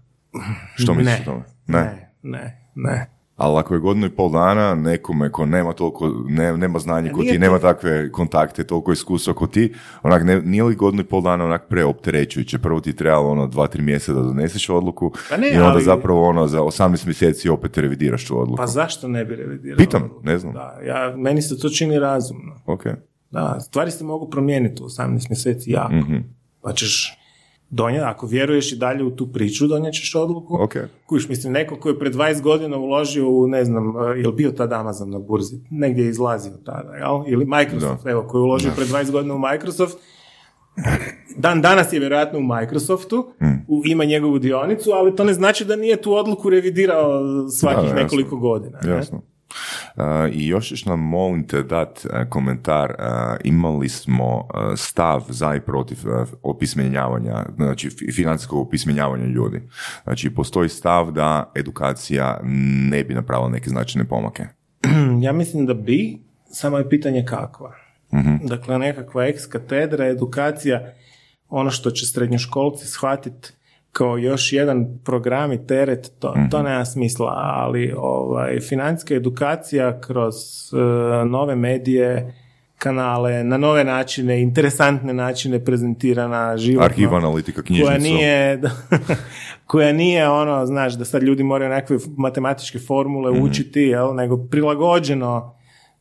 Što 0.76 0.94
misliš 0.94 1.16
Ne. 1.16 1.22
o 1.22 1.26
tome? 1.26 1.44
Ne, 1.68 2.12
ne, 2.24 2.72
ne. 2.76 3.19
Ali 3.40 3.58
ako 3.58 3.74
je 3.74 3.80
godinu 3.80 4.06
i 4.06 4.12
pol 4.12 4.32
dana 4.32 4.76
nekome 4.76 5.32
ko 5.32 5.46
nema 5.46 5.74
toliko, 5.74 6.14
ne, 6.26 6.58
nema 6.58 6.80
znanje 6.80 7.10
ko 7.10 7.20
Nije 7.20 7.32
ti, 7.32 7.38
to- 7.38 7.42
nema 7.42 7.60
takve 7.60 8.12
kontakte, 8.12 8.64
toliko 8.64 8.92
iskustva 8.92 9.34
ko 9.34 9.48
ti, 9.48 9.74
onak, 10.04 10.24
ne, 10.24 10.42
nije 10.42 10.64
li 10.64 10.76
godinu 10.76 11.02
i 11.02 11.06
pol 11.06 11.22
dana 11.22 11.46
onak 11.46 11.68
preopterećujuće? 11.68 12.60
Prvo 12.60 12.80
ti 12.80 12.96
trebalo 12.96 13.30
ono 13.30 13.48
dva, 13.48 13.68
tri 13.68 13.82
mjeseca 13.82 14.14
da 14.14 14.22
doneseš 14.22 14.70
odluku 14.70 15.12
Pa 15.30 15.38
ne, 15.38 15.50
i 15.50 15.58
onda 15.58 15.68
ali- 15.68 15.84
zapravo 15.84 16.24
ono 16.24 16.48
za 16.48 16.62
18 16.62 17.06
mjeseci 17.06 17.50
opet 17.50 17.78
revidiraš 17.78 18.26
tu 18.26 18.40
odluku. 18.40 18.58
Pa 18.58 18.68
zašto 18.68 19.08
ne 19.08 19.26
bi 19.26 19.36
revidirao? 19.36 19.78
Pitam, 19.78 20.10
ne 20.24 20.40
znam. 20.40 20.54
Da, 20.54 20.80
ja, 20.84 21.14
meni 21.18 21.42
se 21.42 21.60
to 21.60 21.70
čini 21.70 22.00
razumno. 22.00 22.62
Ok. 22.66 22.84
Da, 23.32 23.60
stvari 23.60 23.92
se 23.92 24.04
mogu 24.04 24.30
promijeniti 24.30 24.84
u 24.84 24.86
18 24.86 25.00
mjeseci 25.30 25.72
jako. 25.72 25.94
Mhm. 25.94 26.16
Pa 26.62 26.74
ćeš 26.74 27.19
donijeti, 27.70 28.06
ako 28.06 28.26
vjeruješ 28.28 28.72
i 28.72 28.76
dalje 28.76 29.04
u 29.04 29.16
tu 29.16 29.28
priču, 29.32 29.68
donijet 29.68 29.96
ćeš 29.96 30.16
odluku. 30.16 30.58
Ok. 30.64 30.74
Kužiš, 31.06 31.30
mislim, 31.30 31.54
neko 31.54 31.76
koji 31.76 31.94
je 31.94 32.00
pred 32.00 32.14
20 32.14 32.42
godina 32.42 32.78
uložio 32.78 33.30
u, 33.30 33.48
ne 33.48 33.66
znam, 33.66 33.94
je 34.18 34.28
li 34.28 34.34
bio 34.34 34.52
tad 34.52 34.74
Amazon 34.74 35.10
na 35.10 35.20
burzi? 35.20 35.56
Negdje 35.70 36.04
je 36.04 36.10
izlazio 36.10 36.54
tada, 36.66 36.96
jel? 36.96 37.24
Ili 37.28 37.46
Microsoft, 37.46 38.06
evo, 38.06 38.24
koji 38.28 38.40
je 38.40 38.44
uložio 38.44 38.72
pred 38.76 38.88
20 38.88 39.12
godina 39.12 39.36
u 39.36 39.40
Microsoft, 39.40 39.98
dan 41.38 41.62
danas 41.62 41.94
je 41.94 42.00
vjerojatno 42.00 42.40
u 42.40 42.44
Microsoftu, 42.44 43.32
u, 43.68 43.82
ima 43.86 44.06
njegovu 44.06 44.40
dionicu, 44.40 44.92
ali 44.92 45.16
to 45.16 45.24
ne 45.24 45.34
znači 45.34 45.66
da 45.66 45.76
nije 45.76 46.02
tu 46.02 46.14
odluku 46.14 46.50
revidirao 46.50 47.22
svakih 47.50 47.90
Da, 47.90 47.96
da, 47.96 48.02
nekoliko 48.04 48.36
godina. 48.38 48.80
ne? 48.84 48.92
Jasno. 48.92 49.18
Uh, 49.18 49.24
I 50.32 50.48
još 50.48 50.68
ćeš 50.68 50.86
nam, 50.86 51.00
molim 51.00 51.48
te, 51.48 51.64
dat 51.64 52.06
uh, 52.06 52.30
komentar. 52.30 52.90
Uh, 52.90 53.38
imali 53.44 53.90
smo 53.90 54.48
stav 54.76 55.26
za 55.30 55.56
i 55.56 55.62
protiv 55.62 55.98
opismenjavanja, 56.44 57.46
znači 57.56 57.90
fi- 57.90 58.16
financijskog 58.16 58.68
opismenjavanja 58.68 59.26
ljudi. 59.26 59.62
Znači, 60.04 60.30
postoji 60.30 60.70
stav 60.70 61.12
da 61.12 61.52
edukacija 61.56 62.40
ne 62.90 63.04
bi 63.04 63.14
napravila 63.14 63.50
neke 63.50 63.70
značajne 63.70 64.08
pomake. 64.08 64.44
Ja 65.22 65.34
mislim 65.34 65.66
da 65.66 65.74
bi, 65.74 66.20
samo 66.52 66.78
je 66.78 66.90
pitanje 66.90 67.26
kakva. 67.26 67.74
Mhm. 68.14 68.36
Dakle, 68.48 68.78
nekakva 68.78 69.28
ex 69.28 69.46
katedra, 69.46 70.08
edukacija, 70.08 70.94
ono 71.50 71.72
što 71.72 71.92
će 71.92 72.06
srednjoškolci 72.06 72.88
shvatiti 72.88 73.50
kao 74.00 74.18
još 74.18 74.54
jedan 74.54 75.00
program 75.00 75.52
i 75.52 75.68
teret, 75.68 76.12
to, 76.20 76.34
Mhm. 76.34 76.50
to 76.50 76.64
nema 76.64 76.86
smisla, 76.86 77.32
ali 77.36 77.94
ovaj, 77.98 78.60
financijska 78.60 79.14
edukacija 79.16 80.02
kroz 80.02 80.34
e, 80.74 80.78
nove 81.26 81.56
medije, 81.56 82.34
kanale, 82.78 83.44
na 83.44 83.58
nove 83.58 83.84
načine, 83.84 84.42
interesantne 84.42 85.14
načine 85.14 85.66
prezentirana, 85.66 86.58
životno. 86.58 86.86
Arhiva, 86.86 87.18
analitika, 87.18 87.62
knjižnicu. 87.62 87.88
koja 87.88 87.98
nije, 88.00 88.62
koja 89.66 89.94
nije 89.94 90.30
ono, 90.30 90.66
znaš, 90.66 90.94
da 90.94 91.06
sad 91.06 91.24
ljudi 91.24 91.44
moraju 91.44 91.70
nekakve 91.72 91.98
matematičke 92.18 92.80
formule 92.80 93.32
Mhm. 93.32 93.42
učiti, 93.42 93.82
jel, 93.82 94.16
nego 94.16 94.38
prilagođeno 94.40 95.56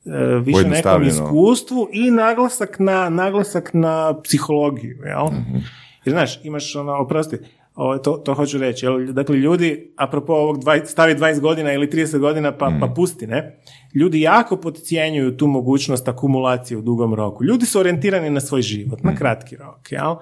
e, 0.07 0.11
više 0.37 0.69
nekom 0.69 1.03
iskustvu 1.05 1.89
i 1.93 2.11
naglasak 2.11 2.77
na, 2.79 3.09
naglasak 3.11 3.71
na 3.75 4.21
psihologiju, 4.23 4.99
jel? 5.05 5.27
Mhm. 5.27 5.57
Jer, 6.05 6.13
znaš, 6.13 6.45
imaš 6.45 6.77
ono, 6.77 6.93
oprosti, 6.95 7.37
ovo, 7.79 7.99
to, 7.99 8.13
to 8.15 8.35
hoću 8.35 8.59
reći, 8.59 8.87
jel? 8.87 9.07
dakle, 9.07 9.37
ljudi, 9.37 9.93
apropo 9.97 10.33
ovog, 10.33 10.59
dvaj, 10.59 10.87
stavi 10.87 11.15
20 11.15 11.41
godina 11.41 11.73
ili 11.73 11.87
30 11.87 12.19
godina 12.19 12.53
pa, 12.53 12.71
Mhm. 12.71 12.81
pa 12.81 12.87
pusti, 12.87 13.27
ne? 13.27 13.61
Ljudi 13.95 14.21
jako 14.21 14.57
podcjenjuju 14.57 15.37
tu 15.37 15.47
mogućnost 15.47 16.09
akumulacije 16.09 16.79
u 16.79 16.83
dugom 16.83 17.15
roku. 17.15 17.45
Ljudi 17.45 17.67
su 17.67 17.81
orijentirani 17.81 18.31
na 18.31 18.41
svoj 18.41 18.63
život, 18.63 18.99
Mhm. 18.99 19.09
na 19.09 19.17
kratki 19.17 19.57
rok, 19.57 19.93
jel? 19.93 20.15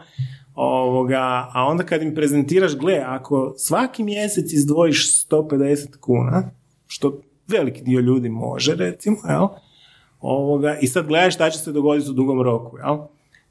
Ovoga, 0.54 1.18
a 1.52 1.64
onda 1.64 1.84
kad 1.84 2.02
im 2.02 2.14
prezentiraš, 2.14 2.76
gle, 2.76 3.02
ako 3.06 3.54
svaki 3.56 4.04
mjesec 4.04 4.52
izdvojiš 4.52 5.26
150 5.26 5.96
kuna, 5.96 6.50
što 6.86 7.20
veliki 7.48 7.82
dio 7.82 8.00
ljudi 8.00 8.28
može, 8.28 8.74
recimo, 8.74 9.16
jel? 9.28 9.46
Ovoga, 10.20 10.78
I 10.80 10.86
sad 10.86 11.06
gledaš 11.06 11.34
šta 11.34 11.50
će 11.50 11.58
se 11.58 11.72
dogoditi 11.72 12.10
u 12.10 12.14
dugom 12.14 12.42
roku, 12.42 12.76
jel? 12.78 12.98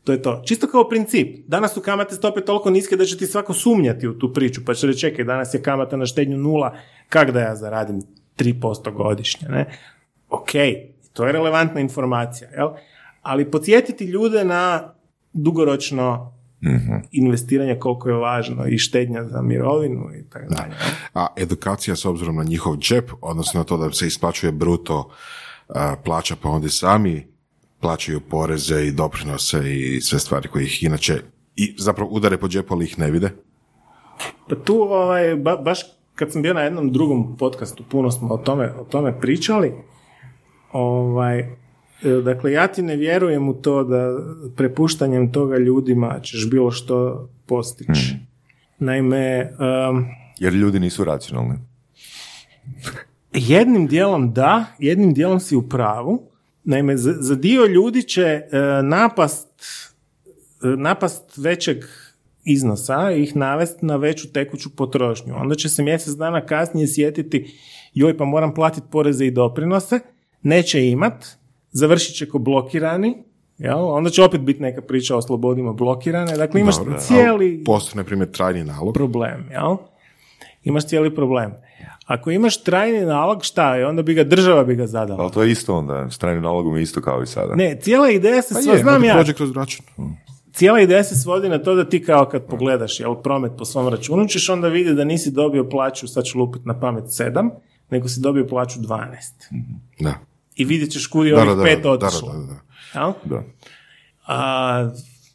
To 0.06 0.12
je 0.12 0.22
to. 0.22 0.42
Čisto 0.46 0.68
kao 0.68 0.90
princip. 0.90 1.48
Danas 1.48 1.74
su 1.74 1.82
kamate 1.82 2.16
stope 2.16 2.42
toliko 2.42 2.70
niske 2.70 2.96
da 2.96 3.06
će 3.06 3.18
ti 3.18 3.28
svako 3.28 3.54
sumnjati 3.54 4.08
u 4.08 4.20
tu 4.20 4.34
priču, 4.34 4.62
pa 4.66 4.74
će 4.74 4.88
reći, 4.88 5.00
čekaj, 5.00 5.26
danas 5.26 5.54
je 5.54 5.62
kamata 5.62 5.98
na 5.98 6.06
štednju 6.06 6.38
nula, 6.38 6.76
kak 7.10 7.32
da 7.32 7.40
ja 7.40 7.56
zaradim 7.56 8.02
3% 8.38 8.94
godišnje, 8.94 9.48
ne? 9.50 9.66
Ok, 10.30 10.52
to 11.14 11.26
je 11.26 11.32
relevantna 11.32 11.82
informacija, 11.82 12.50
jel? 12.50 12.70
Ali 13.22 13.52
podsjetiti 13.52 14.06
ljude 14.06 14.46
na 14.46 14.94
dugoročno 15.34 16.34
investiranje 17.12 17.80
koliko 17.80 18.10
je 18.10 18.16
važno 18.16 18.68
i 18.68 18.78
štednja 18.78 19.24
za 19.24 19.42
mirovinu 19.42 20.10
i 20.20 20.30
tako 20.30 20.54
dalje. 20.54 20.74
A 21.14 21.28
edukacija 21.38 21.96
s 21.96 22.06
obzirom 22.06 22.36
na 22.36 22.44
njihov 22.44 22.78
džep, 22.78 23.12
odnosno 23.22 23.60
na 23.60 23.64
to 23.64 23.78
da 23.78 23.92
se 23.92 24.08
isplaćuje 24.08 24.52
bruto 24.52 25.10
plaća, 26.04 26.36
pa 26.42 26.50
onda 26.50 26.70
sami 26.70 27.35
plaćaju 27.86 28.20
poreze 28.22 28.84
i 28.84 28.92
doprinose 28.92 29.60
i 29.68 30.02
sve 30.02 30.20
stvari 30.20 30.48
koje 30.48 30.64
ih 30.64 30.84
inače 30.84 31.22
i 31.56 31.76
zapravo 31.78 32.10
udare 32.12 32.38
po 32.38 32.48
džepu, 32.48 32.74
ali 32.74 32.86
ih 32.86 33.00
ne 33.00 33.12
vide. 33.12 33.30
Pa 34.50 34.56
tu, 34.56 34.74
ovaj, 34.76 35.36
ba- 35.36 35.58
baš 35.58 35.80
kad 36.16 36.32
sam 36.32 36.42
bio 36.42 36.54
na 36.54 36.62
jednom 36.62 36.92
drugom 36.92 37.38
podcastu, 37.38 37.84
puno 37.84 38.12
smo 38.12 38.28
o 38.30 38.38
tome, 38.38 38.72
o 38.72 38.84
tome 38.84 39.20
pričali, 39.20 39.72
ovaj, 40.72 41.40
e, 41.40 41.48
dakle, 42.24 42.52
ja 42.52 42.68
ti 42.68 42.82
ne 42.82 42.96
vjerujem 42.96 43.50
u 43.50 43.54
to 43.54 43.84
da 43.84 44.18
prepuštanjem 44.56 45.32
toga 45.32 45.58
ljudima 45.58 46.20
ćeš 46.20 46.50
bilo 46.50 46.72
što 46.72 46.96
postići. 47.46 48.16
Naime, 48.80 49.18
em, 49.40 50.06
Jer 50.40 50.54
ljudi 50.54 50.80
nisu 50.80 51.04
racionalni. 51.04 51.56
jednim 53.34 53.88
dijelom 53.88 54.34
da, 54.34 54.66
jednim 54.80 55.14
dijelom 55.14 55.40
si 55.40 55.56
u 55.56 55.62
pravu. 55.64 56.35
Naime, 56.66 56.98
za, 56.98 57.14
za 57.20 57.36
dio 57.36 57.66
ljudi 57.66 58.04
će 58.04 58.22
e, 58.22 58.44
napast, 58.84 59.48
e, 60.64 60.68
napast 60.68 61.38
većeg 61.38 61.78
iznosa 62.44 63.12
ih 63.12 63.36
navesti 63.36 63.86
na 63.86 63.96
veću 63.96 64.34
tekuću 64.34 64.70
potrošnju. 64.76 65.34
Onda 65.38 65.56
će 65.56 65.70
se 65.70 65.84
mjesec 65.84 66.14
dana 66.14 66.46
kasnije 66.46 66.88
sjetiti 66.88 67.60
joj 67.94 68.18
pa 68.18 68.26
moram 68.26 68.54
platiti 68.54 68.88
poreze 68.92 69.26
i 69.26 69.32
doprinose, 69.32 70.00
neće 70.42 70.88
imat, 70.88 71.26
završit 71.72 72.16
će 72.16 72.30
ko 72.30 72.40
blokirani, 72.40 73.24
jel? 73.58 73.88
onda 73.88 74.10
će 74.10 74.24
opet 74.24 74.42
biti 74.42 74.62
neka 74.62 74.82
priča 74.82 75.16
o 75.16 75.22
slobodima 75.22 75.74
blokirane. 75.74 76.38
Dakle, 76.38 76.62
imaš 76.62 76.78
Dobro, 76.78 77.00
cijeli 77.00 77.30
ali 77.30 77.64
Postoji, 77.64 77.98
na 77.98 78.04
primjer, 78.04 78.32
trajni 78.32 78.64
nalog. 78.64 78.94
problem, 78.94 79.50
jel? 79.52 79.78
Imaš 80.64 80.88
cijeli 80.88 81.16
problem. 81.16 81.54
Ako 82.06 82.32
imaš 82.32 82.64
trajni 82.64 83.02
nalog, 83.02 83.44
šta 83.44 83.76
je? 83.76 83.88
Onda 83.88 84.02
bi 84.02 84.14
ga 84.14 84.24
država 84.24 84.64
bi 84.64 84.76
ga 84.76 84.88
zadala. 84.88 85.22
Ali 85.24 85.32
to 85.32 85.44
je 85.44 85.52
isto 85.52 85.76
onda, 85.76 86.08
s 86.10 86.18
trajnim 86.18 86.44
nalogom 86.44 86.78
je 86.78 86.84
isto 86.84 87.02
kao 87.02 87.24
i 87.24 87.28
sada. 87.28 87.56
Ne, 87.56 87.78
cijela 87.82 88.10
ideja 88.10 88.42
se 88.42 88.54
Pa 88.54 88.62
sva, 88.62 88.74
je, 88.74 88.80
znam 88.80 88.96
onda 88.96 89.08
ja, 89.08 89.14
prođe 89.14 89.34
kroz 89.34 89.52
račun. 89.52 89.86
cijela 90.54 90.82
ideja 90.82 91.04
se 91.04 91.16
svodi 91.16 91.50
na 91.50 91.58
to 91.58 91.76
da 91.76 91.90
ti 91.90 92.04
kao 92.04 92.26
kad 92.26 92.46
pogledaš 92.46 93.00
jel, 93.00 93.16
promet 93.16 93.52
po 93.58 93.66
svom 93.66 93.88
računu, 93.88 94.28
ćeš 94.28 94.50
onda 94.50 94.68
vidjeti 94.68 94.96
da 94.96 95.04
nisi 95.04 95.32
dobio 95.32 95.70
plaću, 95.70 96.08
sad 96.08 96.24
ću 96.24 96.40
lupit 96.40 96.66
na 96.66 96.80
pamet 96.80 97.04
7, 97.04 97.50
nego 97.90 98.08
si 98.08 98.20
dobio 98.20 98.48
plaću 98.48 98.80
12. 98.80 99.08
Da. 100.00 100.14
I 100.56 100.66
vidjet 100.66 100.92
ćeš 100.92 101.08
kud 101.08 101.28
je 101.28 101.32
Da, 101.32 101.38
ovih 101.38 101.50
da, 101.50 101.56
da, 101.56 101.64
pet 101.64 101.84
da, 101.84 101.92
otišlo. 101.92 102.34
da, 102.34 102.38
da, 102.38 102.46
da. 102.94 103.14
Da. 103.26 103.44
A, 104.28 104.90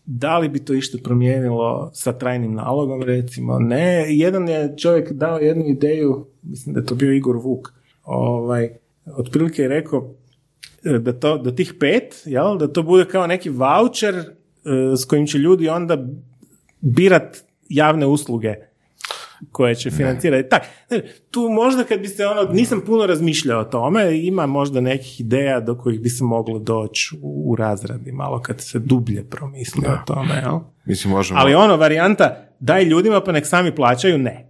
da 0.07 0.39
li 0.39 0.49
bi 0.49 0.65
to 0.65 0.75
išta 0.75 0.99
promijenilo 1.05 1.91
sa 1.95 2.13
trajnim 2.13 2.55
nalogom, 2.55 3.03
recimo? 3.03 3.59
Ne. 3.59 4.05
Jedan 4.09 4.49
je 4.49 4.75
čovjek 4.79 5.13
dao 5.13 5.39
jednu 5.39 5.65
ideju, 5.67 6.27
mislim 6.43 6.75
da 6.75 6.81
je 6.81 6.87
to 6.87 6.95
bio 6.95 7.13
Igor 7.13 7.37
Vuk, 7.37 7.73
ovaj, 8.05 8.71
otprilike 9.17 9.63
je 9.63 9.69
rekao 9.69 10.15
e, 10.85 10.99
da, 10.99 11.13
to, 11.13 11.39
da 11.39 11.55
tih 11.55 11.75
pet, 11.81 12.23
jel, 12.25 12.59
da 12.59 12.73
to 12.73 12.83
bude 12.83 13.05
kao 13.05 13.27
neki 13.27 13.51
voucher 13.51 14.15
e, 14.15 14.25
s 14.97 15.05
kojim 15.05 15.27
će 15.27 15.39
ljudi 15.39 15.69
onda 15.69 16.07
birat 16.81 17.37
javne 17.69 18.07
usluge 18.07 18.55
koje 19.53 19.75
će 19.75 19.91
financirati. 19.91 20.49
Tak, 20.49 20.63
tu 21.31 21.49
možda 21.49 21.85
kad 21.85 22.01
bi 22.01 22.09
se 22.09 22.27
ono, 22.27 22.53
nisam 22.53 22.81
puno 22.87 23.07
razmišljao 23.07 23.61
o 23.61 23.65
tome, 23.65 24.19
ima 24.19 24.47
možda 24.47 24.81
nekih 24.81 25.21
ideja 25.21 25.61
do 25.61 25.79
kojih 25.79 26.01
bi 26.01 26.09
se 26.09 26.25
moglo 26.25 26.59
doći 26.59 27.17
u, 27.23 27.53
u 27.53 27.57
razradi, 27.57 28.13
malo 28.13 28.41
kad 28.43 28.61
se 28.61 28.79
dublje 28.79 29.25
promisli 29.25 29.83
o 29.87 29.99
tome, 30.07 30.35
jel? 30.43 30.59
Mislim, 30.85 31.13
možemo... 31.13 31.41
Ali 31.41 31.55
ono, 31.55 31.77
varijanta, 31.77 32.37
daj 32.61 32.85
ljudima 32.85 33.21
pa 33.21 33.33
nek 33.33 33.47
sami 33.47 33.75
plaćaju, 33.75 34.19
ne. 34.19 34.49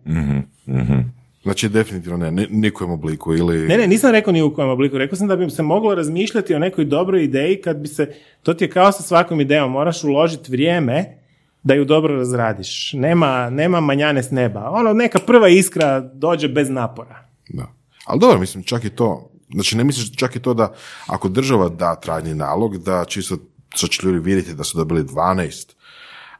Znači, 1.42 1.68
definitivno 1.68 2.16
ne, 2.16 2.30
ni- 2.30 2.46
nikojem 2.50 2.90
obliku 2.90 3.34
ili... 3.34 3.68
Ne, 3.68 3.78
ne, 3.78 3.86
nisam 3.86 4.10
rekao 4.10 4.32
ni 4.32 4.42
u 4.42 4.54
kojem 4.54 4.70
obliku. 4.70 4.98
Rekao 4.98 5.16
sam 5.16 5.28
da 5.28 5.36
bi 5.36 5.50
se 5.50 5.62
moglo 5.62 5.94
razmišljati 5.94 6.54
o 6.54 6.58
nekoj 6.58 6.84
dobroj 6.84 7.24
ideji 7.24 7.60
kad 7.62 7.76
bi 7.76 7.88
se, 7.88 8.14
to 8.42 8.54
ti 8.54 8.64
je 8.64 8.70
kao 8.70 8.92
sa 8.92 9.02
svakom 9.02 9.40
idejom, 9.40 9.70
moraš 9.70 10.04
uložiti 10.04 10.50
vrijeme 10.50 11.20
da 11.62 11.74
ju 11.74 11.84
dobro 11.84 12.16
razradiš. 12.16 12.92
Nema, 12.92 13.50
nema 13.50 13.80
manjane 13.80 14.22
s 14.22 14.30
neba. 14.30 14.70
Ono, 14.70 14.92
neka 14.92 15.18
prva 15.18 15.48
iskra 15.48 16.00
dođe 16.00 16.48
bez 16.48 16.70
napora. 16.70 17.24
Da. 17.48 17.66
Ali 18.04 18.20
dobro, 18.20 18.38
mislim, 18.38 18.64
čak 18.64 18.84
i 18.84 18.90
to, 18.90 19.30
znači 19.54 19.76
ne 19.76 19.84
misliš 19.84 20.16
čak 20.16 20.36
i 20.36 20.40
to 20.40 20.54
da 20.54 20.72
ako 21.06 21.28
država 21.28 21.68
da 21.68 22.00
trajni 22.00 22.34
nalog, 22.34 22.78
da 22.78 23.04
čisto 23.04 23.36
što 23.74 23.86
će 23.86 24.06
ljudi 24.06 24.18
vidjeti 24.18 24.54
da 24.54 24.64
su 24.64 24.78
dobili 24.78 25.02
12, 25.02 25.74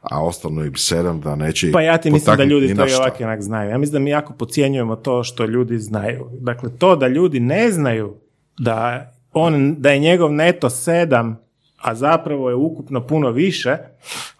a 0.01 0.23
ostalo 0.23 0.65
im 0.65 0.73
7, 0.73 1.19
da 1.19 1.35
neće 1.35 1.71
Pa 1.71 1.81
ja 1.81 1.97
ti 1.97 2.11
mislim 2.11 2.37
da 2.37 2.43
ljudi 2.43 2.75
to 2.75 2.85
i 2.85 2.89
šta. 2.89 3.01
ovak 3.01 3.19
i 3.19 3.23
onak 3.23 3.41
znaju. 3.41 3.69
Ja 3.69 3.77
mislim 3.77 3.93
da 3.93 3.99
mi 3.99 4.09
jako 4.09 4.33
podcjenjujemo 4.33 4.95
to 4.95 5.23
što 5.23 5.45
ljudi 5.45 5.77
znaju. 5.79 6.29
Dakle, 6.39 6.69
to 6.77 6.95
da 6.95 7.07
ljudi 7.07 7.39
ne 7.39 7.71
znaju 7.71 8.15
da, 8.59 9.11
on, 9.33 9.75
da 9.77 9.91
je 9.91 9.99
njegov 9.99 10.33
neto 10.33 10.69
7, 10.69 11.35
a 11.77 11.95
zapravo 11.95 12.49
je 12.49 12.55
ukupno 12.55 13.07
puno 13.07 13.31
više, 13.31 13.69
ja 13.69 13.77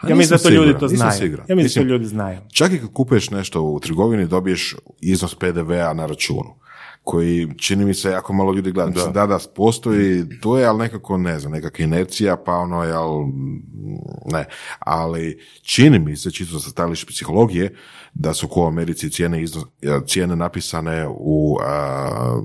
nisam 0.04 0.18
mislim 0.18 0.38
da 0.38 0.44
to 0.44 0.50
ljudi 0.50 0.68
siguran, 0.68 0.80
to 0.80 0.88
znaju. 0.88 1.38
Ja 1.48 1.56
mislim 1.56 1.88
da 1.88 1.92
ljudi 1.92 2.06
znaju. 2.06 2.40
Čak 2.54 2.72
i 2.72 2.80
kad 2.80 2.94
kupuješ 2.94 3.30
nešto 3.30 3.62
u 3.62 3.80
trgovini, 3.80 4.26
dobiješ 4.26 4.76
iznos 5.02 5.36
PDV-a 5.36 5.94
na 5.94 6.06
računu 6.06 6.62
koji 7.04 7.48
čini 7.58 7.86
mi 7.86 7.94
se 7.94 8.10
jako 8.10 8.34
malo 8.34 8.54
ljudi 8.54 8.72
gleda. 8.72 8.90
Mislim, 8.90 9.14
da, 9.14 9.28
da, 9.28 9.40
postoji, 9.56 10.40
to 10.42 10.58
je, 10.58 10.66
ali 10.66 10.80
nekako, 10.80 11.18
ne 11.18 11.40
znam, 11.40 11.52
nekakva 11.52 11.86
inercija, 11.86 12.38
pa 12.38 12.54
ono, 12.54 12.84
jel, 12.84 13.10
ne. 14.26 14.46
Ali 14.80 15.40
čini 15.62 16.00
mi 16.00 16.18
se, 16.18 16.32
čisto 16.32 16.60
sa 16.60 16.70
stajalište 16.70 17.08
psihologije, 17.08 17.76
da 18.14 18.34
su 18.34 18.48
ko 18.48 18.62
u 18.62 18.68
Americi 18.68 19.10
cijene, 19.10 19.44
iznos, 19.44 19.64
cijene 20.08 20.36
napisane 20.36 21.08
u 21.10 21.58
a, 21.64 22.42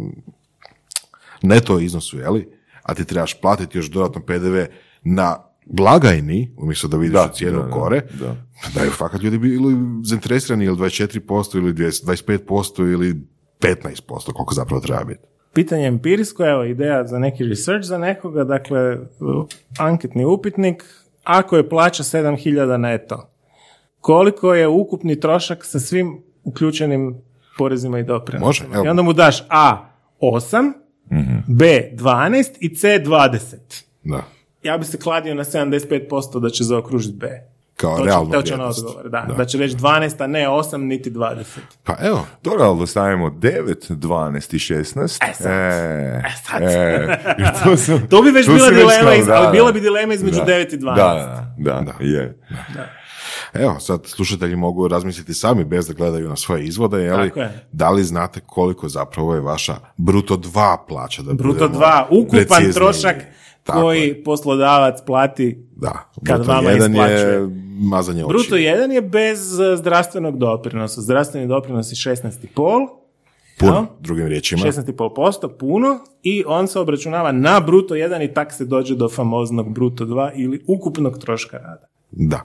neto 1.42 1.80
iznosu, 1.80 2.18
jeli? 2.18 2.48
A 2.82 2.94
ti 2.94 3.04
trebaš 3.04 3.40
platiti 3.40 3.78
još 3.78 3.86
dodatno 3.86 4.22
PDV 4.22 4.56
na 5.02 5.36
blagajni, 5.66 6.54
umjesto 6.56 6.88
da 6.88 6.96
vidiš 6.96 7.12
Da, 7.12 7.32
cijenu 7.32 7.58
da, 7.58 7.64
da, 7.64 7.70
gore, 7.70 8.02
da. 8.20 8.36
da 8.74 8.80
je 8.80 8.90
fakat 8.90 9.22
ljudi 9.22 9.38
bili 9.38 9.74
zainteresirani 10.04 10.64
ili 10.64 10.76
24% 10.76 11.56
ili 11.56 11.72
20 11.72 12.04
25% 12.06 12.92
ili 12.92 13.35
15%, 13.60 14.32
koliko 14.32 14.54
zapravo 14.54 14.80
treba 14.80 15.04
biti. 15.04 15.20
Pitanje 15.52 15.86
empirijsko, 15.86 16.46
evo 16.46 16.64
ideja 16.64 17.06
za 17.06 17.18
neki 17.18 17.44
research 17.44 17.86
za 17.86 17.98
nekoga, 17.98 18.44
dakle, 18.44 18.98
anketni 19.78 20.24
upitnik, 20.24 20.84
ako 21.24 21.56
je 21.56 21.68
plaća 21.68 22.02
7000 22.02 22.76
neto, 22.76 23.30
koliko 24.00 24.54
je 24.54 24.68
ukupni 24.68 25.20
trošak 25.20 25.64
sa 25.64 25.80
svim 25.80 26.22
uključenim 26.44 27.16
porezima 27.58 27.98
i 27.98 28.02
doprinosima? 28.02 28.46
Može, 28.46 28.64
evo. 28.74 28.84
I 28.84 28.88
onda 28.88 29.02
mu 29.02 29.12
daš 29.12 29.44
A 29.48 29.88
8, 30.20 30.72
B 31.46 31.90
12 31.92 32.44
i 32.60 32.76
C 32.76 33.02
20. 33.06 33.56
Da. 34.04 34.22
Ja 34.62 34.78
bi 34.78 34.84
se 34.84 34.98
kladio 34.98 35.34
na 35.34 35.44
75% 35.44 36.40
da 36.40 36.50
će 36.50 36.64
zaokružiti 36.64 37.16
B. 37.16 37.26
Kao 37.76 37.90
To 37.92 37.98
će- 37.98 38.04
realnu 38.04 38.30
to 38.32 38.38
vrijednost. 38.40 38.78
odgovor, 38.80 39.04
da. 39.04 39.20
Da. 39.22 39.34
da. 39.34 39.44
će 39.44 39.58
reći 39.58 39.76
12, 39.76 39.90
a 40.20 40.26
ne 40.26 40.40
8, 40.42 40.76
niti 40.78 41.10
20. 41.10 41.44
Pa 41.84 41.94
evo, 42.00 42.26
ali 42.60 42.78
da 42.78 42.86
stavimo 42.86 43.30
9, 43.30 43.74
12 43.90 44.54
i 44.54 44.58
16. 44.58 45.04
E 45.22 45.34
sad. 45.34 45.46
E, 45.46 46.22
E 46.24 46.30
sad. 46.44 46.62
e, 46.62 47.20
to, 47.64 47.76
sam, 47.76 48.06
To 48.06 48.22
bi 48.22 48.30
već 48.30 48.46
bila 48.46 48.70
dilema, 48.70 49.14
iz- 49.14 49.26
da, 49.26 49.34
ali 49.34 49.46
da. 49.46 49.52
bila 49.52 49.72
bi 49.72 49.80
dilema 49.80 50.14
između 50.14 50.36
Da. 50.36 50.44
9 50.44 50.72
i 50.72 50.78
12. 50.78 50.96
Da, 50.96 51.54
da, 51.58 51.80
da, 51.82 52.04
je. 52.04 52.38
evo, 53.54 53.80
sad 53.80 54.00
slušatelji 54.06 54.56
mogu 54.56 54.88
razmisliti 54.88 55.34
sami 55.34 55.64
bez 55.64 55.86
da 55.86 55.94
gledaju 55.94 56.28
na 56.28 56.36
svoje 56.36 56.64
izvode, 56.64 56.98
jeli, 56.98 57.30
je. 57.36 57.66
da 57.72 57.90
li 57.90 58.04
znate 58.04 58.40
koliko 58.42 58.88
zapravo 58.88 59.34
je 59.34 59.40
vaša 59.40 59.76
bruto 59.96 60.36
2 60.36 60.76
plaća? 60.88 61.22
Da 61.22 61.32
Bruto 61.34 61.68
budemo 61.68 61.78
2, 61.80 62.04
ukupan 62.12 62.30
precizniji. 62.38 62.72
trošak 62.72 63.16
Tako 63.66 63.80
koji 63.80 64.02
je. 64.02 64.24
poslodavac 64.24 65.02
plati. 65.06 65.66
Da, 65.76 66.10
kad 66.26 66.36
bruto 66.36 66.52
vama 66.52 66.70
jedan 66.70 66.94
je 66.94 67.02
isplaćuje. 67.02 67.48
mazanje 67.90 68.24
oči. 68.24 68.32
Bruto 68.32 68.56
1 68.56 68.92
je 68.92 69.02
bez 69.02 69.60
eh, 69.60 69.76
zdravstvenog 69.76 70.38
doprinosa. 70.38 71.00
Zdravstveni 71.00 71.46
doprinos 71.46 71.92
je 71.92 71.94
16,5. 71.94 72.88
Puno, 73.58 73.74
jel? 73.74 73.84
drugim 74.00 74.26
riječima. 74.26 74.62
16,5% 74.62 75.48
puno 75.58 75.98
i 76.22 76.44
on 76.46 76.68
se 76.68 76.78
obračunava 76.78 77.32
na 77.32 77.60
bruto 77.60 77.94
1 77.94 78.24
i 78.30 78.34
tak 78.34 78.52
se 78.52 78.64
dođe 78.64 78.94
do 78.94 79.08
famoznog 79.08 79.74
bruto 79.74 80.04
2 80.04 80.30
ili 80.34 80.64
ukupnog 80.66 81.18
troška 81.18 81.58
rada. 81.58 81.86
Da, 82.10 82.42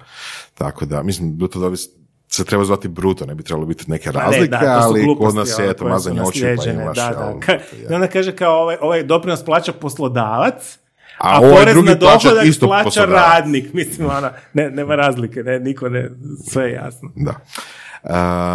tako 0.54 0.86
da, 0.86 1.04
mislim, 1.04 1.38
bruto 1.38 1.60
dobit 1.60 1.80
se 2.28 2.46
treba 2.46 2.66
zvati 2.66 2.88
bruto, 2.88 3.26
ne 3.26 3.36
bi 3.36 3.44
trebalo 3.44 3.66
biti 3.66 3.92
neke 3.92 4.12
Pa 4.12 4.20
ne, 4.20 4.26
razlike, 4.26 4.48
da, 4.48 4.60
to 4.60 4.82
su 4.82 4.88
ali 4.88 5.16
kod 5.18 5.36
nas 5.36 5.50
je 5.50 5.64
ove 5.64 5.72
eto 5.72 5.86
mazanje 5.86 6.22
oči 6.22 6.56
pa 6.58 6.70
imaš. 6.70 6.98
Da, 6.98 7.10
da. 7.10 7.40
Ka- 7.40 7.52
je. 7.52 7.88
I 7.90 7.94
onda 7.94 8.08
kaže 8.08 8.36
kao 8.36 8.62
ovaj, 8.62 8.78
ovaj 8.82 9.04
doprinos 9.04 9.46
plaća 9.46 9.74
poslodavac, 9.74 10.80
A 11.22 11.38
a, 11.38 11.40
ovaj 11.40 11.52
porez 11.52 11.74
drugi 11.74 11.90
na 11.90 12.00
plaća 12.00 12.30
dohodak 12.30 12.48
isto 12.48 12.68
plaća 12.68 12.84
poslodavac. 12.84 13.24
radnik. 13.24 13.74
Mislim, 13.80 14.08
ona, 14.10 14.32
ne, 14.54 14.70
nema 14.70 14.96
razlike, 14.96 15.44
ne, 15.44 15.60
niko 15.60 15.90
ne, 15.90 16.10
sve 16.50 16.64
je 16.64 16.74
jasno. 16.74 17.12
Da. 17.16 17.36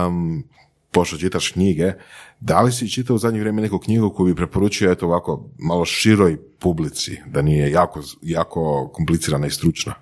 Um, 0.06 0.44
pošto 0.90 1.16
čitaš 1.16 1.51
knjige, 1.51 1.93
da 2.40 2.60
li 2.60 2.72
si 2.72 2.90
čitao 2.90 3.16
u 3.16 3.18
zadnje 3.18 3.40
vrijeme 3.40 3.62
neku 3.62 3.78
knjigu 3.78 4.10
koju 4.10 4.26
bi 4.26 4.34
preporučio 4.34 4.93
eto 4.93 5.06
ovako 5.06 5.48
malo 5.59 5.84
široj 5.84 6.36
publici, 6.59 7.20
da 7.26 7.43
nije 7.43 7.70
jako, 7.70 8.02
jako 8.22 8.90
komplicirana 8.94 9.47
i 9.47 9.51
stručna? 9.51 9.94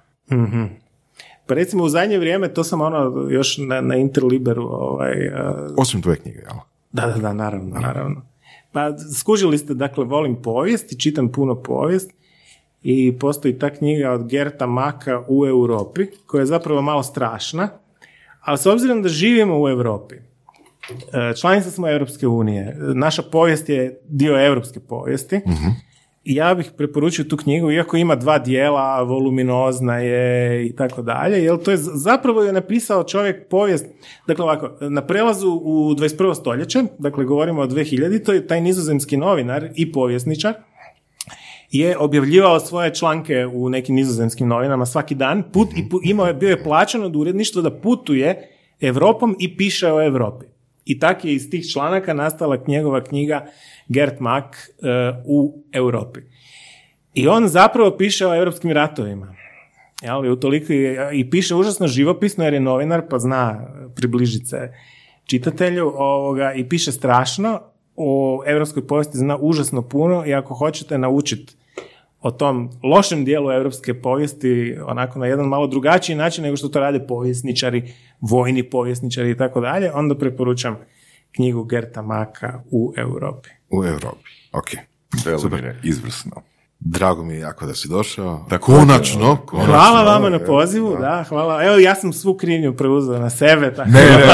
Pa 1.47 1.55
recimo 1.55 1.85
u 1.85 1.89
zadnje 1.89 2.19
vrijeme, 2.19 2.55
to 2.55 2.65
sam 2.65 2.81
ono 2.81 3.27
još 3.31 3.59
na, 3.59 3.81
na 3.81 3.97
Interliberu, 3.97 4.63
ovaj, 4.63 5.29
a, 5.29 5.69
Osim 5.77 6.03
tvoje 6.03 6.17
knjige, 6.17 6.39
jel? 6.39 6.57
da, 6.93 7.07
da, 7.07 7.19
da, 7.19 7.33
naravno, 7.33 7.81
naravno. 7.81 8.23
Pa 8.73 8.91
skužili 9.19 9.59
ste, 9.59 9.75
dakle, 9.75 10.05
volim 10.05 10.43
povijest 10.43 10.93
i 10.93 10.99
čitam 10.99 11.33
puno 11.33 11.55
povijest 11.63 12.11
i 12.85 13.19
postoji 13.19 13.59
ta 13.59 13.71
knjiga 13.71 14.11
od 14.11 14.29
Gerta 14.29 14.67
Maka 14.67 15.23
u 15.29 15.47
Europi, 15.47 16.07
koja 16.27 16.41
je 16.41 16.47
zapravo 16.47 16.83
malo 16.83 17.03
strašna, 17.03 17.69
ali 18.41 18.59
s 18.59 18.67
obzirom 18.67 19.03
da 19.03 19.09
živimo 19.09 19.63
u 19.63 19.69
Europi, 19.69 20.15
e, 20.15 20.21
članica 21.41 21.71
smo 21.71 21.91
Europske 21.91 22.27
unije, 22.27 22.77
naša 22.79 23.23
povijest 23.23 23.69
je 23.69 24.01
dio 24.09 24.47
europske 24.47 24.81
povijesti, 24.81 25.41
i 26.25 26.35
ja 26.35 26.55
bih 26.55 26.71
preporučio 26.77 27.25
tu 27.25 27.37
knjigu, 27.37 27.71
iako 27.71 27.97
ima 27.97 28.15
dva 28.15 28.39
dijela, 28.39 29.03
voluminozna 29.03 29.99
je 29.99 30.67
i 30.67 30.77
tako 30.77 31.03
dalje, 31.03 31.45
jer 31.45 31.63
to 31.63 31.71
je 31.71 31.77
zapravo 31.77 32.43
je 32.43 32.53
napisao 32.53 33.05
čovjek 33.05 33.49
povijest, 33.49 33.87
dakle 34.27 34.45
ovako, 34.45 34.71
na 34.81 35.07
prelazu 35.07 35.61
u 35.63 35.95
21. 35.95 36.35
stoljeće, 36.35 36.83
dakle 36.99 37.25
govorimo 37.25 37.63
o 37.63 37.67
2000. 37.67 38.25
To 38.25 38.33
je 38.33 38.47
taj 38.47 38.61
nizozemski 38.61 39.17
novinar 39.17 39.69
i 39.75 39.93
povjesničar, 39.93 40.55
je 41.79 41.99
objavljivao 41.99 42.61
svoje 42.61 42.95
članke 42.95 43.47
u 43.47 43.69
nekim 43.69 43.95
nizozemskim 43.95 44.49
novinama 44.49 44.87
svaki 44.87 45.15
dan, 45.15 45.43
put, 45.53 45.69
i 45.77 45.83
pu- 45.91 46.01
imao 46.03 46.27
je, 46.27 46.35
bio 46.35 46.49
je 46.49 46.63
plaćen 46.63 47.03
od 47.05 47.17
uredništva 47.17 47.63
da 47.63 47.71
putuje 47.71 48.49
Europom 48.81 49.37
i 49.39 49.57
piše 49.57 49.93
o 49.93 50.03
Europi. 50.03 50.47
I 50.85 50.99
tak 50.99 51.25
je 51.25 51.35
iz 51.35 51.51
tih 51.51 51.65
članaka 51.73 52.15
nastala 52.15 52.59
njegova 52.67 53.05
knjiga 53.05 53.47
Gert 53.89 54.21
Mack 54.21 54.47
e, 54.55 54.69
u 55.27 55.65
Europi. 55.73 56.21
I 57.15 57.29
on 57.29 57.49
zapravo 57.49 57.97
piše 57.97 58.27
o 58.27 58.35
europskim 58.35 58.71
ratovima. 58.71 59.35
Jel, 60.03 60.33
utoliko 60.33 60.73
je- 60.73 61.11
i 61.13 61.31
piše 61.31 61.55
užasno 61.55 61.87
živopisno 61.87 62.45
jer 62.45 62.55
je 62.55 62.61
novinar 62.61 63.03
pa 63.11 63.19
zna 63.19 63.69
približiti 63.95 64.47
se 64.47 64.73
čitatelju 65.25 65.93
ovoga, 65.97 66.53
i 66.53 66.69
piše 66.69 66.93
strašno 66.93 67.61
o 67.97 68.43
europskoj 68.47 68.87
povijesti 68.87 69.19
zna 69.19 69.37
užasno 69.41 69.83
puno 69.83 70.27
i 70.27 70.35
ako 70.35 70.55
hoćete 70.55 70.99
naučiti 70.99 71.57
o 72.25 72.31
tom 72.31 72.71
lošem 72.83 73.25
dijelu 73.25 73.53
europske 73.53 73.95
povijesti 73.95 74.77
onako 74.87 75.19
na 75.19 75.27
jedan 75.27 75.47
malo 75.47 75.67
drugačiji 75.67 76.17
način 76.17 76.45
nego 76.45 76.57
što 76.57 76.69
to 76.69 76.81
rade 76.81 77.07
povjesničari, 77.07 77.95
vojni 78.21 78.63
povjesničari 78.63 79.31
i 79.31 79.37
tako 79.37 79.61
dalje, 79.61 79.93
onda 79.93 80.19
preporučam 80.19 80.77
knjigu 81.35 81.65
Gerta 81.65 82.03
Maka 82.03 82.63
u 82.71 82.93
Europi. 82.97 83.49
U 83.71 83.85
Europi. 83.85 84.31
Ok. 84.53 84.69
Velimire, 85.25 85.77
izvrsno. 85.83 86.43
Drago 86.81 87.25
mi 87.25 87.35
je 87.35 87.41
jako 87.41 87.67
da 87.67 87.75
si 87.75 87.89
došao. 87.89 88.47
Također, 88.49 88.81
konačno, 88.81 89.37
konačno. 89.47 89.75
Hvala 89.75 90.03
vama 90.03 90.29
na 90.29 90.39
pozivu, 90.39 90.97
da, 91.01 91.25
hvala. 91.29 91.65
Evo, 91.65 91.79
ja 91.79 91.95
sam 91.95 92.13
svu 92.13 92.37
krivnju 92.37 92.77
preuzeo 92.77 93.19
na 93.19 93.31
sebe. 93.31 93.75
Tako. 93.75 93.91
Ne, 93.91 94.01
ne, 94.01 94.27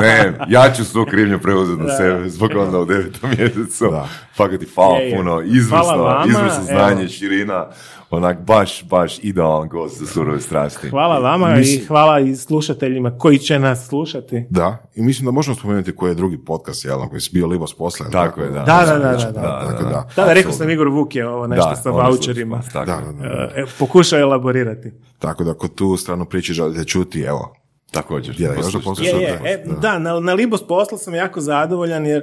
ne, 0.00 0.30
ne, 0.30 0.38
ja 0.48 0.72
ću 0.72 0.84
svu 0.84 1.04
krivnju 1.04 1.38
preuzeti 1.38 1.82
na 1.82 1.96
sebe 1.96 2.28
zbog 2.28 2.50
onda 2.56 2.78
u 2.78 2.84
devetom 2.84 3.30
mjesecu. 3.38 3.90
Da. 3.90 4.08
Fakat 4.36 4.60
ti 4.60 4.66
hvala 4.74 4.98
Je, 4.98 5.10
je. 5.10 5.16
puno, 5.16 5.42
izvrsno, 5.42 5.78
Hvala 5.78 6.02
vama, 6.04 6.26
izvrsno 6.28 6.64
znanje, 6.64 7.00
evo. 7.00 7.08
širina, 7.08 7.66
onak 8.10 8.40
baš, 8.40 8.84
baš 8.84 9.18
idealan 9.22 9.68
gost 9.68 9.98
za 9.98 10.06
surove 10.06 10.40
strasti. 10.40 10.88
Hvala 10.90 11.18
vama 11.18 11.48
Mislim- 11.48 11.82
i 11.82 11.86
hvala 11.86 12.20
i 12.20 12.36
slušateljima 12.36 13.18
koji 13.18 13.38
će 13.38 13.58
nas 13.58 13.86
slušati. 13.88 14.46
Da, 14.50 14.78
i 14.94 15.02
mislim 15.02 15.24
da 15.26 15.30
možemo 15.30 15.54
spomenuti 15.56 15.96
koji 15.96 16.10
je 16.10 16.14
drugi 16.14 16.38
podcast, 16.38 16.84
jel, 16.84 17.08
koji 17.08 17.20
si 17.20 17.30
bio 17.32 17.46
Libos 17.46 17.74
posle. 17.74 18.06
Tako 18.10 18.40
je, 18.40 18.50
da. 18.50 18.60
Da, 18.60 18.84
da, 18.86 18.98
da, 18.98 18.98
da, 18.98 19.30
da. 19.30 19.66
Tako 19.70 19.82
da. 19.82 20.08
Da, 20.16 20.24
da, 20.24 20.32
rekao 20.32 20.52
sam 20.52 20.70
Igor 20.70 20.88
Vuk 20.88 21.16
je 21.16 21.28
ovo 21.28 21.46
nešto 21.46 21.68
Da, 21.70 21.76
sa 21.76 21.88
je 21.88 21.92
voucherima. 21.92 22.62
Tako, 22.72 22.86
Da, 22.86 22.96
da, 22.96 23.12
da. 23.12 23.50
E, 23.54 23.64
pokušao 23.78 24.18
elaborirati. 24.18 24.92
Tako 25.18 25.44
da 25.44 25.50
ako 25.50 25.68
tu 25.68 25.96
stranu 25.96 26.24
priče 26.24 26.52
želite 26.52 26.84
čuti, 26.84 27.20
evo, 27.20 27.54
također. 27.90 28.40
Je, 28.40 28.44
još 28.56 28.72
da. 28.72 29.02
Je, 29.02 29.12
je, 29.12 29.40
e, 29.44 29.64
da, 29.80 29.98
na, 29.98 30.20
na 30.20 30.34
Libos 30.34 30.66
posla 30.66 30.98
sam 30.98 31.14
jako 31.14 31.40
zadovoljan 31.40 32.06
jer 32.06 32.22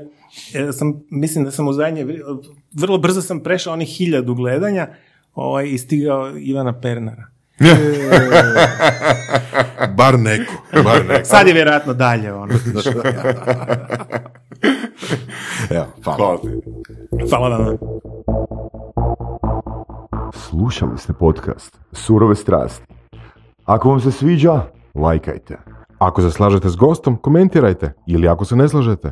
e, 0.53 0.71
sam, 0.71 1.03
mislim 1.09 1.43
da 1.45 1.51
sam 1.51 1.67
u 1.67 1.73
zadnje, 1.73 2.05
vrlo 2.73 2.97
brzo 2.97 3.21
sam 3.21 3.39
prešao 3.39 3.73
onih 3.73 3.87
hiljadu 3.87 4.35
gledanja 4.35 4.87
ovaj, 5.35 5.67
i 5.67 5.77
stigao 5.77 6.37
Ivana 6.37 6.79
Pernara. 6.81 7.27
Bar 9.97 10.19
neko, 10.19 10.53
bar 10.83 11.05
neko. 11.05 11.25
Sad 11.25 11.47
je 11.47 11.53
vjerojatno 11.53 11.93
dalje, 11.93 12.33
ono. 12.33 12.53
Evo, 15.69 15.85
hvala. 16.03 16.17
Hvala. 16.17 16.39
Hvala 17.29 17.57
vam. 17.57 17.77
Slušali 20.33 20.97
ste 20.97 21.13
podcast 21.13 21.77
Surove 21.91 22.35
strasti. 22.35 22.85
Ako 23.65 23.89
vam 23.89 23.99
se 23.99 24.11
sviđa, 24.11 24.61
lajkajte. 24.95 25.57
Ako 25.97 26.21
se 26.21 26.31
slažete 26.31 26.69
s 26.69 26.75
gostom, 26.75 27.17
komentirajte. 27.17 27.93
Ili 28.07 28.27
ako 28.27 28.45
se 28.45 28.55
ne 28.55 28.69
slažete, 28.69 29.11